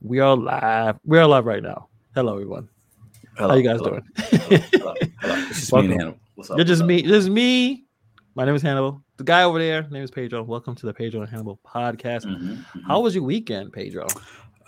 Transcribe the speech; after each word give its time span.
We 0.00 0.20
are 0.20 0.36
live. 0.36 0.98
We 1.04 1.18
are 1.18 1.26
live 1.26 1.44
right 1.46 1.62
now. 1.62 1.88
Hello, 2.14 2.34
everyone. 2.34 2.68
Hello, 3.36 3.50
How 3.50 3.56
you 3.56 3.62
guys 3.62 3.78
hello, 3.80 3.90
doing? 3.90 4.04
hello, 4.16 4.94
hello. 5.20 5.46
It's 5.50 5.60
just 5.60 5.72
me 5.72 5.88
Hannibal. 5.88 6.18
What's 6.34 6.50
up? 6.50 6.56
You're 6.56 6.64
just 6.64 6.84
me. 6.84 7.02
This 7.02 7.24
is 7.24 7.30
me. 7.30 7.84
My 8.34 8.44
name 8.44 8.54
is 8.54 8.62
Hannibal. 8.62 9.02
The 9.16 9.24
guy 9.24 9.42
over 9.42 9.58
there, 9.58 9.82
name 9.90 10.02
is 10.04 10.10
Pedro. 10.10 10.42
Welcome 10.44 10.76
to 10.76 10.86
the 10.86 10.94
Pedro 10.94 11.22
and 11.22 11.30
Hannibal 11.30 11.58
podcast. 11.66 12.26
up? 12.26 12.40
Mhm, 12.40 12.64
mhm. 12.64 12.82
How 12.86 13.00
was 13.00 13.14
your 13.14 13.24
weekend, 13.24 13.72
Pedro? 13.72 14.06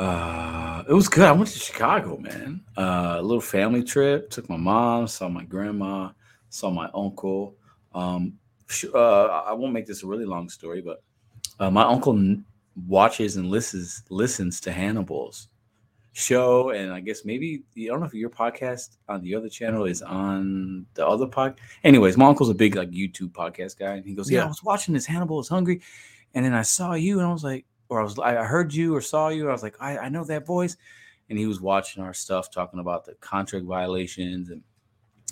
Uh, 0.00 0.82
it 0.88 0.92
was 0.92 1.08
good. 1.08 1.24
I 1.24 1.32
went 1.32 1.48
to 1.50 1.58
Chicago, 1.58 2.16
man. 2.16 2.62
Uh, 2.76 3.16
a 3.18 3.22
little 3.22 3.40
family 3.40 3.84
trip. 3.84 4.30
Took 4.30 4.48
my 4.48 4.56
mom, 4.56 5.06
saw 5.06 5.28
my 5.28 5.44
grandma, 5.44 6.10
saw 6.48 6.70
my 6.70 6.90
uncle. 6.94 7.54
Um, 7.94 8.34
uh, 8.94 9.26
I 9.26 9.52
won't 9.52 9.72
make 9.72 9.86
this 9.86 10.02
a 10.02 10.06
really 10.06 10.24
long 10.24 10.48
story, 10.48 10.80
but 10.80 11.02
uh, 11.60 11.70
my 11.70 11.82
uncle 11.84 12.14
watches 12.86 13.36
and 13.36 13.48
listens 13.48 14.02
listens 14.10 14.60
to 14.62 14.72
Hannibal's 14.72 15.48
show, 16.12 16.70
and 16.70 16.92
I 16.92 17.00
guess 17.00 17.24
maybe 17.24 17.62
I 17.76 17.86
don't 17.86 18.00
know 18.00 18.06
if 18.06 18.14
your 18.14 18.30
podcast 18.30 18.96
on 19.08 19.22
the 19.22 19.34
other 19.34 19.48
channel 19.48 19.84
is 19.84 20.02
on 20.02 20.86
the 20.94 21.06
other 21.06 21.26
pod. 21.26 21.60
Anyways, 21.84 22.16
my 22.16 22.26
uncle's 22.26 22.50
a 22.50 22.54
big 22.54 22.76
like 22.76 22.90
YouTube 22.90 23.32
podcast 23.32 23.78
guy, 23.78 23.94
and 23.94 24.04
he 24.04 24.14
goes, 24.14 24.30
"Yeah. 24.30 24.44
I 24.44 24.48
was 24.48 24.62
watching 24.62 24.94
this. 24.94 25.06
Hannibal 25.06 25.40
is 25.40 25.48
hungry." 25.48 25.82
And 26.34 26.44
then 26.44 26.54
I 26.54 26.62
saw 26.62 26.94
you, 26.94 27.18
and 27.18 27.26
I 27.26 27.32
was 27.32 27.42
like, 27.42 27.66
or 27.88 28.00
I 28.00 28.04
was, 28.04 28.18
I 28.18 28.38
I 28.38 28.44
heard 28.44 28.72
you 28.72 28.94
or 28.94 29.00
saw 29.00 29.28
you. 29.28 29.48
I 29.48 29.52
was 29.52 29.62
like, 29.62 29.76
I, 29.80 29.98
I 29.98 30.08
know 30.08 30.24
that 30.24 30.46
voice. 30.46 30.76
And 31.28 31.38
he 31.38 31.46
was 31.46 31.60
watching 31.60 32.02
our 32.02 32.14
stuff, 32.14 32.50
talking 32.50 32.80
about 32.80 33.04
the 33.04 33.14
contract 33.14 33.64
violations, 33.64 34.50
and 34.50 34.62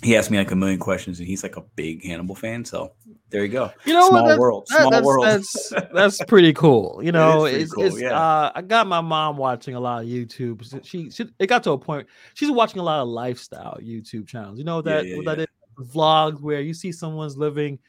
he 0.01 0.15
asked 0.15 0.31
me 0.31 0.37
like 0.37 0.51
a 0.51 0.55
million 0.55 0.79
questions. 0.79 1.19
And 1.19 1.27
he's 1.27 1.43
like 1.43 1.57
a 1.57 1.61
big 1.75 2.03
Hannibal 2.05 2.35
fan, 2.35 2.63
so 2.63 2.93
there 3.29 3.43
you 3.43 3.49
go. 3.49 3.71
You 3.85 3.93
know 3.93 4.07
Small? 4.09 4.27
That's, 4.27 4.39
world, 4.39 4.67
that- 4.69 4.77
small 4.79 4.91
that's, 4.91 5.05
world. 5.05 5.25
That's 5.25 5.73
that's 5.93 6.23
pretty 6.25 6.53
cool. 6.53 7.01
You 7.03 7.11
know, 7.11 7.41
pretty 7.41 7.63
it's, 7.63 7.73
cool, 7.73 7.83
it's 7.83 8.01
yeah. 8.01 8.19
uh 8.19 8.51
I 8.55 8.61
got 8.61 8.87
my 8.87 9.01
mom 9.01 9.37
watching 9.37 9.75
a 9.75 9.79
lot 9.79 10.03
of 10.03 10.09
YouTube. 10.09 10.85
She, 10.85 11.09
she 11.09 11.25
it 11.37 11.47
got 11.47 11.63
to 11.63 11.71
a 11.71 11.77
point 11.77 12.07
she's 12.33 12.51
watching 12.51 12.79
a 12.79 12.83
lot 12.83 13.01
of 13.01 13.07
lifestyle 13.07 13.77
YouTube 13.81 14.27
channels. 14.27 14.57
You 14.57 14.63
know 14.65 14.77
Yeah, 14.77 14.95
that 14.95 15.05
yeah, 15.05 15.15
what 15.17 15.25
that 15.25 15.39
is? 15.39 15.47
Vlogs 15.93 16.41
where 16.41 16.61
you 16.61 16.73
see 16.73 16.91
someone's 16.91 17.37
living 17.37 17.79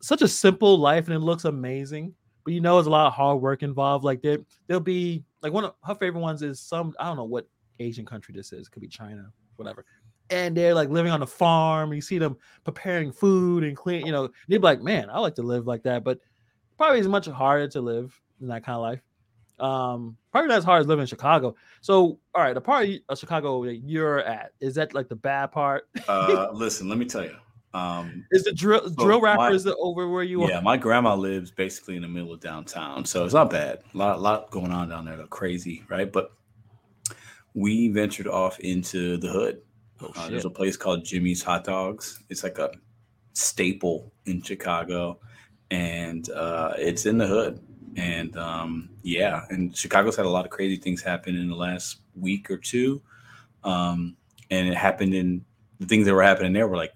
such 0.00 0.22
a 0.22 0.28
simple 0.28 0.78
life 0.78 1.06
and 1.06 1.14
it 1.14 1.20
looks 1.20 1.44
amazing, 1.44 2.12
but 2.44 2.52
you 2.52 2.60
know 2.60 2.74
there's 2.74 2.86
a 2.86 2.90
lot 2.90 3.06
of 3.06 3.12
hard 3.12 3.40
work 3.40 3.62
involved. 3.62 4.04
Like 4.04 4.22
there 4.22 4.38
there'll 4.66 4.80
be 4.80 5.22
like 5.42 5.52
one 5.52 5.64
of 5.64 5.74
her 5.84 5.94
favorite 5.94 6.20
ones 6.20 6.42
is 6.42 6.60
some 6.60 6.94
I 6.98 7.06
don't 7.06 7.16
know 7.16 7.24
what 7.24 7.46
Asian 7.78 8.06
country 8.06 8.34
this 8.34 8.52
is, 8.52 8.68
could 8.68 8.80
be 8.82 8.88
China, 8.88 9.30
whatever. 9.56 9.84
And 10.30 10.56
they're 10.56 10.74
like 10.74 10.88
living 10.88 11.12
on 11.12 11.22
a 11.22 11.26
farm. 11.26 11.92
You 11.92 12.00
see 12.00 12.18
them 12.18 12.36
preparing 12.64 13.12
food 13.12 13.64
and 13.64 13.76
clean, 13.76 14.06
you 14.06 14.12
know, 14.12 14.28
they'd 14.48 14.58
be 14.58 14.62
like, 14.62 14.80
man, 14.80 15.10
I 15.10 15.18
like 15.18 15.34
to 15.34 15.42
live 15.42 15.66
like 15.66 15.82
that, 15.82 16.04
but 16.04 16.20
probably 16.78 16.98
it's 16.98 17.08
much 17.08 17.26
harder 17.26 17.68
to 17.68 17.80
live 17.80 18.18
in 18.40 18.48
that 18.48 18.64
kind 18.64 18.76
of 18.76 18.82
life. 18.82 19.02
Um, 19.60 20.16
probably 20.32 20.48
not 20.48 20.58
as 20.58 20.64
hard 20.64 20.80
as 20.80 20.86
living 20.86 21.02
in 21.02 21.06
Chicago. 21.06 21.54
So, 21.82 22.18
all 22.34 22.42
right, 22.42 22.54
the 22.54 22.60
part 22.60 22.88
of 23.08 23.18
Chicago 23.18 23.64
that 23.64 23.76
you're 23.76 24.20
at 24.20 24.52
is 24.60 24.74
that 24.76 24.94
like 24.94 25.08
the 25.08 25.16
bad 25.16 25.52
part? 25.52 25.88
uh, 26.08 26.48
listen, 26.52 26.88
let 26.88 26.98
me 26.98 27.04
tell 27.04 27.24
you. 27.24 27.36
Um, 27.74 28.26
Is 28.30 28.44
the 28.44 28.52
drill 28.52 28.90
drill 28.90 29.20
my- 29.20 29.34
rappers 29.34 29.64
that 29.64 29.76
over 29.76 30.08
where 30.08 30.22
you 30.22 30.40
yeah, 30.40 30.46
are? 30.46 30.50
Yeah, 30.50 30.60
my 30.60 30.76
grandma 30.76 31.14
lives 31.14 31.50
basically 31.50 31.96
in 31.96 32.02
the 32.02 32.08
middle 32.08 32.32
of 32.32 32.40
downtown, 32.40 33.04
so 33.04 33.24
it's 33.24 33.32
not 33.32 33.50
bad. 33.50 33.78
A 33.94 33.96
lot, 33.96 34.16
a 34.16 34.20
lot 34.20 34.50
going 34.50 34.70
on 34.72 34.90
down 34.90 35.06
there, 35.06 35.16
crazy, 35.28 35.82
right? 35.88 36.10
But 36.10 36.32
we 37.54 37.88
ventured 37.88 38.26
off 38.26 38.60
into 38.60 39.16
the 39.16 39.28
hood. 39.28 39.62
Oh, 40.02 40.12
Uh, 40.16 40.28
there's 40.28 40.44
a 40.44 40.50
place 40.50 40.76
called 40.76 41.04
Jimmy's 41.04 41.42
Hot 41.42 41.64
Dogs. 41.64 42.22
It's 42.28 42.42
like 42.42 42.58
a 42.58 42.70
staple 43.34 44.12
in 44.26 44.42
Chicago, 44.42 45.20
and 45.70 46.28
uh, 46.30 46.74
it's 46.78 47.06
in 47.06 47.18
the 47.18 47.26
hood. 47.26 47.60
And 47.96 48.36
um, 48.36 48.90
yeah, 49.02 49.44
and 49.50 49.76
Chicago's 49.76 50.16
had 50.16 50.26
a 50.26 50.30
lot 50.30 50.44
of 50.44 50.50
crazy 50.50 50.76
things 50.76 51.02
happen 51.02 51.36
in 51.36 51.48
the 51.48 51.56
last 51.56 51.98
week 52.14 52.50
or 52.50 52.56
two. 52.56 53.02
Um, 53.64 54.16
and 54.50 54.68
it 54.68 54.76
happened 54.76 55.14
in 55.14 55.44
the 55.78 55.86
things 55.86 56.06
that 56.06 56.14
were 56.14 56.22
happening 56.22 56.52
there 56.52 56.68
were 56.68 56.76
like 56.76 56.94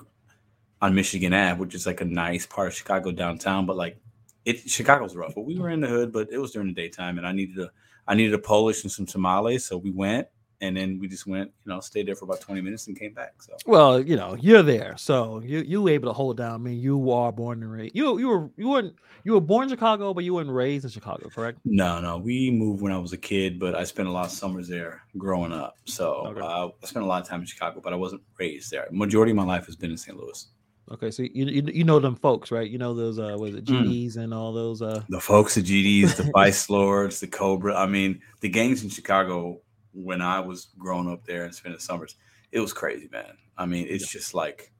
on 0.83 0.95
Michigan 0.95 1.33
Ave, 1.33 1.59
which 1.61 1.75
is 1.75 1.87
like 1.87 2.01
a 2.01 2.05
nice 2.05 2.47
part 2.47 2.69
of 2.69 2.75
Chicago 2.75 3.13
downtown. 3.13 3.67
But 3.67 3.77
like 3.77 3.99
it, 4.45 4.69
Chicago's 4.69 5.17
rough. 5.17 5.35
But 5.35 5.43
we 5.43 5.59
were 5.59 5.71
in 5.71 5.81
the 5.81 5.89
hood, 5.89 6.13
but 6.13 6.29
it 6.33 6.39
was 6.39 6.53
during 6.53 6.69
the 6.69 6.75
daytime, 6.75 7.19
and 7.19 7.27
I 7.27 7.33
needed 7.33 7.59
a 7.59 7.71
I 8.09 8.15
needed 8.15 8.35
a 8.35 8.39
Polish 8.39 8.83
and 8.85 8.93
some 8.93 9.07
tamales, 9.07 9.65
so 9.65 9.77
we 9.77 9.91
went, 9.91 10.29
and 10.61 10.77
then 10.77 10.99
we 10.99 11.09
just 11.09 11.27
went, 11.27 11.51
you 11.65 11.73
know, 11.73 11.81
stayed 11.81 12.07
there 12.09 12.15
for 12.17 12.25
about 12.25 12.41
twenty 12.41 12.61
minutes 12.61 12.87
and 12.87 12.99
came 12.99 13.13
back. 13.15 13.43
So 13.43 13.53
Well, 13.67 14.01
you 14.01 14.17
know, 14.17 14.35
you're 14.35 14.63
there, 14.63 14.97
so 14.97 15.41
you 15.45 15.61
you 15.61 15.83
were 15.83 15.91
able 15.91 16.09
to 16.09 16.13
hold 16.15 16.37
down. 16.37 16.55
I 16.55 16.59
mean, 16.59 16.79
you 16.79 17.11
are 17.11 17.33
born 17.33 17.63
and 17.63 17.71
raised. 17.73 17.95
You 17.95 18.19
you 18.19 18.29
were 18.29 18.51
you 18.57 18.69
weren't 18.69 18.95
you 19.25 19.33
were 19.33 19.41
born 19.41 19.65
in 19.65 19.71
Chicago, 19.71 20.15
but 20.15 20.25
you 20.25 20.35
weren't 20.35 20.51
raised 20.51 20.85
in 20.85 20.91
Chicago, 20.91 21.31
correct? 21.31 21.59
no, 21.65 22.01
no, 22.01 22.19
we 22.19 22.51
moved 22.51 22.81
when 22.81 22.93
I 22.93 22.99
was 22.99 23.13
a 23.13 23.19
kid, 23.19 23.59
but 23.59 23.75
I 23.75 23.85
spent 23.85 24.09
a 24.09 24.13
lot 24.13 24.27
of 24.27 24.31
summers 24.31 24.69
there 24.69 25.03
growing 25.19 25.53
up. 25.53 25.75
So 25.87 26.27
Okay. 26.29 26.41
uh, 26.41 26.69
I 26.83 26.87
spent 26.87 27.05
a 27.05 27.09
lot 27.09 27.23
of 27.23 27.29
time 27.29 27.41
in 27.41 27.47
Chicago, 27.47 27.81
but 27.83 27.93
I 27.93 27.97
wasn't 27.97 28.23
raised 28.39 28.71
there. 28.71 28.87
Majority 28.93 29.33
of 29.33 29.37
my 29.37 29.45
life 29.45 29.67
has 29.67 29.77
been 29.77 29.91
in 29.91 29.97
St. 29.97 30.17
Louis. 30.17 30.49
Okay, 30.93 31.11
so 31.11 31.25
you 31.25 31.47
you, 31.47 31.63
you 31.75 31.85
know 31.85 31.99
them 31.99 32.15
folks, 32.15 32.53
right? 32.53 32.71
You 32.71 32.79
know 32.79 32.95
those 32.95 33.19
uh 33.19 33.37
was 33.39 33.55
it 33.57 33.65
Mm. 33.65 33.87
GDs 33.89 34.17
and 34.17 34.33
all 34.33 34.53
those 34.53 34.81
uh 34.83 35.03
the 35.09 35.21
folks, 35.21 35.57
the 35.57 35.63
GDs, 35.63 36.17
the 36.17 36.31
Vice 36.35 36.71
Lords, 36.71 37.19
the 37.19 37.27
Cobra. 37.27 37.75
I 37.75 37.87
mean, 37.87 38.21
the 38.41 38.49
gangs 38.49 38.85
in 38.85 38.89
Chicago 38.91 39.61
when 39.97 40.21
I 40.21 40.41
was 40.41 40.69
growing 40.79 41.11
up 41.11 41.25
there 41.25 41.45
and 41.45 41.55
spending 41.55 41.81
summers, 41.81 42.17
it 42.53 42.61
was 42.61 42.73
crazy, 42.73 43.09
man. 43.11 43.37
I 43.59 43.67
mean, 43.67 43.87
it's 43.89 44.11
just 44.11 44.35
like 44.35 44.71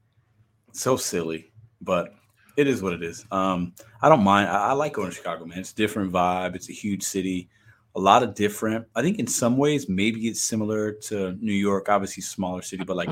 so 0.71 0.95
silly, 0.95 1.51
but 1.81 2.13
it 2.55 2.67
is 2.67 2.81
what 2.81 2.93
it 2.93 3.03
is. 3.03 3.25
Um, 3.31 3.73
I 4.01 4.09
don't 4.09 4.23
mind. 4.23 4.49
I, 4.49 4.69
I 4.69 4.73
like 4.73 4.93
going 4.93 5.09
to 5.09 5.15
Chicago, 5.15 5.45
man. 5.45 5.59
It's 5.59 5.71
a 5.71 5.75
different 5.75 6.11
vibe. 6.11 6.55
It's 6.55 6.69
a 6.69 6.73
huge 6.73 7.03
city, 7.03 7.49
a 7.95 7.99
lot 7.99 8.23
of 8.23 8.35
different. 8.35 8.85
I 8.95 9.01
think 9.01 9.19
in 9.19 9.27
some 9.27 9.57
ways, 9.57 9.89
maybe 9.89 10.27
it's 10.27 10.41
similar 10.41 10.93
to 10.93 11.33
New 11.41 11.53
York, 11.53 11.89
obviously 11.89 12.23
smaller 12.23 12.61
city, 12.61 12.83
but 12.83 12.95
like 12.95 13.09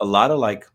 a 0.00 0.04
lot 0.04 0.30
of 0.30 0.38
like 0.38 0.66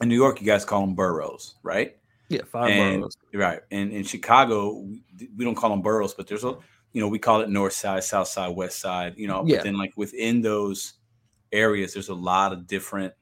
in 0.00 0.08
New 0.08 0.16
York, 0.16 0.40
you 0.40 0.46
guys 0.46 0.64
call 0.64 0.80
them 0.80 0.94
boroughs, 0.94 1.56
right? 1.62 1.96
yeah 2.28 2.40
five 2.46 2.70
and 2.70 3.00
boroughs. 3.00 3.16
right 3.34 3.60
and 3.70 3.92
in 3.92 4.02
chicago 4.02 4.72
we, 4.78 5.02
we 5.36 5.44
don't 5.44 5.54
call 5.54 5.70
them 5.70 5.82
boroughs 5.82 6.14
but 6.14 6.26
there's 6.26 6.44
a 6.44 6.56
you 6.94 7.00
know 7.00 7.08
we 7.08 7.18
call 7.18 7.42
it 7.42 7.50
north 7.50 7.74
side 7.74 8.02
south 8.02 8.28
side 8.28 8.56
west 8.56 8.80
side 8.80 9.14
you 9.18 9.28
know 9.28 9.44
Yeah. 9.46 9.56
but 9.56 9.64
then 9.64 9.76
like 9.76 9.92
within 9.96 10.40
those 10.40 10.94
areas 11.52 11.92
there's 11.92 12.08
a 12.08 12.14
lot 12.14 12.52
of 12.52 12.66
different 12.66 13.12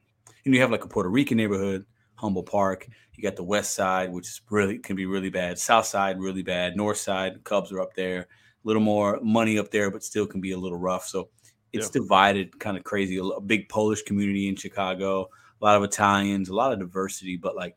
you 0.43 0.51
know 0.51 0.55
you 0.55 0.61
have 0.61 0.71
like 0.71 0.85
a 0.85 0.87
puerto 0.87 1.09
rican 1.09 1.35
neighborhood 1.37 1.85
Humboldt 2.15 2.49
Park 2.49 2.87
you 3.15 3.21
got 3.21 3.35
the 3.35 3.43
west 3.43 3.73
side 3.73 4.11
which 4.11 4.27
is 4.27 4.41
really 4.49 4.77
can 4.77 4.95
be 4.95 5.05
really 5.05 5.29
bad 5.29 5.59
south 5.59 5.85
side 5.85 6.19
really 6.19 6.43
bad 6.43 6.77
north 6.77 6.97
side 6.97 7.43
cubs 7.43 7.71
are 7.71 7.81
up 7.81 7.93
there 7.95 8.21
a 8.21 8.25
little 8.63 8.81
more 8.81 9.19
money 9.21 9.59
up 9.59 9.71
there 9.71 9.91
but 9.91 10.03
still 10.03 10.25
can 10.25 10.39
be 10.39 10.51
a 10.51 10.57
little 10.57 10.77
rough 10.77 11.05
so 11.05 11.29
it's 11.73 11.89
divided 11.89 12.57
kind 12.59 12.77
of 12.77 12.83
crazy 12.83 13.17
a, 13.17 13.41
big 13.41 13.67
polish 13.67 14.03
community 14.03 14.47
in 14.47 14.55
chicago 14.55 15.27
a 15.61 15.65
lot 15.65 15.75
of 15.75 15.83
italians 15.83 16.49
a 16.49 16.55
lot 16.55 16.71
of 16.71 16.79
diversity 16.79 17.35
but 17.35 17.55
like 17.55 17.75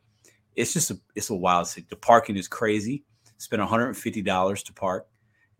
it's 0.56 0.72
just 0.72 0.90
a 0.90 0.98
it's 1.14 1.30
a 1.30 1.34
wild 1.34 1.68
city. 1.68 1.86
The 1.88 1.96
parking 1.96 2.36
is 2.36 2.48
crazy. 2.48 3.04
Spent 3.36 3.60
one 3.60 3.68
hundred 3.68 3.88
and 3.88 3.96
fifty 3.96 4.22
dollars 4.22 4.62
to 4.64 4.72
park 4.72 5.06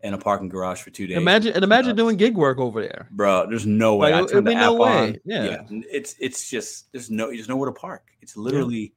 in 0.07 0.13
a 0.13 0.17
parking 0.17 0.49
garage 0.49 0.81
for 0.81 0.89
two 0.89 1.05
days. 1.05 1.17
Imagine 1.17 1.53
and 1.53 1.63
imagine 1.63 1.95
doing 1.95 2.17
gig 2.17 2.35
work 2.35 2.57
over 2.57 2.81
there. 2.81 3.07
bro. 3.11 3.45
There's 3.47 3.65
no 3.65 3.95
way. 3.95 4.11
Like, 4.13 4.23
I 4.23 4.27
turned 4.31 4.47
the 4.47 4.51
be 4.51 4.55
no 4.55 4.73
way. 4.73 5.09
on. 5.09 5.17
Yeah. 5.25 5.63
it's 5.69 6.15
it's 6.19 6.49
just 6.49 6.91
there's 6.91 7.11
no 7.11 7.27
there's 7.27 7.49
nowhere 7.49 7.69
to 7.69 7.73
park. 7.73 8.07
It's 8.21 8.37
literally 8.37 8.93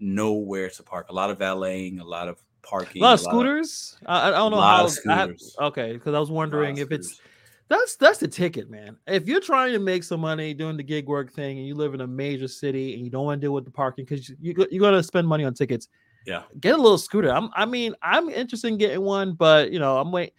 nowhere 0.00 0.70
to 0.70 0.82
park. 0.82 1.08
A 1.10 1.12
lot 1.12 1.30
of 1.30 1.38
valeting, 1.38 2.00
a 2.00 2.04
lot 2.04 2.28
of 2.28 2.42
parking, 2.62 3.02
A 3.02 3.04
lot 3.04 3.14
of 3.14 3.20
scooters. 3.20 3.96
I, 4.06 4.28
I 4.28 4.30
don't 4.30 4.52
know 4.52 4.60
how. 4.60 4.86
of 4.86 4.98
have- 5.04 5.36
okay, 5.60 5.92
because 5.92 6.14
I 6.14 6.18
was 6.18 6.28
a 6.28 6.32
of 6.32 6.36
wondering 6.36 6.78
if 6.78 6.90
it's 6.90 7.20
that's 7.68 7.96
that's 7.96 8.18
the 8.18 8.28
ticket, 8.28 8.70
man. 8.70 8.96
If 9.06 9.26
you're 9.26 9.40
trying 9.40 9.72
to 9.72 9.78
make 9.78 10.04
some 10.04 10.20
money 10.20 10.54
doing 10.54 10.76
the 10.76 10.82
gig 10.82 11.06
work 11.06 11.32
thing, 11.32 11.58
and 11.58 11.66
you 11.66 11.74
live 11.74 11.94
in 11.94 12.02
a 12.02 12.06
major 12.06 12.48
city 12.48 12.94
and 12.94 13.04
you 13.04 13.10
don't 13.10 13.24
want 13.24 13.40
to 13.40 13.46
deal 13.46 13.54
with 13.54 13.64
the 13.64 13.70
parking 13.70 14.04
because 14.04 14.28
you, 14.28 14.36
you 14.40 14.66
you're 14.70 14.80
gonna 14.80 15.02
spend 15.02 15.26
money 15.26 15.44
on 15.44 15.54
tickets, 15.54 15.88
yeah. 16.26 16.42
get 16.60 16.74
a 16.74 16.82
little 16.82 16.98
scooter. 16.98 17.30
I'm, 17.30 17.50
I 17.54 17.64
mean, 17.64 17.94
I'm 18.02 18.28
interested 18.28 18.68
in 18.68 18.78
getting 18.78 19.02
one, 19.02 19.32
but 19.32 19.72
you 19.72 19.78
know, 19.78 19.98
I'm 19.98 20.12
wait. 20.12 20.34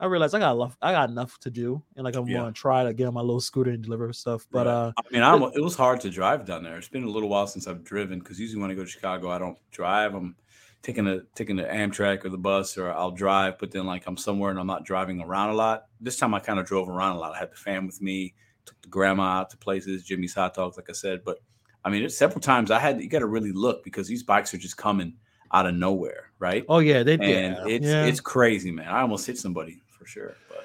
I 0.00 0.06
realized 0.06 0.34
I 0.34 0.38
got 0.38 0.54
enough. 0.54 0.76
I 0.80 0.92
got 0.92 1.10
enough 1.10 1.38
to 1.40 1.50
do, 1.50 1.82
and 1.96 2.04
like 2.04 2.14
I'm 2.14 2.26
Yeah. 2.28 2.38
gonna 2.38 2.52
try 2.52 2.84
to 2.84 2.94
get 2.94 3.06
on 3.06 3.14
my 3.14 3.20
little 3.20 3.40
scooter 3.40 3.70
and 3.72 3.82
deliver 3.82 4.12
stuff. 4.12 4.46
But 4.50 4.66
Right. 4.66 4.72
uh, 4.72 4.92
I 4.96 5.02
mean, 5.12 5.22
I'm, 5.22 5.42
it 5.42 5.62
was 5.62 5.74
hard 5.74 6.00
to 6.02 6.10
drive 6.10 6.44
down 6.44 6.62
there. 6.62 6.76
It's 6.76 6.88
been 6.88 7.02
a 7.04 7.10
little 7.10 7.28
while 7.28 7.46
since 7.46 7.66
I've 7.66 7.82
driven 7.82 8.20
because 8.20 8.38
usually 8.38 8.62
when 8.62 8.70
I 8.70 8.74
go 8.74 8.84
to 8.84 8.90
Chicago, 8.90 9.30
I 9.30 9.38
don't 9.38 9.58
drive. 9.72 10.14
I'm 10.14 10.36
taking 10.82 11.04
the 11.04 11.26
taking 11.34 11.56
the 11.56 11.64
Amtrak 11.64 12.24
or 12.24 12.28
the 12.28 12.38
bus, 12.38 12.78
or 12.78 12.92
I'll 12.92 13.10
drive. 13.10 13.58
But 13.58 13.72
then 13.72 13.86
like 13.86 14.06
I'm 14.06 14.16
somewhere 14.16 14.50
and 14.50 14.60
I'm 14.60 14.68
not 14.68 14.84
driving 14.84 15.20
around 15.20 15.50
a 15.50 15.54
lot. 15.54 15.86
This 16.00 16.16
time 16.16 16.32
I 16.32 16.38
kind 16.40 16.60
of 16.60 16.66
drove 16.66 16.88
around 16.88 17.16
a 17.16 17.18
lot. 17.18 17.34
I 17.34 17.38
had 17.38 17.50
the 17.50 17.56
fam 17.56 17.86
with 17.86 18.00
me, 18.00 18.34
took 18.66 18.80
the 18.82 18.88
grandma 18.88 19.40
out 19.40 19.50
to 19.50 19.56
places, 19.56 20.04
Jimmy's 20.04 20.34
hot 20.34 20.54
dogs, 20.54 20.76
like 20.76 20.88
I 20.88 20.92
said. 20.94 21.24
But 21.24 21.38
I 21.84 21.90
mean, 21.90 22.04
it's 22.04 22.16
several 22.16 22.40
times 22.40 22.70
I 22.70 22.78
had 22.78 23.02
you 23.02 23.08
got 23.08 23.20
to 23.20 23.26
really 23.26 23.52
look 23.52 23.82
because 23.82 24.06
these 24.06 24.22
bikes 24.22 24.54
are 24.54 24.58
just 24.58 24.76
coming 24.76 25.14
out 25.52 25.66
of 25.66 25.74
nowhere, 25.74 26.30
right? 26.38 26.64
oh 26.68 26.78
yeah, 26.78 27.02
they 27.02 27.14
and 27.14 27.22
yeah, 27.24 27.64
it's 27.66 27.86
yeah. 27.86 28.04
it's 28.04 28.20
crazy, 28.20 28.70
man. 28.70 28.88
I 28.88 29.00
almost 29.00 29.26
hit 29.26 29.38
somebody 29.38 29.82
sure. 30.08 30.36
But 30.48 30.64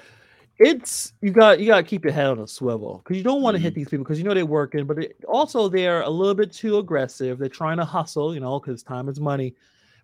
it's 0.58 1.12
you 1.20 1.30
got 1.32 1.58
you 1.60 1.66
got 1.66 1.78
to 1.78 1.82
keep 1.82 2.04
your 2.04 2.12
head 2.12 2.26
on 2.28 2.38
a 2.40 2.46
swivel 2.46 2.98
because 3.02 3.16
you 3.16 3.24
don't 3.24 3.42
want 3.42 3.56
to 3.56 3.60
hit 3.62 3.72
Mhm. 3.72 3.76
these 3.76 3.88
people 3.88 4.04
because 4.04 4.18
you 4.18 4.24
know 4.24 4.34
they're 4.34 4.46
working, 4.46 4.86
but 4.86 4.98
it, 4.98 5.16
also 5.28 5.68
they're 5.68 6.02
a 6.02 6.10
little 6.10 6.34
bit 6.34 6.52
too 6.52 6.78
aggressive. 6.78 7.38
They're 7.38 7.48
trying 7.48 7.78
to 7.78 7.84
hustle, 7.84 8.34
you 8.34 8.40
know, 8.40 8.60
because 8.60 8.82
time 8.82 9.08
is 9.08 9.20
money. 9.20 9.54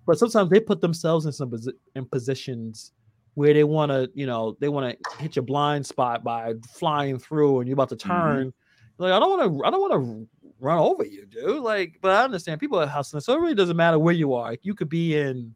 But 0.06 0.18
sometimes 0.18 0.50
they 0.50 0.60
put 0.60 0.80
themselves 0.80 1.26
in 1.26 1.32
some 1.32 1.52
in 1.94 2.06
positions 2.06 2.92
where 3.34 3.54
they 3.54 3.64
want 3.64 3.90
to, 3.92 4.10
you 4.14 4.26
know, 4.26 4.56
they 4.60 4.68
want 4.68 4.98
to 4.98 5.22
hit 5.22 5.36
your 5.36 5.44
blind 5.44 5.86
spot 5.86 6.24
by 6.24 6.54
flying 6.72 7.18
through 7.18 7.60
and 7.60 7.68
you're 7.68 7.74
about 7.74 7.90
to 7.90 7.96
Mm-hmm. 8.06 8.08
turn. 8.08 8.52
Like, 8.98 9.12
I 9.12 9.20
don't 9.20 9.30
want 9.30 9.42
to, 9.60 9.64
I 9.64 9.70
don't 9.70 9.80
want 9.80 9.92
to 9.92 10.28
run 10.60 10.78
over 10.78 11.04
you, 11.04 11.26
dude. 11.26 11.62
Like, 11.62 11.98
but 12.02 12.10
I 12.10 12.24
understand 12.24 12.60
people 12.60 12.80
are 12.80 12.86
hustling, 12.86 13.20
so 13.20 13.34
it 13.34 13.40
really 13.40 13.54
doesn't 13.54 13.76
matter 13.76 13.98
where 13.98 14.14
you 14.14 14.34
are. 14.34 14.50
Like, 14.50 14.60
you 14.64 14.74
could 14.74 14.88
be 14.90 15.16
in, 15.16 15.54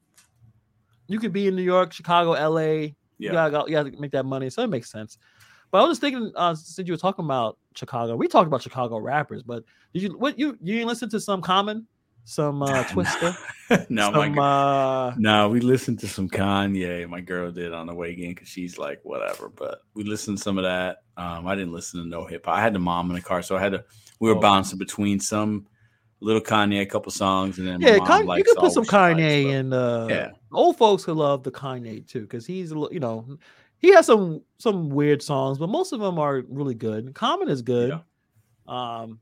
you 1.08 1.18
could 1.18 1.32
be 1.32 1.46
in 1.48 1.56
New 1.56 1.62
York, 1.62 1.92
Chicago, 1.92 2.32
L.A. 2.34 2.94
You 3.24 3.30
Yeah. 3.30 3.48
gotta 3.48 3.50
go, 3.50 3.66
you 3.66 3.72
gotta 3.72 4.00
make 4.00 4.12
that 4.12 4.26
money, 4.26 4.50
so 4.50 4.62
it 4.62 4.70
makes 4.70 4.90
sense. 4.90 5.18
But 5.70 5.78
I 5.78 5.82
was 5.82 5.92
just 5.92 6.02
thinking, 6.02 6.30
uh, 6.36 6.54
since 6.54 6.86
you 6.86 6.92
were 6.92 6.98
talking 6.98 7.24
about 7.24 7.58
Chicago, 7.74 8.14
we 8.16 8.28
talked 8.28 8.46
about 8.46 8.62
Chicago 8.62 8.98
rappers, 8.98 9.42
but 9.42 9.64
did 9.92 10.02
you 10.02 10.10
what 10.18 10.38
you 10.38 10.56
you 10.62 10.74
didn't 10.74 10.88
listen 10.88 11.08
to 11.10 11.18
some 11.20 11.40
Common, 11.40 11.86
some 12.24 12.62
uh, 12.62 12.84
Twista, 12.92 13.36
no, 13.90 14.12
my 14.12 14.26
some 14.26 14.38
uh, 14.38 15.14
no, 15.16 15.48
we 15.48 15.60
listened 15.60 15.98
to 16.00 16.06
some 16.06 16.28
Kanye. 16.28 17.08
My 17.08 17.20
girl 17.20 17.50
did 17.50 17.72
on 17.72 17.86
the 17.86 17.94
way 17.94 18.12
in 18.12 18.30
because 18.34 18.48
she's 18.48 18.78
like 18.78 19.00
whatever. 19.04 19.48
But 19.48 19.80
we 19.94 20.04
listened 20.04 20.36
to 20.38 20.42
some 20.44 20.58
of 20.58 20.64
that. 20.64 20.98
Um, 21.16 21.46
I 21.46 21.54
didn't 21.54 21.72
listen 21.72 22.02
to 22.02 22.08
no 22.08 22.24
hip 22.24 22.44
hop. 22.46 22.56
I 22.56 22.60
had 22.60 22.74
the 22.74 22.78
mom 22.78 23.08
in 23.10 23.16
the 23.16 23.22
car, 23.22 23.42
so 23.42 23.56
I 23.56 23.60
had 23.60 23.72
to. 23.72 23.84
We 24.20 24.28
were 24.28 24.36
Oh. 24.36 24.40
bouncing 24.40 24.78
between 24.78 25.18
some 25.18 25.66
little 26.24 26.40
Kanye, 26.42 26.80
a 26.80 26.86
couple 26.86 27.12
songs, 27.12 27.58
and 27.58 27.68
then 27.68 27.80
yeah, 27.80 27.98
Kanye, 27.98 28.20
you 28.20 28.26
likes 28.26 28.48
could 28.52 28.58
put 28.58 28.72
some 28.72 28.82
likes, 28.84 28.92
Kanye 28.94 29.44
but- 29.44 29.54
and 29.54 29.74
uh, 29.74 30.06
Yeah. 30.10 30.30
old 30.52 30.76
folks 30.76 31.04
could 31.04 31.16
love 31.16 31.42
the 31.42 31.50
Kanye 31.52 32.06
too, 32.06 32.22
because 32.22 32.46
he's 32.46 32.70
a 32.70 32.74
little, 32.78 32.92
you 32.92 33.00
know, 33.00 33.38
he 33.78 33.92
has 33.92 34.06
some 34.06 34.40
some 34.58 34.88
weird 34.88 35.22
songs, 35.22 35.58
but 35.58 35.68
most 35.68 35.92
of 35.92 36.00
them 36.00 36.18
are 36.18 36.42
really 36.48 36.74
good. 36.74 37.14
Common 37.14 37.48
is 37.48 37.60
good. 37.62 38.00
Um, 38.66 39.20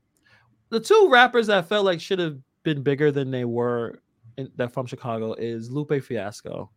the 0.69 0.79
two 0.79 1.09
rappers 1.11 1.47
that 1.47 1.57
I 1.57 1.61
felt 1.61 1.85
like 1.85 1.99
should 1.99 2.19
have 2.19 2.37
been 2.63 2.81
bigger 2.81 3.11
than 3.11 3.29
they 3.29 3.45
were 3.45 3.99
in, 4.37 4.49
that 4.55 4.71
from 4.73 4.85
Chicago 4.85 5.33
is 5.33 5.69
Lupe 5.69 6.01
Fiasco, 6.01 6.69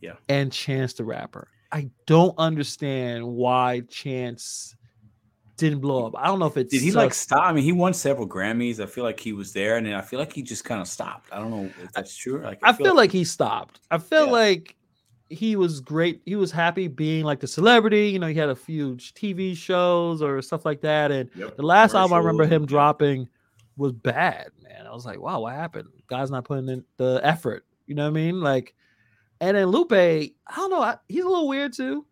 Yeah. 0.00 0.14
and 0.28 0.52
Chance 0.52 0.94
the 0.94 1.04
Rapper. 1.04 1.48
I 1.72 1.90
don't 2.06 2.34
understand 2.38 3.26
why 3.26 3.80
Chance 3.88 4.76
didn't 5.62 5.80
blow 5.80 6.06
up. 6.06 6.14
I 6.16 6.26
don't 6.26 6.38
know 6.38 6.46
if 6.46 6.56
it's 6.56 6.70
Did 6.72 6.82
he 6.82 6.92
like 6.92 7.14
stop? 7.14 7.42
I 7.42 7.52
mean, 7.52 7.64
he 7.64 7.72
won 7.72 7.94
several 7.94 8.28
Grammys. 8.28 8.80
I 8.80 8.86
feel 8.86 9.04
like 9.04 9.18
he 9.20 9.32
was 9.32 9.52
there, 9.52 9.76
and 9.76 9.86
then 9.86 9.94
I 9.94 10.00
feel 10.00 10.18
like 10.18 10.32
he 10.32 10.42
just 10.42 10.64
kind 10.64 10.80
of 10.80 10.88
stopped. 10.88 11.28
I 11.32 11.38
don't 11.38 11.50
know 11.50 11.70
if 11.82 11.92
that's 11.92 12.14
true. 12.16 12.40
Like, 12.42 12.58
I 12.62 12.72
feel 12.72 12.94
like 12.94 13.10
he 13.12 13.24
stopped. 13.24 13.80
I 13.90 13.98
feel 13.98 14.26
Yeah. 14.26 14.32
like 14.32 14.76
he 15.28 15.56
was 15.56 15.80
great. 15.80 16.20
He 16.26 16.36
was 16.36 16.50
happy 16.52 16.88
being 16.88 17.24
like 17.24 17.40
the 17.40 17.46
celebrity. 17.46 18.10
You 18.10 18.18
know, 18.18 18.26
he 18.26 18.34
had 18.34 18.50
a 18.50 18.54
few 18.54 18.96
TV 18.96 19.56
shows 19.56 20.20
or 20.20 20.42
stuff 20.42 20.64
like 20.66 20.82
that. 20.82 21.10
And 21.10 21.30
Yep, 21.34 21.56
the 21.56 21.62
last 21.62 21.94
album 21.94 22.12
I 22.12 22.18
remember 22.18 22.44
him 22.44 22.66
dropping 22.66 23.28
was 23.78 23.92
bad, 23.92 24.48
man. 24.62 24.86
I 24.86 24.92
was 24.92 25.06
like, 25.06 25.18
wow, 25.20 25.40
what 25.40 25.54
happened? 25.54 25.88
Guy's 26.06 26.30
not 26.30 26.44
putting 26.44 26.68
in 26.68 26.84
the 26.98 27.20
effort. 27.24 27.64
You 27.86 27.94
know 27.94 28.02
what 28.02 28.08
I 28.08 28.22
mean? 28.22 28.40
Like, 28.42 28.74
and 29.40 29.56
then 29.56 29.68
Lupe, 29.68 29.92
I 29.92 30.30
don't 30.54 30.70
know. 30.70 30.82
I, 30.82 30.98
he's 31.08 31.24
a 31.24 31.28
little 31.28 31.48
weird 31.48 31.72
too. 31.72 32.04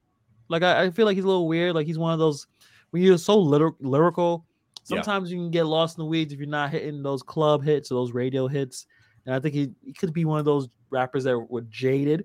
Like, 0.48 0.62
I, 0.62 0.84
I 0.84 0.90
feel 0.90 1.04
like 1.06 1.14
he's 1.14 1.24
a 1.24 1.28
little 1.28 1.46
weird. 1.46 1.74
Like, 1.74 1.86
he's 1.86 1.98
one 1.98 2.12
of 2.12 2.18
those 2.18 2.46
when 2.90 3.02
you're 3.02 3.18
so 3.18 3.38
lyr- 3.38 3.74
lyrical. 3.80 4.46
Yeah. 4.88 4.96
Sometimes 4.96 5.30
you 5.30 5.38
can 5.38 5.50
get 5.50 5.66
lost 5.66 5.98
in 5.98 6.02
the 6.02 6.06
weeds 6.08 6.32
if 6.32 6.38
you're 6.38 6.48
not 6.48 6.70
hitting 6.70 7.02
those 7.02 7.22
club 7.22 7.62
hits 7.62 7.90
or 7.92 7.96
those 7.96 8.12
radio 8.12 8.48
hits. 8.48 8.86
And 9.26 9.34
I 9.34 9.40
think 9.40 9.54
he, 9.54 9.70
he 9.84 9.92
could 9.92 10.12
be 10.12 10.24
one 10.24 10.38
of 10.38 10.44
those 10.44 10.68
rappers 10.90 11.24
that 11.24 11.38
were 11.38 11.60
jaded. 11.62 12.24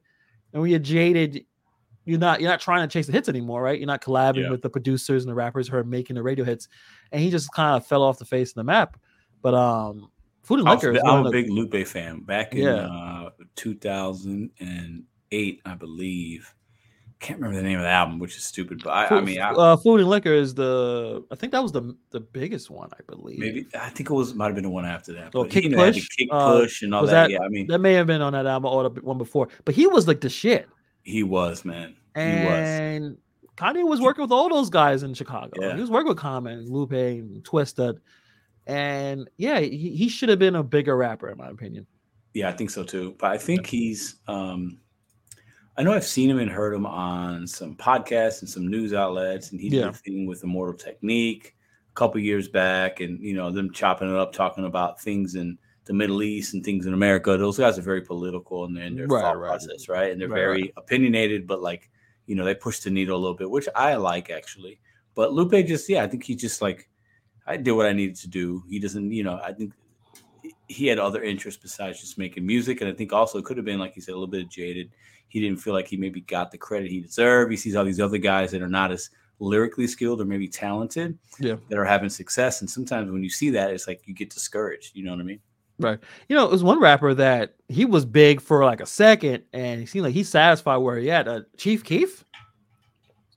And 0.53 0.61
when 0.61 0.71
you're 0.71 0.79
jaded, 0.79 1.45
you're 2.05 2.19
not 2.19 2.39
you're 2.39 2.49
not 2.49 2.61
trying 2.61 2.87
to 2.87 2.91
chase 2.91 3.07
the 3.07 3.11
hits 3.11 3.27
anymore, 3.29 3.61
right? 3.61 3.77
You're 3.79 3.87
not 3.87 4.01
collabing 4.01 4.43
Yeah. 4.43 4.49
with 4.51 4.61
the 4.61 4.69
producers 4.69 5.23
and 5.23 5.29
the 5.29 5.35
rappers 5.35 5.67
who 5.67 5.75
are 5.77 5.83
making 5.83 6.15
the 6.15 6.23
radio 6.23 6.45
hits. 6.45 6.67
And 7.11 7.21
he 7.21 7.29
just 7.29 7.51
kind 7.51 7.75
of 7.75 7.85
fell 7.85 8.03
off 8.03 8.17
the 8.19 8.25
face 8.25 8.51
of 8.51 8.55
the 8.55 8.63
map. 8.63 8.97
But 9.41 9.53
um 9.53 10.09
Food 10.43 10.59
and 10.59 10.69
Liquor 10.69 10.95
I'm 11.05 11.25
a 11.25 11.31
big 11.31 11.49
Lupe 11.49 11.85
fan. 11.87 12.21
Back 12.21 12.53
in 12.53 12.63
Yeah. 12.63 12.85
uh, 12.87 13.29
2008, 13.55 15.61
I 15.65 15.73
believe. 15.75 16.53
Can't 17.25 17.39
remember 17.39 17.57
the 17.57 17.67
name 17.67 17.79
of 17.79 17.83
the 17.83 17.89
album, 17.89 18.19
which 18.19 18.37
is 18.37 18.43
stupid. 18.43 18.81
But 18.83 18.91
I, 18.91 19.17
I 19.17 19.21
mean, 19.21 19.41
I, 19.41 19.49
uh, 19.49 19.77
Food 19.77 19.99
and 20.01 20.09
Liquor 20.09 20.31
is 20.33 20.53
the 20.53 21.25
I 21.31 21.35
think 21.35 21.53
that 21.53 21.63
was 21.63 21.71
the 21.71 21.95
the 22.11 22.19
biggest 22.19 22.69
one, 22.69 22.89
I 22.93 23.01
believe. 23.09 23.39
maybe 23.39 23.65
I 23.73 23.89
think 23.89 24.11
it 24.11 24.13
was 24.13 24.35
might 24.35 24.45
have 24.45 24.55
been 24.55 24.63
the 24.65 24.69
one 24.69 24.85
after 24.85 25.11
that. 25.13 25.31
Oh, 25.33 25.43
But 25.43 25.49
Kick 25.51 25.63
he 25.63 25.69
had 25.71 25.79
the 25.79 25.99
Push? 25.99 26.09
kick 26.09 26.27
Uh, 26.31 26.59
push 26.59 26.83
and 26.83 26.93
all 26.93 27.05
that. 27.07 27.11
that- 27.11 27.29
Yeah, 27.31 27.39
I 27.41 27.49
mean, 27.49 27.65
That 27.67 27.79
may 27.79 27.93
have 27.93 28.05
been 28.05 28.21
on 28.21 28.33
that 28.33 28.45
album 28.45 28.71
or 28.71 28.89
the 28.89 29.01
one 29.01 29.17
before, 29.17 29.47
but 29.65 29.73
he 29.73 29.87
was 29.87 30.07
like 30.07 30.21
the 30.21 30.29
shit. 30.29 30.67
he 31.01 31.23
was 31.23 31.65
man. 31.65 31.95
He 32.15 32.21
was. 32.21 33.15
Kanye 33.57 33.83
was 33.87 33.99
working 34.01 34.21
with 34.21 34.31
all 34.31 34.49
those 34.49 34.69
guys 34.69 35.01
in 35.01 35.13
Chicago. 35.15 35.49
Yeah. 35.59 35.73
He 35.75 35.81
was 35.81 35.89
working 35.89 36.09
with 36.09 36.17
Common, 36.17 36.69
Lupe, 36.71 36.91
and 36.91 37.43
Twista. 37.43 37.97
And 38.67 39.29
yeah, 39.37 39.59
he, 39.61 39.95
he 39.95 40.09
should 40.09 40.29
have 40.29 40.39
been 40.39 40.55
a 40.55 40.63
bigger 40.63 40.95
rapper, 40.97 41.29
in 41.29 41.37
my 41.37 41.47
opinion. 41.49 41.87
Yeah, 42.33 42.49
I 42.49 42.51
think 42.51 42.69
so 42.69 42.83
too. 42.83 43.15
But 43.17 43.31
I 43.31 43.37
think 43.37 43.65
he's 43.65 44.17
um 44.27 44.79
I 45.77 45.83
know 45.83 45.91
I've 45.93 46.05
seen 46.05 46.29
him 46.29 46.39
and 46.39 46.49
heard 46.49 46.73
him 46.73 46.85
on 46.85 47.45
some 47.47 47.75
podcasts 47.75 48.41
and 48.41 48.49
some 48.49 48.67
news 48.67 48.93
outlets, 48.93 49.51
and 49.51 49.59
he 49.59 49.69
did 49.69 49.79
Yeah. 49.79 49.89
a 49.89 49.93
thing 49.93 50.25
with 50.25 50.43
Immortal 50.43 50.75
Technique 50.75 51.55
a 51.91 51.93
couple 51.95 52.19
years 52.21 52.47
back, 52.47 53.01
and 53.01 53.19
you 53.21 53.33
know, 53.33 53.51
them 53.51 53.71
chopping 53.71 54.09
it 54.09 54.15
up, 54.15 54.31
talking 54.31 54.65
about 54.65 55.01
things 55.01 55.35
in 55.35 55.57
the 55.85 55.93
Middle 55.93 56.23
East 56.23 56.53
and 56.53 56.63
things 56.63 56.85
in 56.85 56.93
America. 56.93 57.37
Those 57.37 57.57
guys 57.57 57.77
are 57.77 57.81
very 57.83 58.01
political 58.01 58.67
their, 58.67 58.85
in 58.85 58.95
their 58.95 59.07
Right, 59.07 59.21
thought 59.21 59.37
right. 59.39 59.49
process, 59.49 59.87
right? 59.89 60.11
And 60.11 60.19
they're 60.19 60.29
Right, 60.29 60.39
very 60.39 60.73
opinionated, 60.77 61.45
but 61.45 61.61
like, 61.61 61.89
you 62.25 62.35
know, 62.35 62.43
they 62.45 62.55
push 62.55 62.79
the 62.79 62.89
needle 62.89 63.17
a 63.17 63.21
little 63.21 63.35
bit, 63.37 63.49
which 63.51 63.67
I 63.75 63.95
like 63.95 64.29
actually. 64.29 64.79
But 65.13 65.33
Lupe 65.33 65.51
just, 65.67 65.87
yeah, 65.89 66.03
I 66.03 66.07
think 66.07 66.23
he 66.23 66.35
just 66.35 66.61
like 66.61 66.89
I 67.45 67.57
did 67.57 67.73
what 67.73 67.85
I 67.85 67.93
needed 67.93 68.15
to 68.17 68.27
do. 68.27 68.63
He 68.69 68.79
doesn't, 68.79 69.11
you 69.11 69.23
know, 69.23 69.39
I 69.43 69.53
think 69.53 69.73
he 70.67 70.87
had 70.87 70.99
other 70.99 71.21
interests 71.21 71.61
besides 71.61 72.01
just 72.01 72.17
making 72.17 72.45
music. 72.45 72.81
And 72.81 72.89
I 72.89 72.93
think 72.93 73.13
also 73.13 73.37
it 73.37 73.45
could 73.45 73.57
have 73.57 73.65
been, 73.65 73.79
like 73.79 73.93
he 73.93 74.01
said, 74.01 74.13
a 74.13 74.15
little 74.15 74.27
bit 74.27 74.49
jaded. 74.49 74.91
He 75.35 75.41
didn't 75.41 75.59
feel 75.59 75.73
like 75.73 75.87
he 75.89 75.97
maybe 75.97 76.21
got 76.21 76.49
the 76.49 76.57
credit 76.57 76.89
he 76.89 77.01
deserved. 77.01 77.51
He 77.51 77.57
sees 77.57 77.75
all 77.75 77.83
these 77.83 77.99
other 77.99 78.17
guys 78.17 78.51
that 78.51 78.61
are 78.61 78.69
not 78.69 78.89
as 78.93 79.09
lyrically 79.39 79.85
skilled 79.85 80.21
or 80.21 80.25
maybe 80.25 80.47
talented 80.47 81.17
Yeah. 81.41 81.57
that 81.67 81.77
are 81.77 81.83
having 81.83 82.07
success. 82.09 82.61
And 82.61 82.69
sometimes 82.69 83.11
when 83.11 83.21
you 83.21 83.29
see 83.29 83.49
that, 83.49 83.69
it's 83.71 83.85
like 83.85 84.01
you 84.05 84.13
get 84.13 84.29
discouraged. 84.29 84.95
You 84.95 85.03
know 85.03 85.11
what 85.11 85.19
I 85.19 85.23
mean? 85.23 85.39
Right. 85.77 85.99
You 86.29 86.37
know, 86.37 86.45
it 86.45 86.51
was 86.51 86.63
one 86.63 86.79
rapper 86.79 87.13
that 87.15 87.55
he 87.67 87.83
was 87.83 88.05
big 88.05 88.39
for 88.39 88.63
like 88.63 88.79
a 88.79 88.85
second 88.85 89.43
and 89.51 89.81
he 89.81 89.85
seemed 89.85 90.05
like 90.05 90.13
he's 90.13 90.29
satisfied 90.29 90.77
where 90.77 90.97
he 90.97 91.11
at. 91.11 91.27
Uh, 91.27 91.41
Chief 91.57 91.83
Keef? 91.83 92.23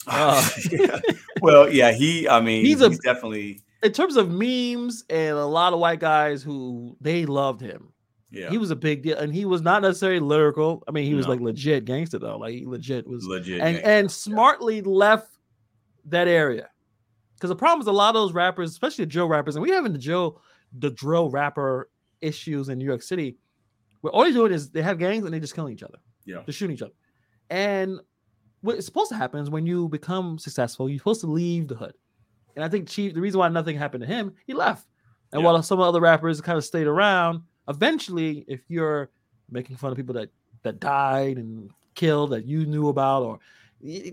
Uh, 0.06 0.48
Yeah. 0.70 1.00
Well, 1.42 1.68
yeah, 1.70 1.92
he, 1.92 2.28
I 2.28 2.40
mean, 2.40 2.64
He's 2.64 2.78
he's, 2.80 2.98
a- 2.98 3.02
definitely, 3.02 3.60
in 3.82 3.92
terms 3.92 4.16
of 4.16 4.28
memes 4.30 5.04
and 5.10 5.36
a 5.36 5.44
lot 5.46 5.72
of 5.72 5.78
white 5.78 6.00
guys 6.00 6.42
who 6.42 6.96
they 7.00 7.26
loved 7.26 7.60
him. 7.60 7.92
Yeah, 8.30 8.50
He 8.50 8.58
was 8.58 8.70
a 8.70 8.76
big 8.76 9.02
deal, 9.02 9.16
and 9.18 9.32
he 9.34 9.44
was 9.44 9.62
not 9.62 9.82
necessarily 9.82 10.20
lyrical. 10.20 10.82
I 10.86 10.90
mean, 10.90 11.04
he 11.04 11.14
was 11.14 11.26
No. 11.26 11.32
like 11.32 11.40
legit 11.40 11.84
gangster 11.84 12.18
though. 12.18 12.38
Like 12.38 12.54
he 12.54 12.66
legit 12.66 13.06
was, 13.06 13.24
legit. 13.26 13.60
and 13.60 13.76
gangster. 13.76 13.90
and 13.90 14.10
smartly 14.10 14.82
left 14.82 15.30
that 16.06 16.28
area. 16.28 16.68
Because 17.34 17.48
the 17.50 17.56
problem 17.56 17.80
is 17.80 17.86
a 17.86 17.92
lot 17.92 18.08
of 18.10 18.14
those 18.22 18.32
rappers, 18.32 18.70
especially 18.70 19.04
the 19.04 19.10
drill 19.10 19.28
rappers, 19.28 19.54
and 19.56 19.62
we 19.62 19.70
having 19.70 19.92
the 19.92 19.98
drill, 19.98 20.40
the 20.78 20.90
drill 20.90 21.30
rapper 21.30 21.88
issues 22.20 22.68
in 22.68 22.78
New 22.78 22.84
York 22.84 23.00
City, 23.02 23.36
where 24.00 24.12
all 24.12 24.24
they're 24.24 24.32
doing 24.32 24.52
is 24.52 24.70
they 24.70 24.82
have 24.82 24.98
gangs 24.98 25.24
and 25.24 25.32
they 25.32 25.38
just 25.40 25.54
killing 25.54 25.72
each 25.72 25.82
other. 25.82 25.98
Yeah. 26.24 26.42
they're 26.44 26.52
shooting 26.52 26.74
each 26.74 26.82
other. 26.82 26.92
And 27.48 28.00
what's 28.60 28.84
supposed 28.84 29.08
to 29.10 29.16
happen 29.16 29.40
is 29.40 29.48
when 29.50 29.64
you 29.66 29.88
become 29.88 30.38
successful, 30.38 30.88
you're 30.88 30.98
supposed 30.98 31.20
to 31.22 31.26
leave 31.28 31.68
the 31.68 31.74
hood. 31.76 31.94
And 32.56 32.64
I 32.64 32.68
think 32.68 32.88
Chief, 32.88 33.14
the 33.14 33.20
reason 33.20 33.38
why 33.38 33.48
nothing 33.48 33.78
happened 33.78 34.02
to 34.02 34.06
him, 34.06 34.34
he 34.46 34.52
left. 34.52 34.86
And 35.32 35.40
Yeah. 35.40 35.46
while 35.46 35.62
some 35.62 35.80
other 35.80 36.00
rappers 36.00 36.40
kind 36.40 36.58
of 36.58 36.64
stayed 36.64 36.86
around, 36.88 37.42
eventually, 37.68 38.44
if 38.48 38.60
you're 38.68 39.10
making 39.50 39.76
fun 39.76 39.90
of 39.90 39.96
people 39.96 40.14
that 40.14 40.30
that 40.62 40.80
died 40.80 41.36
and 41.36 41.70
killed 41.94 42.30
that 42.30 42.44
you 42.44 42.66
knew 42.66 42.88
about, 42.88 43.22
or 43.22 43.38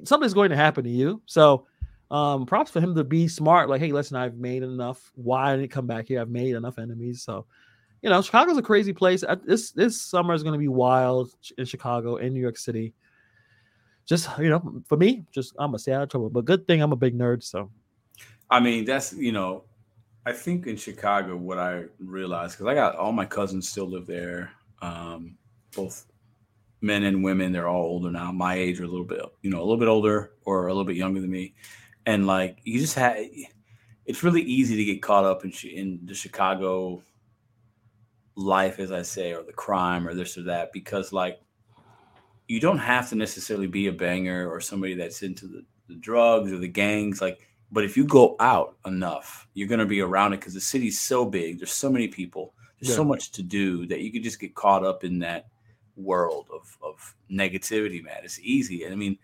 something's 0.03 0.33
going 0.33 0.49
to 0.49 0.55
happen 0.55 0.83
to 0.83 0.89
you. 0.89 1.21
So, 1.25 1.65
um, 2.11 2.45
props 2.45 2.71
for 2.71 2.79
him 2.79 2.93
to 2.95 3.03
be 3.03 3.27
smart. 3.27 3.69
Like, 3.69 3.81
hey, 3.81 3.91
listen, 3.91 4.17
I've 4.17 4.35
made 4.35 4.63
enough. 4.63 5.11
Why 5.15 5.55
didn't 5.55 5.71
come 5.71 5.87
back 5.87 6.07
here? 6.07 6.21
I've 6.21 6.29
made 6.29 6.55
enough 6.55 6.77
enemies. 6.77 7.23
So, 7.23 7.45
you 8.01 8.09
know, 8.09 8.21
Chicago's 8.21 8.57
a 8.57 8.61
crazy 8.61 8.93
place. 8.93 9.23
This 9.45 9.71
this 9.71 9.99
summer 10.01 10.33
is 10.33 10.43
going 10.43 10.53
to 10.53 10.59
be 10.59 10.67
wild 10.67 11.31
in 11.57 11.65
Chicago, 11.65 12.17
in 12.17 12.33
New 12.33 12.41
York 12.41 12.57
City. 12.57 12.93
Just 14.05 14.29
you 14.37 14.49
know, 14.49 14.83
for 14.87 14.97
me, 14.97 15.25
just 15.31 15.55
I'm 15.57 15.69
gonna 15.69 15.79
stay 15.79 15.93
out 15.93 16.03
of 16.03 16.09
trouble. 16.09 16.29
But 16.29 16.45
good 16.45 16.67
thing 16.67 16.81
I'm 16.81 16.91
a 16.91 16.95
big 16.95 17.17
nerd, 17.17 17.43
so 17.43 17.71
I 18.51 18.59
mean, 18.59 18.85
that's 18.85 19.13
you 19.13 19.31
know, 19.31 19.63
I 20.25 20.31
think 20.31 20.65
in 20.65 20.75
Chicago, 20.75 21.35
what 21.35 21.59
I 21.59 21.85
realized 21.99 22.57
because 22.57 22.67
I 22.67 22.73
got 22.73 22.95
all 22.95 23.11
my 23.11 23.25
cousins 23.25 23.69
still 23.69 23.87
live 23.87 24.07
there, 24.07 24.51
um, 24.81 25.37
both 25.75 26.05
men 26.81 27.03
and 27.03 27.23
women. 27.23 27.51
They're 27.51 27.67
all 27.67 27.83
older 27.83 28.11
now, 28.11 28.31
my 28.31 28.55
age 28.55 28.79
or 28.79 28.85
a 28.85 28.87
little 28.87 29.05
bit, 29.05 29.21
you 29.41 29.51
know, 29.51 29.59
a 29.59 29.65
little 29.65 29.77
bit 29.77 29.87
older 29.87 30.33
or 30.45 30.67
a 30.67 30.71
little 30.71 30.85
bit 30.85 30.95
younger 30.95 31.21
than 31.21 31.29
me, 31.31 31.53
and 32.05 32.25
like 32.25 32.57
you 32.63 32.79
just 32.79 32.95
had, 32.95 33.17
it's 34.05 34.23
really 34.23 34.41
easy 34.41 34.75
to 34.75 34.85
get 34.85 35.01
caught 35.01 35.25
up 35.25 35.45
in 35.45 35.51
in 35.69 35.99
the 36.05 36.15
Chicago 36.15 37.03
life, 38.35 38.79
as 38.79 38.91
I 38.91 39.01
say, 39.01 39.33
or 39.33 39.43
the 39.43 39.53
crime 39.53 40.07
or 40.07 40.13
this 40.13 40.37
or 40.37 40.43
that, 40.43 40.71
because 40.73 41.13
like 41.13 41.39
you 42.47 42.59
don't 42.59 42.77
have 42.77 43.09
to 43.09 43.15
necessarily 43.15 43.67
be 43.67 43.87
a 43.87 43.91
banger 43.91 44.49
or 44.49 44.61
somebody 44.61 44.93
that's 44.93 45.23
into 45.23 45.47
the, 45.47 45.63
the 45.87 45.95
drugs 45.95 46.51
or 46.51 46.57
the 46.57 46.67
gangs, 46.67 47.21
like 47.21 47.47
but 47.75 47.83
if 47.83 47.97
you 47.97 48.05
go 48.05 48.37
out 48.39 48.77
enough, 48.85 49.49
you're 49.53 49.67
going 49.67 49.81
to 49.81 49.85
be 49.85 49.99
around 49.99 50.31
it 50.31 50.39
because 50.39 50.53
the 50.53 50.61
city's 50.61 50.97
so 50.97 51.25
big. 51.25 51.59
There's 51.59 51.73
so 51.73 51.91
many 51.91 52.07
people. 52.07 52.53
There's 52.79 52.95
so 52.95 53.03
much 53.03 53.31
to 53.31 53.43
do 53.43 53.85
that 53.87 53.99
you 53.99 54.13
could 54.13 54.23
just 54.23 54.39
get 54.39 54.55
caught 54.55 54.85
up 54.85 55.03
in 55.03 55.19
that 55.19 55.47
world 55.97 56.47
of, 56.53 56.77
of 56.81 57.15
negativity, 57.29 58.01
man. 58.01 58.21
It's 58.23 58.39
easy. 58.39 58.87
I 58.87 58.95
mean, 58.95 59.17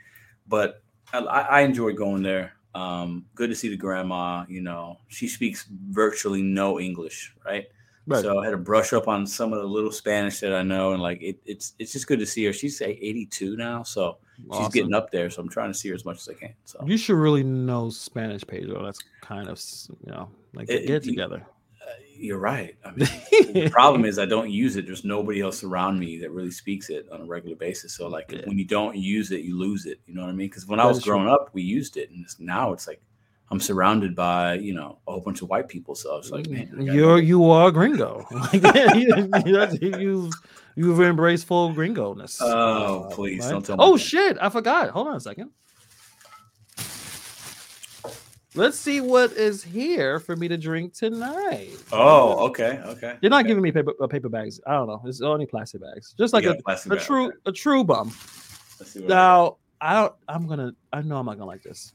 but 0.50 0.84
I, 1.14 1.20
I 1.20 1.62
enjoy 1.62 1.94
going 1.94 2.24
there. 2.24 2.52
Um, 2.76 3.24
good 3.36 3.50
to 3.52 3.56
see 3.56 3.70
the 3.70 3.78
grandma. 3.78 4.44
You 4.50 4.60
know, 4.60 4.98
she 5.08 5.30
speaks 5.30 5.66
virtually 5.90 6.42
no 6.42 6.78
English, 6.78 7.34
right? 7.46 7.68
Right. 8.06 8.22
So 8.22 8.40
I 8.40 8.44
had 8.44 8.52
to 8.52 8.58
brush 8.58 8.92
up 8.92 9.08
on 9.08 9.26
some 9.26 9.54
of 9.54 9.62
the 9.62 9.68
little 9.68 9.94
Spanish 9.94 10.42
that 10.42 10.54
I 10.54 10.62
know, 10.62 10.92
and 10.92 11.02
like 11.02 11.22
it, 11.22 11.40
it's 11.46 11.74
it's 11.80 11.94
just 11.94 12.08
good 12.08 12.20
to 12.20 12.26
see 12.26 12.44
her. 12.44 12.52
She's 12.52 12.82
like 12.82 13.00
82 13.02 13.56
now, 13.56 13.84
so 13.84 14.18
she's 14.58 14.70
getting 14.70 14.94
up 14.94 15.12
there. 15.12 15.30
So 15.30 15.42
I'm 15.42 15.50
trying 15.50 15.72
to 15.72 15.78
see 15.78 15.90
her 15.90 15.96
as 15.96 16.06
much 16.06 16.18
as 16.18 16.30
I 16.30 16.34
can. 16.34 16.54
So 16.66 16.84
You 16.86 16.98
should 16.98 17.16
really 17.18 17.44
know 17.44 17.90
Spanish, 17.90 18.44
Pedro. 18.46 18.84
That's 18.84 19.00
kind 19.22 19.48
of 19.50 19.62
you 20.06 20.12
know 20.12 20.30
like 20.54 20.70
It- 20.70 20.88
get 20.88 20.98
it- 20.98 21.10
together. 21.10 21.46
uh, 21.82 21.92
you're 22.16 22.38
right. 22.38 22.76
I 22.86 22.92
mean, 22.92 23.08
the 23.54 23.70
problem 23.72 24.06
is 24.06 24.20
I 24.20 24.26
don't 24.26 24.52
use 24.52 24.76
it. 24.76 24.86
There's 24.86 25.04
nobody 25.04 25.42
else 25.42 25.64
around 25.64 26.00
me 26.00 26.18
that 26.20 26.30
really 26.32 26.52
speaks 26.52 26.90
it 26.90 27.08
on 27.12 27.22
a 27.22 27.26
regular 27.26 27.56
basis. 27.56 27.94
So 27.94 28.08
like 28.08 28.32
Yeah. 28.32 28.42
when 28.46 28.58
you 28.58 28.66
don't 28.66 28.96
use 28.96 29.32
it, 29.32 29.42
you 29.42 29.58
lose 29.58 29.86
it. 29.88 30.00
You 30.06 30.14
know 30.14 30.22
what 30.22 30.30
I 30.30 30.34
mean? 30.34 30.48
Because 30.48 30.68
when 30.68 30.80
I 30.80 30.86
was 30.86 30.98
is 30.98 31.04
true. 31.04 31.14
growing 31.14 31.28
up, 31.30 31.50
we 31.54 31.62
used 31.64 31.98
it, 31.98 32.10
and 32.12 32.24
it's, 32.24 32.40
now 32.40 32.74
it's 32.74 32.88
like 32.88 33.02
I'm 33.50 33.60
surrounded 33.60 34.16
by 34.16 34.54
you 34.56 34.74
know 34.74 35.00
a 35.08 35.12
whole 35.12 35.22
bunch 35.22 35.42
of 35.42 35.50
white 35.50 35.68
people. 35.68 35.94
So 35.96 36.16
it's 36.18 36.30
like, 36.32 36.48
man, 36.48 36.74
I 36.78 36.82
you're 36.84 37.08
know. 37.08 37.16
you 37.18 37.50
are 37.50 37.68
a 37.70 37.72
gringo. 37.72 38.26
You, 38.96 40.00
you 40.00 40.32
you've 40.76 41.02
embraced 41.02 41.48
full 41.48 41.74
gringo 41.74 42.14
ness. 42.14 42.40
Oh, 42.42 43.10
please, 43.12 43.48
don't 43.48 43.66
tell 43.66 43.78
me 43.78 43.84
Oh 43.84 43.94
that. 43.94 44.00
shit! 44.00 44.38
I 44.42 44.50
forgot. 44.50 44.90
Hold 44.90 45.08
on 45.08 45.16
a 45.16 45.20
second. 45.20 45.52
Let's 48.54 48.78
see 48.78 49.00
what 49.00 49.32
is 49.32 49.64
here 49.64 50.20
for 50.20 50.36
me 50.36 50.50
to 50.50 50.58
drink 50.58 50.94
tonight. 50.94 51.78
Oh, 51.94 52.48
okay, 52.50 52.82
okay. 52.86 53.18
You're 53.22 53.30
not 53.30 53.42
okay. 53.42 53.48
giving 53.48 53.64
me 53.64 53.72
paper 53.72 53.94
uh, 54.02 54.08
paper 54.08 54.28
bags. 54.28 54.60
I 54.68 54.74
don't 54.74 54.88
know. 54.88 55.02
It's 55.06 55.22
only 55.22 55.46
plastic 55.46 55.82
bags, 55.82 56.14
just 56.18 56.34
like 56.34 56.44
a, 56.44 56.56
bag, 56.66 57.00
true 57.00 57.32
a 57.46 57.52
true 57.54 57.86
bum. 57.86 58.08
Let's 58.80 58.92
see 58.92 59.00
what 59.00 59.10
Now 59.10 59.58
I 59.80 59.94
don't. 59.94 60.14
I'm 60.28 60.48
gonna. 60.48 60.74
I 60.92 61.02
know 61.02 61.16
I'm 61.18 61.26
not 61.26 61.38
gonna 61.38 61.46
like 61.46 61.64
this. 61.64 61.94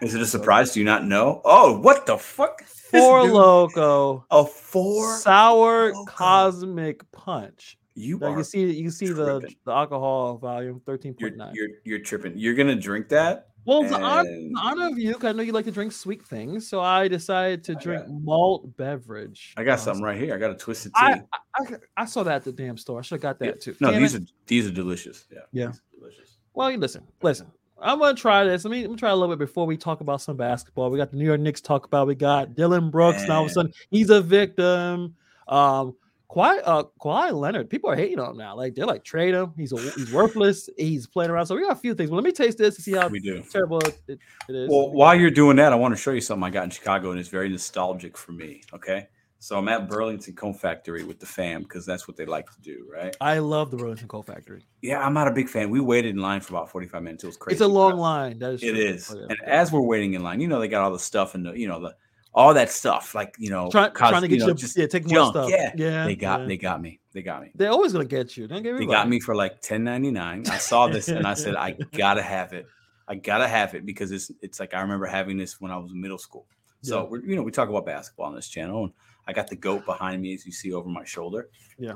Is 0.00 0.14
it 0.14 0.20
a 0.20 0.26
surprise? 0.26 0.72
Do 0.72 0.80
you 0.80 0.86
not 0.86 1.04
know? 1.04 1.40
Oh, 1.44 1.80
what 1.80 2.06
the 2.06 2.16
fuck? 2.16 2.62
Four 2.90 3.22
Loko 3.22 4.24
A 4.30 4.44
four. 4.46 5.16
sour 5.18 5.92
Loko. 5.92 6.06
cosmic 6.06 7.10
punch. 7.12 7.78
You 7.94 8.18
Now 8.18 8.36
you 8.36 8.44
see 8.44 8.70
you 8.72 8.90
see 8.90 9.08
the 9.08 9.40
tripping. 9.40 9.56
the 9.64 9.72
alcohol 9.72 10.36
volume 10.36 10.80
thirteen 10.84 11.14
point 11.14 11.36
nine. 11.36 11.52
you're, 11.54 11.68
you're 11.84 11.98
tripping. 12.00 12.34
You're 12.36 12.54
gonna 12.54 12.76
drink 12.76 13.08
that? 13.08 13.48
Well, 13.64 13.82
it's 13.82 13.92
an 13.92 14.02
honor, 14.04 14.28
and- 14.28 14.50
in 14.50 14.56
honor 14.56 14.86
of 14.88 14.98
you, 14.98 15.16
I 15.22 15.32
know 15.32 15.42
you 15.42 15.50
like 15.52 15.64
to 15.64 15.72
drink 15.72 15.90
sweet 15.92 16.24
things, 16.24 16.68
so 16.68 16.80
I 16.80 17.08
decided 17.08 17.64
to 17.64 17.72
I 17.72 17.80
drink 17.82 18.04
malt 18.08 18.76
beverage. 18.76 19.54
I 19.56 19.64
got 19.64 19.80
something 19.80 20.04
right 20.04 20.16
here. 20.20 20.34
I 20.34 20.38
got 20.38 20.52
a 20.52 20.54
twisted 20.54 20.92
tea. 20.94 21.00
I, 21.00 21.22
I 21.56 21.64
I 21.96 22.04
saw 22.04 22.22
that 22.22 22.34
at 22.36 22.44
the 22.44 22.52
damn 22.52 22.76
store. 22.76 23.00
I 23.00 23.02
should 23.02 23.16
have 23.16 23.22
got 23.22 23.38
that 23.40 23.46
Yeah. 23.46 23.52
too. 23.60 23.76
No, 23.80 23.90
Damn 23.90 24.02
these 24.02 24.14
it. 24.14 24.22
are 24.22 24.26
these 24.46 24.66
are 24.68 24.70
delicious. 24.72 25.24
Yeah. 25.32 25.38
Yeah. 25.52 25.72
delicious. 25.98 26.36
Well, 26.54 26.70
you 26.70 26.76
listen, 26.78 27.02
listen. 27.22 27.48
I'm 27.80 27.98
gonna 27.98 28.14
try 28.16 28.44
this. 28.44 28.64
Let 28.64 28.70
me, 28.70 28.82
let 28.82 28.90
me 28.90 28.96
try 28.96 29.10
a 29.10 29.14
little 29.16 29.34
bit 29.34 29.38
before 29.38 29.66
we 29.66 29.76
talk 29.76 30.00
about 30.00 30.20
some 30.22 30.36
basketball. 30.36 30.90
We 30.90 30.98
got 30.98 31.10
the 31.10 31.16
New 31.16 31.26
York 31.26 31.40
Knicks 31.40 31.60
talk 31.60 31.84
about. 31.86 32.06
We 32.06 32.14
got 32.14 32.54
Dillon 32.54 32.90
Brooks. 32.90 33.26
Now 33.28 33.36
all 33.36 33.40
of 33.40 33.44
a 33.44 33.48
Man. 33.48 33.54
sudden 33.54 33.72
he's 33.90 34.10
a 34.10 34.20
victim. 34.20 35.14
Um, 35.48 35.94
Kawhi, 36.30 36.60
uh, 36.64 36.84
Kawhi 37.00 37.32
Leonard. 37.32 37.70
People 37.70 37.88
are 37.90 37.94
hating 37.94 38.18
on 38.18 38.30
him 38.32 38.36
now. 38.38 38.56
Like 38.56 38.74
they're 38.74 38.86
like 38.86 39.04
trade 39.04 39.34
him. 39.34 39.52
He's 39.56 39.72
a, 39.72 39.78
he's 39.92 40.12
worthless. 40.12 40.68
He's 40.76 41.06
playing 41.06 41.30
around. 41.30 41.46
So 41.46 41.54
we 41.54 41.62
got 41.62 41.72
a 41.72 41.76
few 41.76 41.94
things. 41.94 42.10
But 42.10 42.16
let 42.16 42.24
me 42.24 42.32
taste 42.32 42.58
this 42.58 42.74
to 42.76 42.82
see 42.82 42.92
how 42.94 43.08
We 43.08 43.20
do. 43.20 43.42
terrible 43.50 43.78
it, 43.80 44.00
it, 44.08 44.18
it 44.48 44.54
is. 44.54 44.68
Well, 44.70 44.90
while 44.90 45.14
you're 45.14 45.30
doing 45.30 45.56
that, 45.58 45.72
I 45.72 45.76
want 45.76 45.94
to 45.94 46.00
show 46.00 46.10
you 46.10 46.20
something 46.20 46.42
I 46.44 46.50
got 46.50 46.64
in 46.64 46.70
Chicago, 46.70 47.10
and 47.10 47.20
it's 47.20 47.28
very 47.28 47.48
nostalgic 47.48 48.16
for 48.16 48.32
me. 48.32 48.62
Okay, 48.72 49.06
so 49.38 49.58
I'm 49.58 49.68
at 49.68 49.88
Burlington 49.88 50.34
Coat 50.34 50.54
Factory 50.54 51.04
with 51.04 51.20
the 51.20 51.26
fam 51.26 51.62
because 51.62 51.84
that's 51.86 52.08
what 52.08 52.16
they 52.16 52.24
like 52.26 52.46
to 52.52 52.60
do, 52.62 52.88
right? 52.92 53.14
I 53.20 53.38
love 53.38 53.70
the 53.70 53.76
Burlington 53.76 54.08
Coat 54.08 54.26
Factory. 54.26 54.64
Yeah, 54.82 55.00
I'm 55.04 55.12
not 55.14 55.28
a 55.28 55.30
big 55.30 55.48
fan. 55.48 55.70
We 55.70 55.80
waited 55.80 56.10
in 56.14 56.20
line 56.22 56.40
for 56.40 56.54
about 56.54 56.70
45 56.70 57.02
minutes. 57.02 57.24
It 57.24 57.28
was 57.28 57.36
crazy. 57.36 57.54
It's 57.54 57.62
a 57.62 57.68
long 57.68 57.96
line. 57.98 58.38
That 58.38 58.54
is 58.54 58.62
It 58.62 58.70
true. 58.72 58.80
is, 58.80 59.10
Oh, 59.10 59.18
yeah. 59.18 59.26
and 59.30 59.42
as 59.42 59.70
we're 59.72 59.80
waiting 59.82 60.14
in 60.14 60.22
line, 60.22 60.40
you 60.40 60.48
know 60.48 60.58
they 60.60 60.68
got 60.68 60.82
all 60.84 60.92
the 60.92 60.98
stuff 60.98 61.34
and 61.34 61.44
the 61.46 61.52
you 61.52 61.68
know 61.68 61.80
the 61.80 61.94
all 62.34 62.52
that 62.52 62.70
stuff 62.70 63.14
like 63.14 63.34
you 63.38 63.48
know 63.48 63.70
Try, 63.70 63.88
cos- 63.88 64.10
trying 64.10 64.20
to 64.22 64.28
get 64.28 64.34
you, 64.40 64.46
know, 64.46 64.48
to 64.48 64.54
just 64.54 64.76
yeah, 64.76 64.86
take 64.86 65.06
more 65.10 65.26
stuff. 65.30 65.48
Yeah, 65.50 65.72
yeah. 65.74 66.04
they 66.04 66.16
got 66.16 66.40
yeah. 66.40 66.46
they 66.46 66.56
got 66.58 66.82
me. 66.82 67.00
They 67.12 67.22
got 67.22 67.40
me. 67.42 67.50
They're 67.54 67.70
always 67.70 67.92
gonna 67.92 68.04
get 68.04 68.36
you. 68.36 68.46
Don't 68.46 68.62
get 68.62 68.74
me 68.74 68.80
They 68.80 68.86
got 68.86 69.08
me 69.08 69.20
for 69.20 69.34
like 69.34 69.62
10.99. 69.62 70.48
I 70.50 70.58
saw 70.58 70.86
this 70.86 71.08
and 71.08 71.26
I 71.26 71.32
said 71.34 71.56
I 71.56 71.70
gotta 71.96 72.22
have 72.22 72.52
it. 72.52 72.66
I 73.08 73.14
gotta 73.14 73.48
have 73.48 73.74
it 73.74 73.86
because 73.86 74.10
it's 74.12 74.30
it's 74.42 74.60
like 74.60 74.74
I 74.74 74.80
remember 74.80 75.06
having 75.06 75.36
this 75.38 75.60
when 75.60 75.70
I 75.70 75.76
was 75.78 75.92
in 75.92 76.00
middle 76.00 76.18
school. 76.18 76.46
So 76.82 77.02
Yeah. 77.04 77.08
we're 77.08 77.20
you 77.24 77.36
know 77.36 77.42
we 77.42 77.52
talk 77.52 77.68
about 77.70 77.86
basketball 77.86 78.26
on 78.26 78.34
this 78.34 78.48
channel 78.48 78.84
and 78.84 78.92
I 79.26 79.32
got 79.32 79.48
the 79.48 79.56
goat 79.56 79.84
behind 79.84 80.22
me 80.22 80.34
as 80.34 80.46
you 80.46 80.52
see 80.52 80.72
over 80.72 80.88
my 80.88 81.04
shoulder. 81.04 81.48
Yeah. 81.78 81.94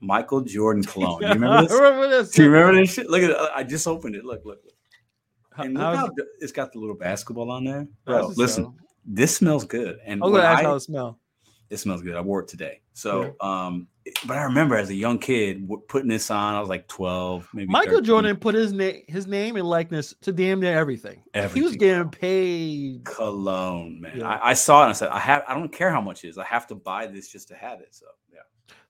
Michael 0.00 0.40
Jordan 0.42 0.82
cologne. 0.92 1.20
Do 1.20 1.26
you 1.28 1.32
remember 1.34 1.62
this? 1.62 1.72
I 1.72 1.74
remember 1.76 2.08
this. 2.08 2.30
Do 2.32 2.42
you 2.44 2.50
remember 2.50 2.80
this 2.80 2.94
shit? 2.94 3.08
Look 3.10 3.22
at 3.22 3.30
it. 3.30 3.36
I 3.54 3.62
just 3.62 3.86
opened 3.86 4.16
it. 4.16 4.24
Look, 4.24 4.44
look, 4.44 4.60
look. 4.64 4.74
And 5.56 5.74
look 5.74 5.94
how 5.96 6.10
it's 6.40 6.52
got 6.52 6.72
the 6.72 6.80
little 6.80 6.96
basketball 6.96 7.50
on 7.50 7.64
there. 7.64 7.86
Bro, 8.04 8.32
listen, 8.36 8.64
smell? 8.64 8.76
this 9.04 9.36
smells 9.36 9.64
good. 9.64 9.98
And 10.04 10.22
I'm 10.22 10.32
gonna 10.32 10.42
ask 10.42 10.60
I- 10.60 10.64
how 10.64 10.74
it 10.74 10.80
smells. 10.80 11.16
it 11.70 11.76
smells 11.76 12.02
good. 12.02 12.16
I 12.16 12.20
wore 12.20 12.40
it 12.40 12.48
today. 12.48 12.80
So, 12.92 13.36
um, 13.40 13.86
but 14.26 14.36
I 14.36 14.42
remember 14.44 14.76
as 14.76 14.90
a 14.90 14.94
young 14.94 15.18
kid 15.18 15.62
w- 15.68 15.82
putting 15.88 16.08
this 16.08 16.30
on. 16.30 16.54
I 16.54 16.60
was 16.60 16.68
like 16.68 16.86
12, 16.88 17.48
maybe. 17.54 17.70
Michael 17.70 17.94
13. 17.94 18.04
Jordan 18.04 18.36
put 18.36 18.54
his 18.54 18.72
name, 18.72 19.02
his 19.08 19.26
name 19.26 19.56
and 19.56 19.66
likeness 19.66 20.14
to 20.22 20.32
damn 20.32 20.60
near 20.60 20.76
everything. 20.76 21.22
He 21.32 21.40
was 21.40 21.44
Everything. 21.44 21.78
getting 21.78 22.08
paid. 22.10 23.04
cologne, 23.04 24.00
man. 24.02 24.18
Yeah. 24.18 24.28
I, 24.28 24.50
I 24.50 24.54
saw 24.54 24.80
it 24.80 24.84
and 24.84 24.90
I 24.90 24.92
said, 24.92 25.08
I 25.08 25.18
have. 25.18 25.42
I 25.48 25.54
don't 25.54 25.72
care 25.72 25.90
how 25.90 26.00
much 26.02 26.24
it 26.24 26.28
is. 26.28 26.38
I 26.38 26.44
have 26.44 26.66
to 26.66 26.74
buy 26.74 27.06
this 27.06 27.28
just 27.28 27.48
to 27.48 27.54
have 27.54 27.80
it. 27.80 27.94
So, 27.94 28.06
yeah. 28.32 28.40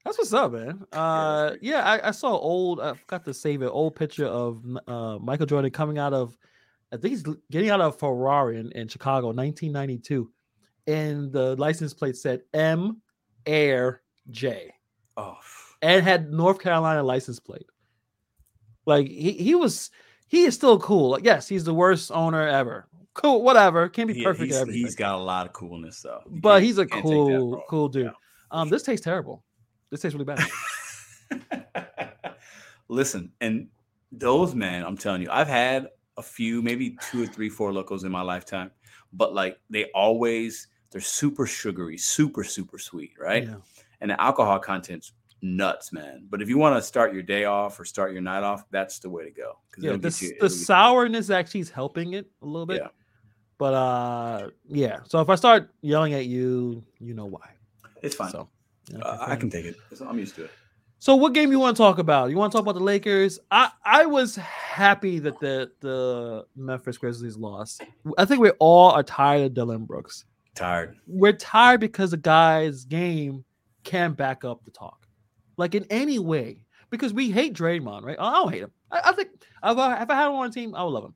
That's 0.05 0.19
what's 0.19 0.33
up, 0.33 0.53
man. 0.53 0.85
Uh, 0.93 1.53
yeah, 1.63 1.83
I, 1.85 2.09
I 2.09 2.11
saw 2.11 2.37
old. 2.37 2.81
I 2.81 2.95
forgot 2.95 3.25
to 3.25 3.33
save 3.35 3.63
it. 3.63 3.69
Old 3.69 3.95
picture 3.95 4.27
of 4.27 4.63
uh 4.87 5.19
Michael 5.19 5.47
Jordan 5.47 5.71
coming 5.71 5.99
out 5.99 6.13
of. 6.13 6.37
I 6.93 6.97
think 6.97 7.11
he's 7.13 7.25
getting 7.51 7.71
out 7.71 7.81
of 7.81 7.99
Ferrari 7.99 8.59
in, 8.59 8.71
in 8.73 8.87
Chicago, 8.89 9.29
1992, 9.29 10.31
and 10.87 11.33
the 11.33 11.57
license 11.57 11.95
plate 11.95 12.17
said 12.17 12.43
M 12.53 13.01
Air 13.47 14.03
J. 14.31 14.74
Oh, 15.17 15.39
and 15.83 16.05
had 16.05 16.33
North 16.33 16.61
Carolina 16.61 17.03
license 17.03 17.41
plate. 17.41 17.67
Like 18.87 19.09
he 19.09 19.33
he 19.33 19.55
was 19.55 19.91
he 20.29 20.45
is 20.45 20.55
still 20.55 20.79
cool. 20.79 21.11
Like 21.11 21.25
yes, 21.25 21.49
he's 21.49 21.65
the 21.65 21.75
worst 21.75 22.11
owner 22.13 22.47
ever. 22.47 22.89
Cool, 23.15 23.43
whatever. 23.43 23.89
Can't 23.89 24.09
be 24.09 24.15
he- 24.15 24.25
perfect 24.25 24.53
he's, 24.53 24.75
he's 24.75 24.97
got 24.97 25.15
a 25.15 25.23
lot 25.23 25.47
of 25.47 25.53
coolness 25.53 26.03
though. 26.03 26.21
You 26.27 26.41
but 26.41 26.63
he's 26.63 26.79
a 26.79 26.83
you 26.83 26.89
can't 26.89 27.05
take 27.05 27.13
that 27.13 27.39
cool 27.39 27.65
cool 27.69 27.89
dude. 27.89 28.07
Yeah. 28.07 28.11
Um, 28.51 28.69
this 28.69 28.83
tastes 28.83 29.05
terrible. 29.05 29.45
This 29.91 30.01
tastes 30.01 30.17
really 30.19 30.25
bad. 30.25 30.45
Listen, 32.89 33.33
and 33.41 33.69
those 34.13 34.55
man, 34.55 34.85
I'm 34.85 34.97
telling 34.97 35.23
you, 35.23 35.29
I've 35.31 35.49
had 35.49 35.89
a 36.17 36.23
few, 36.23 36.63
maybe 36.63 36.97
two 37.11 37.23
or 37.23 37.27
three, 37.27 37.49
four 37.49 37.73
lokos 37.73 38.05
in 38.05 38.13
my 38.13 38.23
lifetime, 38.23 38.71
but 39.13 39.35
like 39.35 39.59
they 39.71 39.87
always 39.95 40.69
they're 40.91 41.01
super 41.01 41.47
sugary, 41.47 41.97
super 41.97 42.45
super 42.45 42.79
sweet, 42.79 43.13
right? 43.19 43.45
Yeah. 43.45 43.57
And 44.05 44.11
the 44.11 44.21
alcohol 44.21 44.59
content's 44.59 45.13
nuts, 45.41 45.91
man. 45.91 46.27
But 46.29 46.43
if 46.43 46.49
you 46.51 46.59
want 46.59 46.77
to 46.77 46.83
start 46.83 47.15
your 47.15 47.23
day 47.23 47.47
off 47.47 47.81
or 47.81 47.87
start 47.87 48.13
your 48.13 48.21
night 48.21 48.43
off, 48.43 48.65
that's 48.71 48.99
the 48.99 49.09
way 49.09 49.25
to 49.25 49.31
go. 49.31 49.59
Yeah, 49.79 49.97
the, 49.97 50.15
you- 50.21 50.37
the 50.41 50.51
sourness 50.51 51.31
actually 51.31 51.61
is 51.61 51.71
helping 51.71 52.13
it 52.13 52.27
a 52.43 52.45
little 52.47 52.67
bit. 52.67 52.83
Yeah. 52.83 52.89
But 53.57 53.73
uh 53.73 54.51
yeah. 54.69 54.99
So 55.09 55.21
if 55.21 55.31
I 55.31 55.37
start 55.37 55.71
yelling 55.81 56.13
at 56.13 56.27
you, 56.27 56.85
you 57.01 57.15
know 57.15 57.25
why. 57.25 57.49
it's 58.03 58.15
fine. 58.15 58.31
So 58.31 58.51
Uh, 58.95 58.99
okay, 59.23 59.33
I 59.33 59.37
can 59.37 59.49
take 59.49 59.65
it. 59.65 59.77
I'm 60.07 60.19
used 60.19 60.35
to 60.37 60.45
it. 60.45 60.51
So 60.99 61.17
what 61.17 61.33
game 61.33 61.51
you 61.51 61.59
want 61.59 61.75
to 61.79 61.83
talk 61.83 61.99
about? 61.99 62.29
You 62.29 62.37
want 62.37 62.53
to 62.53 62.57
talk 62.59 62.65
about 62.65 62.75
the 62.75 62.85
Lakers? 62.85 63.39
I 63.51 63.71
I 63.87 64.05
was 64.05 64.37
happy 64.37 65.19
that 65.21 65.41
the 65.41 65.71
the 65.81 66.45
Memphis 66.57 66.99
Grizzlies 66.99 67.39
lost. 67.39 67.83
I 68.19 68.27
think 68.27 68.41
we 68.43 68.51
all 68.59 68.91
are 68.91 69.03
tired 69.03 69.43
of 69.47 69.55
Dillon 69.55 69.87
Brooks. 69.87 70.27
Tired. 70.55 70.97
We're 71.07 71.33
tired 71.33 71.81
because 71.81 72.11
the 72.13 72.17
guy's 72.17 72.85
game 72.85 73.45
can't 73.85 74.17
back 74.17 74.45
up 74.45 74.65
the 74.65 74.71
talk, 74.71 75.07
like 75.57 75.75
in 75.75 75.85
any 75.91 76.19
way. 76.19 76.65
Because 76.91 77.13
we 77.13 77.31
hate 77.31 77.55
Draymond, 77.55 78.03
right? 78.05 78.17
I 78.21 78.33
don't 78.35 78.53
hate 78.53 78.63
him. 78.63 78.71
I, 78.91 79.01
I 79.07 79.13
think 79.13 79.31
if 79.35 79.45
I, 79.79 80.03
if 80.03 80.11
I 80.11 80.15
had 80.15 80.27
him 80.29 80.35
on 80.35 80.47
a 80.49 80.53
team, 80.53 80.75
I 80.75 80.85
would 80.85 80.91
love 80.91 81.05
him. 81.05 81.15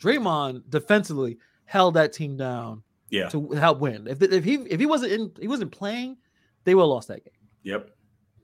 Draymond 0.00 0.62
defensively 0.68 1.38
held 1.64 1.94
that 1.94 2.12
team 2.12 2.36
down 2.36 2.82
Yeah. 3.10 3.28
to 3.30 3.48
help 3.50 3.78
win. 3.80 4.06
If 4.06 4.22
if 4.22 4.44
he 4.44 4.54
if 4.54 4.78
he 4.78 4.86
wasn't 4.86 5.12
in 5.12 5.32
he 5.40 5.48
wasn't 5.48 5.72
playing, 5.72 6.16
they 6.64 6.74
would 6.74 6.82
have 6.82 6.88
lost 6.88 7.08
that 7.08 7.24
game 7.24 7.34
Yep. 7.62 7.90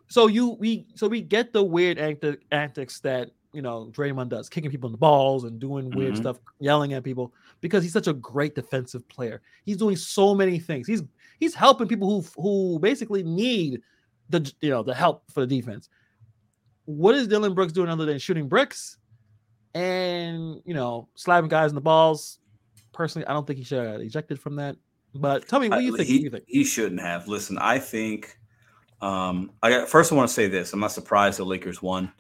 so 0.08 0.26
you 0.26 0.50
we 0.58 0.86
so 0.94 1.06
we 1.08 1.20
get 1.20 1.52
the 1.52 1.62
weird 1.62 1.98
antics 2.50 3.00
that 3.00 3.30
you 3.52 3.62
know 3.62 3.90
Draymond 3.92 4.28
does, 4.30 4.48
kicking 4.48 4.70
people 4.70 4.88
in 4.88 4.92
the 4.92 4.98
balls 4.98 5.44
and 5.44 5.60
doing 5.60 5.90
weird 5.90 6.14
Mhm. 6.14 6.18
stuff, 6.18 6.38
yelling 6.60 6.92
at 6.94 7.04
people 7.04 7.34
because 7.60 7.82
he's 7.82 7.92
such 7.92 8.06
a 8.08 8.12
great 8.14 8.54
defensive 8.54 9.06
player. 9.08 9.42
He's 9.64 9.76
doing 9.76 9.96
so 9.96 10.34
many 10.34 10.58
things. 10.58 10.86
He's 10.86 11.02
he's 11.40 11.54
helping 11.54 11.88
people 11.88 12.08
who 12.08 12.40
who 12.40 12.78
basically 12.78 13.24
need 13.24 13.80
the 14.28 14.52
you 14.60 14.70
know 14.70 14.82
the 14.82 14.94
help 14.94 15.24
for 15.32 15.44
the 15.44 15.46
defense. 15.60 15.88
What 16.84 17.14
is 17.14 17.26
Dillon 17.26 17.54
Brooks 17.54 17.72
doing 17.72 17.88
other 17.88 18.04
than 18.06 18.18
shooting 18.18 18.48
bricks 18.48 18.98
and 19.74 20.60
you 20.64 20.74
know 20.74 21.08
slapping 21.14 21.48
guys 21.48 21.70
in 21.70 21.74
the 21.74 21.80
balls? 21.80 22.38
Personally, 22.92 23.26
I 23.26 23.32
don't 23.32 23.46
think 23.46 23.58
he 23.58 23.64
should 23.64 23.84
have 23.84 24.00
ejected 24.00 24.38
from 24.38 24.56
that. 24.56 24.76
But 25.14 25.48
tell 25.48 25.58
me, 25.58 25.68
what 25.68 25.78
do 25.78 25.84
you 25.84 25.94
I- 25.94 25.96
think? 25.98 26.08
He, 26.08 26.14
what 26.14 26.22
you 26.22 26.30
think? 26.30 26.44
he 26.46 26.64
shouldn't 26.64 27.00
have. 27.00 27.26
Listen, 27.26 27.58
I 27.58 27.78
think. 27.78 28.36
Um, 29.02 29.52
I 29.62 29.70
got, 29.70 29.88
first 29.88 30.12
I 30.12 30.14
want 30.14 30.28
to 30.28 30.34
say 30.34 30.46
this. 30.46 30.74
I'm 30.74 30.80
not 30.80 30.92
surprised 30.92 31.38
the 31.38 31.44
Lakers 31.44 31.80
won. 31.80 32.12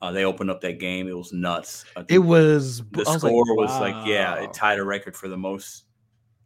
Uh, 0.00 0.12
they 0.12 0.24
opened 0.24 0.48
up 0.48 0.60
that 0.60 0.78
game. 0.78 1.08
It 1.08 1.16
was 1.16 1.32
nuts. 1.32 1.84
It 2.08 2.20
was 2.20 2.82
the 2.92 3.00
was 3.04 3.18
score 3.18 3.44
like, 3.56 3.68
was 3.68 3.80
like 3.80 4.06
yeah, 4.06 4.36
it 4.36 4.54
tied 4.54 4.78
a 4.78 4.84
record 4.84 5.16
for 5.16 5.28
the 5.28 5.36
most 5.36 5.84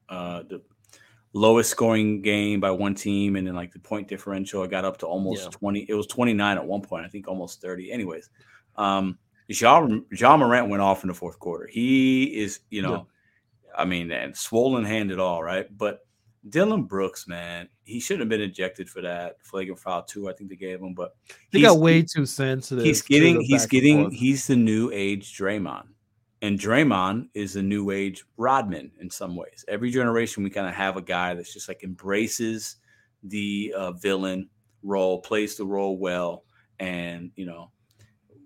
uh 0.08 0.42
the 0.42 0.62
lowest 1.34 1.70
scoring 1.70 2.22
game 2.22 2.60
by 2.60 2.70
one 2.70 2.94
team 2.94 3.36
and 3.36 3.46
then 3.46 3.54
like 3.54 3.72
the 3.72 3.78
point 3.78 4.08
differential 4.08 4.62
it 4.62 4.70
got 4.70 4.84
up 4.84 4.96
to 4.96 5.06
almost 5.06 5.42
Yeah. 5.44 5.50
20 5.50 5.80
it 5.88 5.94
was 5.94 6.06
29 6.06 6.56
at 6.56 6.64
one 6.64 6.80
point 6.80 7.04
i 7.04 7.08
think 7.08 7.28
almost 7.28 7.60
30 7.60 7.92
anyways 7.92 8.30
um 8.76 9.18
John, 9.50 10.06
Ja 10.10 10.36
Morant 10.36 10.70
went 10.70 10.82
off 10.82 11.04
in 11.04 11.08
the 11.08 11.14
fourth 11.14 11.38
quarter. 11.38 11.66
He 11.66 12.24
is, 12.24 12.60
you 12.70 12.82
know, 12.82 13.06
I 13.76 13.84
mean, 13.84 14.10
and 14.10 14.36
swollen 14.36 14.84
hand 14.84 15.10
at 15.10 15.18
all, 15.18 15.42
right? 15.42 15.66
But 15.76 16.06
Dillon 16.48 16.84
Brooks, 16.84 17.26
man, 17.26 17.68
he 17.84 18.00
shouldn't 18.00 18.20
have 18.22 18.28
been 18.28 18.40
ejected 18.40 18.88
for 18.88 19.02
that 19.02 19.36
flagrant 19.42 19.80
foul 19.80 20.02
too. 20.02 20.28
I 20.28 20.32
think 20.32 20.50
they 20.50 20.56
gave 20.56 20.80
him, 20.80 20.94
but 20.94 21.14
he 21.50 21.60
got 21.62 21.78
way 21.78 22.02
too 22.02 22.26
sensitive. 22.26 22.84
he's 22.84 23.02
getting 23.02 23.40
he's 23.40 23.66
getting 23.66 24.10
he's 24.10 24.46
the 24.46 24.56
new 24.56 24.90
age 24.92 25.36
Draymond. 25.36 25.88
And 26.44 26.58
Draymond 26.58 27.28
is 27.32 27.54
the 27.54 27.62
new 27.62 27.90
age 27.90 28.22
Rodman 28.36 28.92
in 29.00 29.08
some 29.08 29.34
ways. 29.34 29.64
Every 29.66 29.90
generation 29.90 30.44
we 30.44 30.50
kind 30.50 30.68
of 30.68 30.74
have 30.74 30.98
a 30.98 31.00
guy 31.00 31.32
that's 31.32 31.54
just 31.54 31.68
like 31.68 31.82
embraces 31.82 32.76
the 33.22 33.72
uh, 33.74 33.92
villain 33.92 34.50
role, 34.82 35.22
plays 35.22 35.56
the 35.56 35.64
role 35.64 35.96
well, 35.96 36.44
and 36.78 37.30
you 37.34 37.46
know 37.46 37.70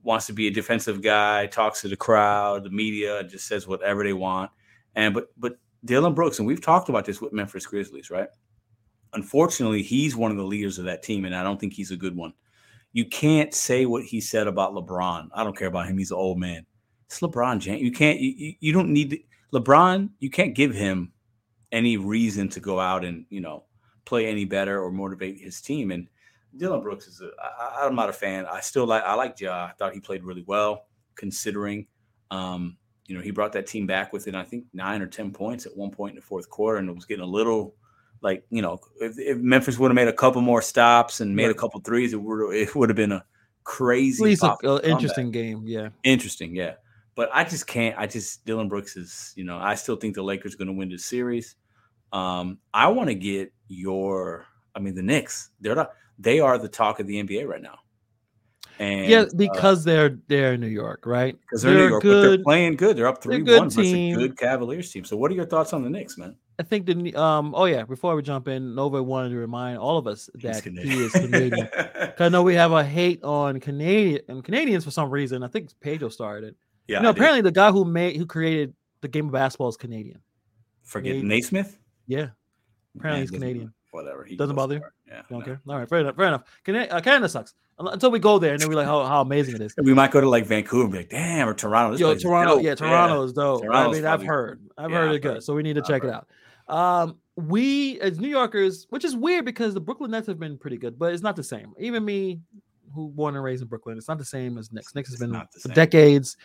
wants 0.05 0.27
to 0.27 0.33
be 0.33 0.47
a 0.47 0.51
defensive 0.53 1.03
guy, 1.03 1.49
talks 1.49 1.81
to 1.81 1.89
the 1.89 1.97
crowd, 1.97 2.63
the 2.63 2.71
media, 2.71 3.25
just 3.25 3.49
says 3.49 3.67
whatever 3.67 4.05
they 4.05 4.13
want. 4.13 4.53
And 4.95 5.13
but 5.13 5.33
but 5.37 5.55
Dillon 5.85 6.15
Brooks, 6.15 6.39
and 6.39 6.47
we've 6.47 6.63
talked 6.63 6.89
about 6.89 7.05
this 7.05 7.21
with 7.21 7.33
Memphis 7.33 7.67
Grizzlies, 7.67 8.11
right? 8.11 8.29
Unfortunately, 9.15 9.83
he's 9.83 10.15
one 10.15 10.31
of 10.31 10.37
the 10.37 10.45
leaders 10.45 10.79
of 10.79 10.85
that 10.85 11.03
team, 11.03 11.25
and 11.25 11.35
I 11.35 11.43
don't 11.43 11.59
think 11.59 11.73
he's 11.73 11.91
a 11.91 11.97
good 11.97 12.15
one. 12.15 12.33
You 12.93 13.07
can't 13.07 13.53
say 13.53 13.87
what 13.87 14.05
he 14.05 14.21
said 14.21 14.47
about 14.47 14.73
LeBron. 14.73 15.31
I 15.35 15.43
don't 15.43 15.59
care 15.59 15.67
about 15.67 15.89
him. 15.89 15.99
He's 15.99 16.13
an 16.13 16.17
old 16.19 16.39
man. 16.39 16.65
It's 17.09 17.21
LeBron 17.21 17.59
James. 17.61 17.81
You 17.81 17.91
can't. 17.91 18.21
You, 18.21 18.55
you- 18.61 18.73
don't 18.73 18.91
need 18.91 19.11
to, 19.11 19.19
LeBron. 19.53 20.11
You 20.21 20.29
can't 20.31 20.55
give 20.55 20.75
him 20.75 21.13
any 21.73 21.97
reason 21.97 22.49
to 22.51 22.61
go 22.61 22.79
out 22.79 23.05
and 23.05 23.25
you 23.31 23.41
know 23.41 23.65
play 24.05 24.27
any 24.27 24.45
better 24.45 24.83
or 24.83 24.91
motivate 24.91 25.41
his 25.41 25.61
team. 25.63 25.91
And 25.91 26.07
Dillon 26.57 26.83
Brooks 26.83 27.07
is. 27.07 27.23
A, 27.23 27.31
I, 27.43 27.87
I'm 27.87 27.95
not 27.95 28.11
a 28.11 28.13
fan. 28.13 28.45
I 28.47 28.61
still 28.61 28.87
like. 28.87 29.03
I 29.05 29.15
like 29.15 29.41
Ja. 29.41 29.69
I 29.71 29.73
thought 29.79 29.95
he 29.95 30.01
played 30.01 30.23
really 30.23 30.45
well 30.47 30.85
considering. 31.15 31.87
Um, 32.31 32.77
you 33.07 33.17
know, 33.17 33.23
he 33.23 33.31
brought 33.31 33.53
that 33.55 33.67
team 33.67 33.87
back 33.87 34.13
within 34.13 34.35
I 34.35 34.45
think 34.45 34.67
nine 34.75 35.01
or 35.01 35.07
ten 35.07 35.31
points 35.31 35.65
at 35.65 35.75
one 35.75 35.91
point 35.91 36.11
in 36.11 36.17
the 36.17 36.23
fourth 36.23 36.51
quarter, 36.51 36.79
and 36.79 36.91
it 36.91 36.95
was 36.95 37.07
getting 37.07 37.25
a 37.25 37.27
little 37.27 37.75
like 38.21 38.45
you 38.51 38.61
know 38.61 38.79
if, 39.01 39.19
if 39.19 39.39
Memphis 39.39 39.79
would 39.79 39.91
have 39.91 39.95
made 39.95 40.09
a 40.09 40.13
couple 40.13 40.43
more 40.43 40.61
stops 40.61 41.21
and 41.21 41.35
made 41.35 41.51
a 41.51 41.55
couple 41.55 41.81
threes, 41.81 42.13
it 42.13 42.21
would 42.21 42.55
it 42.55 42.75
would 42.75 42.91
have 42.91 42.97
been 42.97 43.13
a 43.13 43.25
crazy, 43.65 44.23
At 44.23 44.27
least 44.27 44.43
an 44.43 44.51
popular 44.51 44.81
interesting 44.83 45.31
game. 45.31 45.63
Yeah. 45.67 45.89
interesting, 46.05 46.55
yeah. 46.55 46.75
But 47.19 47.31
I 47.33 47.43
just 47.43 47.67
can't. 47.67 47.99
I 47.99 48.07
just 48.07 48.45
Dillon 48.45 48.69
Brooks 48.69 48.97
is 48.97 49.33
you 49.35 49.43
know 49.43 49.59
I 49.59 49.75
still 49.75 49.97
think 49.97 50.15
the 50.15 50.23
Lakers 50.23 50.55
going 50.55 50.69
to 50.69 50.73
win 50.73 50.89
this 50.89 51.05
series. 51.05 51.57
Um, 52.13 52.59
I 52.73 52.87
want 52.87 53.09
to 53.09 53.17
get 53.17 53.53
your. 53.67 54.47
I 54.73 54.79
mean 54.79 54.95
the 54.95 55.03
Knicks. 55.03 55.51
They're 55.61 55.75
not. 55.75 55.91
They 56.21 56.39
are 56.39 56.59
the 56.59 56.69
talk 56.69 57.01
of 57.01 57.09
the 57.09 57.21
NBA 57.21 57.49
right 57.49 57.61
now. 57.61 57.81
And 58.79 59.11
yeah, 59.11 59.23
uh, 59.23 59.31
because 59.35 59.83
they're 59.83 60.21
they're 60.29 60.53
in 60.53 60.61
New 60.61 60.69
York, 60.69 61.07
right? 61.07 61.37
because 61.41 61.63
they're, 61.63 61.73
New 61.73 61.79
they're 61.81 61.89
York, 61.89 62.03
but 62.05 62.23
they're 62.23 62.39
playing 62.39 62.77
good. 62.77 62.97
They're 62.97 63.09
up 63.09 63.21
three 63.21 63.41
good 63.41 63.63
one 63.63 63.71
versus 63.71 63.93
a 63.93 64.13
good 64.13 64.39
Cavaliers 64.39 64.93
team. 64.93 65.05
So, 65.05 65.17
what 65.17 65.33
are 65.33 65.35
your 65.35 65.47
thoughts 65.47 65.73
on 65.73 65.83
the 65.83 65.91
Knicks, 65.91 66.19
man? 66.19 66.37
I 66.61 66.63
think 66.63 66.87
the 66.87 67.21
um. 67.21 67.53
Oh 67.53 67.65
yeah, 67.65 67.83
before 67.83 68.15
we 68.15 68.23
jump 68.23 68.47
in, 68.47 68.77
Nova 68.77 69.03
wanted 69.03 69.31
to 69.31 69.39
remind 69.39 69.79
all 69.79 69.99
of 69.99 70.07
us 70.07 70.31
that 70.35 70.63
he 70.63 71.03
is 71.03 71.11
Canadian. 71.11 71.69
I 72.21 72.29
know 72.29 72.45
we 72.45 72.55
have 72.55 72.71
a 72.71 72.85
hate 72.85 73.25
on 73.25 73.59
Canadian 73.59 74.21
and 74.29 74.45
Canadians 74.45 74.85
for 74.85 74.93
some 74.93 75.11
reason. 75.11 75.43
I 75.43 75.49
think 75.49 75.71
Pedro 75.81 76.11
started 76.11 76.51
it. 76.51 76.57
Yeah, 76.89 76.97
you 76.99 77.03
know, 77.05 77.09
I 77.11 77.13
did. 77.13 77.19
apparently 77.19 77.41
the 77.43 77.53
guy 77.53 77.71
who 77.71 77.85
made 77.85 78.17
who 78.17 78.27
created 78.27 78.75
the 79.01 79.09
game 79.09 79.27
of 79.27 79.33
basketball 79.33 79.69
is 79.69 79.77
Canadian. 79.77 80.21
forget 80.83 81.11
Canadian. 81.13 81.29
Naismith. 81.29 81.79
Yeah, 82.07 82.29
Apparently 82.97 83.11
Man, 83.11 83.21
he's 83.21 83.31
Canadian. 83.31 83.73
Whatever. 83.91 84.25
He 84.25 84.37
Doesn't 84.37 84.55
bother 84.57 84.75
you? 84.77 84.81
Yeah. 85.07 85.17
you 85.19 85.23
don't 85.31 85.39
no. 85.41 85.45
care. 85.45 85.61
All 85.69 85.79
right, 85.79 85.89
fair 85.89 86.01
enough. 86.01 86.17
Fair 86.17 86.27
enough. 86.27 86.43
Canada, 86.65 86.95
uh, 86.95 87.01
Canada 87.01 87.29
sucks 87.29 87.55
until 87.79 88.11
we 88.11 88.19
go 88.19 88.39
there 88.39 88.53
and 88.53 88.61
then 88.61 88.69
we're 88.69 88.75
like, 88.75 88.87
how, 88.87 89.05
how 89.05 89.21
amazing 89.23 89.55
it 89.55 89.63
is. 89.63 89.75
We 89.83 89.95
might 89.95 90.11
go 90.11 90.21
to 90.21 90.29
like 90.29 90.45
Vancouver 90.47 90.85
and 90.85 90.93
be 90.93 90.99
like, 90.99 91.09
damn, 91.11 91.49
or 91.49 91.55
Toronto. 91.55 91.97
Yo, 91.97 92.15
Toronto, 92.15 92.57
dope." 92.57 92.65
yeah, 92.65 92.75
Toronto 92.75 93.23
is 93.23 93.33
dope. 93.33 93.63
I 93.63 93.67
Toronto's 93.67 93.97
mean, 93.97 94.05
I've 94.07 94.23
heard, 94.23 94.61
I've 94.77 94.91
yeah, 94.91 94.97
heard 94.97 95.13
it 95.13 95.21
good, 95.23 95.43
so 95.43 95.55
we 95.55 95.63
need 95.63 95.75
to 95.75 95.81
I've 95.81 95.87
check 95.87 96.05
it 96.05 96.11
out. 96.11 96.29
Um, 96.69 97.17
we 97.37 97.99
as 98.01 98.19
New 98.21 98.29
Yorkers, 98.29 98.87
which 98.91 99.05
is 99.05 99.17
weird 99.17 99.45
because 99.47 99.73
the 99.73 99.81
Brooklyn 99.81 100.11
Nets 100.11 100.27
have 100.27 100.39
been 100.39 100.59
pretty 100.59 100.77
good, 100.77 100.99
but 100.99 101.15
it's 101.15 101.23
not 101.23 101.35
the 101.37 101.43
same. 101.45 101.73
Even 101.79 102.05
me, 102.05 102.41
who 102.95 103.09
born 103.09 103.37
and 103.37 103.45
raised 103.45 103.63
in 103.63 103.69
Brooklyn, 103.69 103.97
it's 103.97 104.09
not 104.09 104.19
the 104.19 104.25
same 104.25 104.59
as 104.59 104.71
Knicks. 104.73 104.95
Knicks 104.95 105.09
has 105.09 105.15
It's 105.15 105.21
been 105.23 105.31
not 105.33 105.53
for 105.55 105.61
same. 105.61 105.75
decades, 105.75 106.37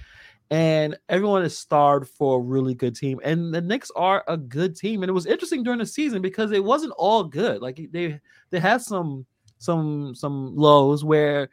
and 0.51 0.97
everyone 1.09 1.43
is 1.43 1.57
starved 1.57 2.09
for 2.09 2.37
a 2.37 2.41
really 2.41 2.73
good 2.75 2.95
team. 2.95 3.19
And 3.23 3.53
the 3.53 3.61
Knicks 3.61 3.91
are 3.95 4.23
a 4.27 4.37
good 4.37 4.75
team, 4.75 5.03
and 5.03 5.09
it 5.09 5.13
was 5.13 5.25
interesting 5.25 5.63
during 5.63 5.79
the 5.79 5.85
season 5.85 6.21
because 6.21 6.51
it 6.51 6.63
wasn't 6.63 6.93
all 6.97 7.23
good. 7.23 7.61
Like 7.61 7.79
they 7.91 8.19
they 8.49 8.59
had 8.59 8.81
some 8.81 9.25
some 9.59 10.13
some 10.15 10.55
lows 10.55 11.03
where 11.03 11.49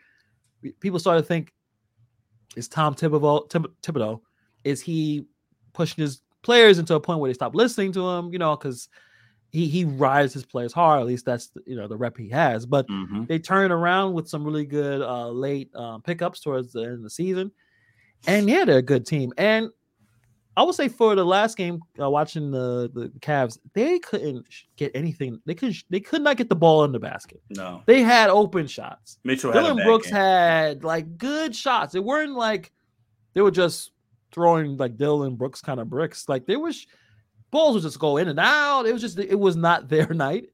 people 0.81 0.99
started 0.99 1.23
to 1.23 1.27
think 1.29 1.53
is 2.57 2.69
Tom 2.69 2.95
Thibodeau, 2.95 3.49
Thib- 3.51 3.73
Thibodeau 3.83 4.21
is 4.65 4.81
he 4.81 5.25
pushing 5.73 6.03
his 6.03 6.23
players 6.43 6.79
into 6.79 6.95
a 6.95 7.01
point 7.01 7.21
where 7.21 7.29
they 7.31 7.35
stop 7.35 7.55
listening 7.55 7.93
to 7.93 8.09
him, 8.09 8.33
you 8.33 8.39
know, 8.39 8.57
because 8.57 8.89
he 9.51 9.67
he 9.67 9.85
rides 9.85 10.33
his 10.33 10.45
players 10.45 10.73
hard. 10.73 11.01
At 11.01 11.07
least 11.07 11.25
that's 11.25 11.49
the, 11.49 11.63
you 11.67 11.77
know 11.77 11.89
the 11.89 11.97
rep 11.97 12.17
he 12.17 12.29
has. 12.31 12.67
But 12.67 12.87
Mhm. 12.89 13.27
they 13.29 13.39
turn 13.39 13.73
around 13.73 14.15
with 14.15 14.29
some 14.29 14.45
really 14.45 14.67
good 14.67 15.01
uh, 15.01 15.29
late 15.31 15.75
um, 15.75 16.03
pickups 16.03 16.41
towards 16.41 16.73
the 16.73 16.83
end 16.83 16.93
of 16.95 17.03
the 17.03 17.11
season, 17.11 17.51
and 18.27 18.49
yeah, 18.49 18.65
they're 18.65 18.79
a 18.79 18.83
good 18.83 19.07
team. 19.07 19.33
And 19.39 19.71
I 20.57 20.63
would 20.63 20.75
say 20.75 20.89
for 20.89 21.15
the 21.15 21.25
last 21.25 21.57
game, 21.57 21.81
uh, 22.01 22.11
watching 22.11 22.51
the 22.51 22.91
the 22.93 23.09
Cavs, 23.21 23.59
they 23.75 23.99
couldn't 24.01 24.47
get 24.77 24.91
anything. 24.95 25.41
They 25.47 25.55
could 25.55 25.75
they 25.89 26.01
could 26.01 26.23
not 26.23 26.37
get 26.37 26.49
the 26.49 26.57
ball 26.57 26.85
in 26.85 26.93
the 26.93 26.99
basket. 26.99 27.41
No. 27.51 27.83
They 27.87 28.03
had 28.03 28.31
open 28.31 28.67
shots. 28.67 29.19
Mitchell 29.25 29.53
had 29.53 29.61
Dillon 29.61 29.77
bad 29.77 29.87
Brooks 29.87 30.07
game. 30.07 30.17
had 30.17 30.85
like 30.85 31.17
good 31.17 31.55
shots. 31.55 31.95
It 31.95 32.05
weren't 32.05 32.35
like 32.35 32.73
they 33.33 33.41
were 33.41 33.51
just 33.51 33.93
throwing 34.33 34.77
like 34.77 34.97
Dillon 34.97 35.37
Brooks 35.37 35.61
kind 35.61 35.81
of 35.81 35.89
bricks. 35.89 36.29
Like 36.29 36.47
they 36.47 36.57
was 36.57 36.87
balls 37.51 37.75
would 37.75 37.83
just 37.83 37.99
go 37.99 38.17
in 38.17 38.29
and 38.29 38.39
out. 38.41 38.87
It 38.87 38.93
was 38.93 39.03
just 39.03 39.19
it 39.19 39.39
was 39.39 39.57
not 39.57 39.89
their 39.89 40.13
night, 40.13 40.51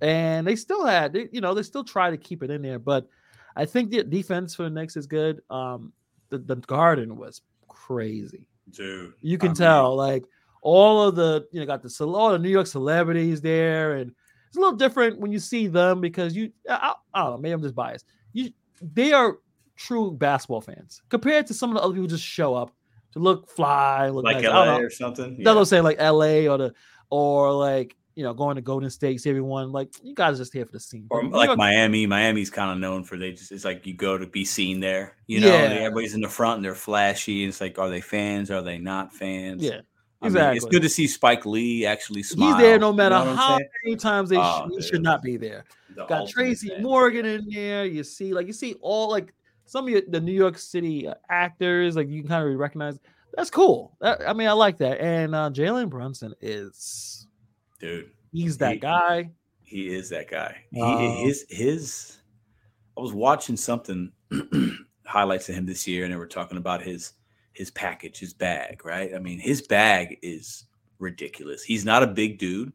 and 0.00 0.46
they 0.46 0.56
still 0.56 0.86
had 0.86 1.12
they, 1.12 1.28
you 1.32 1.40
know 1.40 1.54
they 1.54 1.62
still 1.62 1.84
try 1.84 2.10
to 2.10 2.16
keep 2.16 2.42
it 2.42 2.50
in 2.50 2.62
there. 2.62 2.78
But 2.78 3.06
I 3.54 3.66
think 3.66 3.90
the 3.90 4.04
defense 4.04 4.54
for 4.54 4.64
the 4.64 4.70
Knicks 4.70 4.96
is 4.96 5.06
good. 5.06 5.42
Um, 5.50 5.92
the 6.30 6.38
the 6.38 6.56
Garden 6.56 7.16
was 7.16 7.42
crazy. 7.68 8.48
Dude. 8.70 9.14
You 9.20 9.38
can 9.38 9.48
I 9.48 9.50
mean, 9.50 9.56
tell 9.56 9.96
like 9.96 10.24
all 10.62 11.02
of 11.02 11.14
the 11.14 11.46
you 11.52 11.60
know 11.60 11.66
got 11.66 11.82
the 11.82 12.04
all 12.04 12.30
the 12.30 12.38
New 12.38 12.50
York 12.50 12.66
celebrities 12.66 13.40
there, 13.40 13.94
and 13.94 14.12
it's 14.48 14.56
a 14.56 14.60
little 14.60 14.76
different 14.76 15.18
when 15.18 15.32
you 15.32 15.38
see 15.38 15.66
them 15.66 16.00
because 16.00 16.34
you 16.34 16.52
I, 16.68 16.94
I 17.14 17.22
don't 17.22 17.32
know 17.32 17.38
maybe 17.38 17.52
I'm 17.52 17.62
just 17.62 17.74
biased. 17.74 18.06
You 18.32 18.50
they 18.80 19.12
are 19.12 19.38
true 19.76 20.10
basketball 20.10 20.60
fans 20.60 21.02
compared 21.08 21.46
to 21.46 21.54
some 21.54 21.70
of 21.70 21.76
the 21.76 21.82
other 21.82 21.94
people 21.94 22.08
just 22.08 22.24
show 22.24 22.54
up 22.54 22.72
to 23.12 23.18
look 23.18 23.48
fly, 23.48 24.08
look 24.08 24.24
like 24.24 24.42
nice. 24.42 24.44
LA 24.44 24.78
or 24.78 24.90
something. 24.90 25.36
That's 25.38 25.54
what 25.54 25.58
I'm 25.58 25.64
saying, 25.64 25.84
like 25.84 26.00
LA 26.00 26.50
or 26.52 26.58
the 26.58 26.74
or 27.10 27.52
like 27.52 27.96
you 28.18 28.24
know 28.24 28.34
going 28.34 28.56
to 28.56 28.62
Golden 28.62 28.90
State, 28.90 29.20
see 29.20 29.30
everyone 29.30 29.70
like 29.70 29.90
you 30.02 30.12
guys 30.12 30.34
are 30.34 30.42
just 30.42 30.52
here 30.52 30.66
for 30.66 30.72
the 30.72 30.80
scene. 30.80 31.06
Or 31.08 31.22
like 31.22 31.56
Miami. 31.56 32.04
Miami's 32.04 32.50
kind 32.50 32.72
of 32.72 32.78
known 32.78 33.04
for 33.04 33.16
they 33.16 33.30
just 33.30 33.52
it's 33.52 33.64
like 33.64 33.86
you 33.86 33.94
go 33.94 34.18
to 34.18 34.26
be 34.26 34.44
seen 34.44 34.80
there. 34.80 35.14
You 35.28 35.38
know, 35.38 35.46
Yeah. 35.46 35.84
everybody's 35.86 36.14
in 36.14 36.20
the 36.20 36.28
front 36.28 36.56
and 36.56 36.64
they're 36.64 36.74
flashy. 36.74 37.44
And 37.44 37.50
it's 37.50 37.60
like, 37.60 37.78
are 37.78 37.88
they 37.88 38.00
fans? 38.00 38.50
Are 38.50 38.60
they 38.60 38.76
not 38.76 39.14
fans? 39.14 39.62
yeah, 39.62 39.70
I 39.70 39.74
mean, 39.74 39.82
exactly. 40.32 40.56
it's 40.56 40.66
good 40.66 40.82
to 40.82 40.88
see 40.88 41.06
Spike 41.06 41.46
Lee 41.46 41.86
actually 41.86 42.24
smile. 42.24 42.56
He's 42.56 42.60
there 42.60 42.76
no 42.80 42.92
matter 42.92 43.16
You 43.16 43.24
know 43.24 43.36
how 43.36 43.58
many 43.84 43.94
times 43.94 44.30
they 44.30 44.36
Oh, 44.36 44.66
he 44.68 44.82
should 44.82 45.02
not 45.02 45.22
be 45.22 45.36
there. 45.36 45.64
The 45.94 46.04
got 46.06 46.28
Tracy 46.28 46.70
fan. 46.70 46.82
Morgan 46.82 47.24
in 47.24 47.48
there. 47.48 47.84
You 47.84 48.02
see, 48.02 48.34
like 48.34 48.48
you 48.48 48.52
see 48.52 48.74
all 48.80 49.08
like 49.08 49.32
some 49.64 49.84
of 49.84 49.90
your, 49.90 50.02
the 50.08 50.20
New 50.20 50.32
York 50.32 50.58
City 50.58 51.06
uh, 51.06 51.14
actors, 51.30 51.94
like 51.94 52.08
you 52.08 52.22
can 52.22 52.28
kind 52.28 52.48
of 52.48 52.58
recognize. 52.58 52.98
That's 53.36 53.50
cool. 53.50 53.96
That, 54.00 54.28
I 54.28 54.32
mean, 54.32 54.48
I 54.48 54.52
like 54.54 54.78
that. 54.78 55.00
And 55.00 55.36
uh, 55.36 55.50
Jalen 55.50 55.88
Brunson 55.88 56.34
is 56.40 57.27
dude. 57.78 58.10
he's 58.32 58.58
that 58.58 58.74
He- 58.74 58.78
guy. 58.80 59.30
He 59.62 59.88
is 59.94 60.08
that 60.10 60.30
guy. 60.30 60.64
He 60.70 60.80
Wow. 60.80 60.98
his 61.24 61.44
his. 61.50 62.16
I 62.96 63.00
was 63.02 63.12
watching 63.12 63.56
something 63.56 64.10
highlights 65.04 65.48
of 65.48 65.54
him 65.54 65.66
this 65.66 65.86
year, 65.86 66.04
and 66.04 66.12
they 66.12 66.16
were 66.16 66.26
talking 66.26 66.58
about 66.58 66.82
his 66.82 67.12
his 67.52 67.70
package, 67.70 68.18
his 68.18 68.32
bag. 68.34 68.84
Right? 68.84 69.14
I 69.14 69.18
mean, 69.18 69.38
his 69.38 69.62
bag 69.62 70.18
is 70.22 70.64
ridiculous. 70.98 71.62
He's 71.62 71.84
not 71.84 72.02
a 72.02 72.06
big 72.06 72.38
dude, 72.38 72.72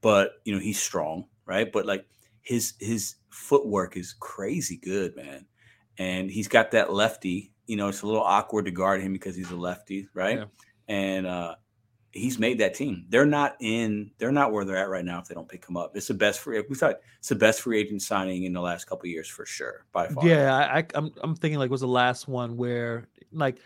but 0.00 0.34
you 0.44 0.54
know 0.54 0.60
he's 0.60 0.80
strong, 0.80 1.26
right? 1.46 1.70
But 1.72 1.84
like 1.86 2.06
his 2.42 2.74
his 2.78 3.16
footwork 3.30 3.96
is 3.96 4.14
crazy 4.20 4.76
good, 4.76 5.16
man. 5.16 5.46
And 5.98 6.30
he's 6.30 6.48
got 6.48 6.70
that 6.72 6.92
lefty. 6.92 7.52
You 7.66 7.76
know, 7.76 7.88
it's 7.88 8.02
a 8.02 8.06
little 8.06 8.22
awkward 8.22 8.66
to 8.66 8.70
guard 8.70 9.02
him 9.02 9.12
because 9.12 9.34
he's 9.34 9.50
a 9.50 9.56
lefty, 9.56 10.08
right? 10.14 10.38
Yeah. 10.38 10.44
And 10.88 11.26
uh 11.26 11.56
he's 12.12 12.38
made 12.38 12.58
that 12.58 12.74
team. 12.74 13.06
They're 13.08 13.26
not 13.26 13.56
in. 13.60 14.10
They're 14.18 14.32
not 14.32 14.52
where 14.52 14.64
they're 14.64 14.76
at 14.76 14.88
right 14.88 15.04
now 15.04 15.18
if 15.20 15.28
they 15.28 15.34
don't 15.34 15.48
pick 15.48 15.66
him 15.66 15.76
up. 15.76 15.96
It's 15.96 16.08
the 16.08 16.14
best 16.14 16.40
free. 16.40 16.62
We 16.68 16.74
thought 16.76 17.00
it's 17.18 17.28
the 17.28 17.34
best 17.34 17.60
free 17.60 17.78
agent 17.78 18.02
signing 18.02 18.44
in 18.44 18.52
the 18.52 18.60
last 18.60 18.86
couple 18.86 19.08
years 19.08 19.28
for 19.28 19.46
sure 19.46 19.84
by 19.92 20.08
far. 20.08 20.26
Yeah, 20.26 20.56
I, 20.56 20.78
I, 20.78 20.84
I'm 20.94 21.12
I'm 21.22 21.34
thinking 21.34 21.58
like 21.58 21.70
was 21.70 21.82
the 21.82 21.88
last 21.88 22.28
one 22.28 22.56
where 22.56 23.08
like 23.32 23.58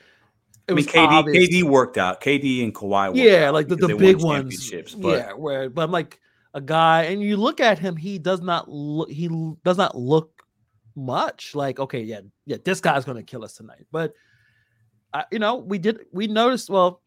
I 0.69 0.75
mean, 0.75 0.85
KD, 0.85 1.09
obvious. 1.09 1.49
KD 1.49 1.63
worked 1.65 1.99
out. 1.99 2.21
KD 2.21 2.65
and 2.65 2.75
Kawhi. 2.75 3.15
yeah, 3.15 3.51
like 3.51 3.69
the, 3.69 3.77
the 3.77 3.97
big 3.97 4.23
ones. 4.23 4.71
But... 4.97 5.09
Yeah, 5.09 5.33
where 5.33 5.69
but 5.69 5.83
I'm 5.83 5.91
like 5.91 6.21
a 6.55 6.61
guy, 6.61 7.05
and 7.05 7.23
you 7.23 7.37
look 7.37 7.61
at 7.61 7.79
him, 7.79 7.97
he 7.97 8.19
does 8.19 8.41
not 8.41 8.69
look. 8.69 9.11
He 9.11 9.29
does 9.65 9.79
not 9.79 9.97
look 9.97 10.43
much 10.97 11.55
like 11.55 11.79
okay, 11.79 12.03
yeah, 12.03 12.21
yeah, 12.47 12.57
this 12.65 12.81
guy's 12.81 13.05
gonna 13.05 13.23
kill 13.23 13.45
us 13.45 13.55
tonight. 13.55 13.87
But 13.91 14.15
uh, 15.13 15.23
you 15.31 15.39
know, 15.39 15.57
we 15.57 15.79
did 15.79 16.01
we 16.13 16.27
noticed. 16.27 16.71
Well, 16.71 17.01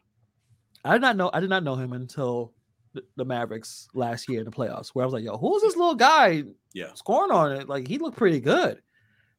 I 0.84 0.94
did 0.94 1.02
not 1.02 1.16
know. 1.16 1.30
I 1.34 1.40
did 1.40 1.50
not 1.50 1.64
know 1.64 1.76
him 1.76 1.94
until 1.94 2.54
the, 2.94 3.04
the 3.16 3.26
Mavericks 3.26 3.88
last 3.94 4.30
year 4.30 4.40
in 4.40 4.46
the 4.46 4.52
playoffs, 4.52 4.90
where 4.90 5.04
I 5.04 5.06
was 5.06 5.14
like, 5.14 5.24
yo, 5.24 5.38
who's 5.38 5.62
this 5.62 5.76
little 5.76 5.96
guy? 5.96 6.44
Yeah, 6.74 6.94
scoring 6.94 7.32
on 7.32 7.52
it. 7.54 7.70
Like 7.70 7.88
he 7.88 7.98
looked 7.98 8.18
pretty 8.18 8.40
good, 8.40 8.82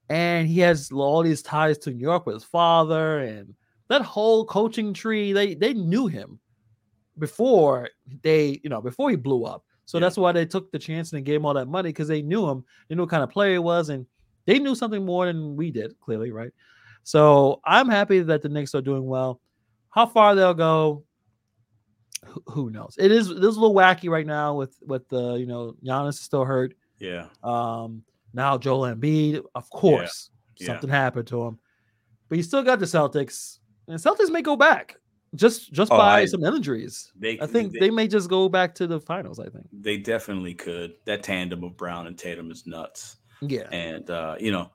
and 0.08 0.48
he 0.48 0.60
has 0.60 0.90
all 0.92 1.22
these 1.22 1.42
ties 1.42 1.78
to 1.78 1.90
New 1.90 2.00
York 2.00 2.26
with 2.26 2.34
his 2.34 2.44
father 2.44 3.20
and 3.20 3.54
that 3.88 4.02
whole 4.02 4.44
coaching 4.44 4.92
tree. 4.94 5.32
They 5.32 5.54
they 5.54 5.74
knew 5.74 6.06
him 6.06 6.38
before 7.18 7.88
they 8.22 8.60
you 8.62 8.70
know 8.70 8.80
before 8.80 9.10
he 9.10 9.16
blew 9.16 9.44
up. 9.44 9.64
So 9.86 9.98
yeah. 9.98 10.02
that's 10.02 10.16
why 10.16 10.32
they 10.32 10.46
took 10.46 10.72
the 10.72 10.78
chance 10.78 11.12
and 11.12 11.24
gave 11.24 11.36
him 11.36 11.46
all 11.46 11.54
that 11.54 11.68
money 11.68 11.90
because 11.90 12.08
they 12.08 12.22
knew 12.22 12.48
him. 12.48 12.64
They 12.88 12.94
knew 12.94 13.02
what 13.02 13.10
kind 13.10 13.22
of 13.22 13.30
player 13.30 13.52
he 13.52 13.58
was, 13.58 13.90
and 13.90 14.06
they 14.46 14.58
knew 14.58 14.74
something 14.74 15.04
more 15.04 15.26
than 15.26 15.56
we 15.56 15.70
did, 15.70 15.98
clearly, 16.00 16.30
right? 16.30 16.52
So 17.02 17.60
I'm 17.64 17.88
happy 17.88 18.20
that 18.20 18.42
the 18.42 18.48
Knicks 18.48 18.74
are 18.74 18.80
doing 18.80 19.06
well. 19.06 19.40
How 19.90 20.06
far 20.06 20.34
they'll 20.34 20.54
go, 20.54 21.04
who 22.46 22.70
knows? 22.70 22.96
It 22.98 23.10
is 23.10 23.30
it 23.30 23.38
is 23.38 23.56
a 23.56 23.60
little 23.60 23.74
wacky 23.74 24.08
right 24.08 24.26
now 24.26 24.54
with 24.54 24.76
with 24.86 25.08
the 25.08 25.34
you 25.34 25.46
know 25.46 25.74
Giannis 25.84 26.10
is 26.10 26.20
still 26.20 26.44
hurt. 26.44 26.74
Yeah. 26.98 27.26
Um. 27.42 28.02
Now 28.32 28.58
Joel 28.58 28.94
Embiid, 28.94 29.42
of 29.54 29.70
course, 29.70 30.30
yeah. 30.56 30.66
something 30.66 30.90
yeah. 30.90 30.96
happened 30.96 31.28
to 31.28 31.42
him, 31.42 31.58
but 32.28 32.36
you 32.36 32.42
still 32.42 32.62
got 32.62 32.80
the 32.80 32.86
Celtics, 32.86 33.58
and 33.86 33.98
Celtics 33.98 34.30
may 34.30 34.42
go 34.42 34.56
back 34.56 34.96
just 35.34 35.72
just 35.72 35.92
oh, 35.92 35.98
by 35.98 36.20
I, 36.20 36.24
some 36.26 36.44
injuries. 36.44 37.12
They, 37.16 37.38
I 37.40 37.46
think 37.46 37.72
they, 37.72 37.80
they, 37.80 37.90
may 37.90 38.08
just 38.08 38.28
go 38.28 38.48
back 38.48 38.74
to 38.76 38.86
the 38.86 39.00
finals. 39.00 39.38
I 39.38 39.48
think 39.48 39.66
they 39.72 39.96
definitely 39.96 40.54
could. 40.54 40.94
That 41.04 41.22
tandem 41.22 41.64
of 41.64 41.76
Brown 41.76 42.06
and 42.06 42.16
Tatum 42.16 42.50
is 42.50 42.66
nuts. 42.66 43.16
Yeah, 43.40 43.68
and 43.70 44.08
uh, 44.10 44.36
you 44.38 44.52
know, 44.52 44.70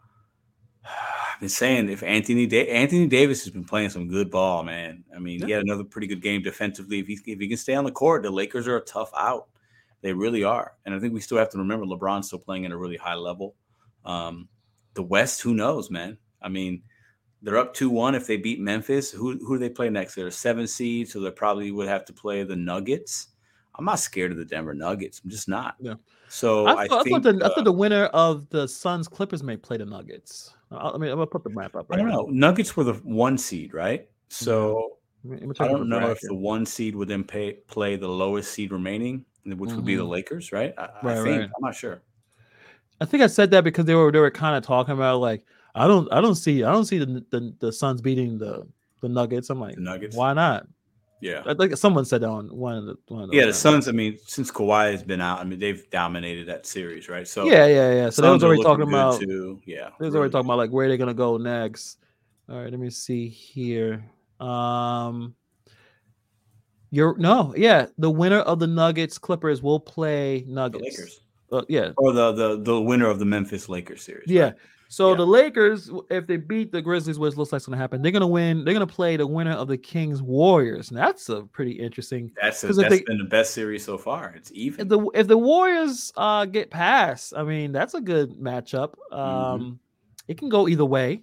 I've 0.85 1.39
been 1.39 1.49
saying 1.49 1.89
if 1.89 2.03
Anthony 2.03 2.45
da- 2.45 2.69
Anthony 2.69 3.07
Davis 3.07 3.43
has 3.43 3.53
been 3.53 3.65
playing 3.65 3.89
some 3.89 4.07
good 4.07 4.29
ball, 4.31 4.63
man. 4.63 5.03
I 5.15 5.19
mean, 5.19 5.39
yeah. 5.39 5.45
he 5.45 5.51
had 5.53 5.63
another 5.63 5.83
pretty 5.83 6.07
good 6.07 6.21
game 6.21 6.41
defensively. 6.41 6.99
If 6.99 7.07
he 7.07 7.19
if 7.25 7.39
he 7.39 7.47
can 7.47 7.57
stay 7.57 7.75
on 7.75 7.85
the 7.85 7.91
court, 7.91 8.23
the 8.23 8.31
Lakers 8.31 8.67
are 8.67 8.77
a 8.77 8.81
tough 8.81 9.11
out. 9.17 9.47
They 10.01 10.13
really 10.13 10.43
are, 10.43 10.73
and 10.85 10.95
I 10.95 10.99
think 10.99 11.13
we 11.13 11.19
still 11.19 11.37
have 11.37 11.49
to 11.49 11.57
remember 11.57 11.85
LeBron's 11.85 12.27
still 12.27 12.39
playing 12.39 12.65
at 12.65 12.71
a 12.71 12.77
really 12.77 12.97
high 12.97 13.15
level. 13.15 13.55
Um, 14.05 14.47
the 14.93 15.03
West, 15.03 15.41
who 15.41 15.53
knows, 15.53 15.91
man? 15.91 16.17
I 16.41 16.49
mean 16.49 16.83
they're 17.41 17.57
up 17.57 17.73
2 17.73 17.89
1 17.89 18.15
if 18.15 18.27
they 18.27 18.37
beat 18.37 18.59
Memphis. 18.59 19.11
Who, 19.11 19.37
who 19.37 19.55
do 19.55 19.59
they 19.59 19.69
play 19.69 19.89
next? 19.89 20.15
They're 20.15 20.27
a 20.27 20.31
seven 20.31 20.67
seed, 20.67 21.07
so 21.07 21.19
they 21.19 21.31
probably 21.31 21.71
would 21.71 21.87
have 21.87 22.05
to 22.05 22.13
play 22.13 22.43
the 22.43 22.55
Nuggets. 22.55 23.27
I'm 23.75 23.85
not 23.85 23.99
scared 23.99 24.31
of 24.31 24.37
the 24.37 24.45
Denver 24.45 24.73
Nuggets. 24.73 25.21
I'm 25.23 25.29
just 25.29 25.47
not. 25.47 25.75
Yeah. 25.79 25.95
So 26.29 26.67
I, 26.67 26.87
thought, 26.87 27.01
I, 27.01 27.03
think, 27.03 27.07
I 27.07 27.09
thought, 27.09 27.23
the, 27.23 27.45
uh, 27.45 27.49
I 27.49 27.55
thought 27.55 27.63
the 27.63 27.71
winner 27.71 28.05
of 28.05 28.47
the 28.49 28.67
Suns 28.67 29.07
Clippers 29.07 29.43
may 29.43 29.57
play 29.57 29.77
the 29.77 29.85
Nuggets. 29.85 30.53
I 30.71 30.97
mean, 30.97 31.09
I'm 31.09 31.17
gonna 31.17 31.27
put 31.27 31.43
the 31.43 31.49
map 31.49 31.75
up. 31.75 31.89
Right 31.89 31.99
I 31.99 32.03
don't 32.03 32.11
now. 32.11 32.17
know. 32.17 32.27
Nuggets 32.29 32.77
were 32.77 32.83
the 32.83 32.93
one 32.93 33.37
seed, 33.37 33.73
right? 33.73 34.07
So 34.27 34.97
yeah. 35.23 35.37
I 35.59 35.67
don't 35.67 35.89
know 35.89 36.11
if 36.11 36.19
the 36.21 36.35
one 36.35 36.65
seed 36.65 36.95
would 36.95 37.07
then 37.07 37.23
pay, 37.23 37.53
play 37.67 37.95
the 37.95 38.07
lowest 38.07 38.53
seed 38.53 38.71
remaining, 38.71 39.25
which 39.43 39.55
mm-hmm. 39.55 39.75
would 39.75 39.85
be 39.85 39.95
the 39.95 40.03
mm-hmm. 40.03 40.11
Lakers, 40.11 40.51
right? 40.51 40.73
I, 40.77 40.89
right, 41.01 41.17
I 41.17 41.23
think 41.23 41.27
right. 41.41 41.49
I'm 41.55 41.61
not 41.61 41.75
sure. 41.75 42.01
I 43.01 43.05
think 43.05 43.23
I 43.23 43.27
said 43.27 43.49
that 43.51 43.63
because 43.63 43.85
they 43.85 43.95
were 43.95 44.11
they 44.11 44.19
were 44.19 44.31
kind 44.31 44.55
of 44.55 44.63
talking 44.63 44.93
about 44.93 45.21
like 45.21 45.43
I 45.73 45.87
don't 45.87 46.11
I 46.11 46.21
don't 46.21 46.35
see 46.35 46.63
I 46.63 46.71
don't 46.71 46.85
see 46.85 46.99
the 46.99 47.25
the, 47.31 47.55
the 47.59 47.73
Suns 47.73 48.01
beating 48.01 48.37
the 48.37 48.67
the 49.01 49.09
Nuggets. 49.09 49.49
I'm 49.49 49.59
like 49.59 49.75
the 49.75 49.81
Nuggets. 49.81 50.15
Why 50.15 50.33
not? 50.33 50.67
Yeah, 51.21 51.43
like 51.57 51.75
someone 51.75 52.05
said 52.05 52.23
on 52.23 52.47
one 52.47 52.77
of 52.77 52.85
the 52.85 52.97
one 53.07 53.23
of 53.23 53.29
the 53.29 53.35
yeah 53.35 53.45
the 53.45 53.53
Suns. 53.53 53.87
I 53.87 53.91
mean, 53.91 54.17
since 54.25 54.49
Kawhi 54.49 54.91
has 54.91 55.03
been 55.03 55.19
out, 55.19 55.39
I 55.39 55.43
mean 55.43 55.59
they've 55.59 55.89
dominated 55.89 56.47
that 56.47 56.65
series, 56.65 57.09
right? 57.09 57.27
So 57.27 57.45
yeah, 57.45 57.65
yeah, 57.65 57.93
yeah. 57.93 58.09
So 58.09 58.21
they 58.21 58.29
was 58.29 58.43
already 58.43 58.63
talking 58.63 58.87
about 58.87 59.19
too. 59.19 59.59
yeah, 59.65 59.89
they 59.99 60.05
was 60.05 60.15
already 60.15 60.31
talking 60.31 60.47
about 60.47 60.57
like 60.57 60.71
where 60.71 60.87
they're 60.87 60.97
gonna 60.97 61.13
go 61.13 61.37
next. 61.37 61.97
All 62.49 62.55
right, 62.55 62.71
let 62.71 62.79
me 62.79 62.89
see 62.89 63.27
here. 63.27 64.03
Um, 64.39 65.35
you're 66.89 67.17
no, 67.17 67.53
yeah, 67.55 67.87
the 67.97 68.09
winner 68.09 68.39
of 68.39 68.59
the 68.59 68.67
Nuggets 68.67 69.17
Clippers 69.17 69.61
will 69.61 69.79
play 69.79 70.45
Nuggets. 70.47 70.83
The 70.83 70.89
Lakers. 70.89 71.19
Uh, 71.51 71.61
yeah, 71.67 71.91
or 71.97 72.13
the 72.13 72.31
the 72.31 72.61
the 72.61 72.81
winner 72.81 73.07
of 73.07 73.19
the 73.19 73.25
Memphis 73.25 73.67
Lakers 73.69 74.03
series. 74.03 74.29
Yeah, 74.29 74.43
right? 74.43 74.53
So 74.91 75.11
yeah. 75.11 75.17
the 75.17 75.27
Lakers, 75.27 75.91
if 76.09 76.25
they 76.25 76.37
beat 76.37 76.71
the 76.71 76.81
Grizzlies, 76.81 77.19
which 77.19 77.37
looks 77.37 77.51
like 77.51 77.59
it's 77.59 77.67
going 77.67 77.77
to 77.77 77.81
happen, 77.81 78.01
they're 78.01 78.11
going 78.11 78.21
to 78.21 78.27
win. 78.27 78.65
They're 78.65 78.73
going 78.73 78.85
to 78.85 78.91
play 78.91 79.17
the 79.17 79.27
winner 79.27 79.51
of 79.51 79.67
the 79.67 79.77
Kings 79.77 80.19
Warriors. 80.19 80.89
And 80.89 80.97
that's 80.97 81.29
a 81.29 81.43
pretty 81.43 81.73
interesting. 81.73 82.31
That's, 82.41 82.63
a, 82.63 82.73
that's 82.73 82.89
they, 82.89 83.01
been 83.03 83.19
the 83.19 83.23
best 83.23 83.53
series 83.53 83.85
so 83.85 83.99
far. 83.99 84.33
It's 84.35 84.51
even. 84.51 84.81
If 84.81 84.87
the 84.89 85.09
if 85.13 85.27
the 85.27 85.37
Warriors 85.37 86.11
uh, 86.17 86.45
get 86.45 86.71
past, 86.71 87.35
I 87.37 87.43
mean, 87.43 87.71
that's 87.71 87.93
a 87.93 88.01
good 88.01 88.31
matchup. 88.39 88.95
Mm-hmm. 89.11 89.15
Um, 89.15 89.61
mm-hmm. 89.61 89.73
It 90.27 90.39
can 90.39 90.49
go 90.49 90.67
either 90.67 90.85
way. 90.85 91.21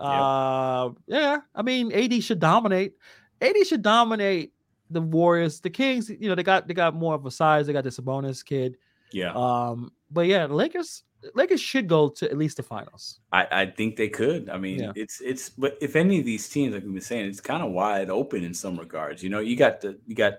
Yep. 0.00 0.10
Uh, 0.10 0.90
yeah, 1.06 1.38
I 1.54 1.62
mean, 1.62 1.92
AD 1.92 2.20
should 2.24 2.40
dominate. 2.40 2.94
AD 3.40 3.64
should 3.64 3.82
dominate 3.82 4.54
the 4.90 5.00
Warriors. 5.00 5.60
The 5.60 5.70
Kings, 5.70 6.10
you 6.10 6.28
know, 6.28 6.34
they 6.34 6.42
got 6.42 6.66
they 6.66 6.74
got 6.74 6.96
more 6.96 7.14
of 7.14 7.24
a 7.26 7.30
size. 7.30 7.68
They 7.68 7.72
got 7.72 7.84
this 7.84 8.00
bonus 8.00 8.42
kid. 8.42 8.76
Yeah. 9.12 9.32
Um, 9.34 9.92
but 10.10 10.26
yeah, 10.26 10.48
the 10.48 10.54
Lakers 10.54 11.04
Lakers 11.34 11.60
should 11.60 11.88
go 11.88 12.08
to 12.08 12.30
at 12.30 12.36
least 12.36 12.56
the 12.56 12.62
finals. 12.62 13.20
I, 13.32 13.46
I 13.50 13.66
think 13.66 13.96
they 13.96 14.08
could. 14.08 14.48
I 14.48 14.58
mean, 14.58 14.80
yeah. 14.80 14.92
it's 14.94 15.20
it's 15.20 15.48
but 15.48 15.76
if 15.80 15.96
any 15.96 16.18
of 16.18 16.24
these 16.24 16.48
teams, 16.48 16.74
like 16.74 16.84
we've 16.84 16.92
been 16.92 17.02
saying, 17.02 17.26
it's 17.26 17.40
kind 17.40 17.62
of 17.62 17.72
wide 17.72 18.10
open 18.10 18.44
in 18.44 18.54
some 18.54 18.78
regards. 18.78 19.22
You 19.22 19.30
know, 19.30 19.40
you 19.40 19.56
got 19.56 19.80
the 19.80 19.98
you 20.06 20.14
got 20.14 20.34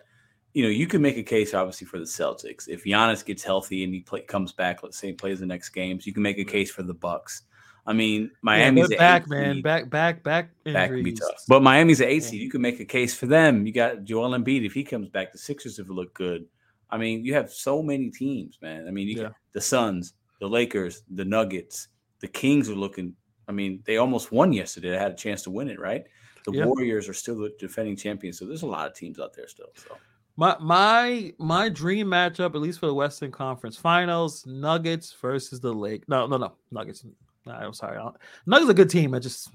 you 0.54 0.64
know, 0.64 0.70
you 0.70 0.88
can 0.88 1.02
make 1.02 1.18
a 1.18 1.24
case 1.24 1.54
obviously 1.54 1.86
for 1.86 2.00
the 2.00 2.06
Celtics. 2.06 2.68
If 2.70 2.86
Giannis 2.86 3.26
gets 3.26 3.44
healthy 3.44 3.84
and 3.84 3.94
he 3.94 4.00
play, 4.00 4.22
comes 4.22 4.54
back, 4.54 4.84
let's 4.84 4.98
say 4.98 5.08
he 5.08 5.14
plays 5.14 5.42
the 5.42 5.46
next 5.46 5.70
games, 5.70 6.08
you 6.08 6.14
can 6.14 6.24
make 6.24 6.40
a 6.40 6.46
case 6.46 6.72
for 6.72 6.82
the 6.82 6.94
Bucks. 6.94 7.44
I 7.86 7.94
mean, 7.94 8.32
Miami's 8.42 8.90
yeah, 8.90 8.98
back, 8.98 9.28
man, 9.28 9.62
back, 9.62 9.90
back, 9.90 10.24
back. 10.24 10.50
Back 10.64 10.90
can 10.90 11.04
be 11.04 11.12
tough. 11.12 11.44
But 11.48 11.62
Miami's 11.62 12.02
an 12.02 12.08
eight 12.08 12.24
seed. 12.24 12.42
You 12.42 12.50
can 12.50 12.62
make 12.62 12.80
a 12.80 12.86
case 12.86 13.14
for 13.14 13.28
them. 13.28 13.68
You 13.68 13.74
got 13.74 14.06
Joel 14.06 14.32
Embiid 14.32 14.66
if 14.66 14.74
he 14.74 14.84
comes 14.84 15.10
back. 15.10 15.32
The 15.32 15.38
Sixers 15.38 15.78
if 15.78 15.88
it 15.88 15.92
look 15.92 16.14
good. 16.14 16.46
I 16.90 16.98
mean, 16.98 17.26
you 17.26 17.34
have 17.34 17.52
so 17.52 17.84
many 17.84 18.10
teams, 18.10 18.58
man. 18.62 18.88
I 18.88 18.92
mean, 18.92 19.08
you 19.08 19.22
yeah. 19.22 19.30
the 19.54 19.62
Suns, 19.62 20.14
the 20.40 20.48
Lakers, 20.48 21.04
the 21.10 21.26
Nuggets, 21.26 21.88
the 22.20 22.28
Kings 22.28 22.70
are 22.70 22.76
looking. 22.76 23.14
I 23.48 23.52
mean, 23.52 23.84
they 23.86 23.98
almost 23.98 24.32
won 24.32 24.54
yesterday. 24.54 24.90
They 24.90 24.98
had 24.98 25.12
a 25.12 25.16
chance 25.16 25.44
to 25.44 25.52
win 25.52 25.70
it, 25.70 25.80
right? 25.80 26.04
The 26.46 26.52
yeah. 26.52 26.66
Warriors 26.66 27.10
are 27.10 27.14
still 27.14 27.38
the 27.38 27.52
defending 27.60 27.96
champions. 27.96 28.40
So 28.40 28.46
there's 28.46 28.64
a 28.64 28.68
lot 28.68 28.88
of 28.88 28.96
teams 28.96 29.20
out 29.20 29.34
there 29.34 29.48
still. 29.48 29.70
So 29.76 29.98
my 30.38 30.56
my 30.60 31.34
my 31.40 31.70
dream 31.70 32.08
matchup, 32.08 32.56
at 32.56 32.62
least 32.62 32.80
for 32.80 32.88
the 32.88 32.94
Western 32.94 33.32
Conference 33.32 33.78
Finals, 33.78 34.46
Nuggets 34.46 35.16
versus 35.22 35.60
the 35.60 35.74
Lake. 35.74 36.04
No, 36.08 36.28
no, 36.28 36.38
no, 36.38 36.54
Nuggets. 36.72 37.06
No, 37.46 37.54
I'm 37.54 37.74
sorry. 37.74 37.98
Nuggets 38.46 38.68
are 38.68 38.72
a 38.72 38.76
good 38.76 38.90
team. 38.90 39.14
I 39.14 39.20
just 39.20 39.50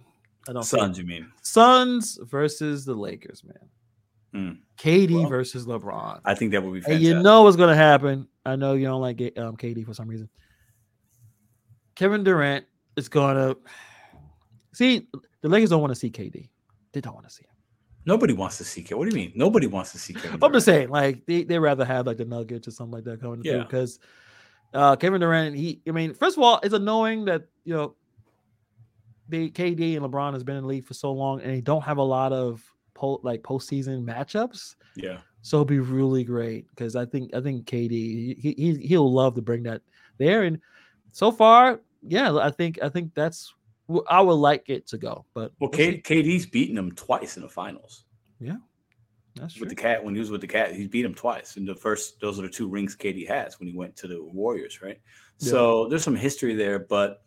I 0.48 0.52
don't. 0.52 0.62
Suns, 0.62 0.98
you 0.98 1.04
mean? 1.04 1.30
Suns 1.42 2.18
versus 2.22 2.84
the 2.84 2.94
Lakers, 2.94 3.44
man. 3.44 3.68
Mm. 4.34 4.58
KD 4.78 5.12
well, 5.12 5.28
versus 5.28 5.66
LeBron. 5.66 6.20
I 6.24 6.34
think 6.34 6.52
that 6.52 6.62
would 6.62 6.72
be. 6.72 6.80
Fantastic. 6.80 7.06
And 7.08 7.16
you 7.16 7.22
know 7.22 7.42
what's 7.42 7.56
going 7.56 7.68
to 7.70 7.76
happen. 7.76 8.26
I 8.46 8.56
know 8.56 8.74
you 8.74 8.86
don't 8.86 9.00
like 9.00 9.20
um, 9.36 9.56
KD 9.56 9.84
for 9.84 9.92
some 9.92 10.08
reason. 10.08 10.28
Kevin 11.94 12.24
Durant 12.24 12.64
is 12.96 13.08
gonna 13.08 13.56
see 14.72 15.08
the 15.42 15.48
Lakers 15.48 15.70
don't 15.70 15.80
want 15.80 15.92
to 15.92 15.98
see 15.98 16.10
KD. 16.10 16.48
They 16.92 17.00
don't 17.00 17.14
want 17.14 17.28
to 17.28 17.32
see 17.32 17.44
him. 17.44 17.54
Nobody 18.06 18.32
wants 18.32 18.58
to 18.58 18.64
see 18.64 18.82
KD. 18.82 18.96
What 18.96 19.08
do 19.08 19.16
you 19.16 19.22
mean? 19.22 19.32
Nobody 19.34 19.66
wants 19.66 19.92
to 19.92 19.98
see 19.98 20.14
Kevin. 20.14 20.38
I'm 20.42 20.52
just 20.52 20.66
saying, 20.66 20.88
like 20.88 21.26
they 21.26 21.44
they 21.44 21.58
rather 21.58 21.84
have 21.84 22.06
like 22.06 22.16
the 22.16 22.24
Nuggets 22.24 22.68
or 22.68 22.70
something 22.70 22.92
like 22.92 23.04
that 23.04 23.20
coming 23.20 23.42
yeah. 23.44 23.52
through 23.52 23.64
because 23.64 23.98
uh, 24.74 24.96
Kevin 24.96 25.20
Durant. 25.20 25.56
He, 25.56 25.80
I 25.86 25.90
mean, 25.90 26.14
first 26.14 26.36
of 26.36 26.42
all, 26.42 26.60
it's 26.62 26.74
annoying 26.74 27.24
that 27.26 27.46
you 27.64 27.74
know 27.74 27.94
the 29.28 29.50
KD 29.50 29.96
and 29.96 30.04
LeBron 30.04 30.32
has 30.32 30.44
been 30.44 30.56
in 30.56 30.62
the 30.62 30.68
league 30.68 30.86
for 30.86 30.94
so 30.94 31.12
long 31.12 31.40
and 31.40 31.52
they 31.52 31.60
don't 31.60 31.82
have 31.82 31.98
a 31.98 32.02
lot 32.02 32.32
of 32.32 32.62
po- 32.94 33.20
like 33.22 33.42
postseason 33.42 34.04
matchups. 34.04 34.74
Yeah. 34.96 35.18
So 35.42 35.58
it'll 35.58 35.64
be 35.64 35.78
really 35.78 36.24
great 36.24 36.68
because 36.68 36.96
I 36.96 37.06
think 37.06 37.34
I 37.34 37.40
think 37.40 37.66
KD 37.66 37.90
he, 37.90 38.54
he 38.56 38.74
he'll 38.86 39.10
love 39.10 39.34
to 39.36 39.42
bring 39.42 39.62
that 39.64 39.82
there 40.18 40.42
and 40.42 40.60
so 41.12 41.30
far 41.30 41.80
yeah, 42.02 42.36
I 42.36 42.50
think 42.50 42.78
I 42.82 42.88
think 42.88 43.14
that's 43.14 43.54
I 44.08 44.20
would 44.20 44.34
like 44.34 44.68
it 44.68 44.86
to 44.88 44.98
go. 44.98 45.24
But 45.34 45.52
well, 45.60 45.70
K- 45.70 46.00
KD's 46.00 46.46
beaten 46.46 46.78
him 46.78 46.92
twice 46.92 47.36
in 47.36 47.42
the 47.42 47.48
finals. 47.48 48.04
Yeah, 48.38 48.56
that's 49.36 49.54
true. 49.54 49.60
With 49.60 49.70
the 49.70 49.74
cat, 49.74 50.02
when 50.02 50.14
he 50.14 50.20
was 50.20 50.30
with 50.30 50.40
the 50.40 50.46
cat, 50.46 50.74
he's 50.74 50.88
beat 50.88 51.04
him 51.04 51.14
twice. 51.14 51.56
And 51.56 51.68
the 51.68 51.74
first, 51.74 52.20
those 52.20 52.38
are 52.38 52.42
the 52.42 52.48
two 52.48 52.68
rings 52.68 52.96
KD 52.96 53.28
has 53.28 53.58
when 53.58 53.68
he 53.68 53.76
went 53.76 53.96
to 53.96 54.08
the 54.08 54.22
Warriors, 54.22 54.80
right? 54.82 55.00
Yeah. 55.38 55.50
So 55.50 55.88
there's 55.88 56.04
some 56.04 56.16
history 56.16 56.54
there, 56.54 56.78
but 56.78 57.22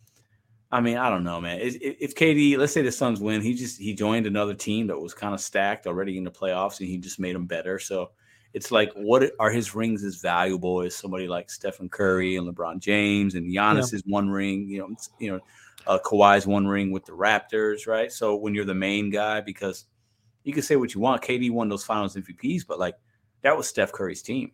I 0.72 0.80
mean, 0.80 0.96
I 0.96 1.08
don't 1.08 1.24
know, 1.24 1.40
man. 1.40 1.60
If, 1.60 1.76
if 1.80 2.14
KD, 2.16 2.58
let's 2.58 2.72
say 2.72 2.82
the 2.82 2.90
Suns 2.90 3.20
win, 3.20 3.42
he 3.42 3.54
just 3.54 3.78
he 3.78 3.94
joined 3.94 4.26
another 4.26 4.54
team 4.54 4.88
that 4.88 4.98
was 4.98 5.14
kind 5.14 5.34
of 5.34 5.40
stacked 5.40 5.86
already 5.86 6.18
in 6.18 6.24
the 6.24 6.30
playoffs, 6.30 6.80
and 6.80 6.88
he 6.88 6.98
just 6.98 7.20
made 7.20 7.36
them 7.36 7.46
better. 7.46 7.78
So 7.78 8.10
it's 8.54 8.70
like, 8.70 8.92
what 8.94 9.32
are 9.40 9.50
his 9.50 9.74
rings 9.74 10.04
as 10.04 10.16
valuable 10.16 10.80
as 10.80 10.94
somebody 10.94 11.26
like 11.26 11.50
Stephen 11.50 11.88
Curry 11.88 12.36
and 12.36 12.48
LeBron 12.48 12.78
James 12.78 13.34
and 13.34 13.52
Giannis 13.52 13.92
yeah. 13.92 13.96
is 13.96 14.02
one 14.06 14.30
ring, 14.30 14.68
you 14.68 14.78
know, 14.78 14.94
you 15.18 15.32
know, 15.32 15.40
uh, 15.88 15.98
Kawhi's 15.98 16.46
one 16.46 16.66
ring 16.66 16.92
with 16.92 17.04
the 17.04 17.12
Raptors, 17.12 17.88
right? 17.88 18.10
So 18.12 18.36
when 18.36 18.54
you're 18.54 18.64
the 18.64 18.72
main 18.72 19.10
guy, 19.10 19.40
because 19.40 19.86
you 20.44 20.52
can 20.52 20.62
say 20.62 20.76
what 20.76 20.94
you 20.94 21.00
want, 21.00 21.20
KD 21.20 21.50
won 21.50 21.68
those 21.68 21.84
Finals 21.84 22.14
MVPs, 22.14 22.64
but 22.66 22.78
like 22.78 22.94
that 23.42 23.56
was 23.56 23.66
Steph 23.66 23.92
Curry's 23.92 24.22
team. 24.22 24.52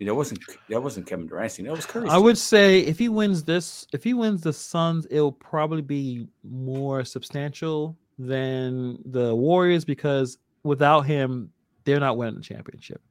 You 0.00 0.06
That 0.06 0.14
wasn't 0.14 0.40
that 0.68 0.82
wasn't 0.82 1.06
Kevin 1.06 1.26
Durant's 1.26 1.56
team. 1.56 1.66
That 1.66 1.76
was 1.76 1.84
Curry's. 1.84 2.10
I 2.10 2.16
would 2.16 2.38
say 2.38 2.80
if 2.80 2.98
he 2.98 3.10
wins 3.10 3.44
this, 3.44 3.86
if 3.92 4.02
he 4.02 4.14
wins 4.14 4.40
the 4.40 4.52
Suns, 4.52 5.06
it'll 5.10 5.30
probably 5.30 5.82
be 5.82 6.26
more 6.42 7.04
substantial 7.04 7.98
than 8.18 8.98
the 9.04 9.34
Warriors 9.34 9.84
because 9.84 10.38
without 10.62 11.02
him, 11.02 11.50
they're 11.84 12.00
not 12.00 12.16
winning 12.16 12.36
the 12.36 12.40
championship. 12.40 13.02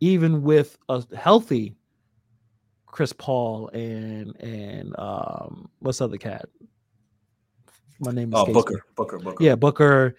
Even 0.00 0.42
with 0.42 0.78
a 0.88 1.04
healthy 1.14 1.76
Chris 2.86 3.12
Paul 3.12 3.68
and 3.68 4.36
and 4.40 4.98
um 4.98 5.68
what's 5.78 5.98
the 5.98 6.04
other 6.04 6.16
cat? 6.16 6.46
My 8.00 8.12
name 8.12 8.32
is 8.32 8.38
oh, 8.38 8.46
Booker. 8.46 8.84
Booker. 8.96 9.18
Booker. 9.18 9.44
Yeah, 9.44 9.54
Booker 9.54 10.16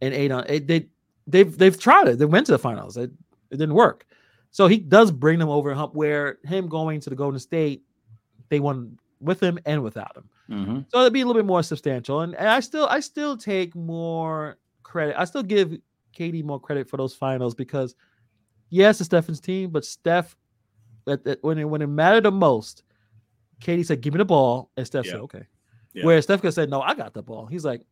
and. 0.00 0.14
It, 0.14 0.66
they 0.66 0.86
they've 1.26 1.56
they've 1.56 1.78
tried 1.78 2.08
it. 2.08 2.18
They 2.18 2.24
went 2.24 2.46
to 2.46 2.52
the 2.52 2.58
finals. 2.58 2.96
It 2.96 3.10
it 3.50 3.56
didn't 3.56 3.74
work. 3.74 4.06
So 4.50 4.68
he 4.68 4.78
does 4.78 5.10
bring 5.10 5.38
them 5.38 5.48
over 5.48 5.74
hump 5.74 5.94
where 5.94 6.38
him 6.44 6.68
going 6.68 7.00
to 7.00 7.10
the 7.10 7.16
Golden 7.16 7.38
State, 7.38 7.82
they 8.48 8.60
won 8.60 8.98
with 9.20 9.42
him 9.42 9.58
and 9.66 9.82
without 9.82 10.16
him. 10.16 10.28
Mm-hmm. 10.48 10.78
So 10.88 11.00
it'd 11.00 11.12
be 11.12 11.20
a 11.20 11.26
little 11.26 11.40
bit 11.40 11.46
more 11.46 11.62
substantial. 11.62 12.20
And, 12.20 12.34
and 12.36 12.48
I 12.48 12.60
still 12.60 12.86
I 12.86 13.00
still 13.00 13.36
take 13.36 13.74
more 13.74 14.58
credit. 14.82 15.16
I 15.18 15.24
still 15.24 15.42
give 15.42 15.76
KD 16.16 16.44
more 16.44 16.60
credit 16.60 16.88
for 16.88 16.96
those 16.96 17.14
finals 17.14 17.54
because 17.54 17.94
yes, 18.68 19.00
it's 19.00 19.06
Steph's 19.06 19.40
team, 19.40 19.70
but 19.70 19.84
Steph 19.84 20.36
when 21.04 21.58
it 21.58 21.64
when 21.64 21.82
it 21.82 21.86
mattered 21.86 22.24
the 22.24 22.32
most, 22.32 22.82
KD 23.60 23.86
said, 23.86 24.00
"Give 24.00 24.14
me 24.14 24.18
the 24.18 24.24
ball," 24.24 24.70
and 24.76 24.86
Steph 24.86 25.06
yeah. 25.06 25.12
said, 25.12 25.20
"Okay." 25.22 25.46
Yeah. 25.94 26.04
Where 26.04 26.20
Steph 26.20 26.42
could 26.42 26.52
said, 26.52 26.68
"No, 26.68 26.82
I 26.82 26.94
got 26.94 27.14
the 27.14 27.22
ball." 27.22 27.46
He's 27.46 27.64
like, 27.64 27.82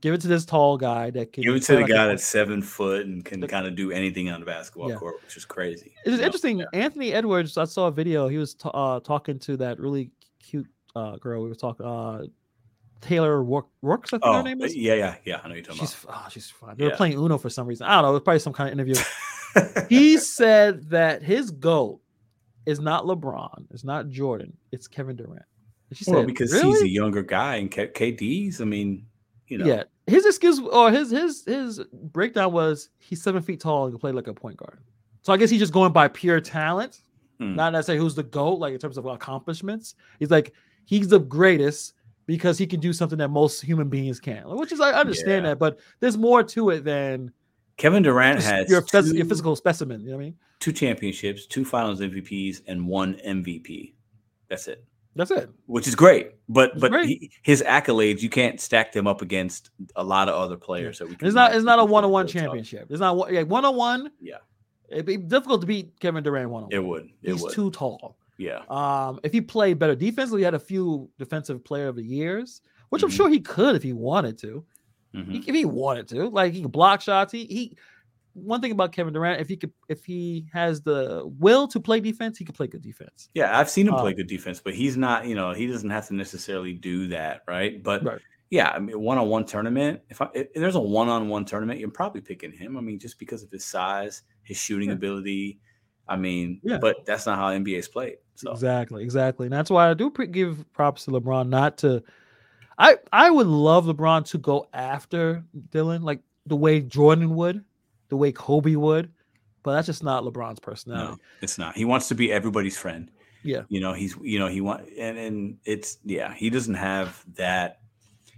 Give 0.00 0.14
it 0.14 0.20
to 0.20 0.28
this 0.28 0.44
tall 0.44 0.76
guy 0.76 1.10
that 1.10 1.32
can 1.32 1.42
give 1.42 1.56
it 1.56 1.62
to 1.64 1.76
the 1.76 1.82
guy 1.82 2.06
that's 2.06 2.26
seven 2.26 2.62
foot 2.62 3.06
and 3.06 3.24
can 3.24 3.44
kind 3.48 3.66
of 3.66 3.74
do 3.74 3.90
anything 3.90 4.30
on 4.30 4.38
the 4.38 4.46
basketball 4.46 4.90
yeah. 4.90 4.96
court, 4.96 5.16
which 5.24 5.36
is 5.36 5.44
crazy. 5.44 5.92
It's 6.04 6.22
interesting. 6.22 6.64
Anthony 6.72 7.12
Edwards, 7.12 7.58
I 7.58 7.64
saw 7.64 7.88
a 7.88 7.90
video. 7.90 8.28
He 8.28 8.36
was 8.38 8.54
t- 8.54 8.70
uh, 8.72 9.00
talking 9.00 9.40
to 9.40 9.56
that 9.56 9.80
really 9.80 10.12
cute 10.40 10.68
uh, 10.94 11.16
girl. 11.16 11.42
We 11.42 11.48
were 11.48 11.56
talking 11.56 11.84
uh, 11.84 12.26
Taylor 13.00 13.42
Rooks, 13.42 14.12
I 14.12 14.18
think 14.18 14.22
oh, 14.22 14.34
her 14.34 14.42
name 14.44 14.62
is. 14.62 14.76
Yeah, 14.76 14.94
yeah, 14.94 15.16
yeah. 15.24 15.40
I 15.42 15.48
know 15.48 15.54
you're 15.54 15.64
talking 15.64 15.80
she's, 15.80 16.04
about. 16.04 16.16
Oh, 16.16 16.28
she's 16.30 16.48
fine. 16.48 16.76
They 16.76 16.84
yeah. 16.84 16.90
were 16.90 16.96
playing 16.96 17.14
Uno 17.14 17.36
for 17.36 17.50
some 17.50 17.66
reason. 17.66 17.86
I 17.86 17.94
don't 17.94 18.02
know. 18.02 18.10
It 18.10 18.12
was 18.12 18.22
probably 18.22 18.38
some 18.38 18.52
kind 18.52 18.68
of 18.68 18.74
interview. 18.74 18.94
he 19.88 20.18
said 20.18 20.90
that 20.90 21.22
his 21.22 21.50
goal 21.50 22.00
is 22.66 22.80
not 22.80 23.04
LeBron, 23.04 23.66
it's 23.70 23.84
not 23.84 24.08
Jordan, 24.08 24.56
it's 24.72 24.86
Kevin 24.86 25.16
Durant. 25.16 25.44
And 25.90 25.98
she 25.98 26.04
well, 26.10 26.20
said, 26.20 26.26
because 26.26 26.52
really? 26.52 26.70
he's 26.70 26.82
a 26.82 26.88
younger 26.88 27.22
guy 27.22 27.56
and 27.56 27.70
K- 27.70 27.88
KD's. 27.88 28.60
I 28.60 28.64
mean, 28.64 29.06
you 29.46 29.58
know. 29.58 29.66
Yeah, 29.66 29.84
his 30.06 30.26
excuse 30.26 30.60
or 30.60 30.90
his 30.90 31.10
his 31.10 31.44
his 31.44 31.80
breakdown 31.92 32.52
was 32.52 32.90
he's 32.98 33.22
seven 33.22 33.42
feet 33.42 33.60
tall 33.60 33.84
and 33.84 33.92
can 33.92 33.98
play 33.98 34.12
like 34.12 34.26
a 34.26 34.34
point 34.34 34.56
guard. 34.56 34.80
So 35.22 35.32
I 35.32 35.36
guess 35.36 35.50
he's 35.50 35.60
just 35.60 35.72
going 35.72 35.92
by 35.92 36.08
pure 36.08 36.40
talent, 36.40 37.00
hmm. 37.38 37.54
not 37.54 37.72
necessarily 37.72 38.02
who's 38.02 38.14
the 38.14 38.22
goat, 38.22 38.58
like 38.58 38.74
in 38.74 38.78
terms 38.78 38.98
of 38.98 39.06
accomplishments. 39.06 39.94
He's 40.18 40.30
like 40.30 40.52
he's 40.84 41.08
the 41.08 41.20
greatest 41.20 41.94
because 42.26 42.58
he 42.58 42.66
can 42.66 42.80
do 42.80 42.92
something 42.92 43.18
that 43.18 43.28
most 43.28 43.62
human 43.62 43.88
beings 43.88 44.20
can't. 44.20 44.48
Which 44.48 44.72
is 44.72 44.80
I 44.80 44.92
understand 44.92 45.44
yeah. 45.44 45.50
that, 45.50 45.58
but 45.58 45.78
there's 46.00 46.18
more 46.18 46.42
to 46.42 46.70
it 46.70 46.84
than 46.84 47.32
Kevin 47.78 48.02
Durant 48.02 48.42
has 48.42 48.68
your, 48.68 48.82
two, 48.82 49.16
your 49.16 49.24
physical 49.24 49.56
specimen. 49.56 50.02
You 50.02 50.10
know 50.10 50.16
what 50.16 50.22
I 50.22 50.24
mean? 50.24 50.36
Two 50.58 50.72
championships, 50.72 51.46
two 51.46 51.64
Finals 51.64 52.00
MVPs, 52.00 52.60
and 52.66 52.86
one 52.86 53.14
MVP. 53.26 53.94
That's 54.48 54.66
it. 54.68 54.84
That's 55.14 55.30
it. 55.30 55.48
Which 55.66 55.88
is 55.88 55.94
great, 55.94 56.32
but 56.48 56.72
it's 56.72 56.80
but 56.80 56.90
great. 56.90 57.08
He, 57.08 57.30
his 57.42 57.62
accolades 57.62 58.20
you 58.20 58.28
can't 58.28 58.60
stack 58.60 58.92
them 58.92 59.06
up 59.06 59.22
against 59.22 59.70
a 59.96 60.04
lot 60.04 60.28
of 60.28 60.34
other 60.34 60.56
players. 60.56 60.98
That 60.98 61.08
we 61.08 61.16
can 61.16 61.26
it's 61.26 61.34
not 61.34 61.54
it's 61.54 61.64
not 61.64 61.78
a 61.78 61.84
one 61.84 62.04
on 62.04 62.10
one 62.10 62.28
championship. 62.28 62.86
It's 62.90 63.00
not 63.00 63.16
one 63.16 63.64
on 63.64 63.76
one. 63.76 64.10
Yeah, 64.20 64.36
it'd 64.88 65.06
be 65.06 65.16
difficult 65.16 65.60
to 65.62 65.66
beat 65.66 65.98
Kevin 65.98 66.22
Durant 66.22 66.50
one 66.50 66.64
on 66.64 66.68
one. 66.68 66.72
It 66.72 66.84
would. 66.84 67.04
It 67.22 67.32
He's 67.32 67.42
would. 67.42 67.52
too 67.52 67.70
tall. 67.70 68.16
Yeah. 68.36 68.62
Um, 68.70 69.18
if 69.24 69.32
he 69.32 69.40
played 69.40 69.80
better 69.80 69.96
defensively, 69.96 70.42
he 70.42 70.44
had 70.44 70.54
a 70.54 70.60
few 70.60 71.10
defensive 71.18 71.64
player 71.64 71.88
of 71.88 71.96
the 71.96 72.04
years, 72.04 72.60
which 72.90 73.02
mm-hmm. 73.02 73.10
I'm 73.10 73.16
sure 73.16 73.28
he 73.28 73.40
could 73.40 73.74
if 73.74 73.82
he 73.82 73.92
wanted 73.92 74.38
to. 74.38 74.64
Mm-hmm. 75.14 75.30
He, 75.32 75.38
if 75.38 75.54
he 75.54 75.64
wanted 75.64 76.08
to, 76.08 76.28
like 76.28 76.52
he 76.52 76.62
could 76.62 76.72
block 76.72 77.00
shots. 77.00 77.32
He 77.32 77.44
he 77.46 77.76
one 78.44 78.60
thing 78.60 78.72
about 78.72 78.92
Kevin 78.92 79.12
Durant, 79.12 79.40
if 79.40 79.48
he 79.48 79.56
could, 79.56 79.72
if 79.88 80.04
he 80.04 80.46
has 80.52 80.82
the 80.82 81.22
will 81.38 81.66
to 81.68 81.80
play 81.80 82.00
defense, 82.00 82.38
he 82.38 82.44
could 82.44 82.54
play 82.54 82.66
good 82.66 82.82
defense. 82.82 83.28
Yeah, 83.34 83.58
I've 83.58 83.70
seen 83.70 83.86
him 83.86 83.94
um, 83.94 84.00
play 84.00 84.14
good 84.14 84.26
defense, 84.26 84.60
but 84.60 84.74
he's 84.74 84.96
not. 84.96 85.26
You 85.26 85.34
know, 85.34 85.52
he 85.52 85.66
doesn't 85.66 85.90
have 85.90 86.08
to 86.08 86.14
necessarily 86.14 86.72
do 86.72 87.08
that, 87.08 87.42
right? 87.46 87.82
But 87.82 88.04
right. 88.04 88.20
yeah, 88.50 88.70
I 88.70 88.78
mean, 88.78 89.00
one-on-one 89.00 89.46
tournament. 89.46 90.00
If, 90.08 90.22
I, 90.22 90.28
if 90.34 90.54
there's 90.54 90.76
a 90.76 90.80
one-on-one 90.80 91.44
tournament, 91.44 91.80
you're 91.80 91.90
probably 91.90 92.20
picking 92.20 92.52
him. 92.52 92.76
I 92.76 92.80
mean, 92.80 92.98
just 92.98 93.18
because 93.18 93.42
of 93.42 93.50
his 93.50 93.64
size, 93.64 94.22
his 94.42 94.56
shooting 94.56 94.88
yeah. 94.88 94.94
ability. 94.94 95.60
I 96.10 96.16
mean, 96.16 96.60
yeah. 96.62 96.78
but 96.78 97.04
that's 97.04 97.26
not 97.26 97.38
how 97.38 97.50
NBA's 97.50 97.88
played. 97.88 98.16
So. 98.34 98.52
Exactly, 98.52 99.02
exactly, 99.02 99.46
and 99.46 99.52
that's 99.52 99.70
why 99.70 99.90
I 99.90 99.94
do 99.94 100.10
give 100.10 100.64
props 100.72 101.04
to 101.04 101.10
LeBron. 101.10 101.48
Not 101.48 101.76
to, 101.78 102.02
I 102.78 102.96
I 103.12 103.30
would 103.30 103.46
love 103.46 103.86
LeBron 103.86 104.24
to 104.30 104.38
go 104.38 104.68
after 104.72 105.44
Dillon 105.70 106.02
like 106.02 106.20
the 106.46 106.56
way 106.56 106.80
Jordan 106.80 107.34
would 107.34 107.64
the 108.08 108.16
way 108.16 108.32
Kobe 108.32 108.74
would, 108.74 109.10
but 109.62 109.74
that's 109.74 109.86
just 109.86 110.02
not 110.02 110.24
LeBron's 110.24 110.60
personality. 110.60 111.12
No, 111.12 111.18
it's 111.42 111.58
not. 111.58 111.76
He 111.76 111.84
wants 111.84 112.08
to 112.08 112.14
be 112.14 112.32
everybody's 112.32 112.76
friend. 112.76 113.10
Yeah. 113.42 113.62
You 113.68 113.80
know, 113.80 113.92
he's 113.92 114.16
you 114.22 114.38
know, 114.38 114.48
he 114.48 114.60
want 114.60 114.88
and 114.98 115.18
and 115.18 115.58
it's 115.64 115.98
yeah, 116.04 116.34
he 116.34 116.50
doesn't 116.50 116.74
have 116.74 117.24
that 117.34 117.80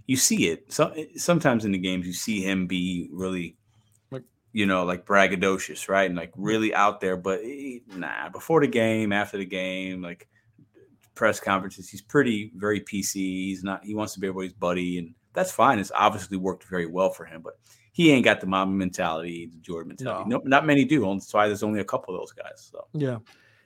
you 0.07 0.17
see 0.17 0.49
it. 0.49 0.71
So 0.71 0.89
eh, 0.89 1.05
sometimes 1.15 1.65
in 1.65 1.71
the 1.71 1.77
games 1.77 2.05
you 2.05 2.13
see 2.13 2.41
him 2.41 2.67
be 2.67 3.09
really 3.11 3.55
like, 4.11 4.23
you 4.51 4.65
know, 4.65 4.83
like 4.83 5.05
braggadocious, 5.05 5.87
right? 5.89 6.09
And 6.09 6.17
like 6.17 6.33
really 6.35 6.73
out 6.73 7.01
there, 7.01 7.17
but 7.17 7.41
he, 7.43 7.83
nah, 7.95 8.29
before 8.29 8.61
the 8.61 8.67
game, 8.67 9.13
after 9.13 9.37
the 9.37 9.45
game, 9.45 10.01
like 10.01 10.27
press 11.15 11.39
conferences, 11.39 11.89
he's 11.89 12.01
pretty 12.01 12.51
very 12.55 12.81
PC. 12.81 13.15
He's 13.15 13.63
not 13.63 13.83
he 13.83 13.95
wants 13.95 14.13
to 14.13 14.19
be 14.19 14.27
everybody's 14.27 14.53
buddy 14.53 14.97
and 14.97 15.13
that's 15.33 15.51
fine. 15.51 15.79
It's 15.79 15.91
obviously 15.93 16.37
worked 16.37 16.63
very 16.65 16.85
well 16.85 17.09
for 17.09 17.25
him, 17.25 17.41
but 17.41 17.57
he 17.93 18.11
ain't 18.11 18.25
got 18.25 18.41
the 18.41 18.47
Mamba 18.47 18.75
mentality, 18.75 19.47
the 19.47 19.57
Jordan 19.57 19.89
mentality. 19.89 20.29
No. 20.29 20.37
no. 20.37 20.43
not 20.45 20.65
many 20.65 20.85
do. 20.85 21.01
That's 21.13 21.33
why 21.33 21.47
there's 21.47 21.63
only 21.63 21.79
a 21.79 21.85
couple 21.85 22.13
of 22.15 22.21
those 22.21 22.31
guys. 22.31 22.69
So 22.71 22.87
yeah, 22.93 23.17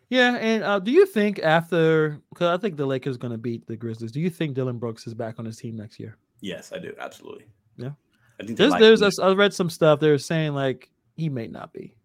yeah. 0.10 0.36
And 0.36 0.64
uh, 0.64 0.80
do 0.80 0.92
you 0.92 1.06
think 1.06 1.40
after? 1.40 2.20
Because 2.30 2.58
I 2.58 2.62
think 2.62 2.78
the 2.78 2.86
Lakers 2.86 3.18
going 3.18 3.32
to 3.32 3.38
beat 3.38 3.66
the 3.68 3.76
Grizzlies. 3.76 4.12
Do 4.12 4.20
you 4.20 4.30
think 4.30 4.56
Dillon 4.56 4.78
Brooks 4.78 5.08
is 5.08 5.14
back 5.14 5.36
on 5.40 5.46
his 5.46 5.58
team 5.58 5.76
next 5.76 6.00
year? 6.00 6.18
Yes, 6.42 6.72
I 6.74 6.80
do. 6.80 6.94
Absolutely. 7.00 7.46
Yeah. 7.78 7.92
I 8.40 8.46
think 8.46 8.58
there's 8.58 8.74
there's 8.74 9.02
a, 9.02 9.24
I 9.24 9.34
read 9.34 9.54
some 9.54 9.70
stuff. 9.70 10.00
They're 10.00 10.18
saying 10.18 10.54
like 10.54 10.90
he 11.16 11.30
may 11.30 11.48
not 11.48 11.72
be. 11.72 11.96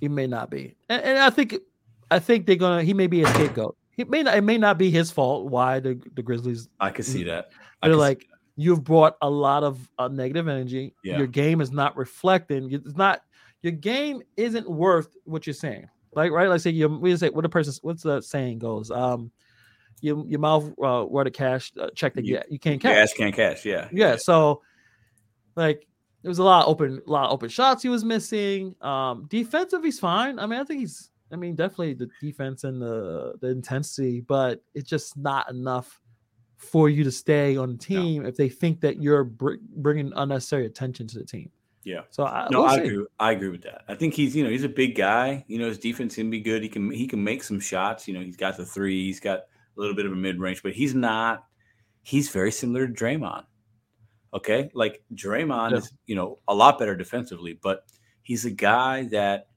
He 0.00 0.08
may 0.08 0.26
not 0.26 0.48
be, 0.50 0.76
and, 0.88 1.02
and 1.02 1.18
I 1.18 1.30
think 1.30 1.56
I 2.10 2.18
think 2.18 2.46
they're 2.46 2.56
gonna. 2.56 2.82
He 2.82 2.94
may 2.94 3.06
be 3.06 3.22
a 3.22 3.26
scapegoat. 3.26 3.76
He 3.98 4.04
may 4.04 4.22
not. 4.22 4.36
It 4.36 4.42
may 4.42 4.58
not 4.58 4.78
be 4.78 4.92
his 4.92 5.10
fault 5.10 5.50
why 5.50 5.80
the 5.80 6.00
the 6.14 6.22
Grizzlies. 6.22 6.68
I 6.78 6.90
could 6.90 7.04
see 7.04 7.24
that. 7.24 7.50
They're 7.82 7.96
like 7.96 8.28
you've 8.54 8.84
brought 8.84 9.16
a 9.20 9.28
lot 9.28 9.64
of 9.64 9.90
uh, 9.98 10.06
negative 10.06 10.46
energy. 10.46 10.94
Yeah. 11.02 11.18
Your 11.18 11.26
game 11.26 11.60
is 11.60 11.72
not 11.72 11.96
reflecting. 11.96 12.72
It's 12.72 12.96
not 12.96 13.22
your 13.62 13.72
game 13.72 14.22
isn't 14.36 14.70
worth 14.70 15.16
what 15.24 15.48
you're 15.48 15.54
saying. 15.54 15.88
Like 16.14 16.30
right, 16.30 16.48
like 16.48 16.60
say 16.60 16.70
you 16.70 16.88
we 16.88 17.16
say 17.16 17.30
what 17.30 17.44
a 17.44 17.48
person 17.48 17.74
what's 17.82 18.04
the 18.04 18.20
saying 18.20 18.60
goes. 18.60 18.92
Um, 18.92 19.32
your 20.00 20.24
your 20.28 20.38
mouth 20.38 20.72
uh, 20.80 21.04
word 21.04 21.26
of 21.26 21.32
cash 21.32 21.72
uh, 21.76 21.90
check 21.92 22.14
that 22.14 22.24
you, 22.24 22.40
you 22.48 22.60
can't 22.60 22.80
cash. 22.80 22.94
Cash 22.94 23.16
can't 23.16 23.34
cash. 23.34 23.64
Yeah. 23.64 23.88
yeah. 23.90 24.10
Yeah. 24.10 24.16
So 24.16 24.62
like 25.56 25.88
there 26.22 26.30
was 26.30 26.38
a 26.38 26.44
lot 26.44 26.66
of 26.66 26.68
open 26.68 27.02
a 27.04 27.10
lot 27.10 27.26
of 27.26 27.32
open 27.32 27.48
shots 27.48 27.82
he 27.82 27.88
was 27.88 28.04
missing. 28.04 28.76
Um, 28.80 29.26
defensive 29.28 29.82
he's 29.82 29.98
fine. 29.98 30.38
I 30.38 30.46
mean 30.46 30.60
I 30.60 30.62
think 30.62 30.78
he's 30.78 31.10
I 31.32 31.36
mean 31.36 31.54
definitely 31.54 31.94
the 31.94 32.08
defense 32.20 32.64
and 32.64 32.80
the 32.80 33.34
the 33.40 33.48
intensity, 33.48 34.20
but 34.20 34.62
it's 34.74 34.88
just 34.88 35.16
not 35.16 35.50
enough 35.50 36.00
for 36.56 36.88
you 36.88 37.04
to 37.04 37.12
stay 37.12 37.56
on 37.56 37.72
the 37.72 37.78
team 37.78 38.22
no. 38.22 38.28
if 38.28 38.36
they 38.36 38.48
think 38.48 38.80
that 38.80 39.00
you're 39.00 39.24
br- 39.24 39.62
bringing 39.76 40.12
unnecessary 40.16 40.66
attention 40.66 41.06
to 41.06 41.18
the 41.18 41.24
team. 41.24 41.50
Yeah. 41.84 42.00
So 42.10 42.24
I, 42.24 42.48
no, 42.50 42.62
we'll 42.62 42.70
I 42.70 42.76
agree. 42.76 43.06
I 43.18 43.32
agree 43.32 43.48
with 43.48 43.62
that. 43.62 43.82
I 43.88 43.94
think 43.94 44.12
he's 44.14 44.36
you 44.36 44.44
know 44.44 44.50
he's 44.50 44.64
a 44.64 44.68
big 44.68 44.94
guy. 44.94 45.44
You 45.48 45.58
know 45.58 45.68
his 45.68 45.78
defense 45.78 46.16
can 46.16 46.30
be 46.30 46.40
good. 46.40 46.62
He 46.62 46.68
can 46.68 46.90
he 46.90 47.06
can 47.06 47.22
make 47.22 47.42
some 47.42 47.60
shots. 47.60 48.06
You 48.06 48.14
know 48.14 48.20
he's 48.20 48.36
got 48.36 48.56
the 48.56 48.66
three. 48.66 49.06
He's 49.06 49.20
got 49.20 49.38
a 49.38 49.44
little 49.76 49.94
bit 49.94 50.04
of 50.04 50.12
a 50.12 50.16
mid 50.16 50.38
range, 50.38 50.62
but 50.62 50.72
he's 50.72 50.94
not. 50.94 51.44
He's 52.02 52.28
very 52.28 52.52
similar 52.52 52.86
to 52.86 52.92
Draymond. 52.92 53.44
Okay, 54.34 54.70
like 54.74 55.02
Draymond 55.14 55.70
yeah. 55.70 55.78
is 55.78 55.92
you 56.06 56.14
know 56.14 56.38
a 56.48 56.54
lot 56.54 56.78
better 56.78 56.96
defensively, 56.96 57.58
but 57.62 57.84
he's 58.22 58.44
a 58.44 58.50
guy 58.50 59.04
that 59.04 59.47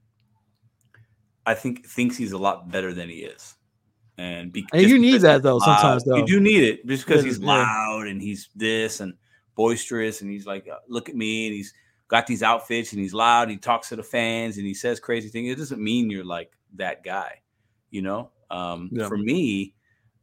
I 1.46 1.54
think 1.56 1.86
thinks 1.86 2.18
he's 2.18 2.32
a 2.32 2.38
lot 2.38 2.72
better 2.72 2.94
than 2.94 3.10
he 3.10 3.18
is 3.18 3.56
and, 4.22 4.52
be, 4.52 4.68
and 4.74 4.88
you 4.88 5.00
need 5.00 5.22
that 5.22 5.42
though 5.42 5.58
loud, 5.58 5.66
sometimes. 5.66 6.04
Though 6.04 6.18
you 6.18 6.26
do 6.26 6.40
need 6.40 6.64
it 6.64 6.86
just 6.86 7.06
because 7.06 7.24
he's 7.24 7.40
loud 7.40 8.08
and 8.08 8.22
he's 8.22 8.50
this 8.56 9.00
and 9.00 9.14
boisterous 9.56 10.22
and 10.22 10.30
he's 10.30 10.46
like, 10.46 10.68
uh, 10.68 10.78
look 10.88 11.10
at 11.10 11.16
me, 11.16 11.48
and 11.48 11.56
he's 11.56 11.74
got 12.08 12.28
these 12.28 12.44
outfits 12.44 12.92
and 12.92 13.02
he's 13.02 13.14
loud. 13.14 13.50
He 13.50 13.58
talks 13.58 13.90
to 13.90 13.96
the 13.96 14.04
fans 14.04 14.58
and 14.58 14.66
he 14.66 14.74
says 14.74 15.00
crazy 15.00 15.30
things. 15.30 15.52
It 15.52 15.58
doesn't 15.58 15.82
mean 15.82 16.10
you're 16.10 16.26
like 16.26 16.52
that 16.76 17.04
guy, 17.04 17.42
you 17.90 18.02
know. 18.02 18.32
Um, 18.50 18.90
Yeah. 18.92 19.08
For 19.08 19.18
me, 19.18 19.74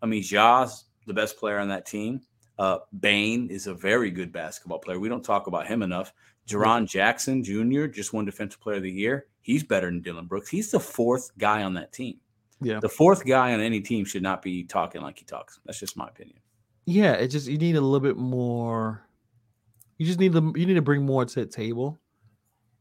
I 0.03 0.07
mean, 0.07 0.23
Ja's 0.23 0.85
the 1.07 1.15
best 1.15 1.39
player 1.39 1.59
on 1.59 1.69
that 1.69 1.87
team. 1.87 2.21
Uh, 2.59 2.79
Bane 3.01 3.49
is 3.51 3.69
a 3.69 3.75
very 3.75 4.11
good 4.11 4.33
basketball 4.33 4.81
player. 4.81 4.99
We 4.99 5.09
don't 5.09 5.25
talk 5.25 5.47
about 5.47 5.67
him 5.67 5.83
enough. 5.83 6.13
Jaren 6.49 6.89
Jackson 6.89 7.43
Jr. 7.43 7.87
just 7.87 8.13
won 8.13 8.25
Defensive 8.25 8.61
Player 8.61 8.79
of 8.79 8.83
the 8.83 8.91
Year. 8.91 9.27
He's 9.49 9.65
better 9.65 9.87
than 9.87 10.03
Dillon 10.03 10.27
Brooks. 10.27 10.51
He's 10.51 10.71
the 10.71 10.79
fourth 10.79 11.31
guy 11.39 11.63
on 11.63 11.73
that 11.75 11.91
team. 11.91 12.19
Yeah. 12.61 12.81
The 12.81 12.89
fourth 12.89 13.25
guy 13.25 13.55
on 13.55 13.61
any 13.61 13.81
team 13.81 14.05
should 14.05 14.23
not 14.23 14.43
be 14.43 14.63
talking 14.65 15.01
like 15.01 15.19
he 15.19 15.25
talks. 15.25 15.59
That's 15.65 15.81
just 15.81 15.97
my 15.97 16.07
opinion. 16.07 16.39
yeah, 16.85 17.13
it 17.15 17.29
just 17.29 17.47
you 17.49 17.57
need 17.57 17.77
a 17.77 17.81
little 17.81 18.01
bit 18.01 18.17
more. 18.19 19.03
You 19.97 20.05
just 20.05 20.19
need 20.21 20.33
to 20.35 20.53
you 20.55 20.67
need 20.67 20.75
to 20.75 20.83
bring 20.83 21.03
more 21.07 21.25
to 21.25 21.41
the 21.41 21.47
table. 21.47 21.99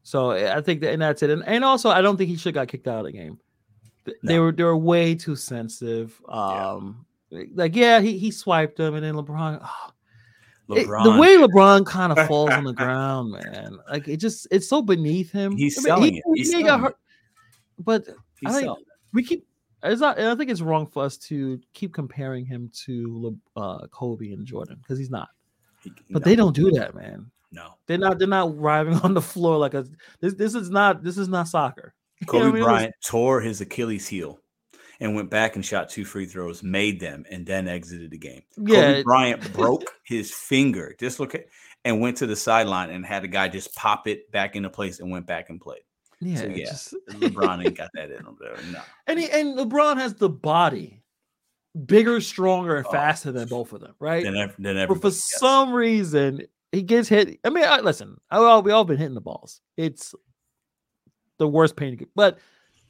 So 0.02 0.32
eh, 0.32 0.54
I 0.54 0.60
think 0.60 0.82
that 0.82 0.92
and 0.92 1.00
that's 1.00 1.22
it. 1.22 1.30
And, 1.30 1.42
and 1.46 1.64
also 1.64 1.88
I 1.90 2.02
don't 2.02 2.16
think 2.18 2.28
he 2.28 2.36
should 2.36 2.52
got 2.54 2.68
kicked 2.68 2.86
out 2.86 2.98
of 3.00 3.06
the 3.06 3.12
game. 3.12 3.38
Th- 4.04 4.16
They 4.22 4.34
No. 4.36 4.42
were 4.42 4.52
they 4.52 4.64
were 4.64 4.76
way 4.76 5.14
too 5.14 5.36
sensitive. 5.36 6.20
Yeah. 6.28 6.70
Um 6.72 7.06
like 7.54 7.74
yeah, 7.76 8.00
he 8.00 8.18
he 8.18 8.30
swiped 8.30 8.78
him 8.78 8.94
and 8.94 9.02
then 9.04 9.14
LeBron 9.14 9.60
oh, 9.62 9.90
it- 10.76 10.86
the 10.86 11.16
way 11.18 11.36
LeBron 11.36 11.86
kind 11.86 12.12
of 12.12 12.26
falls 12.28 12.50
on 12.50 12.64
the 12.64 12.72
ground, 12.72 13.32
man. 13.32 13.78
Like 13.90 14.08
it 14.08 14.18
just 14.18 14.46
it's 14.50 14.68
so 14.68 14.82
beneath 14.82 15.32
him. 15.32 15.56
He's 15.56 15.78
I 15.78 15.80
mean, 15.80 15.84
selling 15.86 16.12
he- 16.12 16.18
it. 16.18 16.24
He's 16.34 16.52
he 16.52 16.62
selling 16.62 16.84
it. 16.86 16.94
But 17.78 18.06
he's 18.40 18.54
I 18.54 18.60
think- 18.60 18.78
we 19.12 19.22
keep 19.22 19.46
it's 19.84 20.00
not 20.00 20.18
i 20.18 20.34
think 20.34 20.50
it's 20.50 20.60
wrong 20.60 20.86
for 20.88 21.04
us 21.04 21.16
to 21.16 21.60
keep 21.72 21.94
comparing 21.94 22.44
him 22.44 22.68
to 22.74 23.38
uh 23.56 23.86
kobe 23.92 24.32
and 24.32 24.44
jordan 24.44 24.76
because 24.82 24.98
he's 24.98 25.08
not 25.08 25.28
He- 25.84 25.92
but 26.10 26.22
no, 26.22 26.24
they 26.28 26.34
don't 26.34 26.54
do 26.54 26.70
that 26.72 26.96
man 26.96 27.30
No. 27.52 27.74
they're 27.86 27.96
not 27.96 28.18
they're 28.18 28.26
not 28.26 28.48
arriving 28.50 28.94
on 29.04 29.14
the 29.14 29.22
floor 29.22 29.56
like 29.56 29.74
a 29.74 29.86
this 30.20 30.34
this 30.34 30.56
is 30.56 30.68
not 30.68 31.04
this 31.04 31.16
is 31.16 31.28
not 31.28 31.46
soccer 31.46 31.94
You 32.20 32.26
know 32.26 32.32
Kobe 32.32 32.48
I 32.48 32.52
mean? 32.52 32.62
Bryant 32.64 32.94
tore 33.04 33.40
his 33.40 33.60
Achilles 33.60 34.08
heel 34.08 34.40
and 35.00 35.14
went 35.14 35.30
back 35.30 35.54
and 35.56 35.64
shot 35.64 35.88
two 35.88 36.04
free 36.04 36.26
throws, 36.26 36.62
made 36.62 36.98
them, 37.00 37.24
and 37.30 37.46
then 37.46 37.68
exited 37.68 38.10
the 38.10 38.18
game. 38.18 38.42
Yeah, 38.56 38.74
Kobe 38.94 39.02
Bryant 39.04 39.52
broke 39.52 39.84
his 40.04 40.32
finger, 40.32 40.94
dislocate, 40.98 41.46
and 41.84 42.00
went 42.00 42.16
to 42.18 42.26
the 42.26 42.36
sideline 42.36 42.90
and 42.90 43.06
had 43.06 43.24
a 43.24 43.28
guy 43.28 43.48
just 43.48 43.74
pop 43.76 44.08
it 44.08 44.30
back 44.32 44.56
into 44.56 44.70
place 44.70 44.98
and 45.00 45.10
went 45.10 45.26
back 45.26 45.50
and 45.50 45.60
played. 45.60 45.82
yeah, 46.20 46.36
So, 46.36 46.46
yeah, 46.46 46.64
just- 46.66 46.94
LeBron 47.10 47.64
ain't 47.64 47.76
got 47.76 47.90
that 47.94 48.10
in 48.10 48.18
him 48.26 48.36
there. 48.40 48.56
No. 48.72 48.80
and 49.06 49.18
he, 49.20 49.30
and 49.30 49.56
lebron 49.56 49.96
has 49.98 50.14
the 50.14 50.28
body 50.28 51.02
bigger 51.86 52.20
stronger 52.20 52.76
and 52.78 52.86
Oh, 52.86 52.90
faster 52.90 53.30
than 53.30 53.46
both 53.46 53.72
of 53.72 53.80
them 53.80 53.94
right 54.00 54.24
Than, 54.24 54.36
ev- 54.36 54.56
than 54.58 54.88
but 54.88 55.00
for 55.00 55.12
some 55.12 55.72
reason 55.72 56.42
he 56.72 56.82
gets 56.82 57.08
hit 57.08 57.38
i 57.44 57.50
mean 57.50 57.62
I, 57.62 57.78
listen 57.80 58.16
I, 58.30 58.38
all, 58.38 58.62
we 58.62 58.72
all 58.72 58.84
been 58.84 58.96
hitting 58.96 59.14
the 59.14 59.20
balls 59.20 59.60
it's 59.76 60.12
the 61.38 61.46
worst 61.46 61.76
pain 61.76 61.90
to 61.90 61.96
get 61.96 62.08
but 62.16 62.38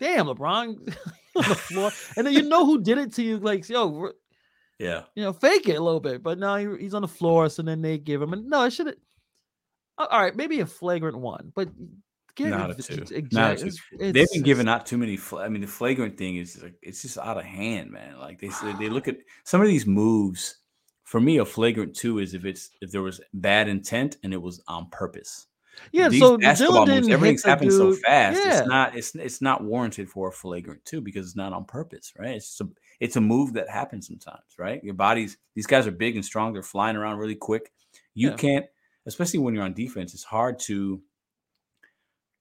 damn 0.00 0.24
lebron 0.26 0.96
on 1.38 1.48
the 1.48 1.54
floor 1.54 1.90
and 2.16 2.26
then 2.26 2.34
you 2.34 2.42
know 2.42 2.64
who 2.66 2.82
did 2.82 2.98
it 2.98 3.12
to 3.14 3.22
you 3.22 3.38
like 3.38 3.68
yo 3.68 4.12
yeah. 4.78 5.02
you 5.14 5.24
know, 5.24 5.32
fake 5.32 5.68
it 5.68 5.74
a 5.74 5.82
little 5.82 6.00
bit. 6.00 6.22
But 6.22 6.38
now 6.38 6.56
he, 6.56 6.68
he's 6.78 6.94
on 6.94 7.02
the 7.02 7.08
floor, 7.08 7.48
so 7.48 7.62
then 7.62 7.82
they 7.82 7.98
give 7.98 8.22
him. 8.22 8.32
And 8.32 8.48
no, 8.48 8.60
I 8.60 8.68
should. 8.68 8.86
Have. 8.86 8.96
All 9.98 10.20
right, 10.20 10.36
maybe 10.36 10.60
a 10.60 10.66
flagrant 10.66 11.18
one, 11.18 11.52
but 11.56 11.68
Not 12.38 12.70
a 12.70 12.74
two. 12.74 13.02
ex- 13.12 13.32
Not 13.32 13.54
a 13.54 13.56
two. 13.56 13.66
it's- 13.66 13.80
They've 13.98 14.16
it's- 14.16 14.32
been 14.32 14.44
giving 14.44 14.68
out 14.68 14.86
too 14.86 14.96
many. 14.96 15.16
Fl- 15.16 15.38
I 15.38 15.48
mean, 15.48 15.62
the 15.62 15.66
flagrant 15.66 16.16
thing 16.16 16.36
is 16.36 16.62
like 16.62 16.74
it's 16.80 17.02
just 17.02 17.18
out 17.18 17.36
of 17.36 17.44
hand, 17.44 17.90
man. 17.90 18.18
Like 18.18 18.40
they 18.40 18.50
said, 18.50 18.78
they 18.78 18.88
look 18.88 19.08
at 19.08 19.16
some 19.44 19.60
of 19.60 19.66
these 19.66 19.86
moves. 19.86 20.58
For 21.02 21.20
me, 21.20 21.38
a 21.38 21.44
flagrant 21.44 21.96
two 21.96 22.20
is 22.20 22.34
if 22.34 22.44
it's 22.44 22.70
if 22.80 22.92
there 22.92 23.02
was 23.02 23.20
bad 23.34 23.66
intent 23.66 24.18
and 24.22 24.32
it 24.32 24.40
was 24.40 24.62
on 24.68 24.88
purpose. 24.90 25.46
Yeah, 25.92 26.08
These 26.08 26.20
so 26.20 26.36
basketball 26.38 26.86
Dillon 26.86 27.00
moves, 27.02 27.08
everything's 27.12 27.44
happening 27.44 27.70
so 27.70 27.94
fast. 27.94 28.40
Yeah. 28.44 28.58
It's 28.60 28.68
not. 28.68 28.96
It's 28.96 29.14
it's 29.14 29.40
not 29.42 29.62
warranted 29.64 30.08
for 30.10 30.28
a 30.28 30.32
flagrant 30.32 30.84
two 30.84 31.00
because 31.00 31.26
it's 31.26 31.36
not 31.36 31.52
on 31.52 31.64
purpose, 31.64 32.12
right? 32.18 32.30
It's 32.36 32.46
just 32.56 32.60
a 32.60 32.68
it's 33.00 33.16
a 33.16 33.20
move 33.20 33.52
that 33.54 33.68
happens 33.68 34.06
sometimes, 34.06 34.56
right? 34.58 34.82
Your 34.82 34.94
bodies. 34.94 35.36
These 35.54 35.66
guys 35.66 35.86
are 35.86 35.92
big 35.92 36.16
and 36.16 36.24
strong. 36.24 36.52
They're 36.52 36.62
flying 36.62 36.96
around 36.96 37.18
really 37.18 37.36
quick. 37.36 37.72
You 38.14 38.30
Yeah. 38.30 38.36
can't, 38.36 38.66
especially 39.06 39.40
when 39.40 39.54
you're 39.54 39.64
on 39.64 39.74
defense. 39.74 40.14
It's 40.14 40.24
hard 40.24 40.58
to 40.60 41.02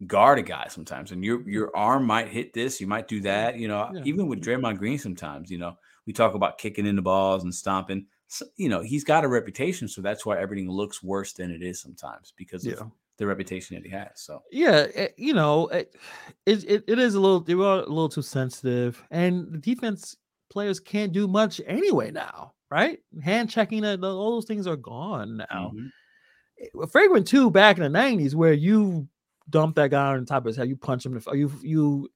guard 0.05 0.37
a 0.37 0.43
guy 0.43 0.67
sometimes, 0.69 1.11
and 1.11 1.23
your 1.23 1.47
your 1.49 1.75
arm 1.75 2.05
might 2.05 2.29
hit 2.29 2.53
this. 2.53 2.79
You 2.79 2.87
might 2.87 3.07
do 3.07 3.21
that. 3.21 3.57
You 3.57 3.67
know, 3.67 3.89
Yeah. 3.93 4.01
even 4.05 4.27
with 4.27 4.41
Draymond 4.41 4.77
Green, 4.77 4.97
sometimes 4.99 5.49
you 5.49 5.57
know 5.57 5.77
we 6.05 6.13
talk 6.13 6.33
about 6.35 6.57
kicking 6.57 6.85
in 6.85 6.95
the 6.95 7.01
balls 7.01 7.43
and 7.43 7.53
stomping. 7.53 8.07
So, 8.29 8.45
you 8.57 8.67
know, 8.67 8.81
he's 8.81 9.05
got 9.05 9.23
a 9.23 9.27
reputation, 9.27 9.87
so 9.87 10.01
that's 10.01 10.25
why 10.25 10.37
everything 10.39 10.69
looks 10.69 11.01
worse 11.01 11.31
than 11.33 11.49
it 11.49 11.61
is 11.63 11.79
sometimes 11.79 12.33
because 12.35 12.65
Yeah. 12.65 12.73
of 12.73 12.91
the 13.17 13.25
reputation 13.27 13.75
that 13.75 13.83
he 13.85 13.91
has. 13.91 14.09
So 14.15 14.43
Yeah, 14.51 14.87
eh, 14.93 15.07
you 15.17 15.33
know, 15.33 15.67
it, 15.67 15.95
it 16.45 16.63
it 16.65 16.83
it 16.87 16.99
is 16.99 17.15
a 17.15 17.19
little 17.19 17.39
they 17.39 17.55
were 17.55 17.79
a 17.79 17.89
little 17.89 18.09
too 18.09 18.21
sensitive, 18.21 19.03
and 19.11 19.51
the 19.51 19.57
defense 19.57 20.15
players 20.49 20.79
can't 20.79 21.11
do 21.11 21.27
much 21.27 21.59
anyway 21.65 22.11
now, 22.11 22.53
right? 22.71 22.99
Hand 23.23 23.49
checking, 23.49 23.83
uh, 23.83 23.97
all 24.01 24.31
those 24.31 24.45
things 24.45 24.67
are 24.67 24.77
gone 24.77 25.37
now. 25.37 25.71
mhm. 25.75 25.89
Eh, 26.61 26.85
Flagrant 26.87 27.27
two 27.27 27.51
back 27.51 27.77
in 27.77 27.83
the 27.83 27.89
nineties, 27.89 28.35
where 28.35 28.53
you 28.53 29.07
dumped 29.49 29.75
that 29.77 29.91
guy 29.91 30.07
on 30.13 30.19
the 30.19 30.25
top 30.25 30.43
of 30.43 30.47
his 30.47 30.57
head, 30.57 30.67
you 30.69 30.75
punch 30.77 31.05
him, 31.05 31.19
you 31.33 31.51
you 31.61 32.09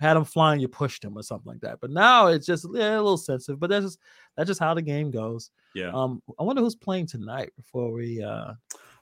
had 0.00 0.16
him 0.16 0.24
flying, 0.24 0.60
you 0.60 0.68
pushed 0.68 1.04
him 1.04 1.16
or 1.18 1.22
something 1.22 1.50
like 1.52 1.60
that. 1.60 1.80
But 1.80 1.90
now 1.90 2.28
it's 2.28 2.46
just 2.46 2.66
yeah, 2.72 2.94
a 2.96 3.02
little 3.02 3.16
sensitive. 3.18 3.58
But 3.60 3.70
that's 3.70 3.84
just 3.84 3.98
that's 4.36 4.46
just 4.48 4.60
how 4.60 4.74
the 4.74 4.82
game 4.82 5.10
goes. 5.10 5.50
yeah. 5.74 5.90
Um, 5.92 6.22
I 6.38 6.42
wonder 6.44 6.62
who's 6.62 6.76
playing 6.76 7.06
tonight 7.06 7.52
before 7.56 7.92
we. 7.92 8.22
uh 8.22 8.54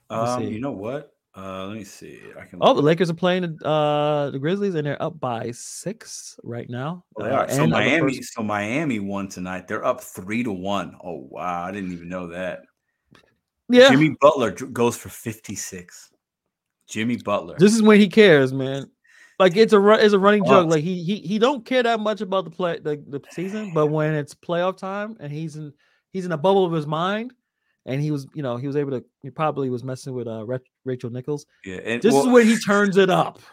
Um, 0.09 0.43
see. 0.43 0.49
you 0.53 0.59
know 0.61 0.71
what? 0.71 1.16
Uh, 1.37 1.67
let 1.67 1.77
me 1.77 1.83
see. 1.83 2.19
I 2.39 2.45
can. 2.45 2.57
Oh, 2.61 2.73
the 2.73 2.81
Lakers 2.81 3.11
are 3.11 3.13
playing 3.13 3.43
uh 3.63 4.31
the 4.31 4.39
Grizzlies, 4.39 4.73
and 4.73 4.87
they're 4.87 5.01
up 5.01 5.19
by 5.19 5.51
six 5.51 6.39
right 6.43 6.67
now. 6.69 7.03
up. 7.19 7.23
They 7.25 7.29
Uh, 7.29 7.35
are. 7.35 7.49
So 7.49 7.63
on 7.63 7.69
the 7.69 7.75
Miami. 7.75 8.17
first- 8.17 8.33
So 8.33 8.41
Miami 8.41 8.99
won 8.99 9.27
tonight. 9.27 9.67
They're 9.67 9.85
up 9.85 10.01
three 10.01 10.41
to 10.43 10.51
one. 10.51 10.95
Oh 11.03 11.27
wow! 11.29 11.63
I 11.65 11.71
didn't 11.71 11.91
even 11.91 12.09
know 12.09 12.27
that. 12.27 12.61
yeah, 13.69 13.89
Jimmy 13.91 14.15
Butler 14.19 14.51
goes 14.51 14.97
for 14.97 15.09
fifty 15.09 15.53
six. 15.55 16.09
Jimmy 16.87 17.17
Butler. 17.17 17.55
this 17.59 17.75
is 17.75 17.81
when 17.83 17.99
he 17.99 18.07
cares, 18.07 18.51
man. 18.53 18.89
Like 19.39 19.55
it's 19.57 19.73
a 19.73 19.79
ru- 19.79 19.93
it's 19.99 20.13
a 20.15 20.19
running 20.19 20.43
joke. 20.45 20.67
Like 20.69 20.83
he 20.83 21.03
he 21.03 21.17
he 21.17 21.37
don't 21.37 21.63
care 21.63 21.83
that 21.83 21.99
much 21.99 22.21
about 22.21 22.45
the 22.45 22.49
play 22.51 22.79
the, 22.79 22.95
the 23.07 23.21
season, 23.29 23.73
but 23.75 23.87
when 23.87 24.15
it's 24.15 24.33
playoff 24.33 24.77
time 24.77 25.15
and 25.19 25.31
he's 25.31 25.55
in 25.55 25.71
he's 26.11 26.25
in 26.25 26.31
a 26.31 26.37
bubble 26.37 26.65
of 26.65 26.71
his 26.71 26.87
mind, 26.87 27.33
and 27.85 28.01
he 28.01 28.09
was 28.09 28.25
you 28.33 28.41
know 28.41 28.57
he 28.57 28.65
was 28.65 28.75
able 28.75 28.91
to 28.91 29.05
he 29.21 29.29
probably 29.29 29.69
was 29.69 29.83
messing 29.83 30.13
with 30.13 30.27
uh 30.27 30.43
Ra- 30.45 30.57
Rachel 30.87 31.09
Nichols. 31.09 31.45
yeah, 31.65 31.77
and 31.83 32.01
This 32.01 32.13
well, 32.13 32.23
is 32.23 32.27
when 32.29 32.47
he 32.47 32.57
turns 32.57 32.97
it 32.97 33.09
up. 33.09 33.39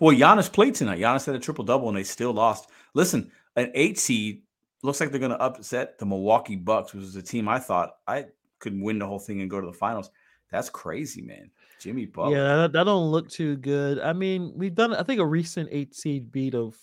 Well, 0.00 0.16
Giannis 0.16 0.50
played 0.50 0.74
tonight. 0.74 0.98
Giannis 0.98 1.26
had 1.26 1.34
a 1.34 1.38
triple 1.38 1.62
double, 1.62 1.88
and 1.88 1.98
they 1.98 2.02
still 2.02 2.32
lost. 2.32 2.70
Listen, 2.94 3.30
an 3.54 3.70
eight 3.74 3.98
seed 3.98 4.42
looks 4.82 4.98
like 4.98 5.10
they're 5.10 5.20
going 5.20 5.30
to 5.30 5.42
upset 5.42 5.98
the 5.98 6.06
Milwaukee 6.06 6.56
Bucks, 6.56 6.94
which 6.94 7.04
is 7.04 7.16
a 7.16 7.22
team 7.22 7.50
I 7.50 7.58
thought 7.58 7.90
I 8.06 8.24
could 8.60 8.80
win 8.80 8.98
the 8.98 9.06
whole 9.06 9.18
thing 9.18 9.42
and 9.42 9.50
go 9.50 9.60
to 9.60 9.66
the 9.66 9.72
finals. 9.74 10.10
That's 10.50 10.70
crazy, 10.70 11.20
man. 11.20 11.50
Jimmy 11.78 12.06
Butler. 12.06 12.36
Yeah, 12.36 12.56
that, 12.56 12.72
that 12.72 12.84
don't 12.84 13.10
look 13.10 13.28
too 13.28 13.56
good. 13.56 14.00
I 14.00 14.12
mean, 14.12 14.52
we've 14.56 14.74
done 14.74 14.94
I 14.94 15.02
think 15.02 15.20
a 15.20 15.26
recent 15.26 15.68
eight 15.70 15.94
seed 15.94 16.32
beat 16.32 16.54
of 16.54 16.76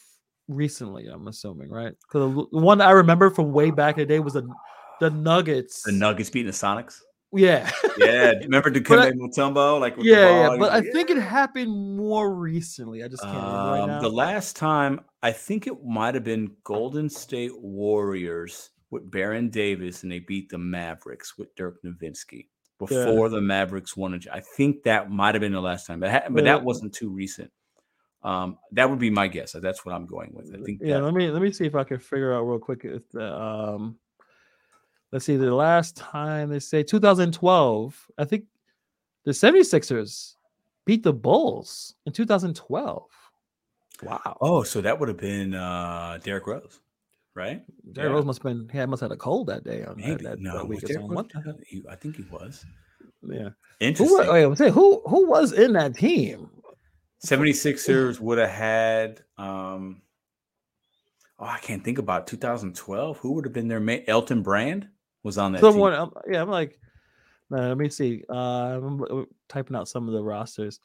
recently. 0.48 1.08
I'm 1.08 1.28
assuming, 1.28 1.70
right? 1.70 1.94
Because 2.08 2.48
the 2.52 2.60
one 2.60 2.82
I 2.82 2.92
remember 2.92 3.30
from 3.30 3.52
way 3.52 3.72
back 3.72 3.98
in 3.98 4.02
the 4.02 4.06
day 4.06 4.20
was 4.20 4.34
the 4.34 4.48
the 5.02 5.10
Nuggets. 5.10 5.84
The 5.84 5.92
Nuggets 5.92 6.30
beating 6.30 6.48
the 6.48 6.54
Sonics. 6.54 7.00
Yeah, 7.38 7.70
Yeah, 7.98 8.32
remember 8.44 8.72
Dikembe 8.72 9.14
Mutombo? 9.14 9.80
Like 9.80 9.98
with 9.98 10.06
yeah, 10.06 10.26
ball, 10.48 10.52
yeah. 10.54 10.58
But 10.60 10.72
I 10.72 10.82
think 10.82 11.10
it 11.10 11.18
happened 11.18 11.96
more 11.98 12.34
recently. 12.34 13.04
I 13.04 13.08
just 13.08 13.24
can't 13.24 13.36
remember 13.36 13.58
right 13.58 13.80
Um, 13.82 13.88
now. 13.90 14.02
the 14.02 14.10
last 14.10 14.56
time 14.56 15.02
I 15.24 15.32
think 15.32 15.68
it 15.68 15.84
might 15.84 16.16
have 16.16 16.24
been 16.24 16.52
Golden 16.64 17.10
State 17.10 17.52
Warriors 17.60 18.70
with 18.92 19.10
Baron 19.10 19.50
Davis, 19.50 20.04
and 20.04 20.12
they 20.12 20.20
beat 20.20 20.50
the 20.50 20.58
Mavericks 20.58 21.38
with 21.38 21.54
Dirk 21.56 21.82
Nowitzki 21.84 22.48
before 22.80 23.30
the 23.30 23.42
Mavericks 23.42 23.96
won. 23.98 24.14
a- 24.14 24.34
I 24.36 24.42
think 24.42 24.84
that 24.84 25.10
might 25.10 25.34
have 25.36 25.42
been 25.42 25.54
the 25.54 25.62
last 25.62 25.88
time, 25.88 26.00
but 26.00 26.12
ha- 26.12 26.24
but 26.30 26.44
Yeah. 26.46 26.54
that 26.54 26.64
wasn't 26.64 26.94
too 26.94 27.10
recent. 27.10 27.52
Um, 28.24 28.58
that 28.72 28.90
would 28.90 29.00
be 29.00 29.10
my 29.12 29.28
guess. 29.28 29.52
That's 29.54 29.86
what 29.86 29.94
I'm 29.94 30.06
going 30.08 30.32
with. 30.34 30.54
I 30.54 30.62
think. 30.64 30.82
yeah, 30.84 30.98
that- 30.98 31.04
let 31.04 31.14
me 31.14 31.30
let 31.30 31.42
me 31.42 31.52
see 31.52 31.66
if 31.66 31.76
I 31.76 31.84
can 31.84 32.00
figure 32.00 32.34
out 32.34 32.42
real 32.44 32.60
quick 32.60 32.82
if 32.84 33.08
the 33.12 33.34
um 33.34 33.98
let's 35.12 35.26
see 35.26 35.36
the 35.38 35.54
last 35.54 35.96
time 35.96 36.50
they 36.50 36.60
say 36.60 36.84
2012 36.84 38.08
i 38.18 38.26
think 38.26 38.46
the 39.24 39.32
76ers 39.32 40.36
beat 40.86 41.04
the 41.04 41.14
bulls 41.14 41.96
in 42.06 42.12
2012 42.14 43.04
wow 44.04 44.38
oh, 44.42 44.64
so 44.64 44.82
that 44.82 45.00
would 45.00 45.08
have 45.10 45.18
been 45.18 45.54
uh, 45.56 46.20
Derrick 46.24 46.46
Rose, 46.48 46.82
right? 47.34 47.64
Derrick 47.94 48.10
yeah. 48.10 48.14
Rose 48.16 48.26
must 48.26 48.40
have 48.40 48.44
been 48.44 48.70
he 48.70 48.86
must 48.86 49.00
have 49.02 49.10
had 49.10 49.16
a 49.16 49.18
cold 49.20 49.48
that 49.48 49.64
day 49.64 49.84
on 49.86 49.98
that, 49.98 50.08
Maybe 50.08 50.24
that, 50.26 50.40
no. 50.40 50.58
that 50.58 50.68
week 50.68 50.84
or 50.84 50.88
something. 50.88 51.08
Rose 51.10 51.16
What 51.16 51.30
the 51.32 51.42
hell? 51.42 51.58
he- 51.66 51.86
I 51.90 51.96
think 51.96 52.18
he 52.18 52.24
was. 52.24 52.66
yeah 53.24 53.50
who 53.50 53.52
Interesting. 53.80 54.18
was, 54.18 54.28
wait, 54.28 54.46
wait, 54.66 54.74
who 54.74 55.02
who 55.08 55.28
was 55.28 55.54
in 55.54 55.74
that 55.74 55.96
team 55.96 56.50
76ers 57.26 58.20
would 58.20 58.38
have 58.38 58.50
had 58.50 59.22
um 59.38 60.02
Oh, 61.38 61.46
I 61.46 61.60
can't 61.60 61.84
think 61.84 61.98
about 61.98 62.28
2012. 62.28 63.18
Who 63.18 63.34
would 63.34 63.44
have 63.44 63.54
been 63.54 63.68
their 63.68 63.82
main? 63.82 64.06
Elton 64.08 64.42
Brand 64.42 64.88
was 65.26 65.38
on 65.38 65.52
that. 65.52 65.62
Someone. 65.62 65.94
I'm- 65.94 66.12
yeah, 66.32 66.42
I'm 66.42 66.50
like, 66.50 66.80
let 67.50 67.78
me 67.78 67.90
see. 67.90 68.24
Uh, 68.30 68.80
I'm 68.82 69.26
typing 69.50 69.76
out 69.76 69.88
some 69.90 70.08
of 70.08 70.14
the 70.14 70.24
rosters. 70.24 70.80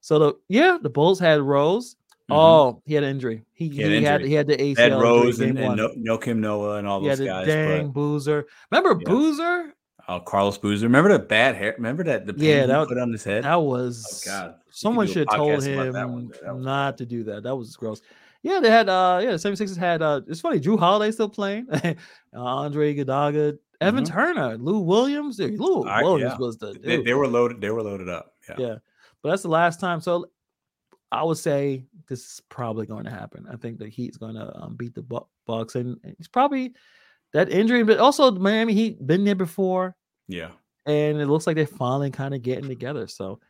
So 0.00 0.18
the 0.18 0.34
yeah, 0.48 0.76
the 0.80 0.90
Bulls 0.90 1.18
had 1.18 1.40
Rose. 1.40 1.96
Mhm. 2.30 2.34
Oh, 2.36 2.82
he 2.84 2.94
had 2.94 3.04
an 3.04 3.10
injury. 3.10 3.44
He, 3.54 3.68
He 3.68 3.80
had 3.82 3.92
he 3.92 4.02
had 4.04 4.20
he 4.22 4.32
had 4.34 4.46
the 4.48 4.56
ACL 4.56 4.76
had 4.78 4.92
Rose 5.00 5.40
and, 5.40 5.58
and 5.58 5.76
no, 5.76 5.92
no 5.96 6.18
Kim 6.18 6.40
Noah 6.40 6.76
and 6.78 6.86
all 6.86 7.00
he 7.00 7.08
those 7.08 7.20
guys. 7.20 7.46
dang 7.46 7.90
Boozer. 7.92 8.46
Remember 8.70 8.98
Yeah. 9.00 9.08
Boozer? 9.10 9.72
Oh, 10.08 10.20
Carlos 10.20 10.58
Boozer. 10.58 10.86
Remember 10.86 11.12
the 11.12 11.18
bad 11.18 11.54
hair? 11.56 11.74
Remember 11.76 12.04
that 12.04 12.26
the 12.26 12.34
Yeah, 12.36 12.66
that- 12.66 12.88
put 12.88 12.98
on 12.98 13.10
his 13.12 13.24
head? 13.24 13.44
That 13.44 13.56
was 13.62 14.22
Oh, 14.26 14.30
God. 14.30 14.54
Someone 14.70 15.06
should 15.06 15.28
have 15.28 15.36
told 15.38 15.62
him 15.64 15.92
that 15.92 16.08
one. 16.08 16.30
That 16.44 16.56
not 16.58 16.98
to 16.98 17.06
do 17.06 17.24
that. 17.24 17.42
That 17.44 17.56
was 17.56 17.74
gross. 17.76 18.02
Yeah, 18.42 18.60
they 18.60 18.70
had 18.70 18.88
uh 18.88 19.20
yeah, 19.24 19.32
the 19.32 19.38
76ers 19.38 19.76
had 19.76 20.02
uh 20.02 20.20
it's 20.28 20.40
funny, 20.40 20.60
Jrue 20.60 20.78
Holiday 20.78 21.10
still 21.12 21.28
playing. 21.28 21.66
uh, 21.70 21.94
Andre 22.34 22.94
Iguodala, 22.94 23.58
Evan 23.80 24.04
Mhm. 24.04 24.08
Turner, 24.08 24.56
Lou 24.58 24.80
Williams. 24.80 25.36
Dude, 25.36 25.58
Lou 25.60 25.82
right, 25.84 26.02
Williams 26.04 26.32
yeah. 26.38 26.38
was 26.38 26.58
the. 26.58 26.72
They, 26.82 27.02
they 27.02 27.14
were 27.14 27.26
loaded. 27.28 27.60
They 27.60 27.70
were 27.70 27.82
loaded 27.82 28.08
up. 28.08 28.32
Yeah. 28.48 28.54
yeah. 28.58 28.74
But 29.22 29.30
that's 29.30 29.42
the 29.42 29.48
last 29.48 29.80
time. 29.80 30.00
So 30.00 30.26
I 31.12 31.22
would 31.22 31.38
say 31.38 31.84
this 32.08 32.20
is 32.20 32.42
probably 32.48 32.86
going 32.86 33.04
to 33.04 33.10
happen. 33.10 33.46
I 33.50 33.56
think 33.56 33.78
the 33.78 33.88
Heat's 33.88 34.16
going 34.16 34.34
to 34.34 34.54
um, 34.56 34.76
beat 34.76 34.94
the 34.94 35.02
Bu- 35.02 35.26
Bucks, 35.46 35.74
and 35.74 35.98
it's 36.02 36.28
probably 36.28 36.74
that 37.32 37.50
injury, 37.50 37.82
but 37.84 37.98
also 37.98 38.30
Miami 38.32 38.72
Heat 38.74 39.04
been 39.06 39.24
there 39.24 39.34
before, 39.34 39.94
Yeah. 40.28 40.50
and 40.86 41.20
it 41.20 41.26
looks 41.26 41.46
like 41.46 41.56
they're 41.56 41.66
finally 41.66 42.10
kind 42.10 42.34
of 42.34 42.42
getting 42.42 42.68
together. 42.68 43.06
So 43.08 43.40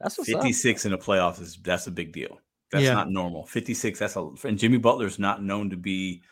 that's 0.00 0.16
what's 0.18 0.32
up. 0.32 0.40
56 0.42 0.84
in 0.86 0.92
the 0.92 0.98
playoffs 0.98 1.40
is 1.40 1.56
that's 1.62 1.86
a 1.86 1.90
big 1.90 2.12
deal. 2.12 2.40
That's 2.72 2.84
Yeah. 2.84 2.94
not 2.94 3.10
normal. 3.10 3.46
56, 3.46 3.98
that's 3.98 4.16
a 4.16 4.28
and 4.44 4.58
Jimmy 4.58 4.78
Butler's 4.78 5.18
not 5.18 5.42
known 5.42 5.70
to 5.70 5.76
be 5.76 6.22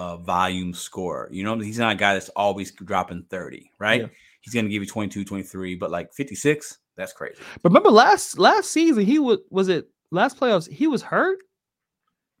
a 0.00 0.16
volume 0.16 0.72
scorer. 0.72 1.28
You 1.30 1.44
know, 1.44 1.58
he's 1.58 1.78
not 1.78 1.92
a 1.92 1.96
guy 1.96 2.14
that's 2.14 2.30
always 2.30 2.70
dropping 2.72 3.24
30, 3.28 3.70
right? 3.78 4.02
Yeah. 4.02 4.06
He's 4.40 4.54
gonna 4.54 4.68
give 4.70 4.82
you 4.82 4.88
22, 4.88 5.24
23, 5.24 5.74
but 5.74 5.90
like 5.90 6.12
56, 6.14 6.78
that's 6.96 7.12
crazy. 7.12 7.36
But 7.62 7.68
remember 7.70 7.90
last 7.90 8.38
last 8.38 8.70
season 8.70 9.04
he 9.04 9.18
was 9.18 9.38
was 9.50 9.68
it 9.68 9.88
last 10.10 10.38
playoffs 10.40 10.70
he 10.70 10.86
was 10.86 11.02
hurt, 11.02 11.38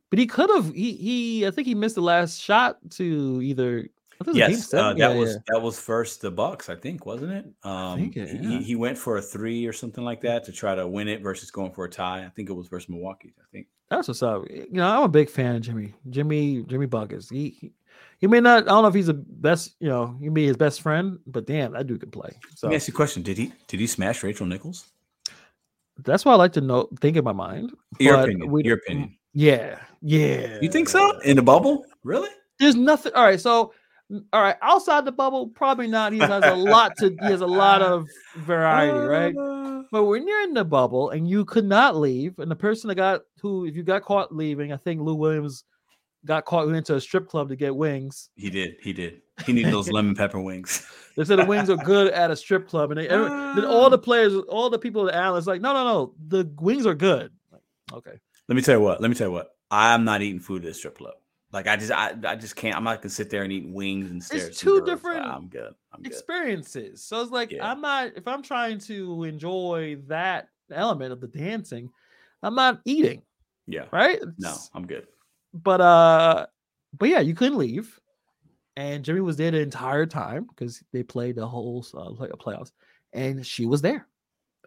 but 0.08 0.18
he 0.18 0.26
could 0.26 0.48
have 0.50 0.72
he 0.74 0.92
he 0.94 1.46
I 1.46 1.50
think 1.50 1.66
he 1.66 1.74
missed 1.74 1.96
the 1.96 2.00
last 2.02 2.40
shot 2.40 2.78
to 2.92 3.40
either 3.42 3.86
I 4.20 4.24
think 4.24 4.36
it 4.36 4.40
was 4.40 4.48
game 4.48 4.50
Yes, 4.50 4.74
uh, 4.74 4.88
that 4.94 4.98
Yeah, 4.98 5.14
was 5.14 5.30
yeah. 5.34 5.36
that 5.48 5.60
was 5.60 5.78
first 5.78 6.22
the 6.22 6.30
Bucks, 6.30 6.68
I 6.70 6.76
think, 6.76 7.04
wasn't 7.04 7.32
it? 7.32 7.46
Um, 7.64 8.00
it- 8.00 8.16
yeah. 8.16 8.26
he, 8.50 8.62
he 8.62 8.76
went 8.76 8.96
for 8.96 9.18
a 9.18 9.22
three 9.22 9.66
or 9.66 9.72
something 9.74 10.04
like 10.04 10.22
that 10.22 10.44
to 10.44 10.52
try 10.52 10.74
to 10.74 10.86
win 10.88 11.08
it 11.08 11.20
versus 11.22 11.50
going 11.50 11.72
for 11.72 11.84
a 11.84 11.90
tie. 11.90 12.24
I 12.24 12.30
think 12.30 12.48
it 12.48 12.54
was 12.54 12.68
versus 12.68 12.88
Milwaukee. 12.88 13.34
I 13.38 13.44
think. 13.52 13.66
That's 13.90 14.08
what's 14.08 14.22
up. 14.22 14.44
You 14.48 14.66
know, 14.70 14.86
I'm 14.88 15.02
a 15.02 15.08
big 15.08 15.28
fan 15.28 15.56
of 15.56 15.62
Jimmy. 15.62 15.94
Jimmy 16.08 16.62
Jimmy 16.62 16.86
Buckets. 16.86 17.28
He, 17.28 17.50
he 17.60 17.72
he 18.18 18.26
may 18.26 18.40
not. 18.40 18.62
I 18.64 18.66
don't 18.66 18.82
know 18.82 18.88
if 18.88 18.94
he's 18.94 19.06
the 19.08 19.14
best. 19.14 19.74
You 19.80 19.88
know, 19.88 20.16
he 20.20 20.28
may 20.28 20.42
be 20.42 20.46
his 20.46 20.56
best 20.56 20.80
friend, 20.80 21.18
but 21.26 21.46
damn, 21.46 21.72
that 21.72 21.86
dude 21.86 22.00
can 22.00 22.10
play. 22.10 22.30
So 22.54 22.66
Let 22.66 22.70
me 22.70 22.76
ask 22.76 22.86
you 22.88 22.92
a 22.92 22.96
question: 22.96 23.22
Did 23.22 23.36
he 23.36 23.52
did 23.66 23.80
he 23.80 23.86
smash 23.86 24.22
Rachel 24.22 24.46
Nichols? 24.46 24.86
that's 26.02 26.24
what 26.24 26.32
I 26.32 26.36
like 26.36 26.52
to 26.54 26.60
know. 26.62 26.88
Think 27.00 27.16
in 27.18 27.24
my 27.24 27.32
mind. 27.32 27.72
Your 27.98 28.16
but 28.16 28.24
opinion. 28.24 28.50
we- 28.50 28.64
your 28.64 28.76
opinion. 28.76 29.16
Yeah, 29.32 29.78
yeah. 30.02 30.58
You 30.60 30.68
think 30.70 30.88
so? 30.88 31.18
In 31.20 31.36
the 31.36 31.42
bubble? 31.42 31.84
Really? 32.02 32.30
There's 32.58 32.74
nothing. 32.74 33.12
All 33.14 33.22
right, 33.24 33.40
so 33.40 33.72
Mm, 34.10 34.24
all 34.32 34.42
right, 34.42 34.56
outside 34.62 35.04
the 35.04 35.12
bubble, 35.12 35.48
probably 35.48 35.86
not. 35.86 36.12
He 36.12 36.18
has 36.18 36.44
a 36.44 36.54
lot 36.54 36.96
to. 36.98 37.16
He 37.20 37.30
has 37.30 37.40
a 37.40 37.46
lot 37.46 37.82
of 37.82 38.06
variety, 38.36 39.04
right? 39.04 39.34
But 39.92 40.04
when 40.04 40.28
you're 40.28 40.42
in 40.42 40.54
the 40.54 40.64
bubble 40.64 41.10
and 41.10 41.28
you 41.28 41.44
could 41.44 41.64
not 41.64 41.96
leave, 41.96 42.38
and 42.38 42.48
the 42.48 42.54
person 42.54 42.86
that 42.88 42.94
got 42.94 43.22
who, 43.40 43.64
if 43.66 43.74
you 43.74 43.82
got 43.82 44.02
caught 44.02 44.32
leaving, 44.32 44.72
I 44.72 44.76
think 44.76 45.00
Lou 45.00 45.16
Williams 45.16 45.64
got 46.24 46.44
caught 46.44 46.66
went 46.66 46.76
into 46.76 46.94
a 46.94 47.00
strip 47.00 47.28
club 47.28 47.48
to 47.48 47.56
get 47.56 47.74
wings. 47.74 48.30
he 48.36 48.50
did. 48.50 48.76
He 48.82 48.92
did. 48.92 49.22
He 49.46 49.52
needed 49.52 49.72
those 49.72 49.90
lemon 49.90 50.14
pepper 50.14 50.40
wings. 50.40 50.86
They 51.16 51.24
said 51.24 51.40
the 51.40 51.44
wings 51.46 51.68
are 51.68 51.76
good 51.76 52.12
at 52.12 52.30
a 52.30 52.36
strip 52.36 52.68
club, 52.68 52.92
and 52.92 53.00
they, 53.00 53.08
every- 53.08 53.28
then 53.56 53.64
all 53.64 53.90
the 53.90 53.98
players, 53.98 54.32
all 54.48 54.70
the 54.70 54.78
people, 54.78 55.08
at 55.08 55.14
analysts, 55.14 55.48
like, 55.48 55.60
no, 55.60 55.72
no, 55.72 55.84
no, 55.84 56.14
the 56.28 56.48
wings 56.60 56.86
are 56.86 56.94
good. 56.94 57.32
Like, 57.50 57.62
okay, 57.92 58.16
Let 58.48 58.54
me 58.54 58.62
tell 58.62 58.76
you 58.78 58.84
what. 58.84 59.00
Let 59.00 59.08
me 59.08 59.16
tell 59.16 59.26
you 59.26 59.32
what. 59.32 59.48
I'm 59.72 60.04
not 60.04 60.22
eating 60.22 60.38
food 60.40 60.64
at 60.64 60.70
a 60.70 60.74
strip 60.74 60.98
club. 60.98 61.14
Like 61.52 61.66
I 61.66 61.76
just, 61.76 61.90
I, 61.90 62.14
I 62.24 62.36
just 62.36 62.54
can't. 62.54 62.76
I'm 62.76 62.84
not 62.84 63.02
gonna 63.02 63.10
sit 63.10 63.28
there 63.30 63.42
and 63.42 63.52
eat 63.52 63.66
wings 63.68 64.10
and 64.10 64.22
stare. 64.22 64.46
at 64.46 64.54
some 64.54 64.68
two 64.68 64.78
girls. 64.78 64.88
different 64.90 65.26
I'm 65.26 65.48
good. 65.48 65.74
I'm 65.92 66.02
good. 66.02 66.06
experiences. 66.06 67.02
So 67.02 67.20
it's 67.22 67.32
like 67.32 67.50
Yeah. 67.50 67.68
I'm 67.68 67.80
not 67.80 68.12
if 68.16 68.28
I'm 68.28 68.42
trying 68.42 68.78
to 68.80 69.24
enjoy 69.24 69.96
that 70.06 70.48
element 70.70 71.12
of 71.12 71.20
the 71.20 71.26
dancing, 71.26 71.90
I'm 72.42 72.54
not 72.54 72.80
eating, 72.84 73.22
Yeah. 73.66 73.86
right? 73.90 74.20
No, 74.38 74.54
I'm 74.74 74.86
good. 74.86 75.06
but 75.52 75.80
uh 75.80 76.46
but 76.96 77.08
yeah 77.08 77.20
you 77.20 77.34
couldn't 77.34 77.58
leave 77.58 77.98
and 78.76 79.04
jimmy 79.04 79.20
was 79.20 79.36
there 79.36 79.50
the 79.50 79.58
entire 79.60 80.06
time 80.06 80.44
because 80.44 80.82
they 80.92 81.02
played 81.02 81.34
the 81.36 81.46
whole 81.46 81.84
uh, 81.94 82.10
playoffs 82.36 82.70
and 83.12 83.44
she 83.44 83.66
was 83.66 83.82
there 83.82 84.06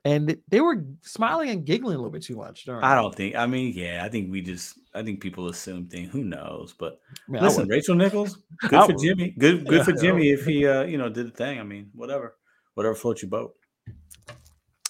and 0.05 0.37
they 0.49 0.59
were 0.61 0.83
smiling 1.01 1.49
and 1.49 1.65
giggling 1.65 1.95
a 1.95 1.97
little 1.97 2.11
bit 2.11 2.23
too 2.23 2.35
much 2.35 2.67
I 2.67 2.93
don't 2.95 3.15
think. 3.15 3.35
I 3.35 3.45
mean, 3.45 3.73
yeah. 3.73 4.03
I 4.03 4.09
think 4.09 4.31
we 4.31 4.41
just. 4.41 4.77
I 4.93 5.01
think 5.01 5.21
people 5.21 5.47
assume 5.49 5.87
things. 5.87 6.11
Who 6.11 6.23
knows? 6.23 6.73
But 6.77 6.99
I 7.27 7.31
mean, 7.31 7.41
listen, 7.43 7.67
Rachel 7.67 7.95
Nichols, 7.95 8.37
good 8.61 8.73
I 8.73 8.85
for 8.85 8.93
would- 8.93 9.01
Jimmy. 9.01 9.31
Good, 9.37 9.65
good 9.65 9.85
for 9.85 9.91
Jimmy 10.01 10.29
if 10.29 10.45
he, 10.45 10.67
uh, 10.67 10.83
you 10.83 10.97
know, 10.97 11.09
did 11.09 11.27
the 11.27 11.31
thing. 11.31 11.59
I 11.59 11.63
mean, 11.63 11.89
whatever, 11.95 12.35
whatever 12.75 12.95
floats 12.95 13.21
your 13.21 13.29
boat. 13.29 13.55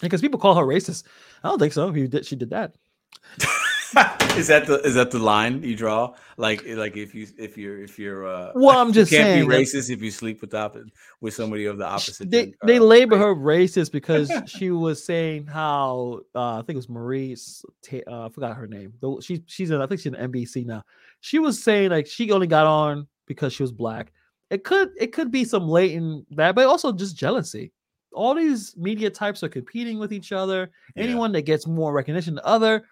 because 0.02 0.20
people 0.22 0.40
call 0.40 0.56
her 0.56 0.66
racist 0.66 1.04
i 1.44 1.48
don't 1.48 1.60
think 1.60 1.72
so 1.72 1.88
if 1.88 1.96
you 1.96 2.08
did 2.10 2.26
she 2.26 2.36
did 2.36 2.50
that 2.50 2.76
is 4.38 4.48
that 4.48 4.66
the 4.66 4.82
is 4.82 4.96
that 4.96 5.12
the 5.12 5.20
line 5.20 5.62
you 5.62 5.76
draw? 5.76 6.14
Like 6.38 6.64
like 6.66 6.98
if 6.98 7.14
you 7.14 7.28
if 7.38 7.58
you're 7.58 7.80
if 7.82 8.00
you're 8.00 8.28
uh 8.28 8.52
Well, 8.56 8.80
I'm 8.80 8.88
you 8.90 8.94
just 8.94 9.12
can't 9.12 9.24
saying 9.24 9.48
be 9.48 9.56
racist 9.56 9.92
if 9.92 10.02
you 10.02 10.10
sleep 10.10 10.42
with 10.42 10.54
with 11.22 11.34
somebody 11.34 11.66
of 11.66 11.78
the 11.78 11.86
opposite. 11.86 12.32
they, 12.32 12.46
gender, 12.46 12.58
they 12.66 12.78
uh, 12.78 12.84
label 12.84 13.18
her 13.18 13.36
racist 13.36 13.92
because 13.92 14.32
she 14.48 14.72
was 14.72 15.04
saying 15.04 15.46
how 15.46 16.22
uh, 16.34 16.56
I 16.56 16.62
think 16.62 16.72
it 16.72 16.76
was 16.78 16.90
Marie. 16.90 17.36
Uh, 18.08 18.26
I 18.26 18.30
forgot 18.30 18.58
her 18.58 18.68
name. 18.68 18.94
Though 19.00 19.20
she 19.20 19.44
she's 19.46 19.70
in 19.70 19.82
I 19.82 19.86
think 19.86 20.02
she's 20.02 20.14
in 20.14 20.32
NBC 20.32 20.66
now. 20.66 20.84
She 21.22 21.40
was 21.40 21.62
saying 21.64 21.92
like 21.92 22.08
she 22.08 22.32
only 22.32 22.48
got 22.48 22.66
on 22.66 23.08
because 23.28 23.54
she 23.54 23.64
was 23.64 23.72
black. 23.72 24.12
It 24.50 24.64
could 24.64 24.90
it 25.00 25.14
could 25.14 25.32
be 25.32 25.46
some 25.46 25.68
latent 25.68 26.26
that, 26.36 26.56
but 26.56 26.66
also 26.66 26.92
just 26.92 27.16
jealousy. 27.16 27.72
All 28.14 28.36
these 28.36 28.76
media 28.78 29.10
types 29.10 29.44
are 29.44 29.50
competing 29.50 29.98
with 29.98 30.14
each 30.14 30.32
other. 30.32 30.72
Yeah. 30.96 31.04
Anyone 31.04 31.32
that 31.32 31.44
gets 31.44 31.66
more 31.66 31.92
recognition 31.92 32.36
than 32.36 32.44
other, 32.46 32.86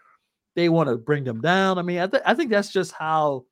they 0.55 0.69
want 0.69 0.89
to 0.89 0.97
bring 0.97 1.23
them 1.23 1.41
down. 1.41 1.77
I 1.77 1.81
mean, 1.81 1.99
I, 1.99 2.07
th- 2.07 2.23
I 2.25 2.33
think 2.33 2.49
that's 2.51 2.71
just 2.71 2.91
how 2.91 3.45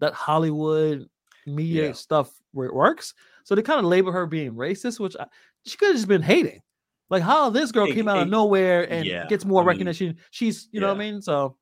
that 0.00 0.14
Hollywood 0.14 1.08
media 1.46 1.86
Yeah. 1.88 1.92
stuff 1.92 2.32
works. 2.52 3.14
So 3.44 3.54
they 3.54 3.62
kind 3.62 3.78
of 3.80 3.86
label 3.86 4.12
her 4.12 4.26
being 4.26 4.52
racist, 4.54 5.00
which 5.00 5.16
I, 5.18 5.26
she 5.66 5.76
could 5.76 5.88
have 5.88 5.96
just 5.96 6.08
been 6.08 6.22
hating. 6.22 6.60
Like 7.10 7.22
how 7.22 7.50
this 7.50 7.72
girl 7.72 7.86
It- 7.86 7.94
came 7.94 8.08
out 8.08 8.18
of 8.18 8.28
nowhere 8.28 8.90
and 8.90 9.04
yeah, 9.04 9.26
gets 9.26 9.44
more 9.44 9.60
I 9.60 9.64
mean, 9.64 9.68
recognition. 9.68 10.16
She's, 10.30 10.68
you 10.72 10.80
know 10.80 10.88
what 10.88 10.96
I 10.96 10.98
mean? 10.98 11.20
So 11.20 11.56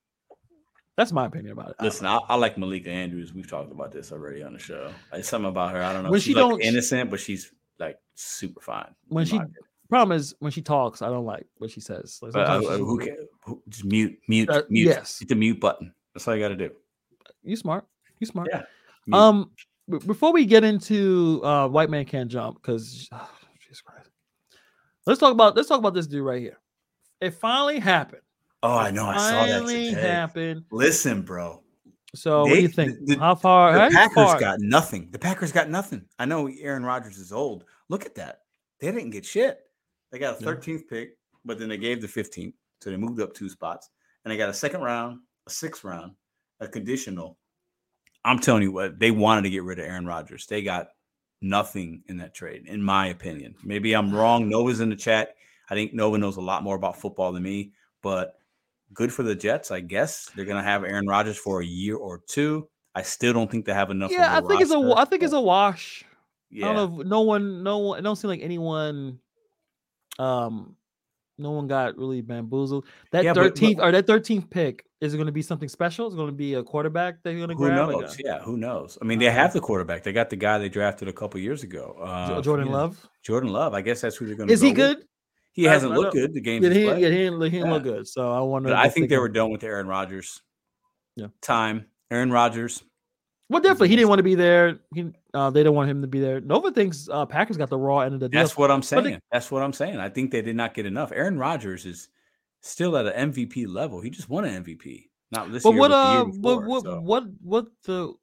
that's 0.97 1.11
my 1.13 1.27
opinion 1.27 1.53
about 1.53 1.71
it. 1.71 1.77
Listen, 1.81 2.07
I, 2.07 2.19
I 2.29 2.35
like 2.37 2.59
Malika 2.59 2.91
Andrews. 2.91 3.33
We've 3.33 3.49
talked 3.49 3.73
about 3.73 3.91
this 3.93 4.13
already 4.13 4.43
on 4.43 4.53
the 4.53 4.59
show. 4.59 4.93
It's 5.13 5.29
something 5.29 5.49
about 5.49 5.73
her. 5.73 5.83
I 5.83 5.93
don't 5.93 6.05
know. 6.05 6.11
When 6.11 6.21
she's 6.21 6.35
she 6.35 6.41
like 6.41 6.51
don't- 6.51 6.61
innocent, 6.61 7.11
but 7.11 7.21
she's 7.21 7.51
like 7.79 7.99
super 8.15 8.61
fine. 8.61 8.95
When 9.09 9.25
she 9.25 9.37
opinion. 9.37 9.55
Problem 9.89 10.17
is 10.17 10.35
when 10.41 10.53
she 10.53 10.63
talks, 10.63 11.03
I 11.03 11.09
don't 11.09 11.25
like 11.27 11.47
what 11.59 11.71
she 11.71 11.81
says. 11.81 12.19
Like, 12.23 12.35
uh, 12.37 12.61
who 12.61 12.99
can 12.99 13.17
who, 13.45 13.63
just 13.69 13.85
mute 13.85 14.19
mute 14.29 14.51
Uh, 14.51 14.63
mute. 14.69 14.87
yes. 14.89 15.19
hit 15.19 15.29
the 15.29 15.35
mute 15.35 15.61
button. 15.61 15.93
That's 16.15 16.27
all 16.29 16.35
you 16.35 16.43
got 16.43 16.49
to 16.49 16.57
do. 16.57 16.71
you 17.43 17.57
smart. 17.57 17.87
You 18.21 18.27
smart. 18.27 18.49
Yeah. 18.51 18.63
Mute. 19.07 19.17
Um, 19.19 19.51
b- 19.89 19.99
before 20.07 20.33
we 20.33 20.45
get 20.45 20.65
into 20.65 21.41
uh, 21.45 21.69
white 21.69 21.91
man 21.91 22.05
can't 22.05 22.31
jump, 22.31 22.61
because 22.61 23.09
oh, 23.13 23.31
Jesus 23.61 23.81
Christ, 23.81 24.11
let's 25.07 25.21
talk 25.21 25.33
about 25.33 25.57
let's 25.57 25.69
talk 25.69 25.79
about 25.79 25.95
this 25.95 26.07
dude 26.07 26.25
right 26.25 26.41
here. 26.41 26.59
It 27.21 27.35
finally 27.35 27.79
happened. 27.79 28.23
oh, 28.63 28.77
I 28.77 28.91
know. 28.91 29.07
I 29.07 29.17
saw 29.17 29.47
that 29.47 29.61
finally 29.61 29.91
today. 29.91 30.01
happened. 30.01 30.65
Listen, 30.71 31.23
bro. 31.23 31.63
So 32.15 32.43
what 32.43 32.55
do 32.55 32.61
you 32.63 32.69
think? 32.69 33.05
the- 33.07 33.19
how 33.19 33.35
far? 33.35 33.73
The 33.75 33.81
how 33.81 33.89
Packers 33.91 34.15
far- 34.15 34.41
got 34.41 34.61
nothing. 34.61 35.09
The 35.11 35.19
Packers 35.19 35.53
got 35.53 35.69
nothing. 35.69 36.05
I 36.19 36.25
know 36.25 36.49
Aaron 36.61 36.85
Rodgers 36.85 37.19
is 37.19 37.33
old. 37.33 37.65
Look 37.89 38.05
at 38.07 38.15
that. 38.17 38.41
They 38.81 38.91
didn't 38.93 39.11
get 39.11 39.25
shit. 39.25 39.61
They 40.11 40.19
got 40.19 40.41
a 40.41 40.45
Yeah. 40.45 40.51
13th 40.51 40.89
pick, 40.89 41.17
but 41.45 41.59
then 41.59 41.69
they 41.69 41.77
gave 41.79 42.01
the 42.01 42.09
15th. 42.09 42.55
So 42.81 42.91
they 42.91 42.97
moved 42.97 43.21
up 43.21 43.35
two 43.35 43.49
spots. 43.49 43.91
And 44.25 44.33
they 44.33 44.37
got 44.37 44.49
a 44.49 44.55
second 44.55 44.83
round, 44.83 45.21
a 45.47 45.51
sixth 45.51 45.85
round, 45.85 46.13
a 46.61 46.69
conditional. 46.69 47.39
I'm 48.25 48.39
telling 48.39 48.63
you 48.63 48.73
what, 48.73 48.99
they 48.99 49.11
wanted 49.11 49.43
to 49.43 49.51
get 49.51 49.63
rid 49.63 49.79
of 49.79 49.87
Aaron 49.87 50.07
Rodgers. 50.07 50.47
They 50.47 50.63
got 50.63 50.89
nothing 51.41 52.03
in 52.09 52.19
that 52.19 52.35
trade, 52.35 52.67
in 52.67 52.83
my 52.83 53.07
opinion. 53.07 53.55
Maybe 53.63 53.95
I'm 53.95 54.13
wrong. 54.15 54.49
Nova's 54.49 54.81
in 54.81 54.91
the 54.91 54.97
chat. 54.97 55.35
I 55.71 55.75
think 55.75 55.95
Nova 55.95 56.19
knows 56.19 56.37
a 56.37 56.41
lot 56.41 56.63
more 56.63 56.77
about 56.77 57.01
football 57.01 57.33
than 57.33 57.43
me, 57.43 57.73
but 58.03 58.39
good 58.93 59.13
for 59.13 59.23
the 59.23 59.35
Jets, 59.35 59.71
I 59.71 59.81
guess. 59.81 60.31
They're 60.35 60.45
gonna 60.47 60.63
have 60.63 60.83
Aaron 60.85 61.07
Rodgers 61.07 61.39
for 61.39 61.61
a 61.61 61.65
year 61.67 61.97
or 61.97 62.23
two. 62.27 62.69
I 62.95 63.03
still 63.03 63.33
don't 63.33 63.51
think 63.51 63.67
they 63.67 63.75
have 63.75 63.91
enough. 63.91 64.11
yeah, 64.11 64.37
I 64.37 64.41
think 64.41 64.61
it's 64.63 64.71
a 64.73 64.75
roster, 64.75 64.89
wa- 64.89 64.95
I 64.97 65.05
think 65.05 65.23
it's 65.23 65.33
a 65.33 65.41
wash. 65.41 66.05
yeah. 66.51 66.69
I 66.71 66.73
don't 66.73 66.95
know. 66.97 67.01
If, 67.03 67.07
no 67.07 67.21
one, 67.21 67.63
no 67.63 67.79
one. 67.79 67.99
It 67.99 68.03
don't 68.03 68.17
seem 68.17 68.29
like 68.31 68.41
anyone. 68.43 69.21
Um, 70.19 70.77
no 71.39 71.53
one 71.53 71.69
got 71.69 71.97
really 71.97 72.21
bamboozled. 72.21 72.85
That 73.13 73.23
Yeah, 73.25 73.33
but- 73.33 73.41
but- 73.41 73.45
thirteenth 73.59 73.81
or 73.81 73.93
that 73.93 74.07
thirteenth 74.07 74.51
pick 74.51 74.85
Is 75.01 75.15
it 75.15 75.17
going 75.17 75.27
to 75.27 75.33
be 75.33 75.43
something 75.43 75.69
special? 75.69 76.09
Is 76.09 76.15
it 76.15 76.17
going 76.17 76.27
to 76.29 76.33
be 76.35 76.55
a 76.55 76.63
quarterback 76.65 77.23
that 77.23 77.31
you're 77.31 77.47
going 77.47 77.51
to 77.51 77.55
Who 77.55 77.67
grab? 77.69 77.89
knows? 77.91 78.17
yeah, 78.25 78.41
who 78.41 78.57
knows? 78.57 78.99
I 79.01 79.05
mean, 79.05 79.21
they 79.21 79.31
have 79.31 79.53
the 79.53 79.61
quarterback. 79.61 80.03
They 80.03 80.13
got 80.13 80.29
the 80.29 80.35
guy 80.35 80.59
they 80.59 80.69
drafted 80.69 81.07
a 81.07 81.13
couple 81.13 81.39
years 81.39 81.63
ago. 81.63 81.97
Uh, 82.03 82.41
Jordan 82.43 82.67
know, 82.67 82.73
Love. 82.73 83.09
Jordan 83.23 83.53
Love. 83.53 83.75
I 83.75 83.81
guess 83.81 84.01
that's 84.01 84.17
who 84.17 84.27
they're 84.27 84.35
going 84.35 84.49
to. 84.49 84.53
Is 84.53 84.61
he 84.61 84.73
good? 84.73 85.05
He 85.53 85.69
I- 85.69 85.73
hasn't 85.73 85.93
looked 85.93 86.15
don't- 86.15 86.23
good. 86.23 86.35
The 86.35 86.41
game. 86.41 86.65
Yeah, 86.65 86.71
he, 86.71 86.85
yeah, 86.85 86.95
he 86.97 87.01
didn't, 87.03 87.41
he 87.43 87.51
didn't 87.51 87.71
look 87.71 87.85
good. 87.85 88.09
So 88.09 88.33
I 88.33 88.41
wonder. 88.41 88.71
But 88.71 88.79
I 88.79 88.89
think 88.89 89.09
they 89.09 89.15
can- 89.15 89.21
were 89.23 89.29
done 89.29 89.51
with 89.53 89.63
Aaron 89.63 89.87
Rodgers. 89.87 90.43
Yeah. 91.15 91.29
Time. 91.43 91.87
Aaron 92.11 92.33
Rodgers. 92.33 92.83
Well, 93.51 93.63
definitely, 93.63 93.89
he 93.91 93.97
didn't 93.97 94.09
want 94.09 94.19
to 94.19 94.25
be 94.25 94.35
there. 94.35 94.81
He, 94.95 95.13
uh, 95.35 95.51
they 95.51 95.63
don't 95.63 95.75
want 95.75 95.91
him 95.91 96.01
to 96.03 96.09
be 96.09 96.21
there. 96.21 96.41
Nova 96.41 96.71
thinks 96.71 97.09
uh, 97.11 97.27
Packers 97.27 97.57
got 97.57 97.69
the 97.71 97.79
raw 97.79 98.01
end 98.01 98.15
of 98.15 98.21
the 98.21 98.29
deal. 98.29 98.41
That's 98.41 98.57
what 98.57 98.71
I'm 98.71 98.83
saying. 98.83 99.05
they- 99.05 99.21
That's 99.33 99.51
what 99.51 99.63
I'm 99.63 99.73
saying. 99.73 99.99
I 99.99 100.09
think 100.09 100.31
they 100.31 100.43
did 100.43 100.57
not 100.57 100.75
get 100.75 100.87
enough. 100.87 101.13
Aaron 101.13 101.39
Rodgers 101.39 101.85
is 101.87 102.09
still 102.61 102.97
at 102.97 103.07
an 103.07 103.33
MVP 103.33 103.67
level. 103.69 104.01
He 104.01 104.11
just 104.11 104.29
won 104.29 104.45
an 104.45 104.65
MVP. 104.65 105.09
Not 105.31 105.53
this 105.53 105.63
but 105.63 105.71
year, 105.73 105.79
what 105.81 105.93
uh, 105.93 106.13
year 106.13 106.25
what 106.25 106.33
before, 106.61 106.67
what, 106.67 106.83
so. 106.85 107.01
what 107.01 107.25
what 107.43 107.67
the 107.85 108.15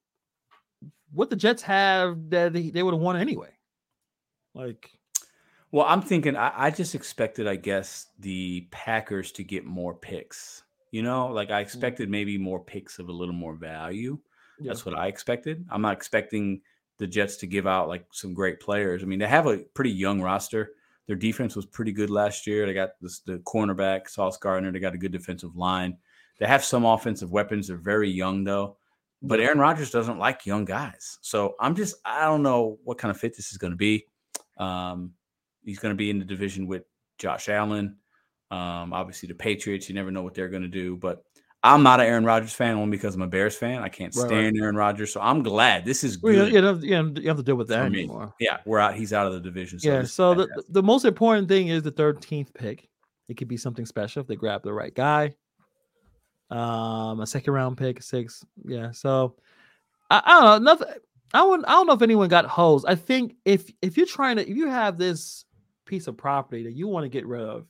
what 1.14 1.30
the 1.30 1.36
Jets 1.36 1.62
have 1.62 2.30
that 2.32 2.52
they, 2.54 2.70
they 2.72 2.82
would 2.84 2.94
have 2.96 3.02
won 3.02 3.16
anyway? 3.16 3.50
Like, 4.54 4.90
Well, 5.72 5.86
I'm 5.88 6.02
thinking. 6.02 6.36
I, 6.36 6.52
I 6.68 6.70
just 6.72 6.96
expected, 6.96 7.48
I 7.48 7.56
guess, 7.58 8.08
the 8.20 8.68
Packers 8.72 9.32
to 9.34 9.44
get 9.44 9.66
more 9.66 9.94
picks. 9.94 10.64
You 10.92 11.04
know, 11.04 11.28
like 11.28 11.50
Mm. 11.50 11.56
I 11.56 11.60
expected 11.60 12.10
maybe 12.10 12.38
more 12.38 12.60
picks 12.64 13.00
of 13.00 13.10
a 13.10 13.12
little 13.12 13.34
more 13.36 13.54
value. 13.56 14.18
yeah. 14.60 14.70
That's 14.70 14.86
what 14.86 14.98
I 14.98 15.08
expected. 15.08 15.66
I'm 15.70 15.82
not 15.82 15.94
expecting 15.94 16.62
the 16.98 17.08
Jets 17.08 17.38
to 17.38 17.48
give 17.48 17.68
out 17.68 17.88
like 17.88 18.06
some 18.12 18.34
great 18.34 18.60
players. 18.60 19.04
I 19.04 19.06
mean, 19.06 19.20
they 19.20 19.28
have 19.28 19.48
a 19.48 19.60
pretty 19.74 19.92
young 19.92 20.22
roster. 20.22 20.72
Their 21.08 21.16
defense 21.16 21.56
was 21.56 21.66
pretty 21.66 21.92
good 21.92 22.10
last 22.10 22.48
year. 22.48 22.66
They 22.66 22.74
got 22.74 22.92
this, 23.02 23.20
the 23.20 23.38
cornerback, 23.40 24.10
Sauce 24.10 24.38
Gardner. 24.38 24.72
They 24.72 24.80
got 24.80 24.96
a 24.96 24.98
good 24.98 25.12
defensive 25.12 25.56
line. 25.56 25.98
They 26.40 26.48
have 26.48 26.64
some 26.64 26.86
offensive 26.86 27.32
weapons. 27.32 27.68
They're 27.68 27.78
very 27.78 28.10
young 28.10 28.44
though. 28.44 28.78
But 29.22 29.40
Aaron 29.40 29.60
Rodgers 29.60 29.92
doesn't 29.92 30.20
like 30.20 30.46
young 30.46 30.66
guys. 30.66 31.18
So 31.22 31.56
I'm 31.60 31.76
just 31.76 31.96
I 32.06 32.26
don't 32.26 32.44
know 32.44 32.80
what 32.84 32.98
kind 32.98 33.12
of 33.12 33.20
fit 33.20 33.36
this 33.36 33.52
is 33.52 33.58
going 33.58 33.72
to 33.72 33.78
be. 33.78 34.06
Um, 34.58 35.12
he's 35.64 35.80
going 35.80 35.94
to 35.94 35.98
be 35.98 36.10
in 36.10 36.20
the 36.20 36.26
division 36.26 36.68
with 36.68 36.84
Josh 37.18 37.50
Allen. 37.50 37.98
Um, 38.52 38.94
obviously 38.94 39.28
the 39.28 39.36
Patriots. 39.36 39.90
You 39.90 39.96
never 39.96 40.12
know 40.12 40.22
what 40.22 40.34
they're 40.34 40.50
going 40.50 40.64
to 40.64 40.68
do. 40.68 40.98
But 40.98 41.24
I'm 41.66 41.82
not 41.82 42.00
an 42.00 42.06
Aaron 42.06 42.24
Rodgers 42.24 42.54
fan 42.54 42.76
only 42.76 42.96
because 42.96 43.16
I'm 43.16 43.24
a 43.24 43.28
Bears 43.28 43.56
fan. 43.56 43.82
I 43.82 43.90
can't 43.90 44.16
Right, 44.16 44.28
stand 44.28 44.56
Aaron 44.58 44.76
Rodgers. 44.76 45.12
So 45.12 45.20
I'm 45.20 45.42
glad 45.42 45.84
this 45.84 46.04
is 46.04 46.22
well, 46.22 46.32
you, 46.32 46.40
good. 46.40 46.54
you, 46.54 46.62
don't, 46.62 46.84
you 46.84 46.92
don't 46.92 47.26
have 47.26 47.38
to 47.38 47.44
deal 47.44 47.56
with 47.56 47.68
that 47.70 47.86
anymore. 47.86 48.34
Yeah, 48.40 48.58
we're 48.66 48.80
out. 48.80 48.94
He's 48.94 49.14
out 49.14 49.26
of 49.26 49.34
the 49.34 49.40
division. 49.40 49.80
So 49.80 49.90
yeah. 49.90 50.04
So 50.04 50.36
the, 50.36 50.64
the 50.70 50.84
most 50.84 51.06
important 51.06 51.48
thing 51.48 51.70
is 51.70 51.82
the 51.82 51.92
thirteenth 51.92 52.54
pick. 52.54 52.88
It 53.28 53.38
could 53.38 53.48
be 53.48 53.58
something 53.58 53.86
special 53.86 54.22
if 54.22 54.28
they 54.28 54.36
grab 54.36 54.62
the 54.62 54.72
right 54.72 54.94
guy. 54.94 55.34
Um, 56.52 57.20
a 57.22 57.26
second 57.26 57.54
round 57.54 57.78
pick, 57.78 58.04
six. 58.04 58.46
Yeah. 58.64 58.92
So 58.92 59.36
I, 60.12 60.22
I 60.24 60.32
don't 60.40 60.44
know. 60.64 60.72
Nothing. 60.72 60.88
I 61.34 61.44
wouldn't, 61.44 61.68
I 61.68 61.72
don't 61.72 61.88
know 61.88 61.94
if 61.94 62.04
anyone 62.04 62.30
got 62.30 62.46
hosed. 62.46 62.86
I 62.88 62.94
think 62.94 63.36
if 63.44 63.72
if 63.82 63.98
you're 63.98 64.06
trying 64.06 64.36
to 64.38 64.48
if 64.48 64.56
you 64.56 64.70
have 64.70 65.00
this 65.00 65.46
piece 65.86 66.06
of 66.06 66.16
property 66.16 66.64
that 66.64 66.74
you 66.74 66.88
want 66.88 67.06
to 67.06 67.10
get 67.10 67.26
rid 67.26 67.42
of, 67.42 67.66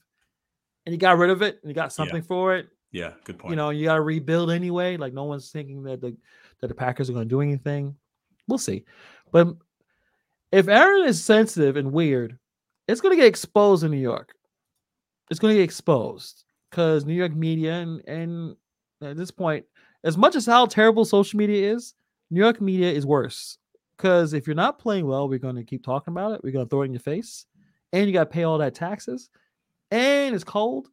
and 0.84 0.92
you 0.92 0.98
got 0.98 1.16
rid 1.16 1.30
of 1.30 1.40
it 1.40 1.58
and 1.62 1.70
you 1.70 1.74
got 1.74 1.92
something 1.92 2.20
for 2.22 2.54
it, 2.56 2.68
yeah, 2.92 3.12
good 3.24 3.38
point. 3.38 3.50
you 3.50 3.56
know, 3.56 3.70
you 3.70 3.84
got 3.84 3.96
to 3.96 4.00
rebuild 4.00 4.50
anyway. 4.50 4.96
Like 4.96 5.12
no 5.12 5.24
one's 5.24 5.50
thinking 5.50 5.82
that 5.84 6.00
the 6.00 6.16
that 6.60 6.68
the 6.68 6.74
Packers 6.74 7.10
are 7.10 7.12
going 7.12 7.28
to 7.28 7.34
do 7.34 7.40
anything. 7.40 7.96
We'll 8.48 8.58
see. 8.58 8.84
But 9.32 9.48
if 10.52 10.68
Aaron 10.68 11.06
is 11.06 11.22
sensitive 11.22 11.76
and 11.76 11.92
weird, 11.92 12.38
it's 12.88 13.00
going 13.00 13.16
to 13.16 13.20
get 13.20 13.28
exposed 13.28 13.84
in 13.84 13.90
New 13.90 13.98
York. 13.98 14.34
It's 15.30 15.40
going 15.40 15.52
to 15.52 15.58
get 15.58 15.64
exposed 15.64 16.44
because 16.70 17.04
New 17.04 17.14
York 17.14 17.34
media 17.34 17.74
and 17.74 18.00
and 18.06 18.56
at 19.02 19.16
this 19.16 19.30
point, 19.30 19.64
as 20.04 20.16
much 20.16 20.36
as 20.36 20.46
how 20.46 20.66
terrible 20.66 21.04
social 21.04 21.36
media 21.36 21.72
is, 21.72 21.94
New 22.30 22.40
York 22.40 22.60
media 22.60 22.90
is 22.90 23.04
worse. 23.04 23.58
Because 23.96 24.34
if 24.34 24.46
you're 24.46 24.54
not 24.54 24.78
playing 24.78 25.06
well, 25.06 25.28
we're 25.28 25.38
going 25.38 25.56
to 25.56 25.64
keep 25.64 25.82
talking 25.82 26.12
about 26.12 26.32
it. 26.32 26.42
We're 26.44 26.52
going 26.52 26.66
to 26.66 26.68
throw 26.68 26.82
it 26.82 26.86
in 26.86 26.92
your 26.92 27.00
face, 27.00 27.46
and 27.92 28.06
you 28.06 28.12
got 28.12 28.24
to 28.24 28.30
pay 28.30 28.42
all 28.42 28.58
that 28.58 28.74
taxes, 28.74 29.30
and 29.90 30.34
it's 30.34 30.44
cold. 30.44 30.88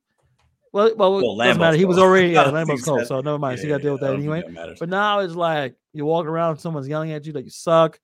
Well, 0.74 0.91
well, 0.95 1.13
Well, 1.13 1.36
doesn't 1.38 1.61
matter. 1.61 1.78
He 1.78 1.86
was 1.86 1.99
already 1.99 2.34
yeah, 2.34 2.45
don't 2.45 2.65
think 2.65 2.80
Lambeau's 2.80 2.84
cold, 2.84 3.05
so 3.05 3.21
never 3.21 3.38
mind. 3.38 3.59
so 3.59 3.63
you 3.63 3.69
got 3.69 3.78
to 3.78 3.84
deal 3.84 3.93
with 3.93 4.01
that 4.01 4.15
anyway. 4.15 4.43
that. 4.55 4.78
But 4.80 4.89
now 4.89 5.19
it's 5.19 5.36
like 5.36 5.76
you 5.93 6.03
walk 6.03 6.26
around, 6.26 6.57
someone's 6.57 6.88
yelling 6.88 7.11
at 7.11 7.26
you 7.26 7.34
that 7.34 7.43
you 7.43 7.51
suck. 7.51 7.99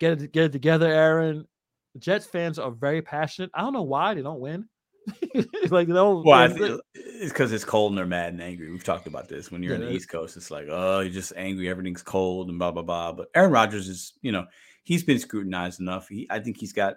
Get 0.00 0.20
it, 0.20 0.32
get 0.32 0.44
it 0.44 0.52
together, 0.52 0.88
Aaron. 0.88 1.46
The 1.94 2.00
Jets 2.00 2.26
fans 2.26 2.58
are 2.58 2.72
very 2.72 3.02
passionate. 3.02 3.50
I 3.54 3.60
don't 3.60 3.72
know 3.72 3.82
why 3.82 4.14
they 4.14 4.22
don't 4.22 4.40
win. 4.40 4.68
like 5.70 5.88
know, 5.88 6.22
Well, 6.24 6.48
like, 6.48 6.80
it's 6.94 7.32
because 7.32 7.52
it's 7.52 7.64
cold 7.64 7.92
and 7.92 7.98
they're 7.98 8.06
mad 8.06 8.32
and 8.32 8.42
angry. 8.42 8.70
We've 8.70 8.84
talked 8.84 9.06
about 9.06 9.28
this. 9.28 9.50
When 9.50 9.62
you're 9.62 9.74
Yeah, 9.74 9.80
in 9.80 9.86
the 9.86 9.92
East 9.92 10.08
Coast, 10.08 10.36
it's 10.36 10.50
like, 10.50 10.66
oh, 10.70 11.00
you're 11.00 11.12
just 11.12 11.32
angry. 11.36 11.68
Everything's 11.68 12.02
cold 12.02 12.48
and 12.48 12.58
blah 12.58 12.72
blah 12.72 12.82
blah. 12.82 13.12
But 13.12 13.28
Aaron 13.34 13.52
Rodgers 13.52 13.88
is, 13.88 14.14
you 14.22 14.32
know, 14.32 14.46
he's 14.82 15.04
been 15.04 15.18
scrutinized 15.18 15.80
enough. 15.80 16.08
He, 16.08 16.26
I 16.30 16.40
think 16.40 16.58
he's 16.58 16.72
got. 16.72 16.94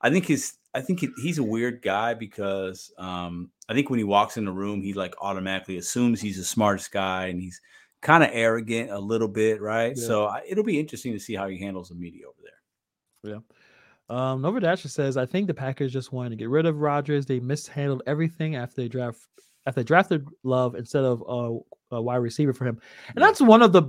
I 0.00 0.10
think 0.10 0.26
his. 0.26 0.54
I 0.74 0.80
think 0.80 1.00
he, 1.00 1.08
he's 1.22 1.38
a 1.38 1.42
weird 1.42 1.82
guy 1.82 2.14
because 2.14 2.92
um, 2.98 3.50
I 3.68 3.74
think 3.74 3.90
when 3.90 3.98
he 3.98 4.04
walks 4.04 4.36
in 4.36 4.44
the 4.44 4.52
room, 4.52 4.82
he 4.82 4.92
like 4.92 5.14
automatically 5.20 5.76
assumes 5.76 6.20
he's 6.20 6.36
the 6.36 6.44
smartest 6.44 6.90
guy 6.92 7.26
and 7.26 7.40
he's 7.40 7.60
kind 8.02 8.22
of 8.22 8.30
arrogant 8.32 8.90
a 8.90 8.98
little 8.98 9.28
bit, 9.28 9.60
right? 9.60 9.96
Yeah. 9.96 10.06
So 10.06 10.24
I, 10.26 10.42
it'll 10.46 10.64
be 10.64 10.78
interesting 10.78 11.12
to 11.12 11.18
see 11.20 11.34
how 11.34 11.48
he 11.48 11.58
handles 11.58 11.88
the 11.88 11.94
media 11.94 12.26
over 12.26 12.38
there. 12.42 13.32
Yeah. 13.32 13.40
Um, 14.10 14.42
Nova 14.42 14.60
Dasher 14.60 14.88
says, 14.88 15.16
I 15.16 15.24
think 15.24 15.46
the 15.46 15.54
Packers 15.54 15.92
just 15.92 16.12
wanted 16.12 16.30
to 16.30 16.36
get 16.36 16.50
rid 16.50 16.66
of 16.66 16.80
Rodgers. 16.80 17.24
They 17.24 17.40
mishandled 17.40 18.02
everything 18.06 18.56
after 18.56 18.76
they 18.76 18.88
draft 18.88 19.20
after 19.66 19.80
they 19.80 19.84
drafted 19.84 20.28
Love 20.42 20.74
instead 20.74 21.04
of 21.04 21.22
uh, 21.22 21.96
a 21.96 22.02
wide 22.02 22.16
receiver 22.16 22.52
for 22.52 22.66
him. 22.66 22.78
And 23.08 23.18
Yeah. 23.18 23.26
that's 23.26 23.40
one 23.40 23.62
of 23.62 23.72
the 23.72 23.84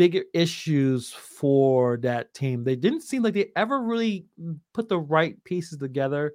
bigger 0.00 0.24
issues 0.32 1.12
for 1.12 1.98
that 1.98 2.32
team. 2.32 2.64
They 2.64 2.74
didn't 2.74 3.02
seem 3.02 3.22
like 3.22 3.34
they 3.34 3.52
ever 3.54 3.82
really 3.82 4.24
mm, 4.40 4.58
put 4.72 4.88
the 4.88 4.98
right 4.98 5.36
pieces 5.44 5.76
together. 5.76 6.32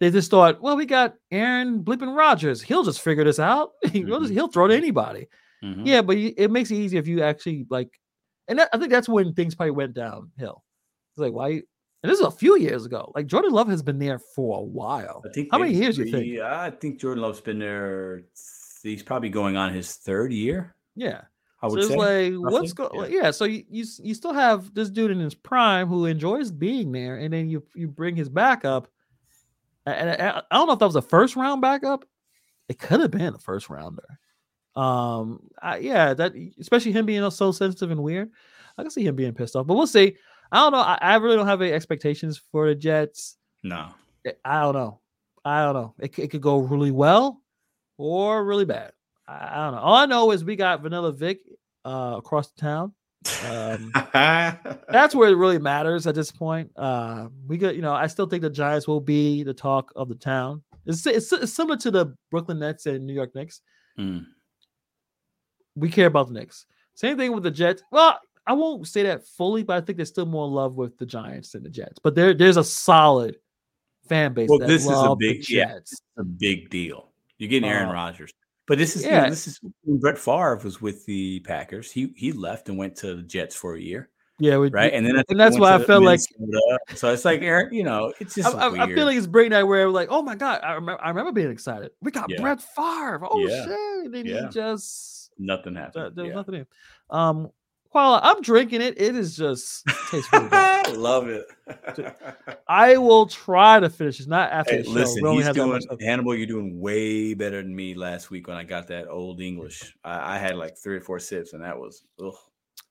They 0.00 0.10
just 0.10 0.28
thought, 0.28 0.60
well, 0.60 0.76
we 0.76 0.86
got 0.86 1.14
Aaron 1.30 1.84
Blippin 1.84 2.16
Rodgers. 2.16 2.60
He'll 2.60 2.82
just 2.82 3.00
figure 3.00 3.22
this 3.22 3.38
out. 3.38 3.70
he'll, 3.92 4.18
just, 4.18 4.32
Mhm. 4.32 4.34
he'll 4.34 4.48
throw 4.48 4.66
to 4.66 4.74
anybody. 4.74 5.28
Mhm. 5.62 5.86
Yeah, 5.86 6.02
but 6.02 6.16
it 6.16 6.50
makes 6.50 6.72
it 6.72 6.78
easy 6.78 6.98
if 6.98 7.06
you 7.06 7.22
actually 7.22 7.64
like, 7.70 7.90
and 8.48 8.58
that, 8.58 8.70
I 8.72 8.78
think 8.78 8.90
that's 8.90 9.08
when 9.08 9.34
things 9.34 9.54
probably 9.54 9.70
went 9.70 9.94
downhill. 9.94 10.64
It's 11.14 11.20
like 11.20 11.32
why, 11.32 11.48
and 11.50 12.10
this 12.10 12.18
is 12.18 12.26
a 12.26 12.30
few 12.32 12.58
years 12.58 12.86
ago. 12.86 13.12
Like 13.14 13.28
Jordan 13.28 13.52
Love 13.52 13.68
has 13.68 13.84
been 13.84 14.00
there 14.00 14.18
for 14.18 14.58
a 14.58 14.62
while. 14.62 15.22
I 15.24 15.28
think 15.28 15.50
How 15.52 15.58
many 15.58 15.74
years 15.74 15.96
you 15.96 16.10
think? 16.10 16.40
I 16.40 16.70
think 16.70 16.98
Jordan 16.98 17.22
Love's 17.22 17.40
been 17.40 17.60
there. 17.60 18.22
He's 18.82 19.04
probably 19.04 19.28
going 19.28 19.56
on 19.56 19.72
his 19.72 19.94
third 19.94 20.32
year. 20.32 20.74
Yeah, 20.96 21.20
I 21.62 21.68
so 21.68 21.70
would 21.74 21.78
it's 21.80 21.88
say. 21.88 22.30
like 22.30 22.52
what's 22.52 22.78
roughly, 22.78 22.98
going? 22.98 23.12
Yeah. 23.12 23.30
so 23.30 23.44
you, 23.44 23.64
you 23.68 23.84
you 24.02 24.14
still 24.14 24.32
have 24.32 24.72
this 24.74 24.88
dude 24.90 25.10
in 25.10 25.20
his 25.20 25.34
prime 25.34 25.88
who 25.88 26.06
enjoys 26.06 26.50
being 26.50 26.92
there, 26.92 27.16
and 27.16 27.32
then 27.32 27.48
you 27.48 27.62
you 27.74 27.88
bring 27.88 28.16
his 28.16 28.28
backup. 28.28 28.88
And 29.86 30.10
I, 30.10 30.42
I 30.50 30.56
don't 30.56 30.66
know 30.66 30.74
if 30.74 30.78
that 30.78 30.86
was 30.86 30.96
a 30.96 31.02
first 31.02 31.36
round 31.36 31.60
backup. 31.60 32.04
It 32.68 32.78
could 32.78 33.00
have 33.00 33.10
been 33.10 33.34
a 33.34 33.38
first 33.38 33.68
rounder. 33.68 34.18
Um, 34.76 35.40
I, 35.60 35.78
yeah, 35.78 36.14
that 36.14 36.32
especially 36.60 36.92
him 36.92 37.06
being 37.06 37.28
so 37.30 37.50
sensitive 37.52 37.90
and 37.90 38.02
weird. 38.02 38.30
I 38.78 38.82
can 38.82 38.90
see 38.90 39.04
him 39.04 39.16
being 39.16 39.34
pissed 39.34 39.56
off, 39.56 39.66
but 39.66 39.74
we'll 39.74 39.86
see. 39.86 40.16
I 40.52 40.58
don't 40.58 40.72
know. 40.72 40.78
I, 40.78 40.98
I 41.00 41.16
really 41.16 41.36
don't 41.36 41.46
have 41.46 41.60
any 41.62 41.72
expectations 41.72 42.40
for 42.52 42.68
the 42.68 42.74
Jets. 42.74 43.36
no. 43.62 43.76
I- 44.26 44.34
I 44.44 44.60
don't 44.62 44.74
know. 44.74 45.00
I 45.46 45.64
don't 45.64 45.72
know. 45.74 45.94
It, 45.98 46.18
it 46.18 46.28
could 46.30 46.42
go 46.42 46.58
really 46.58 46.90
well 46.90 47.40
or 47.96 48.44
really 48.44 48.66
bad. 48.66 48.92
I, 49.30 49.50
I 49.52 49.64
don't 49.64 49.74
know. 49.74 49.80
All 49.80 49.94
I 49.94 50.06
know 50.06 50.30
is 50.32 50.44
we 50.44 50.56
got 50.56 50.82
Vanilla 50.82 51.12
Vic 51.12 51.40
uh, 51.84 52.14
across 52.18 52.50
the 52.50 52.60
town. 52.60 52.92
Um, 53.46 53.92
that's 54.88 55.14
where 55.14 55.28
it 55.28 55.36
really 55.36 55.58
matters 55.58 56.06
at 56.06 56.14
this 56.14 56.32
point. 56.32 56.70
Uh, 56.76 57.28
we 57.46 57.58
got, 57.58 57.76
you 57.76 57.82
know, 57.82 57.92
I 57.92 58.06
still 58.06 58.26
think 58.26 58.42
the 58.42 58.50
Giants 58.50 58.88
will 58.88 59.00
be 59.00 59.42
the 59.42 59.54
talk 59.54 59.92
of 59.94 60.08
the 60.08 60.14
town. 60.14 60.62
It's, 60.86 61.06
it's, 61.06 61.32
it's 61.32 61.52
similar 61.52 61.76
to 61.78 61.90
the 61.90 62.14
Brooklyn 62.30 62.58
Nets 62.58 62.86
and 62.86 63.06
New 63.06 63.12
York 63.12 63.34
Knicks. 63.34 63.60
Mm. 63.98 64.24
We 65.76 65.90
care 65.90 66.06
about 66.06 66.28
the 66.28 66.34
Knicks. 66.34 66.66
Same 66.94 67.16
thing 67.16 67.32
with 67.32 67.42
the 67.42 67.50
Jets. 67.50 67.82
Well, 67.92 68.18
I 68.46 68.54
won't 68.54 68.86
say 68.88 69.02
that 69.04 69.26
fully, 69.26 69.62
but 69.62 69.76
I 69.76 69.80
think 69.80 69.96
there's 69.96 70.08
still 70.08 70.26
more 70.26 70.46
in 70.46 70.52
love 70.52 70.76
with 70.76 70.96
the 70.98 71.06
Giants 71.06 71.52
than 71.52 71.62
the 71.62 71.70
Jets. 71.70 71.98
But 72.02 72.14
there, 72.14 72.34
there's 72.34 72.56
a 72.56 72.64
solid 72.64 73.36
fan 74.08 74.32
base. 74.32 74.48
Well, 74.48 74.58
that 74.58 74.66
this 74.66 74.82
is 74.82 74.88
a 74.88 74.92
love 74.92 75.18
the 75.18 75.34
big- 75.34 75.48
yeah. 75.48 75.68
Jets. 75.74 76.00
a 76.18 76.24
big 76.24 76.70
deal. 76.70 77.10
You're 77.38 77.48
getting 77.48 77.68
Aaron 77.68 77.88
Uh, 77.88 77.92
Rodgers, 77.92 78.32
but 78.70 78.78
this 78.78 78.94
is 78.94 79.04
you 79.04 79.10
know, 79.10 79.28
this 79.28 79.48
is 79.48 79.58
when 79.82 79.98
Brett 79.98 80.16
Favre 80.16 80.60
was 80.62 80.80
with 80.80 81.04
the 81.04 81.40
Packers. 81.40 81.90
He 81.90 82.12
he 82.14 82.30
left 82.30 82.68
and 82.68 82.78
went 82.78 82.94
to 82.98 83.16
the 83.16 83.22
Jets 83.22 83.56
for 83.56 83.74
a 83.74 83.80
year, 83.80 84.10
Yeah, 84.38 84.58
we, 84.58 84.70
right? 84.70 84.92
And 84.94 85.04
then 85.04 85.16
think 85.24 85.38
that's 85.38 85.58
why 85.58 85.74
I 85.74 85.82
felt 85.82 86.04
like- 86.04 86.20
so 86.94 87.12
it's 87.12 87.24
like 87.24 87.42
Aaron, 87.42 87.74
you 87.74 87.82
know, 87.82 88.14
it's 88.20 88.36
just 88.36 88.54
I, 88.54 88.68
weird. 88.68 88.80
I 88.80 88.94
feel 88.94 89.06
like 89.06 89.16
it's 89.16 89.26
bringing 89.26 89.50
that 89.50 89.66
where 89.66 89.90
like, 89.90 90.06
oh 90.12 90.22
my 90.22 90.36
god, 90.36 90.60
I 90.62 90.74
remember, 90.74 91.02
I 91.02 91.08
remember 91.08 91.32
being 91.32 91.50
excited. 91.50 91.90
We 92.00 92.12
got 92.12 92.30
Yeah. 92.30 92.40
Brett 92.40 92.62
Favre. 92.62 93.26
Oh 93.28 93.40
Yeah. 93.40 93.64
shit! 93.64 94.14
And 94.14 94.26
Yeah. 94.28 94.42
he 94.42 94.48
just 94.50 95.32
nothing 95.36 95.74
happened. 95.74 96.14
there 96.14 96.26
was 96.26 96.30
yeah. 96.30 96.36
nothing 96.36 96.54
in. 96.54 96.66
Um, 97.10 97.50
while 97.92 98.20
I'm 98.22 98.40
drinking 98.42 98.82
it, 98.82 99.00
it 99.00 99.16
is 99.16 99.36
just 99.36 99.86
tastes 100.10 100.32
really 100.32 100.48
good. 100.48 100.54
I 100.54 100.90
love 100.96 101.28
it. 101.28 101.46
I 102.68 102.96
will 102.96 103.26
try 103.26 103.80
to 103.80 103.90
finish 103.90 104.20
it. 104.20 104.28
Not 104.28 104.52
after 104.52 104.72
Hey, 104.76 104.78
the 104.78 104.84
show. 104.84 104.90
listen, 104.90 105.26
he's 105.32 105.48
doing. 105.50 105.80
Hannibal. 106.00 106.34
You're 106.34 106.46
doing 106.46 106.80
way 106.80 107.34
better 107.34 107.62
than 107.62 107.74
me 107.74 107.94
last 107.94 108.30
week 108.30 108.48
when 108.48 108.56
I 108.56 108.64
got 108.64 108.88
that 108.88 109.08
old 109.08 109.40
English. 109.40 109.94
I, 110.04 110.36
I 110.36 110.38
had 110.38 110.56
like 110.56 110.76
three 110.78 110.96
or 110.96 111.00
four 111.00 111.18
sips, 111.18 111.52
and 111.52 111.62
that 111.62 111.78
was 111.78 112.04
ugh. 112.22 112.34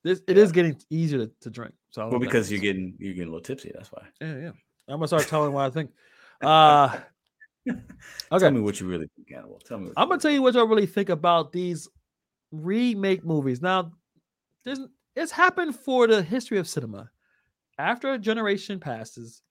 This, 0.03 0.21
it 0.27 0.37
is 0.37 0.51
getting 0.51 0.77
easier 0.89 1.25
to, 1.25 1.31
to 1.41 1.49
drink. 1.49 1.73
So 1.91 2.01
I 2.01 2.03
don't 2.05 2.11
know 2.11 2.19
well 2.19 2.25
because 2.25 2.51
you're 2.51 2.61
getting 2.61 2.95
you're 2.99 3.13
getting 3.13 3.29
a 3.29 3.31
little 3.31 3.43
tipsy. 3.43 3.71
That's 3.73 3.91
why. 3.91 4.03
yeah, 4.21 4.37
yeah. 4.37 4.51
I'm 4.87 4.95
gonna 4.95 5.07
start 5.07 5.27
telling 5.27 5.53
what 5.53 5.65
I 5.65 5.69
think. 5.69 5.91
Uh 6.41 6.97
Tell 7.67 7.77
okay. 8.33 8.49
me 8.49 8.61
what 8.61 8.79
you 8.79 8.87
really 8.87 9.07
think, 9.15 9.29
Hannibal. 9.29 9.59
Tell 9.59 9.77
me. 9.77 9.87
What 9.87 9.93
I'm 9.97 10.07
gonna 10.07 10.21
tell 10.21 10.31
you 10.31 10.41
what 10.41 10.55
I 10.55 10.61
really 10.61 10.85
think 10.85 11.09
about 11.09 11.51
these 11.51 11.87
remake 12.51 13.23
movies. 13.25 13.61
Now, 13.61 13.91
there's 14.69 14.87
it's 15.15 15.31
happened 15.31 15.75
for 15.75 16.07
the 16.07 16.21
history 16.21 16.57
of 16.59 16.67
cinema. 16.67 17.09
After 17.77 18.13
a 18.13 18.17
generation 18.17 18.79
passes, 18.79 19.41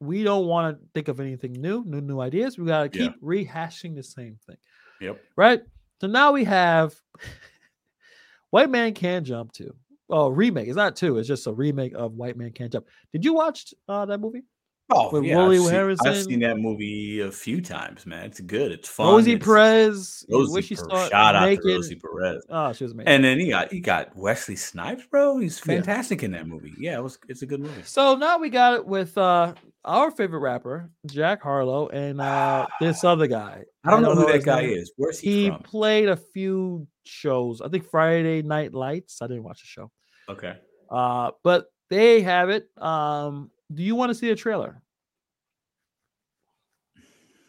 we 0.00 0.22
don't 0.22 0.46
want 0.46 0.78
to 0.78 0.86
think 0.94 1.08
of 1.08 1.20
anything 1.20 1.52
new, 1.52 1.84
new, 1.84 2.00
new 2.00 2.20
ideas. 2.20 2.58
We 2.58 2.66
gotta 2.66 2.90
Yeah. 2.92 3.08
keep 3.08 3.20
rehashing 3.22 3.94
the 3.94 4.02
same 4.02 4.38
thing, 4.46 4.56
Yep. 5.00 5.20
right? 5.36 5.62
So 6.00 6.06
now 6.06 6.32
we 6.32 6.44
have 6.44 6.94
White 8.50 8.70
Man 8.70 8.94
Can't 8.94 9.26
Jump 9.26 9.52
too. 9.52 9.74
Oh, 10.10 10.28
remake. 10.28 10.68
It's 10.68 10.76
not 10.76 10.96
two. 10.96 11.18
It's 11.18 11.28
just 11.28 11.46
a 11.46 11.52
remake 11.52 11.94
of 11.94 12.14
White 12.14 12.36
Man 12.36 12.52
Can't 12.52 12.72
Jump. 12.72 12.86
Did 13.12 13.24
you 13.24 13.32
watch 13.34 13.72
uh, 13.88 14.04
that 14.06 14.18
movie? 14.20 14.42
Oh, 14.90 15.10
With 15.10 15.24
yeah, 15.24 15.38
Woody 15.38 15.58
I've, 15.58 15.96
seen, 15.98 16.06
I've 16.06 16.22
seen 16.24 16.40
that 16.40 16.58
movie 16.58 17.20
a 17.20 17.32
few 17.32 17.62
times, 17.62 18.04
man. 18.04 18.26
It's 18.26 18.40
good. 18.40 18.70
It's 18.70 18.86
fun. 18.88 19.06
Rosie 19.14 19.32
it's- 19.32 19.46
Perez. 19.46 20.26
Rosie 20.30 20.52
where 20.52 20.62
she 20.62 20.76
Per- 20.76 21.08
shout 21.08 21.34
out 21.34 21.46
naked. 21.46 21.64
to 21.64 21.74
Rosie 21.74 21.94
Perez. 21.96 22.44
Oh, 22.50 22.72
she 22.74 22.84
was 22.84 22.92
amazing. 22.92 23.08
And 23.08 23.24
then 23.24 23.40
he 23.40 23.48
got 23.48 23.72
he 23.72 23.80
got 23.80 24.14
Wesley 24.14 24.56
Snipes, 24.56 25.06
bro. 25.10 25.38
He's 25.38 25.58
Yeah. 25.66 25.76
fantastic 25.76 26.22
in 26.22 26.32
that 26.32 26.46
movie. 26.46 26.74
Yeah, 26.78 26.98
it 26.98 27.02
was 27.02 27.18
it's 27.28 27.40
a 27.40 27.46
good 27.46 27.60
movie. 27.60 27.82
So 27.84 28.14
now 28.16 28.38
we 28.38 28.50
got 28.50 28.74
it 28.74 28.86
with 28.86 29.16
uh 29.16 29.54
our 29.86 30.10
favorite 30.10 30.40
rapper, 30.40 30.90
Jack 31.06 31.42
Harlow, 31.42 31.88
and 31.88 32.20
uh 32.20 32.66
this 32.78 33.04
other 33.04 33.26
guy. 33.26 33.64
I 33.84 33.90
don't 33.90 34.02
know 34.02 34.14
who 34.14 34.30
that 34.30 34.44
guy 34.44 34.62
name. 34.66 34.78
is. 34.78 34.92
Where's 34.98 35.18
he, 35.18 35.44
He 35.44 35.48
from? 35.48 35.62
played 35.62 36.08
a 36.10 36.16
few 36.16 36.86
shows. 37.04 37.62
I 37.62 37.68
think 37.68 37.88
Friday 37.90 38.42
Night 38.42 38.74
Lights. 38.74 39.22
I 39.22 39.28
didn't 39.28 39.44
watch 39.44 39.60
the 39.62 39.66
show. 39.66 39.90
Okay. 40.28 40.56
Uh, 40.90 41.30
but 41.42 41.66
they 41.88 42.20
have 42.20 42.50
it. 42.50 42.68
Um, 42.78 43.50
do 43.74 43.82
you 43.82 43.94
want 43.94 44.10
to 44.10 44.14
see 44.14 44.30
a 44.30 44.36
trailer? 44.36 44.80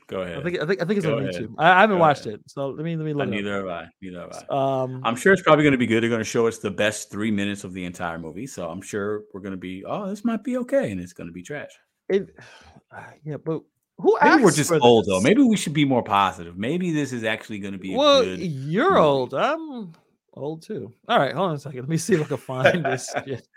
Go 0.08 0.22
ahead. 0.22 0.38
I 0.38 0.44
think 0.44 0.60
I 0.62 0.66
think 0.68 0.82
I 0.82 0.86
think 0.86 0.98
it's 0.98 1.06
Go 1.06 1.18
on 1.18 1.28
ahead. 1.28 1.42
YouTube. 1.42 1.56
I, 1.58 1.72
I 1.72 1.82
haven't 1.82 1.96
Go 1.98 2.02
watched 2.02 2.28
ahead. 2.28 2.40
it, 2.42 2.52
so 2.52 2.68
let 2.70 2.84
me 2.86 2.96
let 2.96 3.06
me 3.06 3.14
look. 3.14 3.28
it 3.28 3.32
neither 3.32 3.56
have 3.58 3.68
I. 3.68 3.88
Neither 4.04 4.20
have 4.22 4.46
I. 4.52 4.84
Um, 4.84 5.02
I'm 5.04 5.16
sure 5.16 5.34
it's 5.34 5.42
probably 5.42 5.64
going 5.64 5.72
to 5.72 5.80
be 5.80 5.88
good. 5.88 6.04
They're 6.04 6.10
going 6.12 6.20
to 6.22 6.24
show 6.24 6.46
us 6.46 6.60
the 6.60 6.70
best 6.70 7.10
three 7.10 7.32
minutes 7.32 7.64
of 7.64 7.74
the 7.74 7.84
entire 7.86 8.20
movie. 8.20 8.46
So 8.46 8.70
I'm 8.70 8.82
sure 8.84 9.24
we're 9.34 9.40
going 9.42 9.54
to 9.54 9.58
be, 9.58 9.84
oh, 9.84 10.08
this 10.08 10.24
might 10.24 10.44
be 10.44 10.58
okay. 10.58 10.92
And 10.92 11.02
it's 11.02 11.14
going 11.14 11.26
to 11.28 11.34
be 11.34 11.42
trash. 11.42 11.72
it, 12.10 12.36
yeah, 13.24 13.38
but 13.38 13.62
who? 13.98 14.16
Maybe 14.22 14.44
we're 14.44 14.52
just 14.52 14.72
old, 14.72 15.08
though. 15.08 15.22
Maybe 15.22 15.42
we 15.42 15.58
should 15.58 15.74
be 15.74 15.86
more 15.86 16.04
positive. 16.04 16.56
Maybe 16.56 16.92
this 16.92 17.12
is 17.12 17.24
actually 17.24 17.58
going 17.58 17.74
to 17.74 17.80
be 17.80 17.96
Well, 17.96 18.24
you're 18.26 18.92
movie. 18.92 19.02
old. 19.02 19.34
I'm 19.34 19.94
old 20.34 20.62
too. 20.62 20.94
All 21.08 21.18
right, 21.18 21.34
hold 21.34 21.50
on 21.50 21.56
a 21.56 21.60
second. 21.60 21.80
Let 21.80 21.90
me 21.90 21.98
see 21.98 22.14
if 22.14 22.22
I 22.22 22.26
can 22.26 22.38
find 22.38 22.86
this. 22.86 23.12
shit. 23.26 23.48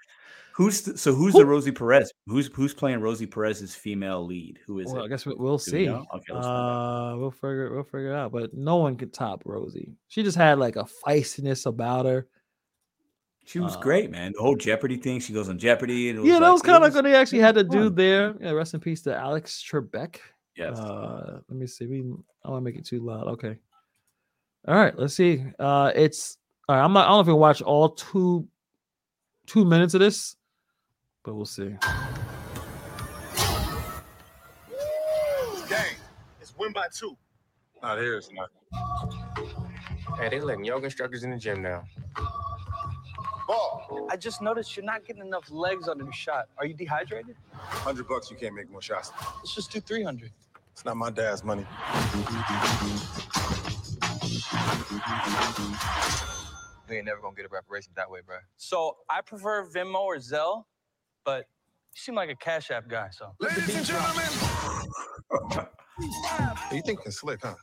Who's 0.59 0.82
the, 0.82 0.98
so? 0.98 1.14
Who's 1.14 1.34
Who- 1.34 1.38
the 1.38 1.46
Rosie 1.46 1.70
Perez? 1.70 2.12
Who's 2.26 2.50
who's 2.52 2.74
playing 2.74 3.00
Rosie 3.00 3.26
Perez's 3.26 3.76
female 3.76 4.26
lead? 4.26 4.59
Who 4.66 4.80
is 4.80 4.90
it? 4.90 4.94
Well, 4.94 5.04
I 5.04 5.06
guess 5.09 5.24
we, 5.24 5.32
we'll 5.34 5.56
Do 5.56 5.70
we 5.72 5.78
see. 5.78 5.86
know? 5.86 6.04
Okay, 6.12 6.32
let's 6.32 6.46
find 6.46 6.46
out. 6.46 7.12
uh, 7.12 7.16
we'll 7.16 7.30
figure 7.30 7.72
we'll 7.72 7.84
figure 7.84 8.11
it 8.11 8.16
out. 8.16 8.32
But 8.32 8.52
no 8.54 8.78
one 8.78 8.96
could 8.96 9.14
top 9.14 9.42
Rosie. 9.44 9.92
She 10.09 10.24
just 10.24 10.36
had 10.36 10.59
like 10.59 10.74
a 10.74 10.84
feistiness 11.06 11.66
about 11.66 12.06
her. 12.06 12.26
She 13.46 13.61
was 13.61 13.76
uh, 13.76 13.80
great, 13.80 14.11
man. 14.11 14.32
The 14.34 14.42
whole 14.42 14.56
Jeopardy 14.56 14.96
thing. 14.96 15.20
She 15.20 15.32
goes 15.32 15.48
on 15.48 15.61
Jeopardy. 15.61 16.11
And 16.11 16.18
it 16.18 16.24
yeah, 16.24 16.40
that 16.40 16.50
was 16.50 16.61
kind 16.61 16.82
of 16.82 16.92
good. 16.92 17.04
They 17.04 17.14
actually 17.14 17.38
had 17.38 17.54
the 17.54 17.62
dude 17.62 17.94
there. 17.94 18.34
Yeah, 18.40 18.50
rest 18.50 18.74
in 18.74 18.80
peace 18.80 19.02
to 19.02 19.16
Alex 19.16 19.64
Trebek. 19.64 20.16
Yes. 20.56 20.76
Uh, 20.76 21.38
let 21.48 21.56
me 21.56 21.68
see. 21.68 21.86
We 21.86 21.98
I 22.44 22.50
want 22.50 22.62
to 22.62 22.64
make 22.64 22.76
it 22.76 22.84
too 22.84 22.98
loud. 22.98 23.28
Okay. 23.28 23.56
All 24.66 24.74
right. 24.74 24.98
Let's 24.98 25.14
see. 25.14 25.44
Uh, 25.56 25.92
it's 25.94 26.36
all 26.68 26.74
right. 26.74 26.84
I'm 26.84 26.92
not. 26.92 27.06
I 27.06 27.11
don't 27.11 27.18
know 27.18 27.20
if 27.20 27.26
we 27.28 27.32
watch 27.34 27.62
all 27.62 27.90
two 27.90 28.44
two 29.46 29.64
minutes 29.64 29.94
of 29.94 30.00
this, 30.00 30.36
but 31.24 31.34
we'll 31.34 31.44
see. 31.44 31.76
Gang, 35.68 35.94
it's 36.40 36.56
win 36.56 36.72
by 36.72 36.86
two. 36.92 37.16
Not 37.82 37.98
here, 37.98 38.16
it's 38.16 38.30
not. 38.32 38.50
Hey, 40.18 40.30
they 40.30 40.40
letting 40.40 40.64
yoga 40.64 40.86
instructors 40.86 41.22
in 41.24 41.30
the 41.30 41.36
gym 41.36 41.62
now. 41.62 41.84
Ball. 43.46 44.08
I 44.10 44.16
just 44.16 44.42
noticed 44.42 44.76
you're 44.76 44.84
not 44.84 45.06
getting 45.06 45.22
enough 45.22 45.50
legs 45.50 45.88
on 45.88 45.98
your 45.98 46.12
shot. 46.12 46.48
Are 46.58 46.66
you 46.66 46.74
dehydrated? 46.74 47.36
Hundred 47.52 48.08
bucks, 48.08 48.30
you 48.30 48.36
can't 48.36 48.54
make 48.54 48.70
more 48.70 48.82
shots. 48.82 49.12
Let's 49.38 49.54
just 49.54 49.70
do 49.70 49.80
300. 49.80 50.30
It's 50.72 50.84
not 50.84 50.96
my 50.96 51.10
dad's 51.10 51.44
money. 51.44 51.66
We 56.88 56.96
ain't 56.96 57.06
never 57.06 57.20
gonna 57.20 57.36
get 57.36 57.44
a 57.44 57.48
reparation 57.50 57.92
that 57.96 58.10
way, 58.10 58.20
bro. 58.24 58.36
So 58.56 58.96
I 59.10 59.20
prefer 59.20 59.66
Venmo 59.66 60.00
or 60.00 60.16
Zelle, 60.16 60.64
but 61.29 61.45
you 61.95 62.01
seem 62.01 62.14
like 62.14 62.31
a 62.31 62.35
Cash 62.35 62.70
App 62.70 62.89
guy, 62.89 63.09
so. 63.11 63.35
Ladies 63.39 63.76
and 63.76 63.85
gentlemen. 63.85 64.24
you 66.72 66.81
think 66.81 67.01
it's 67.05 67.20
slick, 67.20 67.41
huh? 67.43 67.55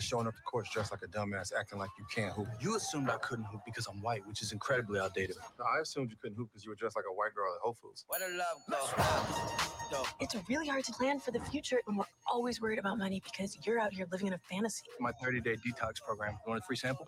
Showing 0.00 0.26
up 0.26 0.34
to 0.34 0.42
court 0.42 0.66
dressed 0.72 0.90
like 0.90 1.02
a 1.02 1.06
dumbass, 1.06 1.52
acting 1.56 1.78
like 1.78 1.90
you 1.98 2.04
can't 2.12 2.32
hoop. 2.32 2.48
You 2.60 2.74
assumed 2.76 3.10
I 3.10 3.16
couldn't 3.18 3.44
hoop 3.44 3.60
because 3.64 3.86
I'm 3.86 4.00
white, 4.02 4.26
which 4.26 4.42
is 4.42 4.50
incredibly 4.52 4.98
outdated. 4.98 5.36
No, 5.58 5.64
I 5.64 5.80
assumed 5.80 6.10
you 6.10 6.16
couldn't 6.20 6.36
hoop 6.36 6.48
because 6.50 6.64
you 6.64 6.70
were 6.70 6.74
dressed 6.74 6.96
like 6.96 7.04
a 7.08 7.12
white 7.14 7.34
girl 7.34 7.52
at 7.54 7.60
Whole 7.60 7.74
Foods. 7.74 8.04
Where 8.08 8.18
the 8.18 8.36
love 8.36 8.56
go? 9.92 10.02
It's 10.20 10.34
really 10.48 10.66
hard 10.68 10.84
to 10.84 10.92
plan 10.92 11.20
for 11.20 11.32
the 11.32 11.40
future 11.40 11.80
when 11.84 11.96
we're 11.96 12.04
always 12.30 12.60
worried 12.60 12.78
about 12.78 12.96
money 12.98 13.20
because 13.24 13.58
you're 13.64 13.78
out 13.78 13.92
here 13.92 14.06
living 14.10 14.28
in 14.28 14.32
a 14.32 14.38
fantasy. 14.38 14.84
My 15.00 15.12
30 15.12 15.40
day 15.40 15.56
detox 15.56 16.00
program. 16.00 16.32
You 16.32 16.50
want 16.50 16.62
a 16.62 16.66
free 16.66 16.76
sample? 16.76 17.06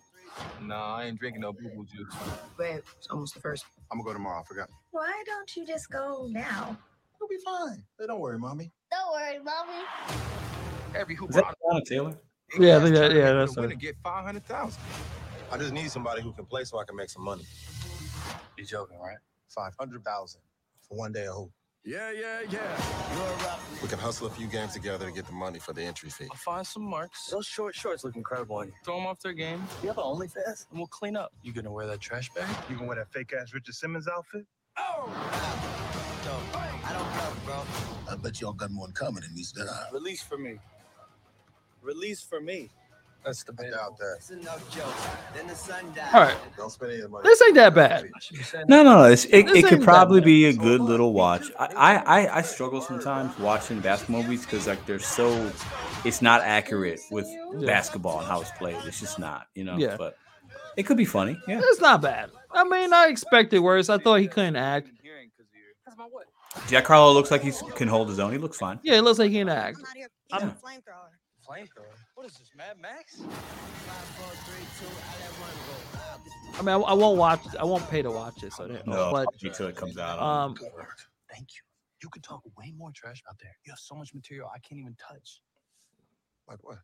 Nah, 0.61 0.97
I 0.97 1.05
ain't 1.05 1.19
drinking 1.19 1.41
no 1.41 1.51
boo 1.53 1.69
boo 1.75 1.85
juice. 1.85 2.13
Wait, 2.59 2.81
it's 2.97 3.07
almost 3.09 3.33
the 3.33 3.39
first. 3.41 3.65
I'm 3.91 3.97
gonna 3.99 4.09
go 4.09 4.13
tomorrow. 4.13 4.41
I 4.41 4.43
forgot. 4.43 4.69
Why 4.91 5.23
don't 5.25 5.55
you 5.55 5.65
just 5.65 5.89
go 5.89 6.27
now? 6.29 6.77
You'll 7.19 7.29
be 7.29 7.37
fine. 7.43 7.83
Hey, 7.99 8.05
don't 8.07 8.19
worry, 8.19 8.37
mommy. 8.37 8.71
Don't 8.91 9.11
worry, 9.13 9.39
mommy. 9.39 9.83
Every 10.95 11.15
Is 11.15 11.19
hooper. 11.19 11.33
that 11.33 11.85
Taylor? 11.87 12.15
Yeah, 12.59 12.77
I 12.77 12.81
think 12.81 12.95
that- 12.95 13.11
yeah, 13.13 13.31
that's 13.33 13.55
gonna 13.55 13.75
get 13.75 13.95
five 14.03 14.25
hundred 14.25 14.45
thousand. 14.45 14.81
I 15.51 15.57
just 15.57 15.73
need 15.73 15.89
somebody 15.91 16.21
who 16.21 16.31
can 16.33 16.45
play 16.45 16.63
so 16.63 16.79
I 16.79 16.83
can 16.83 16.95
make 16.95 17.09
some 17.09 17.23
money. 17.23 17.45
You're 18.57 18.65
joking, 18.67 18.99
right? 18.99 19.17
Five 19.49 19.73
hundred 19.79 20.03
thousand 20.03 20.41
for 20.87 20.97
one 20.97 21.11
day 21.11 21.27
of 21.27 21.35
hoop. 21.35 21.51
Yeah, 21.85 22.11
yeah, 22.11 22.41
yeah. 22.49 23.61
We 23.81 23.89
can 23.89 23.99
hustle 23.99 24.27
a 24.27 24.29
few 24.29 24.47
games 24.47 24.71
together 24.71 25.05
to 25.05 25.11
get 25.11 25.25
the 25.27 25.33
money 25.33 25.59
for 25.59 25.73
the 25.73 25.81
entry 25.81 26.09
fee. 26.09 26.27
I'll 26.31 26.37
find 26.37 26.65
some 26.65 26.83
marks. 26.83 27.27
Those 27.27 27.45
short 27.45 27.75
shorts 27.75 28.05
look 28.05 28.15
incredible 28.15 28.55
on 28.55 28.67
you. 28.67 28.73
Throw 28.85 28.95
them 28.97 29.05
off 29.05 29.19
their 29.19 29.33
game. 29.33 29.61
You 29.81 29.89
have 29.89 29.97
an 29.97 30.05
OnlyFans? 30.05 30.67
And 30.69 30.79
we'll 30.79 30.87
clean 30.87 31.17
up. 31.17 31.33
You 31.43 31.51
gonna 31.51 31.71
wear 31.71 31.85
that 31.87 31.99
trash 31.99 32.29
bag? 32.33 32.47
You 32.69 32.75
gonna 32.77 32.87
wear 32.87 32.95
that 32.97 33.11
fake 33.11 33.33
ass 33.33 33.53
Richard 33.53 33.75
Simmons 33.75 34.07
outfit? 34.07 34.45
Oh! 34.77 35.07
No, 36.25 36.57
I 36.57 36.93
don't 36.93 37.11
care, 37.11 37.45
bro. 37.45 38.13
I 38.13 38.15
bet 38.15 38.39
y'all 38.39 38.53
got 38.53 38.71
more 38.71 38.87
in 38.87 38.93
common 38.93 39.21
than 39.23 39.33
me, 39.35 39.43
Stan. 39.43 39.67
Release 39.91 40.21
for 40.23 40.37
me. 40.37 40.59
Release 41.83 42.21
for 42.21 42.39
me. 42.41 42.69
That's 43.25 43.43
the 43.43 43.53
I 43.57 43.63
bad. 43.63 43.71
doubt 43.71 43.97
that. 43.99 44.17
All 46.13 46.21
right, 46.21 46.35
Don't 46.57 46.69
spend 46.69 46.91
any 46.91 46.99
of 46.99 47.03
the 47.05 47.09
money. 47.09 47.23
this 47.23 47.41
ain't 47.41 47.55
that 47.55 47.73
bad. 47.73 48.03
I 48.13 48.19
should 48.19 48.37
be 48.37 48.43
saying 48.43 48.65
No, 48.67 48.83
no, 48.83 48.97
no. 48.97 49.03
It's, 49.05 49.23
it, 49.25 49.45
This 49.47 49.63
it 49.63 49.67
could 49.69 49.81
probably 49.81 50.19
be 50.19 50.45
a 50.45 50.53
good 50.53 50.81
little 50.81 51.13
watch. 51.13 51.45
I, 51.57 51.67
I, 51.73 51.95
I, 52.25 52.37
I 52.39 52.41
struggle 52.41 52.81
sometimes 52.81 53.37
watching 53.39 53.79
basketball 53.79 54.23
movies 54.23 54.41
because 54.41 54.67
like 54.67 54.85
they're 54.85 54.99
so, 54.99 55.49
it's 56.03 56.21
not 56.21 56.41
accurate 56.41 56.99
with 57.11 57.25
Yeah. 57.29 57.65
basketball 57.65 58.19
and 58.19 58.27
how 58.27 58.41
it's 58.41 58.51
played. 58.51 58.75
It's 58.85 58.99
just 58.99 59.17
not, 59.19 59.47
you 59.55 59.63
know. 59.63 59.77
Yeah. 59.77 59.95
But 59.97 60.17
it 60.75 60.83
could 60.83 60.97
be 60.97 61.05
funny. 61.05 61.37
Yeah. 61.47 61.61
It's 61.63 61.79
not 61.79 62.01
bad. 62.01 62.29
I 62.51 62.65
mean, 62.65 62.91
I 62.91 63.07
expected 63.07 63.59
worse. 63.59 63.87
I 63.89 63.99
thought 63.99 64.15
he 64.15 64.27
couldn't 64.27 64.57
act. 64.57 64.89
hearing 65.01 65.29
'cause 65.37 65.45
of 65.47 65.55
your- 65.55 65.71
That's 65.85 65.97
my 65.97 66.05
what? 66.05 66.25
Jack 66.67 66.85
Harlow 66.87 67.13
looks 67.13 67.31
like 67.31 67.41
he 67.41 67.51
can 67.75 67.87
hold 67.87 68.09
his 68.09 68.19
own. 68.19 68.33
He 68.33 68.37
looks 68.37 68.57
fine. 68.57 68.79
Yeah, 68.83 68.95
it 68.95 69.01
looks 69.03 69.17
like 69.17 69.31
he 69.31 69.37
can 69.37 69.49
act. 69.49 69.77
I'm 70.33 70.53
out 71.49 71.55
here 71.57 71.65
I'm- 71.65 71.65
eating 71.65 71.69
a 71.77 71.81
flamethrower. 71.81 71.85
Flamethrower. 71.85 71.97
What 72.15 72.25
is 72.27 72.33
this, 72.37 72.49
Mad 72.55 72.79
Max? 72.81 73.21
I 76.55 76.61
mean, 76.61 76.69
I, 76.69 76.73
I 76.77 76.93
won't 76.93 77.17
watch. 77.17 77.41
I 77.59 77.63
won't 77.65 77.89
pay 77.89 78.01
to 78.01 78.11
watch 78.11 78.43
it. 78.43 78.53
So, 78.53 78.65
yeah, 78.65 78.81
No, 78.85 79.11
but 79.11 79.27
until 79.43 79.67
it 79.67 79.75
comes 79.75 79.97
out. 79.97 80.19
um, 80.19 80.55
Thank 80.55 81.49
you. 81.55 81.61
You 82.01 82.09
could 82.09 82.23
talk 82.23 82.43
way 82.57 82.73
more 82.77 82.91
trash 82.93 83.21
out 83.29 83.37
there. 83.41 83.55
You 83.65 83.71
have 83.71 83.79
so 83.79 83.95
much 83.95 84.13
material 84.13 84.49
I 84.53 84.59
can't 84.59 84.79
even 84.79 84.95
touch. 84.95 85.39
Like 86.47 86.59
what? 86.61 86.77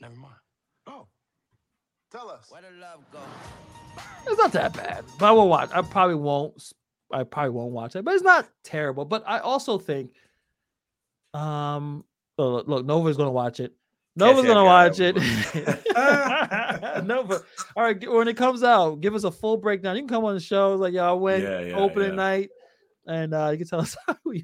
Never 0.00 0.16
mind. 0.16 0.34
Oh, 0.88 1.06
tell 2.10 2.28
us. 2.28 2.50
it's 4.26 4.38
not 4.38 4.52
that 4.52 4.74
bad. 4.74 5.04
But 5.18 5.26
I 5.26 5.30
will 5.30 5.48
watch. 5.48 5.70
I 5.72 5.82
probably 5.82 6.16
won't. 6.16 6.54
s- 6.56 6.74
I 7.12 7.22
probably 7.24 7.50
won't 7.50 7.72
watch 7.72 7.94
it, 7.94 8.04
but 8.04 8.14
it's 8.14 8.24
not 8.24 8.48
terrible. 8.64 9.04
But 9.04 9.22
I 9.26 9.38
also 9.38 9.78
think, 9.78 10.10
um, 11.34 12.04
so 12.42 12.50
look, 12.50 12.66
look, 12.66 12.84
Nova's 12.84 13.16
gonna 13.16 13.30
watch 13.30 13.60
it. 13.60 13.72
Nova's 14.16 14.42
Cash 14.42 14.48
gonna 14.48 14.64
watch 14.64 14.98
it. 14.98 15.14
Nova. 17.04 17.40
All 17.76 17.84
right, 17.84 18.10
when 18.10 18.26
it 18.26 18.36
comes 18.36 18.64
out, 18.64 19.00
give 19.00 19.14
us 19.14 19.22
a 19.22 19.30
full 19.30 19.56
breakdown. 19.58 19.94
You 19.94 20.02
can 20.02 20.08
come 20.08 20.24
on 20.24 20.34
the 20.34 20.40
show 20.40 20.74
like 20.74 20.92
y'all 20.92 21.20
went 21.20 21.44
Yeah, 21.44 21.60
yeah, 21.60 21.76
opening 21.76 22.10
yeah. 22.10 22.14
night, 22.16 22.50
and 23.06 23.32
uh, 23.32 23.50
you 23.52 23.58
can 23.58 23.68
tell 23.68 23.80
us 23.80 23.96
how 24.08 24.16
you. 24.26 24.42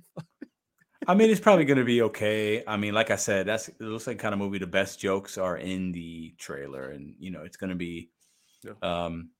I 1.09 1.14
mean, 1.14 1.28
it's 1.28 1.40
probably 1.40 1.64
going 1.64 1.78
to 1.78 1.84
be 1.84 2.03
okay. 2.03 2.62
I 2.66 2.76
mean, 2.76 2.94
like 2.94 3.11
I 3.11 3.16
said, 3.16 3.46
that's 3.46 3.68
it 3.68 3.80
looks 3.80 4.07
like 4.07 4.20
kind 4.20 4.32
of 4.32 4.38
movie. 4.38 4.59
The 4.59 4.66
best 4.68 5.01
jokes 5.01 5.38
are 5.38 5.57
in 5.57 5.90
the 5.90 6.34
trailer, 6.38 6.90
and 6.90 7.16
you 7.18 7.32
know, 7.32 7.42
it's 7.42 7.57
going 7.57 7.70
to 7.70 7.76
be. 7.76 8.11
Um, 8.80 9.30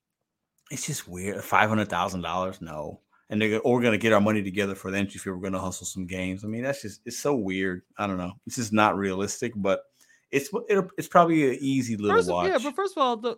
it's 0.73 0.85
just 0.87 1.07
weird. 1.07 1.45
Five 1.45 1.69
hundred 1.69 1.91
thousand 1.91 2.23
dollars, 2.23 2.61
no, 2.61 3.03
and 3.31 3.41
they're 3.41 3.61
or 3.61 3.75
we're 3.75 3.83
going 3.83 3.93
to 3.93 3.99
get 3.99 4.13
our 4.13 4.21
money 4.21 4.43
together 4.43 4.75
for 4.75 4.91
the 4.91 4.99
entry 4.99 5.19
fee. 5.19 5.31
We're 5.31 5.37
going 5.37 5.53
to 5.53 5.59
hustle 5.59 5.87
some 5.87 6.07
games. 6.07 6.45
I 6.45 6.49
mean, 6.49 6.63
that's 6.63 6.83
just 6.83 7.01
it's 7.05 7.19
so 7.19 7.35
weird. 7.35 7.83
I 7.99 8.07
don't 8.07 8.19
know. 8.19 8.33
It's 8.47 8.57
just 8.57 8.73
not 8.73 8.97
realistic, 8.97 9.53
but 9.57 9.83
it's 10.31 10.51
it'll, 10.69 10.89
it's 10.99 11.09
probably 11.09 11.49
an 11.51 11.59
easy 11.61 11.97
little 11.97 12.17
First, 12.17 12.31
watch. 12.31 12.49
yeah, 12.51 12.59
but 12.63 12.75
first 12.75 12.97
of 12.97 13.03
all, 13.03 13.17
the 13.17 13.37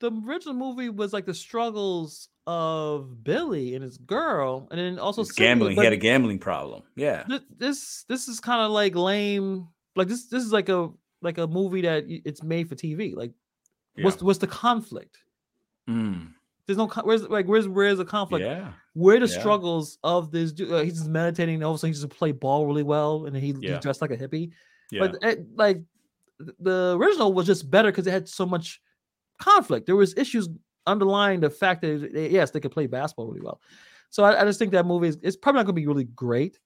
the 0.00 0.10
original 0.26 0.54
movie 0.54 0.88
was 0.90 1.12
like 1.12 1.26
the 1.26 1.34
struggles 1.34 2.28
of 2.46 3.22
Billy 3.22 3.74
and 3.74 3.84
his 3.84 3.98
girl, 3.98 4.66
and 4.70 4.80
then 4.80 4.98
also 4.98 5.22
Sydney, 5.22 5.46
gambling. 5.46 5.76
he 5.76 5.84
had 5.84 5.92
a 5.92 5.96
gambling 5.96 6.38
problem. 6.40 6.82
Yeah. 6.96 7.24
thi- 7.24 7.40
This 7.56 8.04
this 8.08 8.26
is 8.28 8.40
kind 8.40 8.60
of 8.62 8.72
like 8.72 8.94
lame. 8.96 9.68
Like 9.94 10.08
this 10.08 10.26
this 10.26 10.42
is 10.42 10.52
like 10.52 10.68
a 10.68 10.88
like 11.20 11.38
a 11.38 11.46
movie 11.46 11.82
that 11.82 12.04
it's 12.08 12.42
made 12.42 12.68
for 12.68 12.74
TV. 12.74 13.14
Like, 13.14 13.32
what's 14.00 14.20
what's 14.22 14.38
the 14.40 14.46
conflict? 14.48 15.18
Mm, 15.88 16.32
There's 16.66 16.76
no 16.78 16.86
where's 16.86 17.28
like 17.28 17.46
where's 17.46 17.66
where's 17.68 17.98
the 17.98 18.04
conflict? 18.04 18.44
yeah. 18.44 18.72
Where 18.94 19.18
the 19.18 19.26
Yeah. 19.26 19.38
struggles 19.40 19.98
of 20.04 20.30
this 20.30 20.52
dude? 20.52 20.70
Uh, 20.72 20.80
he's 20.82 20.94
just 20.98 21.08
meditating. 21.08 21.56
And 21.56 21.64
all 21.64 21.72
of 21.72 21.76
a 21.76 21.78
sudden, 21.78 21.94
he 21.94 22.00
just 22.00 22.08
play 22.10 22.32
ball 22.32 22.66
really 22.66 22.82
well, 22.82 23.26
and 23.26 23.36
he, 23.36 23.54
Yeah. 23.60 23.72
he's 23.74 23.80
dressed 23.80 24.00
like 24.02 24.10
a 24.12 24.16
hippie. 24.16 24.52
Yeah. 24.90 25.00
But 25.00 25.16
it, 25.22 25.46
like 25.56 25.82
the 26.60 26.96
original 26.98 27.32
was 27.32 27.46
just 27.46 27.70
better 27.70 27.90
because 27.90 28.06
it 28.06 28.10
had 28.12 28.28
so 28.28 28.44
much 28.46 28.80
conflict. 29.38 29.86
There 29.86 29.96
was 29.96 30.14
issues 30.16 30.48
underlying 30.86 31.40
the 31.40 31.50
fact 31.50 31.80
that 31.82 32.12
they- 32.12 32.30
yes, 32.30 32.50
they 32.50 32.60
could 32.60 32.72
play 32.72 32.86
basketball 32.86 33.26
really 33.28 33.40
well. 33.40 33.60
So 34.10 34.24
I, 34.24 34.42
I 34.42 34.44
just 34.44 34.58
think 34.58 34.72
that 34.72 34.84
movie 34.86 35.08
is 35.08 35.18
it's 35.22 35.36
probably 35.36 35.60
not 35.60 35.66
going 35.66 35.74
to 35.76 35.80
be 35.80 35.86
really 35.86 36.04
great. 36.04 36.58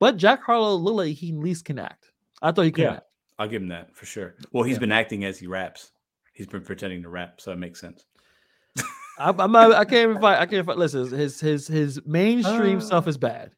But 0.00 0.16
Jack 0.16 0.42
Harlow 0.42 0.74
looked 0.76 0.96
like 0.96 1.14
he 1.16 1.30
at 1.30 1.36
least 1.38 1.64
can 1.64 1.78
act. 1.78 2.10
I 2.42 2.52
thought 2.52 2.62
he 2.62 2.70
could 2.72 2.84
Yeah. 2.84 2.92
act. 2.94 3.06
I'll 3.38 3.48
give 3.48 3.62
him 3.62 3.68
that 3.68 3.94
for 3.94 4.06
sure. 4.06 4.34
Well, 4.52 4.64
he's 4.64 4.76
Yeah. 4.76 4.80
been 4.80 4.92
acting 4.92 5.24
as 5.24 5.38
he 5.38 5.46
raps. 5.46 5.92
He's 6.32 6.46
been 6.46 6.62
pretending 6.62 7.02
to 7.02 7.08
rap, 7.08 7.40
so 7.40 7.52
it 7.52 7.56
makes 7.58 7.80
sense. 7.80 8.04
I, 9.18 9.30
I'm 9.30 9.52
not, 9.52 9.72
I 9.72 9.84
can't 9.84 10.10
even 10.10 10.20
fight. 10.20 10.38
I 10.40 10.46
can't 10.46 10.66
find. 10.66 10.78
Listen, 10.78 11.08
his 11.10 11.40
his 11.40 11.66
his 11.66 12.00
mainstream 12.04 12.78
Uh. 12.78 12.80
stuff 12.80 13.08
is 13.08 13.16
bad. 13.16 13.52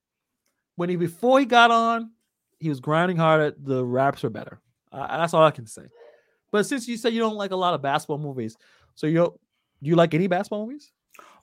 When 0.77 0.89
he 0.89 0.97
before 0.97 1.41
he 1.41 1.47
got 1.47 1.71
on, 1.71 2.13
he 2.61 2.69
was 2.69 2.81
grinding 2.81 3.17
harder. 3.17 3.55
The 3.59 3.85
raps 3.85 4.23
are 4.25 4.31
better. 4.31 4.61
Uh, 4.93 5.19
that's 5.19 5.35
all 5.35 5.43
I 5.43 5.51
can 5.51 5.67
say. 5.67 5.83
But 6.51 6.67
since 6.67 6.89
you 6.89 6.97
said 6.97 7.13
you 7.13 7.21
don't 7.21 7.37
like 7.37 7.51
a 7.51 7.57
lot 7.57 7.75
of 7.75 7.83
basketball 7.83 8.19
movies, 8.19 8.57
so 8.95 9.07
you 9.07 9.15
do 9.83 9.91
you 9.91 9.97
like 9.97 10.15
any 10.15 10.27
basketball 10.29 10.67
movies? 10.67 10.93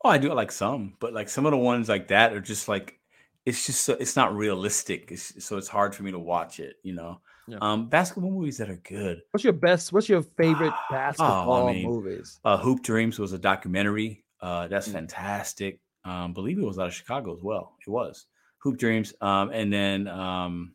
Oh, 0.03 0.09
I 0.09 0.17
do 0.17 0.33
like 0.33 0.51
some, 0.51 0.93
but 0.99 1.13
like 1.13 1.29
some 1.29 1.45
of 1.45 1.51
the 1.51 1.57
ones 1.57 1.89
like 1.89 2.07
that 2.07 2.33
are 2.33 2.41
just 2.41 2.67
like 2.67 2.99
it's 3.45 3.65
just 3.65 3.81
so, 3.81 3.93
it's 3.99 4.15
not 4.15 4.35
realistic. 4.35 5.11
It's, 5.11 5.43
so 5.43 5.57
it's 5.57 5.67
hard 5.67 5.93
for 5.93 6.03
me 6.03 6.11
to 6.11 6.19
watch 6.19 6.59
it. 6.59 6.77
You 6.83 6.93
know, 6.93 7.19
Yeah. 7.47 7.57
um, 7.61 7.89
basketball 7.89 8.31
movies 8.31 8.57
that 8.57 8.69
are 8.69 8.77
good. 8.77 9.21
What's 9.31 9.43
your 9.43 9.53
best? 9.53 9.93
What's 9.93 10.09
your 10.09 10.23
favorite 10.23 10.73
Oh, 10.73 10.85
basketball 10.91 11.67
I 11.67 11.73
mean, 11.73 11.85
movies? 11.87 12.39
Uh, 12.43 12.57
Hoop 12.57 12.81
Dreams 12.81 13.19
was 13.19 13.33
a 13.33 13.37
documentary. 13.37 14.23
Uh, 14.41 14.67
that's 14.67 14.87
Mm. 14.87 14.93
fantastic. 14.93 15.79
Um, 16.03 16.33
believe 16.33 16.57
it 16.57 16.63
was 16.65 16.79
out 16.79 16.87
of 16.87 16.93
Chicago 16.93 17.35
as 17.35 17.41
well. 17.43 17.75
It 17.85 17.89
was 17.89 18.25
Hoop 18.59 18.77
Dreams. 18.77 19.13
Um, 19.21 19.51
and 19.51 19.71
then 19.71 20.07
um, 20.07 20.73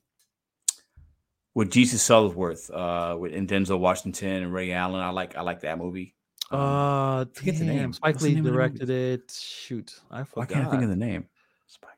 with 1.54 1.70
Jesus 1.72 2.06
Shuttlesworth, 2.08 2.70
uh, 2.72 3.16
with 3.18 3.34
and 3.34 3.48
Denzel 3.48 3.80
Washington 3.80 4.44
and 4.44 4.52
Ray 4.52 4.70
Allen. 4.72 5.00
I 5.00 5.10
like 5.10 5.36
I 5.36 5.40
like 5.42 5.60
that 5.62 5.76
movie. 5.78 6.14
Um, 6.52 6.60
Uh, 6.60 7.24
forget 7.32 7.58
the 7.58 7.64
name. 7.64 7.92
Spike 7.92 8.14
What's 8.14 8.24
Lee 8.24 8.30
name 8.34 8.38
of 8.38 8.44
the 8.44 8.50
movie? 8.52 8.78
directed 8.78 8.90
it. 8.90 9.30
Shoot, 9.32 10.00
I 10.10 10.22
forgot. 10.24 10.36
why 10.36 10.46
can't 10.54 10.66
I 10.68 10.70
think 10.70 10.82
of 10.84 10.88
the 10.90 10.96
name? 10.96 11.26
Spike. 11.66 11.90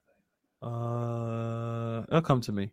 Uh, 0.62 2.02
it'll 2.08 2.22
come 2.22 2.40
to 2.42 2.52
me. 2.52 2.72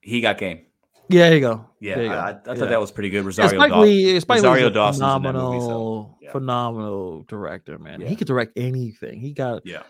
He 0.00 0.20
got 0.20 0.38
game. 0.38 0.66
Yeah, 1.08 1.28
there 1.28 1.34
you 1.34 1.40
go. 1.40 1.66
Yeah, 1.80 2.00
you 2.00 2.06
I, 2.06 2.14
go. 2.14 2.14
I, 2.20 2.28
I 2.30 2.32
thought 2.34 2.58
Yeah. 2.58 2.64
that 2.66 2.80
was 2.80 2.90
pretty 2.90 3.10
good. 3.10 3.18
Yeah, 3.22 3.26
Rosario, 3.26 3.50
Spike 3.58 3.70
Daw- 3.70 3.80
Lee, 3.80 4.20
Spike 4.20 4.36
Rosario 4.38 4.66
a 4.68 4.70
Dawson's 4.70 4.98
phenomenal, 5.00 5.52
movie, 5.52 5.64
so, 5.64 6.16
yeah. 6.22 6.32
phenomenal 6.32 7.24
director, 7.28 7.78
man. 7.78 8.00
Yeah. 8.00 8.08
He 8.08 8.16
could 8.16 8.26
direct 8.26 8.52
anything. 8.56 9.20
He 9.20 9.32
got. 9.32 9.62
Yeah. 9.66 9.82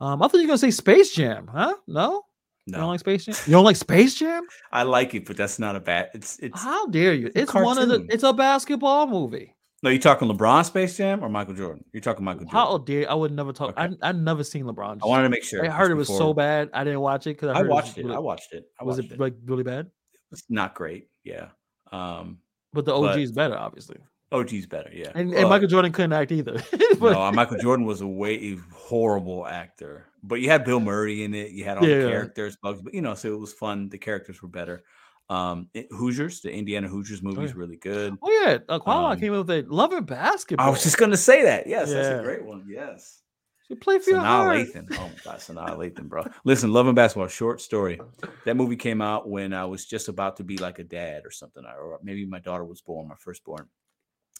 Um, 0.00 0.22
I 0.22 0.28
thought 0.28 0.36
you 0.38 0.42
were 0.44 0.48
gonna 0.48 0.58
say 0.58 0.70
Space 0.70 1.12
Jam, 1.12 1.46
huh? 1.52 1.74
No, 1.86 2.02
no. 2.06 2.22
you 2.66 2.72
don't 2.74 2.88
like 2.88 3.00
Space 3.00 3.24
Jam. 3.24 3.34
You 3.46 3.52
don't 3.52 3.64
like 3.64 3.76
Space 3.76 4.14
Jam? 4.14 4.44
I 4.72 4.82
like 4.84 5.14
it, 5.14 5.26
but 5.26 5.36
that's 5.36 5.58
not 5.58 5.76
a 5.76 5.80
bad. 5.80 6.10
It's 6.14 6.38
it's. 6.38 6.60
How 6.62 6.86
dare 6.86 7.14
you? 7.14 7.26
it's 7.28 7.36
It's 7.36 7.54
one 7.54 7.78
of 7.78 7.88
the. 7.88 8.06
It's 8.08 8.22
a 8.22 8.32
basketball 8.32 9.06
movie. 9.06 9.54
No, 9.82 9.88
you 9.88 9.98
talking 9.98 10.28
LeBron 10.28 10.64
Space 10.66 10.96
Jam 10.98 11.24
or 11.24 11.30
Michael 11.30 11.54
Jordan? 11.54 11.82
You're 11.92 12.02
talking 12.02 12.22
Michael 12.22 12.44
Jordan. 12.44 12.52
How 12.58 12.78
dare 12.78 13.10
I 13.10 13.14
would 13.14 13.32
never 13.32 13.52
talk. 13.52 13.70
Okay. 13.78 13.96
I 14.02 14.08
I 14.10 14.12
never 14.12 14.44
seen 14.44 14.64
LeBron. 14.64 15.00
I 15.02 15.06
wanted 15.06 15.22
to 15.24 15.28
make 15.30 15.42
sure. 15.42 15.64
I 15.64 15.68
heard 15.70 15.90
it 15.90 15.94
was 15.94 16.08
so 16.08 16.34
bad. 16.34 16.68
I 16.74 16.84
didn't 16.84 17.00
watch 17.00 17.26
it 17.26 17.30
because 17.40 17.56
I, 17.56 17.60
I 17.60 17.62
watched 17.62 17.96
it. 17.96 18.04
really- 18.04 18.16
I 18.16 18.18
watched 18.18 18.52
it. 18.52 18.64
I 18.78 18.84
was 18.84 18.98
it 18.98 19.12
it. 19.12 19.18
like 19.20 19.34
really 19.46 19.62
bad? 19.62 19.90
It's 20.32 20.44
not 20.48 20.74
great. 20.74 21.08
Yeah. 21.24 21.48
Um, 21.92 22.38
But 22.72 22.84
the 22.84 22.94
OG 22.94 23.18
is 23.18 23.32
better, 23.32 23.56
obviously. 23.56 23.96
OG's 24.32 24.66
better. 24.66 24.90
Yeah. 24.92 25.10
And, 25.14 25.30
and 25.30 25.34
Well, 25.34 25.48
Michael 25.48 25.66
Jordan 25.68 25.90
couldn't 25.92 26.12
act 26.12 26.30
either. 26.32 26.62
But- 27.00 27.12
no, 27.12 27.32
Michael 27.32 27.58
Jordan 27.58 27.84
was 27.86 28.00
a 28.00 28.06
way 28.06 28.56
horrible 28.72 29.46
actor, 29.46 30.06
but 30.22 30.40
you 30.40 30.48
had 30.50 30.64
Bill 30.64 30.80
Murray 30.80 31.24
in 31.24 31.34
it. 31.34 31.50
You 31.50 31.64
had 31.64 31.78
all 31.78 31.84
Yeah. 31.88 32.02
the 32.02 32.08
characters, 32.10 32.56
bugs, 32.62 32.80
but 32.82 32.94
you 32.94 33.00
know, 33.00 33.14
so 33.14 33.32
it 33.32 33.38
was 33.40 33.52
fun. 33.52 33.88
The 33.88 33.98
characters 33.98 34.40
were 34.42 34.48
better. 34.48 34.84
Um, 35.28 35.68
it- 35.74 35.88
Hoosiers, 35.90 36.42
the 36.42 36.52
Indiana 36.52 36.88
Hoosiers 36.88 37.22
movie 37.22 37.42
is 37.44 37.50
yeah. 37.52 37.56
really 37.56 37.76
good. 37.76 38.16
Oh 38.22 38.30
yeah, 38.44 38.58
uh, 38.68 38.80
Um, 38.86 39.18
came 39.18 39.32
up 39.34 39.46
with 39.46 39.64
a 39.66 39.68
Love 39.72 39.92
and 39.92 40.06
Basketball. 40.06 40.66
I 40.66 40.70
was 40.70 40.82
just 40.82 40.98
gonna 40.98 41.16
say 41.16 41.42
that. 41.44 41.66
Yes, 41.66 41.90
that's 41.92 42.08
a 42.08 42.22
great 42.22 42.44
one. 42.44 42.66
Yes. 42.68 43.22
You 43.70 43.76
play 43.76 44.00
for 44.00 44.10
your 44.10 44.18
Sanaa 44.18 44.24
heart. 44.24 44.58
Lathan. 44.58 44.88
Oh 44.90 45.08
my 45.08 45.14
God, 45.24 45.38
Sanaa 45.38 45.78
Lathan, 45.78 46.08
bro. 46.08 46.24
Listen, 46.44 46.72
Love 46.72 46.88
and 46.88 46.96
Basketball, 46.96 47.28
short 47.28 47.60
story. 47.60 48.00
That 48.44 48.56
movie 48.56 48.74
came 48.74 49.00
out 49.00 49.28
when 49.28 49.54
I 49.54 49.64
was 49.64 49.86
just 49.86 50.08
about 50.08 50.36
to 50.38 50.44
be 50.44 50.58
like 50.58 50.80
a 50.80 50.84
dad 50.84 51.22
or 51.24 51.30
something, 51.30 51.62
or 51.64 52.00
maybe 52.02 52.26
my 52.26 52.40
daughter 52.40 52.64
was 52.64 52.80
born, 52.80 53.06
my 53.06 53.14
firstborn. 53.16 53.68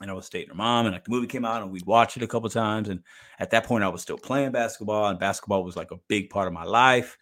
And 0.01 0.11
I 0.11 0.14
was 0.14 0.28
dating 0.28 0.49
her 0.49 0.55
mom, 0.55 0.87
and 0.87 0.95
like 0.95 1.05
the 1.05 1.12
movie 1.12 1.28
came 1.28 1.45
out, 1.45 1.62
and 1.62 1.70
we'd 1.70 1.87
watch 1.87 2.16
it 2.16 2.24
a 2.24 2.26
couple 2.26 2.49
times. 2.51 2.89
And 2.89 3.05
at 3.39 3.51
that 3.51 3.66
point, 3.66 3.85
I 3.85 3.89
was 3.89 4.03
still 4.03 4.18
playing 4.18 4.51
basketball, 4.51 5.07
and 5.07 5.18
basketball 5.20 5.62
was 5.62 5.76
like 5.76 5.93
a 5.93 6.01
big 6.09 6.28
part 6.31 6.49
of 6.49 6.53
my 6.53 6.64
life. 6.64 7.16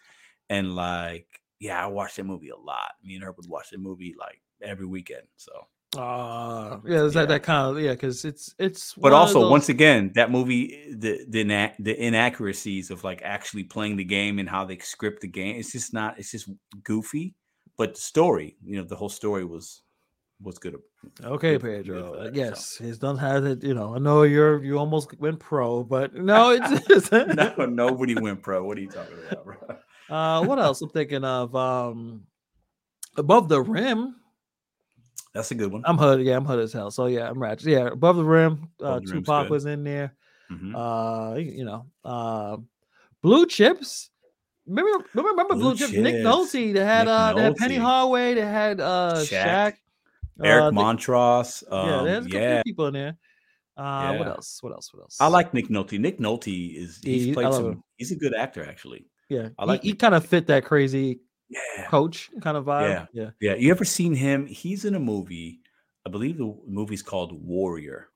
And 0.49 0.75
like, 0.75 1.27
yeah, 1.61 1.85
I 1.85 1.89
watched 1.89 2.17
that 2.17 2.25
movie 2.25 2.49
a 2.49 2.57
lot. 2.57 2.93
Me 3.05 3.17
and 3.17 3.25
her 3.25 3.33
would 3.33 3.49
watch 3.49 3.69
the 3.71 3.77
movie 3.77 4.15
like 4.19 4.41
every 4.63 4.87
weekend. 4.87 5.27
So 5.37 5.53
Ah, 5.97 6.81
yeah, 6.85 7.05
it's 7.07 7.15
Yeah. 7.15 7.23
that 7.23 7.29
that 7.29 7.43
kind 7.43 7.77
of 7.77 7.83
yeah, 7.83 7.93
because 7.93 8.25
it's 8.25 8.55
it's. 8.59 8.93
but 8.95 9.13
also 9.15 9.41
those- 9.41 9.51
once 9.51 9.69
again 9.71 10.13
that 10.17 10.31
movie 10.31 10.93
the 10.95 11.25
the 11.29 11.41
ina- 11.41 11.73
the 11.79 11.97
inaccuracies 12.07 12.91
of 12.91 13.05
like 13.05 13.23
actually 13.23 13.65
playing 13.65 13.97
the 13.97 14.05
game 14.05 14.39
and 14.39 14.49
how 14.49 14.65
they 14.67 14.77
script 14.79 15.23
the 15.23 15.29
game 15.29 15.57
it's 15.57 15.73
just 15.73 15.95
not 15.95 16.19
it's 16.19 16.31
just 16.31 16.51
goofy 16.85 17.35
but 17.79 17.95
the 17.95 18.01
story 18.01 18.57
you 18.63 18.77
know 18.77 18.85
the 18.85 18.97
whole 18.97 19.09
story 19.09 19.47
was 19.47 19.81
was 20.43 20.59
good 20.59 20.77
okay, 21.25 21.53
good- 21.57 21.63
good 21.63 21.85
Pedro. 21.87 22.13
for 22.13 22.21
I 22.21 22.25
that, 22.25 22.35
guess 22.35 22.77
he's 22.77 22.99
done 22.99 23.17
has 23.17 23.45
it. 23.45 23.65
You 23.65 23.73
know, 23.75 23.95
I 23.95 23.99
know 23.99 24.25
you're 24.25 24.63
you 24.63 24.79
almost 24.79 25.19
went 25.19 25.41
pro, 25.41 25.83
but 25.85 26.13
no, 26.15 26.51
it's. 26.61 27.11
no 27.11 27.65
nobody 27.67 28.15
went 28.15 28.43
pro 28.43 28.63
what 28.63 28.77
are 28.77 28.83
you 28.83 28.91
talking 28.91 29.17
about 29.31 29.45
bro 29.45 29.57
uh, 30.15 30.45
what 30.45 30.59
else? 30.59 30.83
I'm 30.83 30.91
thinking 30.91 31.25
of 31.25 31.57
um, 31.57 32.25
above 33.17 33.49
the 33.49 33.61
rim. 33.63 34.15
That's 35.35 35.51
a 35.51 35.55
good 35.55 35.71
one 35.73 35.83
I'm 35.85 35.99
hood. 35.99 36.23
Yeah, 36.23 36.37
I'm 36.37 36.45
hood 36.45 36.61
as 36.61 36.73
hell. 36.73 36.91
So 36.91 37.07
yeah, 37.07 37.29
I'm 37.29 37.39
ratchet. 37.41 37.69
Yeah, 37.69 37.87
above 37.89 38.17
the 38.17 38.25
rim. 38.25 38.69
Uh, 38.83 38.87
Above 38.87 39.07
the 39.07 39.13
Tupac 39.13 39.49
was 39.51 39.67
in 39.67 39.85
there. 39.85 40.15
Mhm. 40.51 40.73
Uh, 40.75 41.37
you 41.39 41.65
know, 41.65 41.87
uh, 42.05 42.57
blue 43.23 43.47
chips. 43.47 44.11
Remember, 44.67 45.05
remember, 45.15 45.31
remember 45.31 45.55
blue, 45.55 45.75
Blue 45.75 45.77
chips. 45.77 45.93
Nick 45.93 46.17
Nolte. 46.17 46.73
They 46.75 46.85
had 46.85 47.05
Nick 47.07 47.09
uh, 47.09 47.33
they 47.35 47.43
had 47.43 47.57
Penny. 47.57 47.77
Hardaway. 47.77 48.35
They 48.35 48.41
had 48.43 48.81
uh, 48.81 49.15
Shaq. 49.17 49.45
Shaq. 49.45 49.75
eric 50.43 50.65
uh, 50.65 50.71
montross 50.71 51.63
yeah, 51.71 51.97
um, 51.99 52.05
there's 52.05 52.27
a 52.27 52.29
couple 52.29 52.41
yeah 52.41 52.63
people 52.63 52.87
in 52.87 52.95
there. 52.95 53.17
Uh, 53.77 54.15
what 54.17 54.29
else? 54.29 54.59
What 54.63 54.73
else? 54.73 54.93
What 54.93 55.03
else? 55.03 55.17
i 55.21 55.27
like 55.29 55.53
nick 55.55 55.69
nolte 55.69 55.99
nick 55.99 56.19
nolte 56.19 56.77
is 56.77 57.01
he's 57.03 57.25
he- 57.27 57.33
played 57.33 57.53
some 57.53 57.65
him. 57.73 57.83
he's 57.97 58.11
a 58.13 58.17
good 58.17 58.35
actor 58.35 58.65
actually 58.65 59.07
Yeah, 59.29 59.49
I 59.59 59.65
like 59.65 59.83
he, 59.83 59.91
he 59.91 59.95
kind 59.95 60.15
of 60.15 60.25
fit 60.27 60.47
that 60.49 60.65
crazy 60.65 61.21
yeah 61.49 61.87
coach 61.89 62.31
kind 62.43 62.57
of 62.57 62.65
vibe. 62.65 62.89
Yeah. 62.89 63.07
yeah. 63.13 63.31
Yeah, 63.41 63.55
you 63.55 63.71
ever 63.71 63.85
seen 63.85 64.15
him? 64.15 64.47
He's 64.47 64.85
in 64.85 64.95
a 64.95 65.01
movie. 65.01 65.61
I 66.07 66.11
believe 66.11 66.39
the 66.39 66.55
movie's 66.67 67.03
called 67.03 67.33
Warrior. 67.33 68.09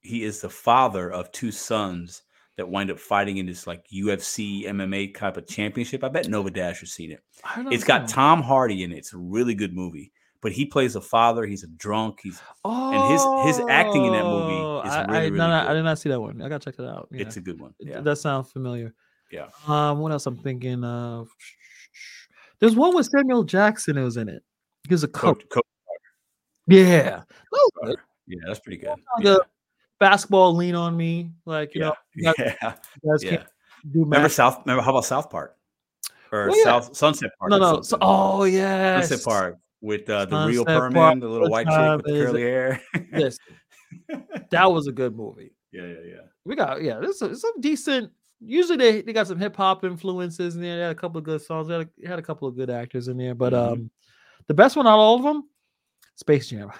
He 0.00 0.24
is 0.24 0.40
the 0.40 0.48
father 0.50 1.10
of 1.10 1.30
two 1.32 1.50
sons 1.52 2.22
that 2.56 2.68
wind 2.68 2.90
up 2.90 2.98
fighting 2.98 3.36
in 3.38 3.46
this 3.46 3.66
like 3.66 3.84
UFC 3.94 4.64
MMA 4.64 5.14
type 5.14 5.36
of 5.36 5.46
championship. 5.46 6.02
I 6.02 6.08
bet 6.08 6.28
Nova 6.28 6.50
Dash 6.50 6.80
has 6.80 6.92
seen 6.92 7.12
it. 7.12 7.20
I 7.44 7.62
don't 7.62 7.72
It's 7.72 7.84
got. 7.84 8.08
Tom 8.08 8.42
Hardy 8.42 8.82
in 8.82 8.92
it. 8.92 8.98
It's 8.98 9.12
a 9.14 9.18
really 9.18 9.54
good 9.54 9.74
movie. 9.74 10.12
But 10.40 10.52
he 10.52 10.64
plays 10.66 10.94
a 10.94 11.00
father. 11.00 11.44
He's 11.46 11.64
a 11.64 11.68
drunk. 11.68 12.20
He's 12.22 12.40
Oh, 12.64 12.92
and 12.92 13.12
his- 13.12 13.56
his 13.58 13.68
acting 13.68 14.04
in 14.04 14.12
that 14.12 14.24
movie 14.24 14.88
is 14.88 14.94
I, 14.94 15.00
really, 15.02 15.16
I, 15.18 15.22
really 15.24 15.38
no, 15.38 15.48
no, 15.48 15.68
I 15.68 15.72
did 15.74 15.82
not 15.82 15.98
see 15.98 16.08
that 16.10 16.20
one. 16.20 16.40
I 16.42 16.48
gotta 16.48 16.64
check 16.64 16.76
that 16.76 16.88
out. 16.88 17.08
Yeah. 17.10 17.22
it's 17.22 17.36
a 17.36 17.40
good 17.40 17.60
one. 17.60 17.74
It- 17.80 17.88
Yeah. 17.88 18.00
That 18.00 18.16
sounds 18.16 18.50
familiar. 18.52 18.94
Yeah. 19.32 19.48
Um, 19.66 19.98
what 19.98 20.12
else 20.12 20.26
I'm 20.26 20.36
thinking 20.38 20.84
of? 20.84 21.28
There's 22.60 22.74
one 22.76 22.94
with 22.94 23.06
Samuel 23.06 23.44
Jackson 23.44 23.96
that 23.96 24.02
was 24.02 24.16
in 24.16 24.28
it. 24.28 24.42
He 24.88 24.94
was 24.94 25.04
a 25.04 25.08
coach. 25.08 25.42
Coach, 25.48 25.64
Yeah, 26.66 27.22
that. 27.82 27.96
Yeah, 28.26 28.38
that's 28.46 28.60
pretty 28.60 28.78
good. 28.78 28.96
the 29.22 29.44
basketball 30.00 30.54
lean 30.54 30.74
on 30.74 30.96
me, 30.96 31.30
like 31.46 31.74
you 31.74 31.82
Yeah, 31.82 31.92
know, 32.16 32.32
guys- 32.36 32.54
yeah, 32.62 32.74
guys 33.06 33.22
yeah. 33.24 33.44
Remember. 33.94 34.28
South? 34.28 34.60
Remember 34.66 34.82
how 34.82 34.90
about 34.90 35.04
South 35.04 35.30
Park 35.30 35.56
or 36.32 36.50
Oh, 36.50 36.54
yeah. 36.54 36.64
South 36.64 36.96
Sunset 36.96 37.30
Park? 37.38 37.50
No, 37.50 37.58
no. 37.58 37.80
So, 37.82 37.96
oh 38.00 38.44
yeah, 38.44 39.00
Sunset 39.00 39.24
Park 39.24 39.56
with 39.80 40.10
uh, 40.10 40.24
the 40.26 40.46
real 40.46 40.64
Sunset 40.64 40.92
Perlman, 40.92 41.20
the 41.20 41.28
little 41.28 41.48
white 41.48 41.66
chick 41.68 41.96
with 41.96 42.04
the 42.06 42.24
curly 42.26 42.42
hair. 42.42 42.82
Yes, 43.12 43.38
that 44.50 44.70
was 44.70 44.88
a 44.88 44.92
good 44.92 45.16
movie. 45.16 45.52
yeah, 45.72 45.82
yeah, 45.86 46.00
yeah. 46.06 46.20
We 46.44 46.56
got 46.56 46.82
yeah, 46.82 46.98
there's 47.00 47.18
some, 47.18 47.34
some 47.36 47.60
decent. 47.60 48.10
Usually 48.40 48.76
they, 48.76 49.00
they 49.02 49.12
got 49.12 49.26
some 49.26 49.38
hip 49.38 49.56
hop 49.56 49.84
influences 49.84 50.54
in 50.54 50.62
there. 50.62 50.76
They 50.76 50.82
had 50.82 50.92
a 50.92 50.94
couple 50.94 51.18
of 51.18 51.24
good 51.24 51.42
songs. 51.42 51.68
They 51.68 51.74
had 51.74 51.88
a, 52.04 52.08
had 52.08 52.18
a 52.18 52.22
couple 52.22 52.46
of 52.46 52.54
good 52.56 52.70
actors 52.70 53.08
in 53.08 53.16
there. 53.16 53.34
But 53.34 53.52
Mhm. 53.52 53.72
um, 53.72 53.90
the 54.46 54.54
best 54.54 54.76
one 54.76 54.86
out 54.86 54.94
of 54.94 55.00
all 55.00 55.16
of 55.16 55.22
them, 55.22 55.48
Space 56.16 56.48
Jam. 56.48 56.70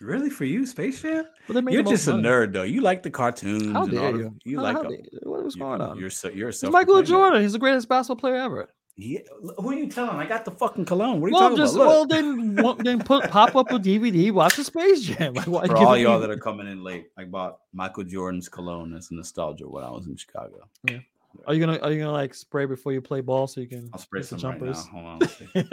Really, 0.00 0.28
for 0.30 0.44
you, 0.44 0.66
Space 0.66 1.00
Jam? 1.02 1.24
Well, 1.48 1.62
You're 1.70 1.82
just 1.82 2.06
a 2.06 2.12
nerd, 2.12 2.52
though. 2.52 2.62
You 2.64 2.82
like 2.82 3.02
the 3.02 3.10
cartoons. 3.10 3.72
How 3.72 3.82
and 3.84 3.90
dare 3.92 4.00
all 4.06 4.12
the- 4.12 4.18
you? 4.18 4.36
You 4.44 4.56
How- 4.58 4.62
like 4.62 4.76
how 4.76 4.90
you? 4.90 5.02
What 5.22 5.54
You- 5.54 5.60
going 5.60 5.80
on? 5.80 5.98
You're 5.98 6.10
so 6.10 6.28
you're 6.28 6.52
so 6.52 6.70
Michael 6.70 7.02
Jordan. 7.02 7.42
He's 7.42 7.54
the 7.54 7.58
greatest 7.58 7.88
basketball 7.88 8.16
player 8.20 8.36
ever. 8.36 8.68
Yeah, 8.98 9.18
who 9.58 9.70
are 9.70 9.74
you 9.74 9.88
telling? 9.88 10.16
I 10.16 10.24
got 10.26 10.46
the 10.46 10.50
fucking 10.52 10.86
cologne. 10.86 11.20
What 11.20 11.26
are 11.26 11.28
you 11.28 11.34
Well, 11.34 11.42
talking 11.42 11.56
just 11.58 11.74
about? 11.74 11.86
well 11.86 12.06
then 12.06 12.56
wa- 12.56 12.72
then 12.78 12.98
put 13.02 13.28
pop 13.30 13.54
up 13.54 13.70
a 13.70 13.78
DVD, 13.78 14.32
watch 14.32 14.56
the 14.56 14.64
Space 14.64 15.02
Jam. 15.02 15.34
Like, 15.34 15.46
why 15.46 15.66
for 15.66 15.76
all 15.76 15.98
y'all 15.98 16.14
me- 16.18 16.26
that 16.26 16.30
are 16.30 16.38
coming 16.38 16.66
in 16.66 16.82
late, 16.82 17.08
I 17.18 17.24
bought 17.24 17.58
Michael 17.74 18.04
Jordan's 18.04 18.48
cologne 18.48 18.94
as 18.94 19.10
a 19.10 19.14
nostalgia 19.14 19.68
when 19.68 19.84
I 19.84 19.90
was 19.90 20.06
in 20.06 20.16
Chicago. 20.16 20.66
Yeah. 20.88 21.00
Are 21.46 21.52
you 21.52 21.60
gonna 21.60 21.78
are 21.80 21.92
you 21.92 21.98
gonna 21.98 22.10
like 22.12 22.32
spray 22.34 22.64
before 22.64 22.94
you 22.94 23.02
play 23.02 23.20
ball 23.20 23.46
so 23.46 23.60
you 23.60 23.66
can 23.68 23.90
I'll 23.92 23.98
spray 23.98 24.20
get 24.22 24.30
the 24.30 24.38
some 24.38 24.50
right 24.52 24.60
now. 24.62 24.66
jumpers? 24.72 24.86
Hold 24.86 25.04
on. 25.04 25.18
let's 25.18 25.36
see. 25.38 25.46
Get 25.52 25.70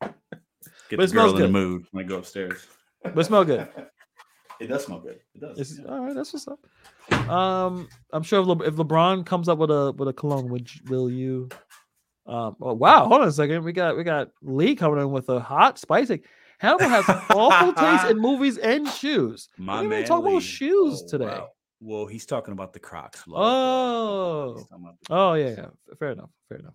But 0.00 0.10
it 0.90 0.96
the 0.98 1.08
smells 1.08 1.32
girl 1.32 1.36
in 1.46 1.52
the 1.52 1.58
mood 1.58 1.86
when 1.92 2.04
I 2.04 2.08
go 2.08 2.18
upstairs. 2.18 2.66
but 3.02 3.16
it 3.18 3.24
smell 3.24 3.44
good. 3.44 3.66
It 4.58 4.68
does 4.68 4.86
smell 4.86 5.00
good. 5.00 5.20
It 5.34 5.40
does. 5.42 5.78
Yeah. 5.78 5.84
All 5.86 6.00
right, 6.00 6.14
that's 6.14 6.32
what's 6.32 6.48
up. 6.48 6.58
Um, 7.30 7.88
I'm 8.10 8.22
sure 8.22 8.40
if, 8.40 8.46
Le- 8.46 8.64
if 8.66 8.74
LeBron 8.76 9.26
comes 9.26 9.50
up 9.50 9.58
with 9.58 9.70
a 9.70 9.92
with 9.98 10.08
a 10.08 10.14
cologne, 10.14 10.48
would 10.48 10.74
you- 10.74 10.80
will 10.88 11.10
you? 11.10 11.50
Um, 12.26 12.56
oh 12.60 12.74
wow, 12.74 13.06
hold 13.06 13.22
on 13.22 13.28
a 13.28 13.32
second. 13.32 13.62
We 13.64 13.72
got 13.72 13.96
we 13.96 14.02
got 14.04 14.30
Lee 14.42 14.74
coming 14.74 15.00
in 15.00 15.10
with 15.12 15.28
a 15.28 15.38
hot 15.40 15.78
spicy. 15.78 16.22
Hannibal 16.58 16.88
has 16.88 17.04
awful 17.30 17.72
taste 17.74 18.06
in 18.10 18.18
movies 18.20 18.58
and 18.58 18.88
shoes. 18.88 19.48
My 19.58 19.82
we 19.82 19.88
man 19.88 20.04
talk 20.04 20.24
about 20.24 20.42
shoes 20.42 21.02
Oh, 21.04 21.08
today. 21.08 21.26
wow. 21.26 21.48
Well, 21.80 22.06
he's 22.06 22.24
talking 22.26 22.52
about 22.52 22.72
the 22.72 22.78
Crocs. 22.80 23.26
love. 23.28 24.66
Oh, 24.72 24.96
oh 25.10 25.34
yeah, 25.34 25.50
yeah. 25.50 25.66
Fair 25.98 26.12
enough. 26.12 26.30
Fair 26.48 26.58
enough. 26.58 26.74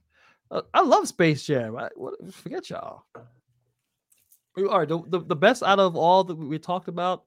Uh, 0.51 0.61
I 0.73 0.81
love 0.81 1.07
Space 1.07 1.43
Jam. 1.43 1.75
I, 1.77 1.89
what, 1.95 2.13
forget 2.33 2.69
y'all. 2.69 3.03
We 4.55 4.67
are 4.67 4.85
the, 4.85 5.01
the 5.07 5.19
the 5.19 5.35
best 5.35 5.63
out 5.63 5.79
of 5.79 5.95
all 5.95 6.23
that 6.25 6.35
we 6.35 6.45
we 6.45 6.59
talked 6.59 6.87
about. 6.87 7.23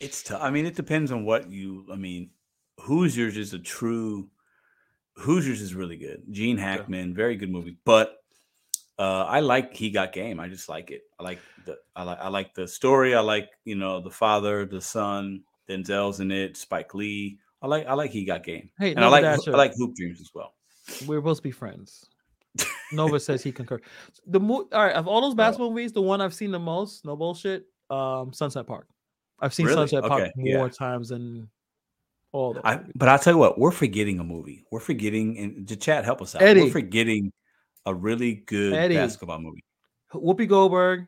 It's 0.00 0.22
tough. 0.22 0.40
I 0.42 0.50
mean, 0.50 0.64
it 0.64 0.76
depends 0.76 1.10
on 1.12 1.24
what 1.24 1.50
you. 1.50 1.84
I 1.92 1.96
mean, 1.96 2.30
Hoosiers 2.80 3.36
is 3.36 3.52
a 3.52 3.58
true. 3.58 4.28
Hoosiers 5.18 5.60
is 5.60 5.74
really 5.74 5.96
good. 5.96 6.22
Gene 6.30 6.56
Hackman, 6.56 7.14
very 7.14 7.36
good 7.36 7.50
movie. 7.50 7.76
But 7.84 8.16
uh, 8.98 9.24
I 9.24 9.40
like 9.40 9.74
He 9.76 9.90
Got 9.90 10.12
Game. 10.12 10.40
I 10.40 10.48
just 10.48 10.68
like 10.68 10.90
it. 10.90 11.02
I 11.18 11.22
like 11.22 11.40
the. 11.66 11.76
I 11.96 12.02
like. 12.04 12.18
I 12.20 12.28
like 12.28 12.54
the 12.54 12.66
story. 12.68 13.14
I 13.14 13.20
like 13.20 13.50
you 13.64 13.74
know 13.74 14.00
the 14.00 14.10
father, 14.10 14.64
the 14.66 14.80
son. 14.80 15.42
Denzel's 15.68 16.20
in 16.20 16.30
it. 16.30 16.56
Spike 16.56 16.94
Lee. 16.94 17.38
I 17.62 17.66
like. 17.66 17.86
I 17.86 17.94
like 17.94 18.10
He 18.10 18.24
Got 18.24 18.42
Game. 18.44 18.70
Hey, 18.78 18.94
and 18.94 19.04
I 19.04 19.08
like. 19.08 19.22
Dasher, 19.22 19.52
I 19.54 19.56
like 19.56 19.74
Hoop 19.76 19.94
Dreams 19.94 20.20
as 20.20 20.30
well. 20.34 20.54
we're 21.06 21.18
supposed 21.18 21.38
to 21.38 21.42
be 21.42 21.50
friends. 21.52 22.06
Nova 22.92 23.20
says 23.20 23.42
he 23.42 23.52
concurs. 23.52 23.82
The 24.26 24.40
mo- 24.40 24.68
all 24.72 24.84
right 24.84 24.94
of 24.94 25.06
all 25.06 25.20
those 25.20 25.34
basketball 25.34 25.70
movies, 25.70 25.92
the 25.92 26.02
one 26.02 26.20
I've 26.20 26.34
seen 26.34 26.50
the 26.50 26.58
most, 26.58 27.04
no 27.04 27.14
bullshit, 27.16 27.66
um, 27.90 28.32
Sunset 28.32 28.66
Park. 28.66 28.86
I've 29.40 29.54
seen 29.54 29.66
Really? 29.66 29.76
Sunset 29.86 30.04
Park 30.08 30.22
Okay, 30.22 30.32
more 30.36 30.66
yeah. 30.66 30.68
times 30.68 31.10
than 31.10 31.48
all 32.32 32.54
the. 32.54 32.66
I, 32.66 32.80
but 32.94 33.08
I'll 33.08 33.18
tell 33.18 33.34
you 33.34 33.38
what, 33.38 33.58
we're 33.58 33.70
forgetting 33.70 34.18
a 34.20 34.24
movie. 34.24 34.64
We're 34.70 34.80
forgetting, 34.80 35.38
and 35.38 35.66
the 35.66 35.76
chat 35.76 36.04
help 36.04 36.22
us 36.22 36.34
out. 36.34 36.42
Eddie. 36.42 36.62
We're 36.64 36.70
forgetting 36.70 37.32
a 37.86 37.94
really 37.94 38.34
good 38.46 38.72
Eddie. 38.74 38.96
basketball 38.96 39.40
movie. 39.40 39.64
Whoopi 40.12 40.48
Goldberg, 40.48 41.06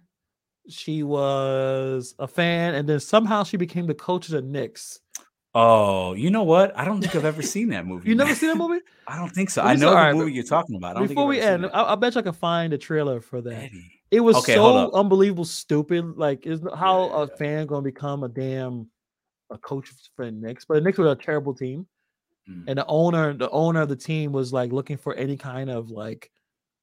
she 0.69 1.03
was 1.03 2.15
a 2.19 2.27
fan, 2.27 2.75
and 2.75 2.89
then 2.89 3.01
somehow 3.01 3.45
she 3.45 3.57
became 3.57 3.87
the 3.87 3.95
coach 3.95 4.27
of 4.27 4.33
the 4.33 4.43
Knicks. 4.43 5.01
Oh, 5.53 6.13
you 6.15 6.31
know 6.31 6.45
what? 6.45 6.77
I 6.79 6.85
don't 6.85 7.01
think 7.01 7.17
I've 7.17 7.25
ever 7.25 7.43
seen 7.43 7.71
that 7.71 7.87
movie. 7.87 8.09
You 8.09 8.15
never 8.15 8.35
seen 8.35 8.51
that 8.51 8.57
movie? 8.57 8.81
I 9.09 9.17
don't 9.17 9.31
think 9.31 9.51
so. 9.51 9.63
I 9.63 9.75
know 9.75 9.91
the 9.91 10.15
movie 10.15 10.33
you're 10.33 10.45
talking 10.45 10.77
about. 10.77 10.97
I 10.97 11.01
don't 11.01 11.09
Before 11.09 11.27
we 11.27 11.41
end, 11.41 11.67
I, 11.73 11.93
I 11.93 11.95
bet 11.97 12.15
you 12.15 12.21
I 12.21 12.23
can 12.23 12.33
find 12.33 12.73
a 12.73 12.79
trailer 12.79 13.21
for 13.21 13.41
that. 13.43 13.55
Eddie. 13.55 14.01
It 14.11 14.21
was 14.21 14.37
Okay, 14.37 14.55
so 14.55 14.93
unbelievable 14.93 15.45
stupid. 15.45 16.17
Like, 16.17 16.47
is 16.47 16.61
how 16.77 17.07
yeah, 17.09 17.23
a 17.23 17.27
fan 17.37 17.67
gonna 17.67 17.83
become 17.83 18.23
a 18.23 18.29
damn 18.29 18.89
a 19.51 19.59
coach 19.59 19.91
for 20.17 20.25
the 20.27 20.33
Knicks? 20.33 20.65
But 20.65 20.75
the 20.75 20.81
Knicks 20.83 20.99
were 20.99 21.11
a 21.11 21.17
terrible 21.17 21.55
team, 21.55 21.87
Mm. 22.49 22.65
and 22.69 22.79
the 22.79 22.87
owner, 22.87 23.35
the 23.35 23.51
owner 23.51 23.83
of 23.83 23.89
the 23.91 23.97
team, 23.97 24.33
was 24.33 24.53
like 24.53 24.73
looking 24.73 24.97
for 24.97 25.15
any 25.15 25.37
kind 25.37 25.69
of 25.71 25.91
like 25.91 26.31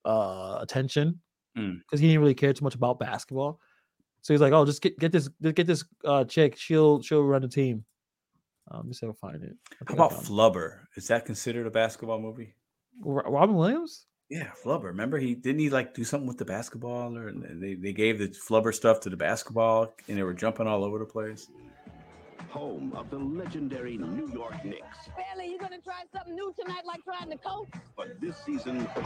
uh 0.05 0.59
attention 0.61 1.19
Mm. 1.57 1.79
because 1.79 1.99
he 1.99 2.07
didn't 2.07 2.21
really 2.21 2.35
care 2.35 2.53
too 2.53 2.63
much 2.63 2.75
about 2.75 2.99
basketball. 2.99 3.59
So 4.21 4.33
he's 4.33 4.41
like, 4.41 4.53
"Oh, 4.53 4.65
just 4.65 4.81
get 4.81 4.99
get 4.99 5.11
this 5.11 5.29
just 5.41 5.55
get 5.55 5.65
this 5.67 5.83
uh 6.05 6.23
chick. 6.25 6.55
She'll 6.57 7.01
she'll 7.01 7.23
run 7.23 7.41
the 7.41 7.47
team." 7.47 7.83
Um, 8.69 8.79
let 8.81 8.85
me 8.87 8.93
see 8.93 9.05
if 9.07 9.15
I 9.23 9.31
find 9.31 9.43
it. 9.43 9.55
I 9.73 9.75
How 9.87 9.93
about. 9.95 10.11
Flubber? 10.11 10.81
Is 10.95 11.07
that 11.07 11.25
considered 11.25 11.65
a 11.65 11.71
basketball 11.71 12.19
movie? 12.19 12.53
Robin 13.01 13.55
Williams? 13.55 14.05
Yeah, 14.29 14.51
Flubber. 14.61 14.83
Remember 14.85 15.17
he 15.17 15.33
didn't 15.35 15.59
he 15.59 15.69
like 15.69 15.93
do 15.93 16.03
something 16.03 16.27
with 16.27 16.37
the 16.37 16.43
basketball, 16.45 17.17
or 17.17 17.31
they, 17.31 17.75
they 17.75 17.93
gave 17.93 18.19
the 18.19 18.27
Flubber 18.27 18.73
stuff 18.73 18.99
to 19.01 19.09
the 19.09 19.15
basketball, 19.17 19.93
and 20.09 20.17
they 20.17 20.23
were 20.23 20.33
jumping 20.33 20.67
all 20.67 20.83
over 20.83 20.99
the 20.99 21.05
place. 21.05 21.47
Home 22.51 22.93
of 22.95 23.09
the 23.09 23.17
legendary 23.17 23.97
New 23.97 24.29
York 24.31 24.63
Knicks. 24.63 25.09
Bailey, 25.15 25.51
you 25.51 25.59
gonna 25.59 25.79
try 25.79 26.03
something 26.15 26.33
new 26.33 26.53
tonight, 26.59 26.83
like 26.85 27.03
trying 27.03 27.29
to 27.29 27.37
coach? 27.37 27.67
But 27.95 28.19
this 28.21 28.37
season, 28.45 28.87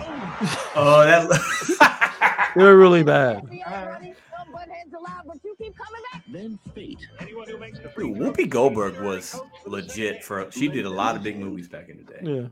Oh, 0.76 1.04
that. 1.06 2.52
they're 2.56 2.78
really 2.78 3.04
bad. 3.04 3.48
See 3.50 3.64
everybody, 3.66 4.14
some 4.38 4.52
butt 4.54 4.70
heads 4.70 4.94
allowed, 4.98 5.24
but 5.26 5.38
you 5.44 5.56
keep 5.58 5.76
coming 5.76 6.02
back. 6.14 6.24
then 6.32 6.60
fate. 6.76 7.00
Anyone 7.20 7.48
who 7.50 7.58
makes 7.58 7.80
Dude, 7.80 7.90
Whoopi 8.18 8.48
Goldberg 8.48 9.00
was 9.02 9.40
legit 9.66 10.24
for. 10.24 10.50
She 10.52 10.68
did 10.68 10.86
a 10.86 10.90
lot 10.90 11.16
of 11.16 11.24
big 11.24 11.38
movies 11.40 11.68
back 11.68 11.90
in 11.90 11.98
the 11.98 12.04
day. 12.04 12.50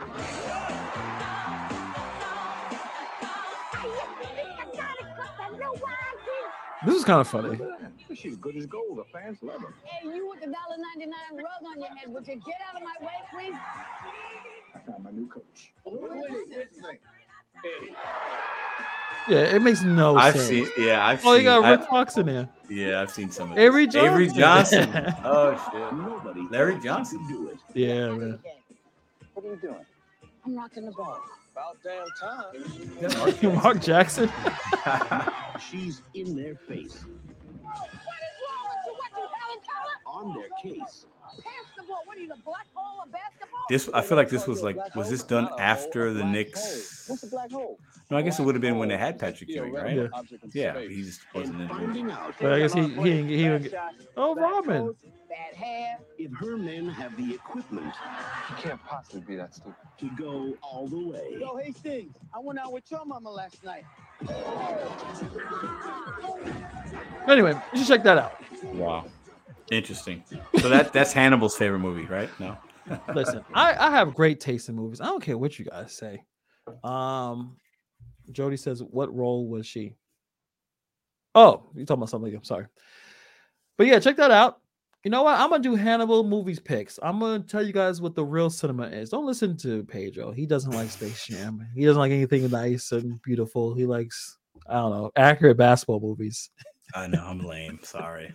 Yeah. 0.00 0.06
This 6.86 6.96
is 6.96 7.04
kind 7.04 7.20
of 7.20 7.28
funny. 7.28 7.58
She's 8.14 8.36
good 8.36 8.56
as 8.56 8.66
gold. 8.66 8.98
The 8.98 9.04
fans 9.12 9.38
love 9.42 9.60
her. 9.60 9.74
Hey, 9.84 10.08
you 10.08 10.28
with 10.28 10.40
the 10.40 10.46
dollar 10.46 10.76
ninety 10.78 11.06
nine 11.10 11.36
rug 11.36 11.46
on 11.66 11.80
your 11.80 11.94
head, 11.96 12.08
would 12.12 12.26
you 12.26 12.36
get 12.36 12.56
out 12.68 12.76
of 12.76 12.82
my 12.82 13.06
way, 13.06 13.12
please? 13.32 13.54
I 14.74 14.78
found 14.86 15.04
my 15.04 15.10
new 15.10 15.26
coach. 15.28 15.72
Yeah, 19.28 19.38
it 19.54 19.62
makes 19.62 19.82
no 19.82 20.16
I've 20.16 20.34
sense. 20.34 20.48
seen. 20.48 20.68
Yeah, 20.78 21.06
I've 21.06 21.24
oh, 21.24 21.32
you 21.32 21.38
seen. 21.38 21.44
got 21.44 21.64
I- 21.64 21.70
Rick 21.72 21.84
Fox 21.88 22.16
in 22.16 22.26
there. 22.26 22.48
yeah, 22.68 23.00
I've 23.02 23.10
seen 23.10 23.30
some 23.30 23.52
of 23.52 23.58
Avery 23.58 23.86
this. 23.86 23.96
Avery 23.96 24.28
Johnson. 24.28 24.90
Johnson. 24.92 25.14
oh 25.24 25.70
shit. 25.72 25.92
Nobody 25.98 26.46
Larry 26.50 26.78
Johnson. 26.80 27.24
do 27.28 27.48
it. 27.48 27.58
Yeah, 27.74 28.10
man. 28.10 28.38
What 29.34 29.46
are 29.46 29.48
you 29.50 29.56
doing? 29.56 29.76
I'm 30.44 30.56
rocking 30.56 30.86
the 30.86 30.92
ball. 30.92 31.20
About 31.52 31.76
damn 31.84 32.06
time. 32.18 33.54
Mark 33.62 33.80
Jackson. 33.80 34.30
She's 35.70 36.02
in 36.14 36.34
their 36.34 36.54
face, 36.54 37.04
What 37.04 37.76
is 37.76 37.90
wrong 38.42 38.66
with 38.68 38.86
you? 38.86 38.92
What 38.94 39.10
you 39.16 39.28
Helen 39.38 39.60
Keller? 39.66 39.98
On 40.12 40.34
their 40.34 40.48
case. 40.62 41.06
Pass. 41.22 41.44
What 42.06 42.16
are 42.16 42.20
you, 42.20 42.28
the 42.28 42.36
black 42.44 42.66
hole 42.74 43.02
of 43.04 43.12
basketball? 43.12 43.60
This 43.68 43.88
I 43.94 44.02
feel 44.02 44.16
like 44.16 44.28
this 44.28 44.46
was 44.46 44.62
like 44.62 44.76
was 44.96 45.08
this 45.10 45.22
done 45.22 45.48
after 45.58 46.12
the 46.12 46.24
Knicks? 46.24 47.04
What's 47.08 47.22
a 47.22 47.26
black 47.28 47.50
hole? 47.52 47.78
No, 48.10 48.16
I 48.16 48.22
guess 48.22 48.38
it 48.40 48.42
would 48.42 48.54
have 48.56 48.62
been 48.62 48.78
when 48.78 48.88
they 48.88 48.96
had 48.96 49.18
Patrick 49.18 49.48
Ewing, 49.50 49.72
right? 49.72 49.96
Yeah. 49.96 50.08
Yeah, 50.74 50.80
he 50.80 51.02
just 51.02 51.20
wasn't 51.34 51.56
in 51.56 51.60
And 51.62 51.70
the 51.70 51.74
movie. 51.74 51.84
finding 51.86 52.10
out 52.10 52.34
But 52.40 52.52
I 52.52 52.58
guess 52.58 52.72
he 52.72 52.82
he 52.82 52.88
didn't- 52.88 53.28
he 53.28 53.36
didn't 53.38 53.62
get. 53.64 53.74
Oh, 54.16 54.34
Robin. 54.34 54.94
Bad 55.28 55.54
hair. 55.54 55.98
if 56.18 56.32
her 56.32 56.56
men 56.56 56.88
have 56.88 57.16
the 57.16 57.32
equipment 57.34 57.86
You 58.48 58.56
can't 58.56 58.82
possibly 58.84 59.20
be 59.20 59.36
that 59.36 59.54
stupid. 59.54 59.74
to 59.98 60.10
go 60.18 60.54
all 60.60 60.88
the 60.88 60.98
way. 61.08 61.36
Yo, 61.38 61.56
Hastings, 61.56 62.16
I 62.34 62.40
went 62.40 62.58
out 62.58 62.72
with 62.72 62.90
your 62.90 63.04
mama 63.04 63.30
last 63.30 63.62
night. 63.62 63.84
Anyway, 67.28 67.54
you 67.72 67.78
should 67.78 67.86
check 67.88 68.02
that 68.02 68.18
out. 68.18 68.42
Wow, 68.74 69.04
interesting. 69.70 70.24
So 70.58 70.68
that 70.68 70.92
that's 70.92 71.12
Hannibal's 71.12 71.56
favorite 71.56 71.80
movie, 71.80 72.06
right? 72.06 72.28
No. 72.38 72.56
Listen, 73.14 73.44
I, 73.54 73.74
I 73.74 73.90
have 73.90 74.14
great 74.14 74.40
taste 74.40 74.68
in 74.68 74.74
movies. 74.74 75.00
I 75.00 75.06
don't 75.06 75.22
care 75.22 75.38
what 75.38 75.58
you 75.58 75.64
guys 75.64 75.92
say. 75.92 76.22
Um, 76.82 77.56
Jody 78.32 78.56
says, 78.56 78.82
"What 78.82 79.14
role 79.14 79.48
was 79.48 79.66
she?" 79.66 79.94
Oh, 81.34 81.64
you 81.74 81.84
talking 81.84 82.00
about 82.00 82.10
something? 82.10 82.34
I'm 82.34 82.44
sorry, 82.44 82.66
but 83.78 83.86
yeah, 83.86 83.98
check 84.00 84.16
that 84.16 84.30
out. 84.30 84.60
You 85.04 85.10
know 85.10 85.22
what? 85.22 85.38
I'm 85.38 85.48
gonna 85.48 85.62
do 85.62 85.76
Hannibal 85.76 86.24
movies 86.24 86.60
picks. 86.60 86.98
I'm 87.02 87.20
gonna 87.20 87.40
tell 87.40 87.62
you 87.62 87.72
guys 87.72 88.00
what 88.00 88.14
the 88.14 88.24
real 88.24 88.50
cinema 88.50 88.88
is. 88.88 89.10
Don't 89.10 89.24
listen 89.24 89.56
to 89.58 89.82
Pedro. 89.84 90.30
He 90.30 90.44
doesn't 90.44 90.72
like 90.72 90.90
Space 90.90 91.26
Jam. 91.26 91.66
He 91.74 91.86
doesn't 91.86 92.00
like 92.00 92.12
anything 92.12 92.50
nice 92.50 92.92
and 92.92 93.20
beautiful. 93.22 93.74
He 93.74 93.86
likes 93.86 94.36
I 94.68 94.74
don't 94.74 94.90
know 94.90 95.10
accurate 95.16 95.56
basketball 95.56 96.00
movies. 96.00 96.50
I 96.94 97.06
know 97.06 97.24
I'm 97.24 97.38
lame. 97.38 97.78
Sorry. 97.82 98.34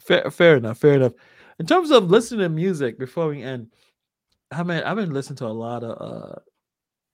Fair, 0.00 0.30
fair 0.30 0.56
enough. 0.56 0.78
Fair 0.78 0.94
enough. 0.94 1.12
In 1.58 1.66
terms 1.66 1.90
of 1.90 2.10
listening 2.10 2.40
to 2.40 2.48
music, 2.48 2.98
before 2.98 3.28
we 3.28 3.42
end, 3.42 3.68
I 4.50 4.62
mean, 4.62 4.82
I've 4.82 4.96
been 4.96 5.12
listening 5.12 5.38
to 5.38 5.46
a 5.46 5.48
lot 5.48 5.82
of 5.82 6.00
uh 6.00 6.34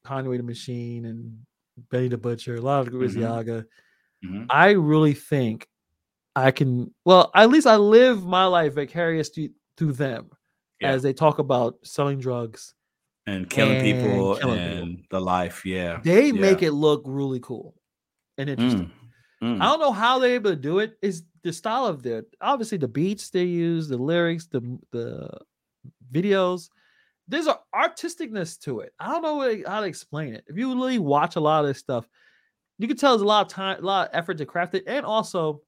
Conway 0.04 0.36
the 0.36 0.42
Machine 0.42 1.06
and 1.06 1.38
Benny 1.90 2.08
the 2.08 2.18
Butcher, 2.18 2.56
a 2.56 2.60
lot 2.60 2.86
of 2.86 2.90
Grizzly 2.92 3.22
Mhm. 3.22 3.36
Yaga. 3.36 3.66
Mhm. 4.24 4.46
I 4.50 4.70
really 4.72 5.14
think 5.14 5.66
I 6.36 6.50
can. 6.50 6.92
Well, 7.04 7.30
at 7.34 7.50
least 7.50 7.66
I 7.66 7.76
live 7.76 8.24
my 8.24 8.46
life 8.46 8.74
vicarious 8.74 9.28
through, 9.28 9.50
through 9.76 9.92
them 9.92 10.30
Yeah. 10.80 10.90
as 10.90 11.02
they 11.02 11.12
talk 11.12 11.38
about 11.38 11.78
selling 11.84 12.18
drugs. 12.18 12.74
and 13.28 13.48
killing 13.48 13.76
And 13.76 13.84
people 13.84 14.34
killing 14.34 14.58
and 14.58 15.04
the 15.10 15.20
life. 15.20 15.64
Yeah. 15.64 16.00
They 16.02 16.26
yeah. 16.26 16.32
make 16.40 16.60
it 16.62 16.72
look 16.72 17.02
really 17.06 17.38
cool 17.38 17.76
and 18.36 18.50
interesting. 18.50 18.86
Mm, 18.86 19.01
mm. 19.42 19.60
I 19.60 19.64
don't 19.64 19.80
know 19.80 19.92
how 19.92 20.18
they're 20.18 20.34
able 20.34 20.50
to 20.50 20.56
do 20.56 20.78
it. 20.78 20.96
Is 21.02 21.24
the 21.42 21.52
style 21.52 21.86
of 21.86 22.02
their 22.02 22.24
obviously 22.40 22.78
the 22.78 22.88
beats 22.88 23.30
they 23.30 23.44
use, 23.44 23.88
the 23.88 23.96
lyrics, 23.96 24.46
the 24.46 24.78
the 24.92 25.30
videos. 26.12 26.68
There's 27.28 27.46
an 27.46 27.54
artisticness 27.74 28.58
to 28.60 28.80
it. 28.80 28.92
I 28.98 29.08
don't 29.08 29.22
know 29.22 29.62
how 29.66 29.80
to 29.80 29.86
explain 29.86 30.34
it. 30.34 30.44
If 30.46 30.56
you 30.56 30.68
really 30.74 30.98
watch 30.98 31.36
a 31.36 31.40
lot 31.40 31.64
of 31.64 31.68
this 31.68 31.78
stuff, 31.78 32.06
you 32.78 32.88
can 32.88 32.96
tell 32.96 33.12
there's 33.12 33.22
a 33.22 33.26
lot 33.26 33.46
of 33.46 33.52
time, 33.52 33.78
a 33.78 33.86
lot 33.86 34.08
of 34.08 34.14
effort 34.14 34.38
to 34.38 34.46
craft 34.46 34.74
it, 34.74 34.84
and 34.86 35.06
also 35.06 35.62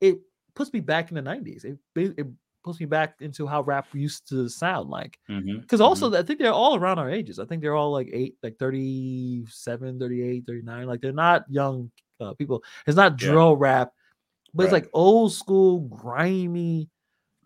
it 0.00 0.18
puts 0.54 0.72
me 0.72 0.80
back 0.80 1.10
in 1.10 1.16
the 1.16 1.22
'90s. 1.22 1.64
It 1.64 1.78
it 1.94 2.26
puts 2.64 2.80
me 2.80 2.86
back 2.86 3.16
into 3.20 3.46
how 3.46 3.62
rap 3.62 3.86
used 3.92 4.28
to 4.28 4.48
sound 4.48 4.88
like. 4.88 5.18
Because 5.60 5.80
also, 5.80 6.10
mhm. 6.10 6.16
I 6.16 6.22
think 6.22 6.38
they're 6.38 6.52
all 6.52 6.76
around 6.76 6.98
our 6.98 7.10
ages. 7.10 7.38
I 7.38 7.44
think 7.44 7.62
they're 7.62 7.74
all 7.74 7.90
like 7.90 8.08
eight, 8.12 8.36
like 8.42 8.56
37, 8.58 9.98
38, 9.98 10.44
39. 10.46 10.86
Like 10.86 11.00
they're 11.00 11.12
not 11.12 11.44
young 11.48 11.90
uh, 12.22 12.34
people. 12.34 12.62
It's 12.86 12.96
not 12.96 13.12
Yeah. 13.12 13.28
drill 13.30 13.56
rap, 13.56 13.92
but 14.54 14.64
it's 14.64 14.72
like 14.72 14.88
old 14.92 15.32
school, 15.32 15.80
grimy 15.80 16.88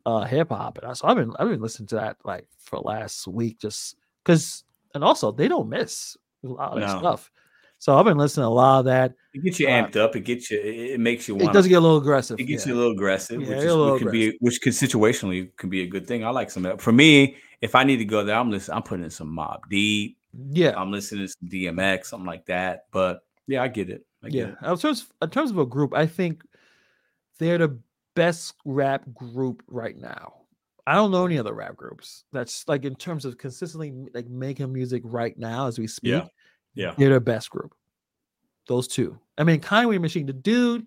uh 0.05 0.23
hip 0.25 0.51
hop. 0.51 0.79
And 0.79 0.87
I- 0.87 0.93
so 0.93 1.09
I've 1.09 1.17
been 1.17 1.33
I've 1.39 1.49
been 1.49 1.61
listening 1.61 1.89
to 1.89 1.97
that 1.97 2.17
like 2.25 2.47
for 2.59 2.79
last 2.79 3.27
week 3.27 3.59
just 3.61 3.97
because 4.25 4.65
and 4.95 5.03
also 5.03 5.33
they 5.33 5.49
don't 5.49 5.69
miss 5.69 6.17
a 6.45 6.49
lot 6.49 6.73
of 6.75 6.81
that 6.81 6.93
No. 6.95 6.99
stuff. 7.01 7.31
So 7.79 7.95
I've 7.99 8.05
been 8.07 8.17
listening 8.17 8.45
to 8.45 8.49
a 8.49 8.51
lot 8.51 8.79
of 8.81 8.85
that. 8.87 9.13
It 9.35 9.43
gets 9.45 9.61
you 9.61 9.67
uh, 9.69 9.71
amped 9.71 9.97
up. 9.97 10.17
It 10.17 10.21
gets 10.21 10.51
you. 10.51 10.59
It 10.61 10.99
makes 10.99 11.29
you 11.29 11.37
It 11.39 11.53
does 11.53 11.67
get 11.69 11.75
a 11.75 11.81
little 11.81 11.99
aggressive. 11.99 12.41
It 12.41 12.45
gets 12.45 12.65
yeah. 12.65 12.73
you 12.73 12.79
a 12.79 12.81
little 12.81 12.93
aggressive, 12.93 13.41
Yeah, 13.43 13.49
which, 13.49 13.59
is, 13.59 13.65
little 13.65 13.93
which 13.93 14.03
can 14.03 14.11
be 14.13 14.37
which 14.41 14.61
can 14.63 14.73
situationally 14.73 15.55
can 15.57 15.69
be 15.69 15.83
a 15.83 15.87
good 15.87 16.07
thing. 16.07 16.25
I 16.25 16.31
like 16.31 16.51
some 16.51 16.65
of 16.65 16.73
that. 16.73 16.81
For 16.83 16.93
me, 16.93 17.37
if 17.61 17.75
I 17.75 17.85
need 17.85 17.97
to 17.99 18.05
go 18.05 18.25
there, 18.25 18.37
I'm 18.37 18.51
listening. 18.51 18.77
I'm 18.77 18.83
putting 18.83 19.05
in 19.05 19.11
some 19.11 19.29
Mobb 19.37 19.61
Deep. 19.69 20.17
yeah. 20.51 20.73
I'm 20.77 20.91
listening 20.93 21.27
to 21.27 21.33
some 21.33 21.49
DMX, 21.49 22.07
something 22.07 22.27
like 22.27 22.47
that. 22.47 22.87
But 22.93 23.21
yeah, 23.47 23.63
I 23.63 23.69
get 23.69 23.91
it. 23.91 24.07
I 24.27 24.29
yeah. 24.31 24.55
In 24.65 24.77
terms, 24.79 25.07
in 25.23 25.31
terms 25.31 25.51
of 25.51 25.59
a 25.59 25.67
group, 25.67 25.95
I 25.95 26.07
think 26.07 26.43
they're 27.39 27.59
the 27.59 27.79
best 28.15 28.55
rap 28.65 29.05
group 29.15 29.63
right 29.69 29.97
now. 29.97 30.35
I 30.87 30.95
don't 30.95 31.11
know 31.11 31.27
any 31.27 31.39
other 31.39 31.53
rap 31.53 31.77
groups 31.77 32.25
that's 32.33 32.67
like 32.69 32.85
in 32.85 32.95
terms 32.95 33.25
of 33.25 33.39
consistently 33.39 33.93
like 34.15 34.29
making 34.29 34.73
music 34.73 35.03
right 35.05 35.37
now 35.37 35.67
as 35.67 35.79
we 35.79 35.87
speak. 35.87 36.13
Yeah. 36.13 36.27
Yeah. 36.75 36.95
They're 36.97 37.15
the 37.15 37.21
best 37.21 37.51
group. 37.51 37.75
Those 38.69 38.87
two. 38.87 39.19
I 39.39 39.45
mean, 39.45 39.61
Conway 39.61 39.99
Machine, 39.99 40.27
the 40.27 40.33
dude, 40.33 40.87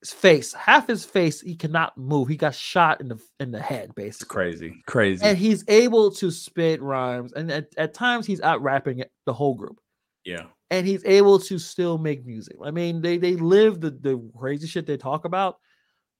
his 0.00 0.12
face, 0.12 0.52
half 0.52 0.86
his 0.86 1.04
face, 1.04 1.40
he 1.40 1.56
cannot 1.56 1.96
move. 1.96 2.28
He 2.28 2.36
got 2.36 2.54
shot 2.54 3.00
in 3.00 3.08
the 3.08 3.18
in 3.40 3.50
the 3.50 3.60
head, 3.60 3.86
It's 3.86 3.94
basically. 3.94 4.34
crazy, 4.34 4.82
crazy. 4.86 5.24
And 5.24 5.38
he's 5.38 5.64
able 5.68 6.10
to 6.12 6.30
spit 6.30 6.82
rhymes, 6.82 7.32
and 7.32 7.50
at, 7.50 7.68
at 7.76 7.94
times 7.94 8.26
he's 8.26 8.40
out 8.40 8.62
rapping 8.62 9.02
the 9.24 9.32
whole 9.32 9.54
group 9.54 9.80
yeah. 10.26 10.46
And 10.70 10.86
he's 10.86 11.04
able 11.04 11.38
to 11.38 11.58
still 11.58 11.96
make 11.96 12.26
music. 12.26 12.56
I 12.64 12.70
mean, 12.72 13.00
they 13.00 13.18
they 13.18 13.36
live 13.36 13.80
the 13.80 13.90
the 13.90 14.20
crazy 14.36 14.66
shit 14.66 14.86
they 14.86 14.96
talk 14.96 15.24
about, 15.24 15.58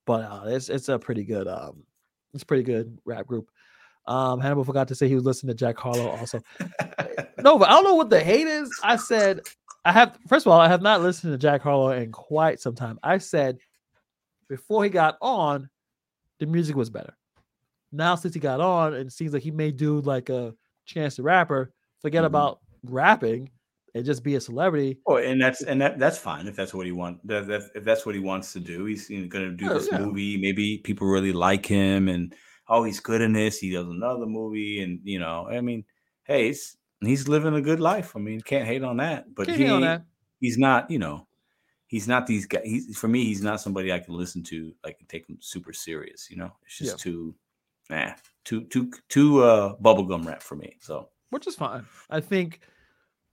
but 0.06 0.22
uh, 0.22 0.44
it's 0.46 0.68
it's 0.68 0.88
a 0.88 0.98
pretty 0.98 1.24
good 1.24 1.48
um, 1.48 1.82
it's 2.32 2.44
pretty 2.44 2.62
good 2.62 2.96
rap 3.04 3.26
group. 3.26 3.48
Um, 4.06 4.38
Hannibal 4.38 4.62
forgot 4.62 4.86
to 4.88 4.94
say 4.94 5.08
he 5.08 5.16
was 5.16 5.24
listening 5.24 5.48
to 5.48 5.58
Jack 5.58 5.76
Harlow 5.78 6.08
also. 6.08 6.40
no, 7.42 7.58
but 7.58 7.68
I 7.68 7.72
don't 7.72 7.84
know 7.84 7.96
what 7.96 8.08
the 8.08 8.20
hate 8.20 8.46
is. 8.46 8.70
I 8.84 8.94
said 8.96 9.40
I 9.84 9.90
have 9.92 10.16
first 10.28 10.46
of 10.46 10.52
all, 10.52 10.60
I 10.60 10.68
have 10.68 10.82
not 10.82 11.02
listened 11.02 11.32
to 11.32 11.38
Jack 11.38 11.62
Harlow 11.62 11.90
in 11.90 12.12
quite 12.12 12.60
some 12.60 12.76
time. 12.76 13.00
I 13.02 13.18
said 13.18 13.58
before 14.48 14.84
he 14.84 14.90
got 14.90 15.16
on, 15.20 15.68
the 16.38 16.46
music 16.46 16.76
was 16.76 16.88
better. 16.88 17.16
Now 17.90 18.14
since 18.14 18.34
he 18.34 18.40
got 18.40 18.60
on, 18.60 18.94
it 18.94 19.10
seems 19.12 19.32
like 19.32 19.42
he 19.42 19.50
may 19.50 19.72
do 19.72 20.00
like 20.02 20.28
a 20.28 20.54
Chance 20.84 21.16
the 21.16 21.24
Rapper, 21.24 21.72
forget 22.00 22.22
Mhm. 22.22 22.26
about 22.26 22.60
rapping 22.84 23.50
and 23.96 24.04
just 24.04 24.22
be 24.22 24.34
a 24.34 24.40
celebrity. 24.40 24.98
Oh, 25.06 25.16
and 25.16 25.40
that's 25.40 25.62
and 25.62 25.80
that 25.80 25.98
that's 25.98 26.18
fine 26.18 26.46
if 26.46 26.54
that's 26.56 26.74
what 26.74 26.86
he 26.86 26.92
wants. 26.92 27.20
That, 27.24 27.46
that, 27.46 27.62
if 27.74 27.84
that's 27.84 28.04
what 28.04 28.14
he 28.14 28.20
wants 28.20 28.52
to 28.52 28.60
do, 28.60 28.84
he's 28.84 29.08
going 29.08 29.30
to 29.30 29.50
do 29.52 29.66
Yeah, 29.66 29.74
this 29.74 29.88
yeah. 29.90 29.98
movie. 29.98 30.36
Maybe 30.36 30.78
people 30.78 31.06
really 31.06 31.32
like 31.32 31.66
him, 31.66 32.08
and 32.08 32.34
oh, 32.68 32.84
he's 32.84 33.00
good 33.00 33.20
in 33.20 33.32
this. 33.32 33.58
He 33.58 33.70
does 33.72 33.86
another 33.86 34.26
movie, 34.26 34.80
and 34.82 35.00
you 35.04 35.18
know, 35.18 35.48
I 35.48 35.60
mean, 35.60 35.84
hey, 36.24 36.48
he's, 36.48 36.76
he's 37.00 37.28
living 37.28 37.54
a 37.54 37.60
good 37.60 37.80
life. 37.80 38.14
I 38.16 38.18
mean, 38.20 38.40
can't 38.40 38.66
hate 38.66 38.82
on 38.84 38.98
that. 38.98 39.34
But 39.34 39.46
Can't 39.46 39.58
he 39.58 39.64
that. 39.80 40.04
he's 40.40 40.58
not, 40.58 40.90
you 40.90 40.98
know, 40.98 41.26
he's 41.86 42.08
not 42.08 42.26
these 42.26 42.46
guys. 42.46 42.62
He's 42.64 42.98
for 42.98 43.08
me, 43.08 43.24
he's 43.24 43.42
not 43.42 43.60
somebody 43.60 43.92
I 43.92 43.98
can 44.00 44.14
listen 44.14 44.42
to, 44.44 44.74
like 44.84 44.98
take 45.08 45.28
him 45.28 45.38
super 45.40 45.72
serious. 45.72 46.28
You 46.30 46.36
know, 46.36 46.52
it's 46.64 46.78
just 46.78 46.98
Yeah. 46.98 47.02
too, 47.02 47.34
nah, 47.90 48.12
too 48.44 48.64
too 48.64 48.90
too 49.08 49.42
uh 49.42 49.76
bubblegum 49.76 50.26
rap 50.26 50.42
for 50.42 50.56
me. 50.56 50.76
So 50.80 51.10
which 51.30 51.46
is 51.46 51.54
fine. 51.56 51.84
I 52.10 52.20
think 52.20 52.60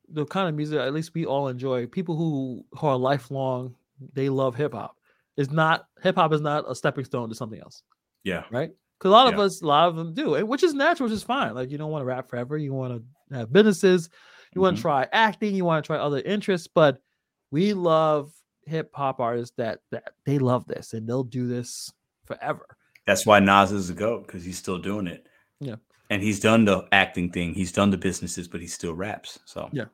the 0.10 0.26
kind 0.26 0.48
of 0.50 0.56
music 0.56 0.80
at 0.80 0.94
least 0.94 1.14
we 1.14 1.26
all 1.26 1.48
enjoy. 1.48 1.86
People 1.88 2.16
who, 2.16 2.66
who 2.78 2.88
are 2.88 2.98
lifelong, 2.98 3.76
they 4.14 4.30
love 4.30 4.56
hip 4.56 4.74
hop. 4.74 4.98
It's 5.38 5.52
not 5.52 5.88
hip 6.02 6.16
hop 6.16 6.34
is 6.34 6.42
not 6.42 6.70
a 6.70 6.76
stepping 6.76 7.06
stone 7.06 7.30
to 7.30 7.36
something 7.36 7.60
else, 7.60 7.84
yeah, 8.24 8.44
right? 8.52 8.72
Because 9.00 9.10
a 9.10 9.12
lot 9.12 9.28
of 9.28 9.34
Yeah. 9.40 9.46
us, 9.46 9.62
a 9.62 9.66
lot 9.66 9.90
of 9.90 9.96
them 9.96 10.14
do, 10.14 10.46
which 10.46 10.64
is 10.64 10.74
natural, 10.74 11.08
which 11.10 11.16
is 11.16 11.24
fine. 11.24 11.56
Like 11.56 11.72
you 11.72 11.78
don't 11.78 11.92
want 11.92 12.02
to 12.02 12.06
rap 12.06 12.30
forever. 12.30 12.58
You 12.58 12.74
want 12.74 13.04
to 13.32 13.36
have 13.38 13.52
businesses. 13.52 14.10
You 14.54 14.62
want 14.62 14.76
Mhm. 14.76 14.80
to 14.80 14.82
try 14.84 15.08
acting. 15.12 15.56
You 15.56 15.66
want 15.66 15.84
to 15.84 15.88
try 15.88 15.98
other 15.98 16.20
interests. 16.20 16.68
But 16.68 17.02
we 17.50 17.74
love 17.74 18.32
hip 18.66 18.92
hop 18.94 19.20
artists 19.20 19.56
that 19.58 19.80
that 19.92 20.14
they 20.26 20.38
love 20.40 20.66
this 20.68 20.94
and 20.94 21.08
they'll 21.08 21.24
do 21.24 21.48
this 21.48 21.92
forever. 22.26 22.66
That's 23.08 23.26
why 23.26 23.40
Nas 23.40 23.72
is 23.72 23.90
a 23.90 23.94
goat 23.94 24.28
because 24.28 24.46
he's 24.46 24.58
still 24.58 24.78
doing 24.78 25.08
it. 25.08 25.26
Yeah. 25.60 25.76
And 26.14 26.22
he's 26.22 26.40
done 26.40 26.66
the 26.66 26.86
acting 26.92 27.32
thing. 27.32 27.56
He's 27.56 27.72
done 27.72 27.90
the 27.90 27.98
businesses, 27.98 28.48
but 28.48 28.62
he 28.62 28.68
still 28.68 28.94
raps. 28.94 29.40
So 29.46 29.68
Yeah. 29.74 29.86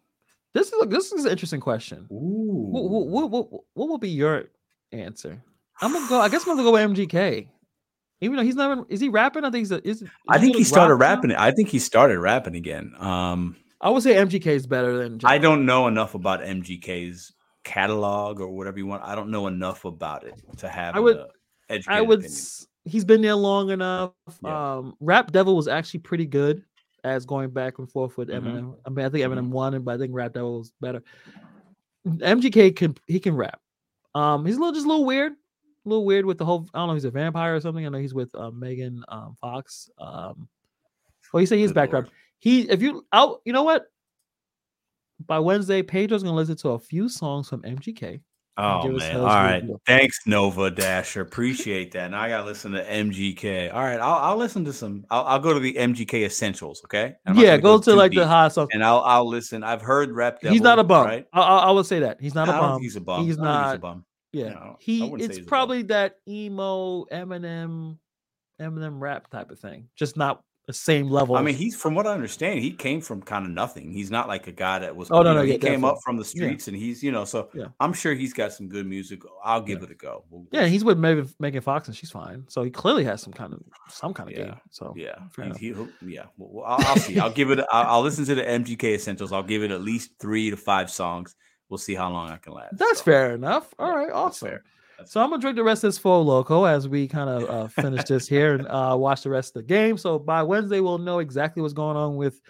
This 0.53 0.73
is 0.73 0.87
this 0.87 1.11
is 1.13 1.25
an 1.25 1.31
interesting 1.31 1.61
question. 1.61 2.07
Ooh. 2.11 2.67
What, 2.71 2.83
what, 2.89 3.29
what, 3.29 3.51
what, 3.75 3.87
will 3.87 3.97
be 3.99 4.09
your 4.09 4.45
answer? 4.91 5.41
I'm 5.81 5.93
gonna 5.93 6.09
go. 6.09 6.19
I 6.19 6.27
guess 6.27 6.41
I'm 6.41 6.55
gonna 6.57 6.63
go 6.63 6.71
with 6.73 6.91
MGK. 6.97 7.47
Even 8.21 8.35
though 8.35 8.43
he's 8.43 8.55
not, 8.55 8.71
even- 8.71 8.85
is 8.89 8.99
he 8.99 9.07
rapping? 9.09 9.45
I 9.45 9.51
think 9.51 9.61
he's. 9.61 9.71
A, 9.71 9.87
is, 9.87 10.01
is 10.01 10.09
I 10.27 10.39
think 10.39 10.53
gonna 10.53 10.57
he 10.57 10.63
started 10.65 10.95
rock 10.95 10.99
now? 10.99 11.15
rapping. 11.15 11.31
I 11.35 11.51
think 11.51 11.69
he 11.69 11.79
started 11.79 12.19
rapping 12.19 12.55
again. 12.55 12.93
Um, 12.99 13.55
I 13.79 13.89
would 13.91 14.03
say 14.03 14.15
MGK 14.15 14.47
is 14.47 14.67
better 14.67 14.97
than. 14.97 15.21
I 15.23 15.37
don't 15.37 15.65
know 15.65 15.87
enough 15.87 16.15
about 16.15 16.41
MGK's 16.41 17.31
catalog 17.63 18.41
or 18.41 18.49
whatever 18.49 18.77
you 18.79 18.87
want. 18.87 19.03
I 19.03 19.15
don't 19.15 19.29
know 19.29 19.47
enough 19.47 19.85
about 19.85 20.25
it 20.25 20.33
to 20.57 20.67
have. 20.67 20.95
I 20.95 20.99
would- 20.99 21.23
I 21.87 22.01
would. 22.01 22.19
opinion. 22.19 22.41
He's 22.85 23.05
been 23.05 23.21
there 23.21 23.35
long 23.35 23.69
enough. 23.71 24.13
Yeah. 24.43 24.75
Um, 24.77 24.95
Rap 24.99 25.31
Devil 25.31 25.55
was 25.55 25.67
actually 25.67 25.99
pretty 26.01 26.25
good 26.25 26.63
as 27.03 27.25
going 27.25 27.49
back 27.51 27.79
and 27.79 27.89
forth 27.89 28.17
with 28.17 28.29
Mhm. 28.29 28.41
Eminem. 28.43 28.77
I 28.85 28.89
mean, 28.89 29.05
I 29.05 29.09
think 29.09 29.25
Mhm. 29.25 29.33
Eminem 29.37 29.49
won, 29.49 29.81
but 29.83 29.95
I 29.95 29.97
think 29.97 30.13
Rap 30.13 30.33
Devil 30.33 30.59
was 30.59 30.71
better. 30.81 31.03
MGK 32.05 32.71
can 32.71 32.95
he 33.07 33.19
can 33.19 33.35
rap. 33.35 33.59
Um, 34.15 34.45
he's 34.45 34.55
a 34.55 34.59
little 34.59 34.73
just 34.73 34.85
a 34.85 34.89
little 34.89 35.05
weird, 35.05 35.33
a 35.33 35.89
little 35.89 36.05
weird 36.05 36.25
with 36.25 36.37
the 36.37 36.45
whole. 36.45 36.67
I 36.73 36.79
don't 36.79 36.87
know, 36.87 36.93
he's 36.93 37.05
a 37.05 37.11
vampire 37.11 37.55
or 37.55 37.59
something. 37.61 37.85
I 37.85 37.89
know 37.89 37.99
he's 37.99 38.13
with 38.13 38.33
uh, 38.35 38.51
Megan 38.51 39.03
um, 39.09 39.35
Fox. 39.39 39.89
Um, 39.97 40.47
well, 41.31 41.41
you 41.41 41.47
say 41.47 41.57
he's 41.59 41.73
background. 41.73 42.09
He 42.39 42.61
if 42.69 42.81
you 42.81 43.05
out, 43.13 43.41
you 43.45 43.53
know 43.53 43.63
what? 43.63 43.87
By 45.25 45.39
Wednesday, 45.39 45.83
Pedro's 45.83 46.23
gonna 46.23 46.35
listen 46.35 46.55
to 46.57 46.69
a 46.69 46.79
few 46.79 47.09
songs 47.09 47.49
from 47.49 47.61
MGK. 47.63 48.21
Oh 48.61 48.87
man! 48.89 49.15
All 49.15 49.25
right, 49.25 49.61
review. 49.61 49.79
thanks 49.85 50.19
Nova 50.25 50.69
Dasher. 50.69 51.21
Appreciate 51.21 51.93
that. 51.93 52.11
Now 52.11 52.21
I 52.21 52.29
gotta 52.29 52.45
listen 52.45 52.73
to 52.73 52.83
MGK. 52.83 53.73
All 53.73 53.81
right, 53.81 53.99
I'll, 53.99 54.31
I'll 54.31 54.37
listen 54.37 54.65
to 54.65 54.73
some. 54.73 55.05
I'll, 55.09 55.23
I'll 55.23 55.39
go 55.39 55.53
to 55.53 55.59
the 55.61 55.73
MGK 55.73 56.25
essentials. 56.25 56.81
Okay. 56.85 57.15
Yeah, 57.35 57.57
gonna 57.57 57.61
go, 57.61 57.79
to 57.79 57.95
like 57.95 58.11
the 58.11 58.27
high 58.27 58.43
hot 58.43 58.53
song. 58.53 58.67
and 58.73 58.83
I'll 58.83 58.99
I'll 58.99 59.27
listen. 59.27 59.63
I've 59.63 59.81
heard 59.81 60.11
rap. 60.11 60.39
he's 60.41 60.61
not 60.61 60.77
a 60.77 60.83
bum. 60.83 61.05
right? 61.05 61.25
I, 61.31 61.41
I, 61.41 61.57
I 61.57 61.71
would 61.71 61.85
say 61.85 61.99
that 61.99 62.19
he's 62.19 62.35
not 62.35 62.49
a 62.49 62.51
bum. 62.51 62.81
he's 62.81 62.95
a 62.97 63.01
bum. 63.01 63.25
He's 63.25 63.37
not. 63.37 63.75
a 63.75 63.79
bum. 63.79 64.05
Yeah, 64.31 64.49
No, 64.49 64.75
he. 64.79 65.05
It's 65.15 65.37
he's 65.37 65.45
probably 65.45 65.83
that 65.83 66.15
emo 66.27 67.05
Eminem, 67.05 67.97
Eminem 68.61 68.99
rap 68.99 69.29
type 69.29 69.51
of 69.51 69.59
thing. 69.59 69.87
Just 69.95 70.17
not 70.17 70.43
the 70.69 70.73
same 70.73 71.09
level. 71.09 71.35
I 71.35 71.41
mean, 71.41 71.55
he's 71.55 71.75
from 71.75 71.95
what 71.95 72.05
I 72.05 72.13
understand, 72.13 72.59
he 72.59 72.69
came 72.69 73.01
from 73.01 73.23
kind 73.23 73.43
of 73.43 73.49
nothing. 73.51 73.91
He's 73.91 74.11
not 74.11 74.27
like 74.27 74.45
a 74.45 74.51
guy 74.51 74.77
that 74.77 74.95
was. 74.95 75.09
Oh, 75.09 75.23
no, 75.23 75.33
no, 75.33 75.41
he 75.41 75.53
yeah, 75.53 75.57
came 75.57 75.83
up 75.83 75.97
from 76.05 76.15
the 76.15 76.21
Yeah. 76.21 76.27
streets, 76.45 76.67
and 76.67 76.77
he's 76.77 77.01
you 77.01 77.11
know. 77.11 77.25
So 77.25 77.49
Yeah. 77.55 77.69
I'm 77.79 77.91
sure 77.91 78.13
he's 78.13 78.33
got 78.33 78.53
some 78.53 78.67
good 78.69 78.85
music. 78.85 79.21
I'll 79.43 79.63
give 79.63 79.79
Yeah. 79.79 79.85
it 79.85 79.91
a 79.91 79.95
go. 79.95 80.25
We'll- 80.29 80.45
yeah, 80.51 80.67
he's 80.67 80.83
with 80.85 80.99
Megan, 80.99 81.27
Megan 81.39 81.61
Fox, 81.63 81.87
and 81.87 81.97
she's 81.97 82.11
fine. 82.11 82.45
So 82.49 82.61
he 82.61 82.69
clearly 82.69 83.03
has 83.05 83.19
some 83.19 83.33
kind 83.33 83.51
of 83.51 83.63
some 83.87 84.13
kind 84.13 84.29
of 84.29 84.37
Yeah. 84.37 84.43
game. 84.45 84.55
So 84.69 84.93
Yeah, 84.95 85.15
he, 85.57 85.73
yeah. 86.05 86.25
Well, 86.37 86.63
I'll, 86.67 86.85
I'll 86.85 86.97
see. 86.97 87.17
I'll 87.19 87.31
give 87.31 87.49
it. 87.49 87.57
I'll, 87.71 87.87
I'll 87.95 88.01
listen 88.03 88.25
to 88.25 88.35
the 88.35 88.43
MGK 88.43 88.93
essentials. 88.93 89.31
I'll 89.33 89.41
give 89.41 89.63
it 89.63 89.71
at 89.71 89.81
least 89.81 90.11
three 90.19 90.51
to 90.51 90.55
five 90.57 90.91
songs. 90.91 91.35
we'll 91.69 91.79
see 91.79 91.95
how 91.95 92.11
long 92.11 92.29
I 92.29 92.37
can 92.37 92.53
last. 92.53 92.77
That's 92.77 92.99
So, 92.99 93.05
fair 93.05 93.33
enough. 93.33 93.73
All 93.79 93.87
right, 93.87 93.91
all 93.91 93.97
yeah, 93.97 94.01
right, 94.01 94.07
that's 94.07 94.43
awesome. 94.43 94.59
So 95.05 95.21
I'm 95.21 95.29
gonna 95.29 95.41
drink 95.41 95.55
the 95.55 95.63
rest 95.63 95.83
of 95.83 95.89
this 95.89 95.97
Four 95.97 96.23
Loko 96.23 96.69
as 96.69 96.87
we 96.87 97.07
kind 97.07 97.29
of 97.29 97.49
uh, 97.49 97.67
finish 97.67 98.03
this 98.05 98.27
here 98.27 98.55
and 98.55 98.67
uh, 98.67 98.95
watch 98.97 99.23
the 99.23 99.29
rest 99.29 99.55
of 99.55 99.61
the 99.61 99.67
game. 99.67 99.97
So 99.97 100.19
by 100.19 100.43
Wednesday, 100.43 100.79
we'll 100.79 100.97
know 100.97 101.19
exactly 101.19 101.61
what's 101.61 101.73
going 101.73 101.97
on 101.97 102.15
with 102.15 102.41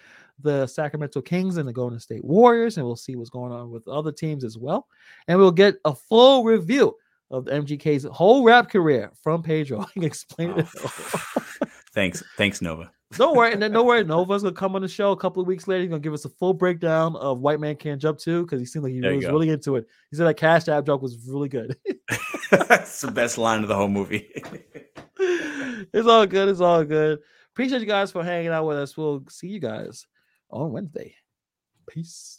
the 0.41 0.67
Sacramento 0.67 1.21
Kings 1.21 1.57
and 1.57 1.67
the 1.67 1.73
Golden 1.73 1.99
State 1.99 2.23
Warriors, 2.23 2.77
and 2.77 2.85
we'll 2.85 2.95
see 2.95 3.15
what's 3.15 3.29
going 3.29 3.51
on 3.51 3.71
with 3.71 3.87
other 3.87 4.11
teams 4.11 4.43
as 4.43 4.57
well. 4.57 4.87
And 5.27 5.37
we'll 5.37 5.51
get 5.51 5.75
a 5.85 5.93
full 5.93 6.43
review 6.43 6.95
of 7.31 7.45
MGK's 7.45 8.05
whole 8.05 8.43
rap 8.43 8.69
career 8.69 9.11
from 9.21 9.43
Pedro. 9.43 9.81
I 9.87 9.91
can 9.91 10.03
explain 10.03 10.51
it. 10.51 10.67
Oh. 10.83 11.25
thanks, 11.93 12.23
thanks, 12.37 12.61
Nova. 12.61 12.91
Don't 13.13 13.35
worry, 13.35 13.51
and 13.51 13.61
then 13.61 13.71
don't 13.71 13.87
worry. 13.87 14.03
Nova's 14.03 14.43
gonna 14.43 14.53
come 14.53 14.75
on 14.75 14.83
the 14.83 14.87
show 14.87 15.11
a 15.11 15.17
couple 15.17 15.41
of 15.41 15.47
weeks 15.47 15.67
later. 15.67 15.81
He's 15.81 15.89
gonna 15.89 15.99
give 15.99 16.13
us 16.13 16.25
a 16.25 16.29
full 16.29 16.53
breakdown 16.53 17.15
of 17.15 17.39
White 17.39 17.59
Man 17.59 17.75
Can't 17.75 17.99
Jump 17.99 18.19
too, 18.19 18.43
because 18.43 18.59
he 18.59 18.65
seemed 18.65 18.83
like 18.83 18.93
he 18.93 18.99
There 18.99 19.15
was 19.15 19.25
really 19.25 19.49
into 19.49 19.77
it. 19.77 19.87
He 20.11 20.17
said 20.17 20.27
that 20.27 20.35
Cash 20.37 20.67
App 20.67 20.85
joke 20.85 21.01
was 21.01 21.17
really 21.27 21.49
good. 21.49 21.75
That's 22.51 23.01
the 23.01 23.11
best 23.11 23.39
line 23.39 23.63
of 23.63 23.67
the 23.67 23.75
whole 23.75 23.87
movie. 23.87 24.29
it's 25.19 26.07
all 26.07 26.27
good. 26.27 26.49
It's 26.49 26.61
all 26.61 26.83
good. 26.83 27.19
Appreciate 27.51 27.81
you 27.81 27.87
guys 27.87 28.11
for 28.11 28.23
hanging 28.23 28.49
out 28.49 28.67
with 28.67 28.77
us. 28.77 28.95
We'll 28.95 29.23
see 29.29 29.47
you 29.47 29.59
guys 29.59 30.05
on 30.51 30.71
Wednesday. 30.71 31.15
Peace. 31.89 32.38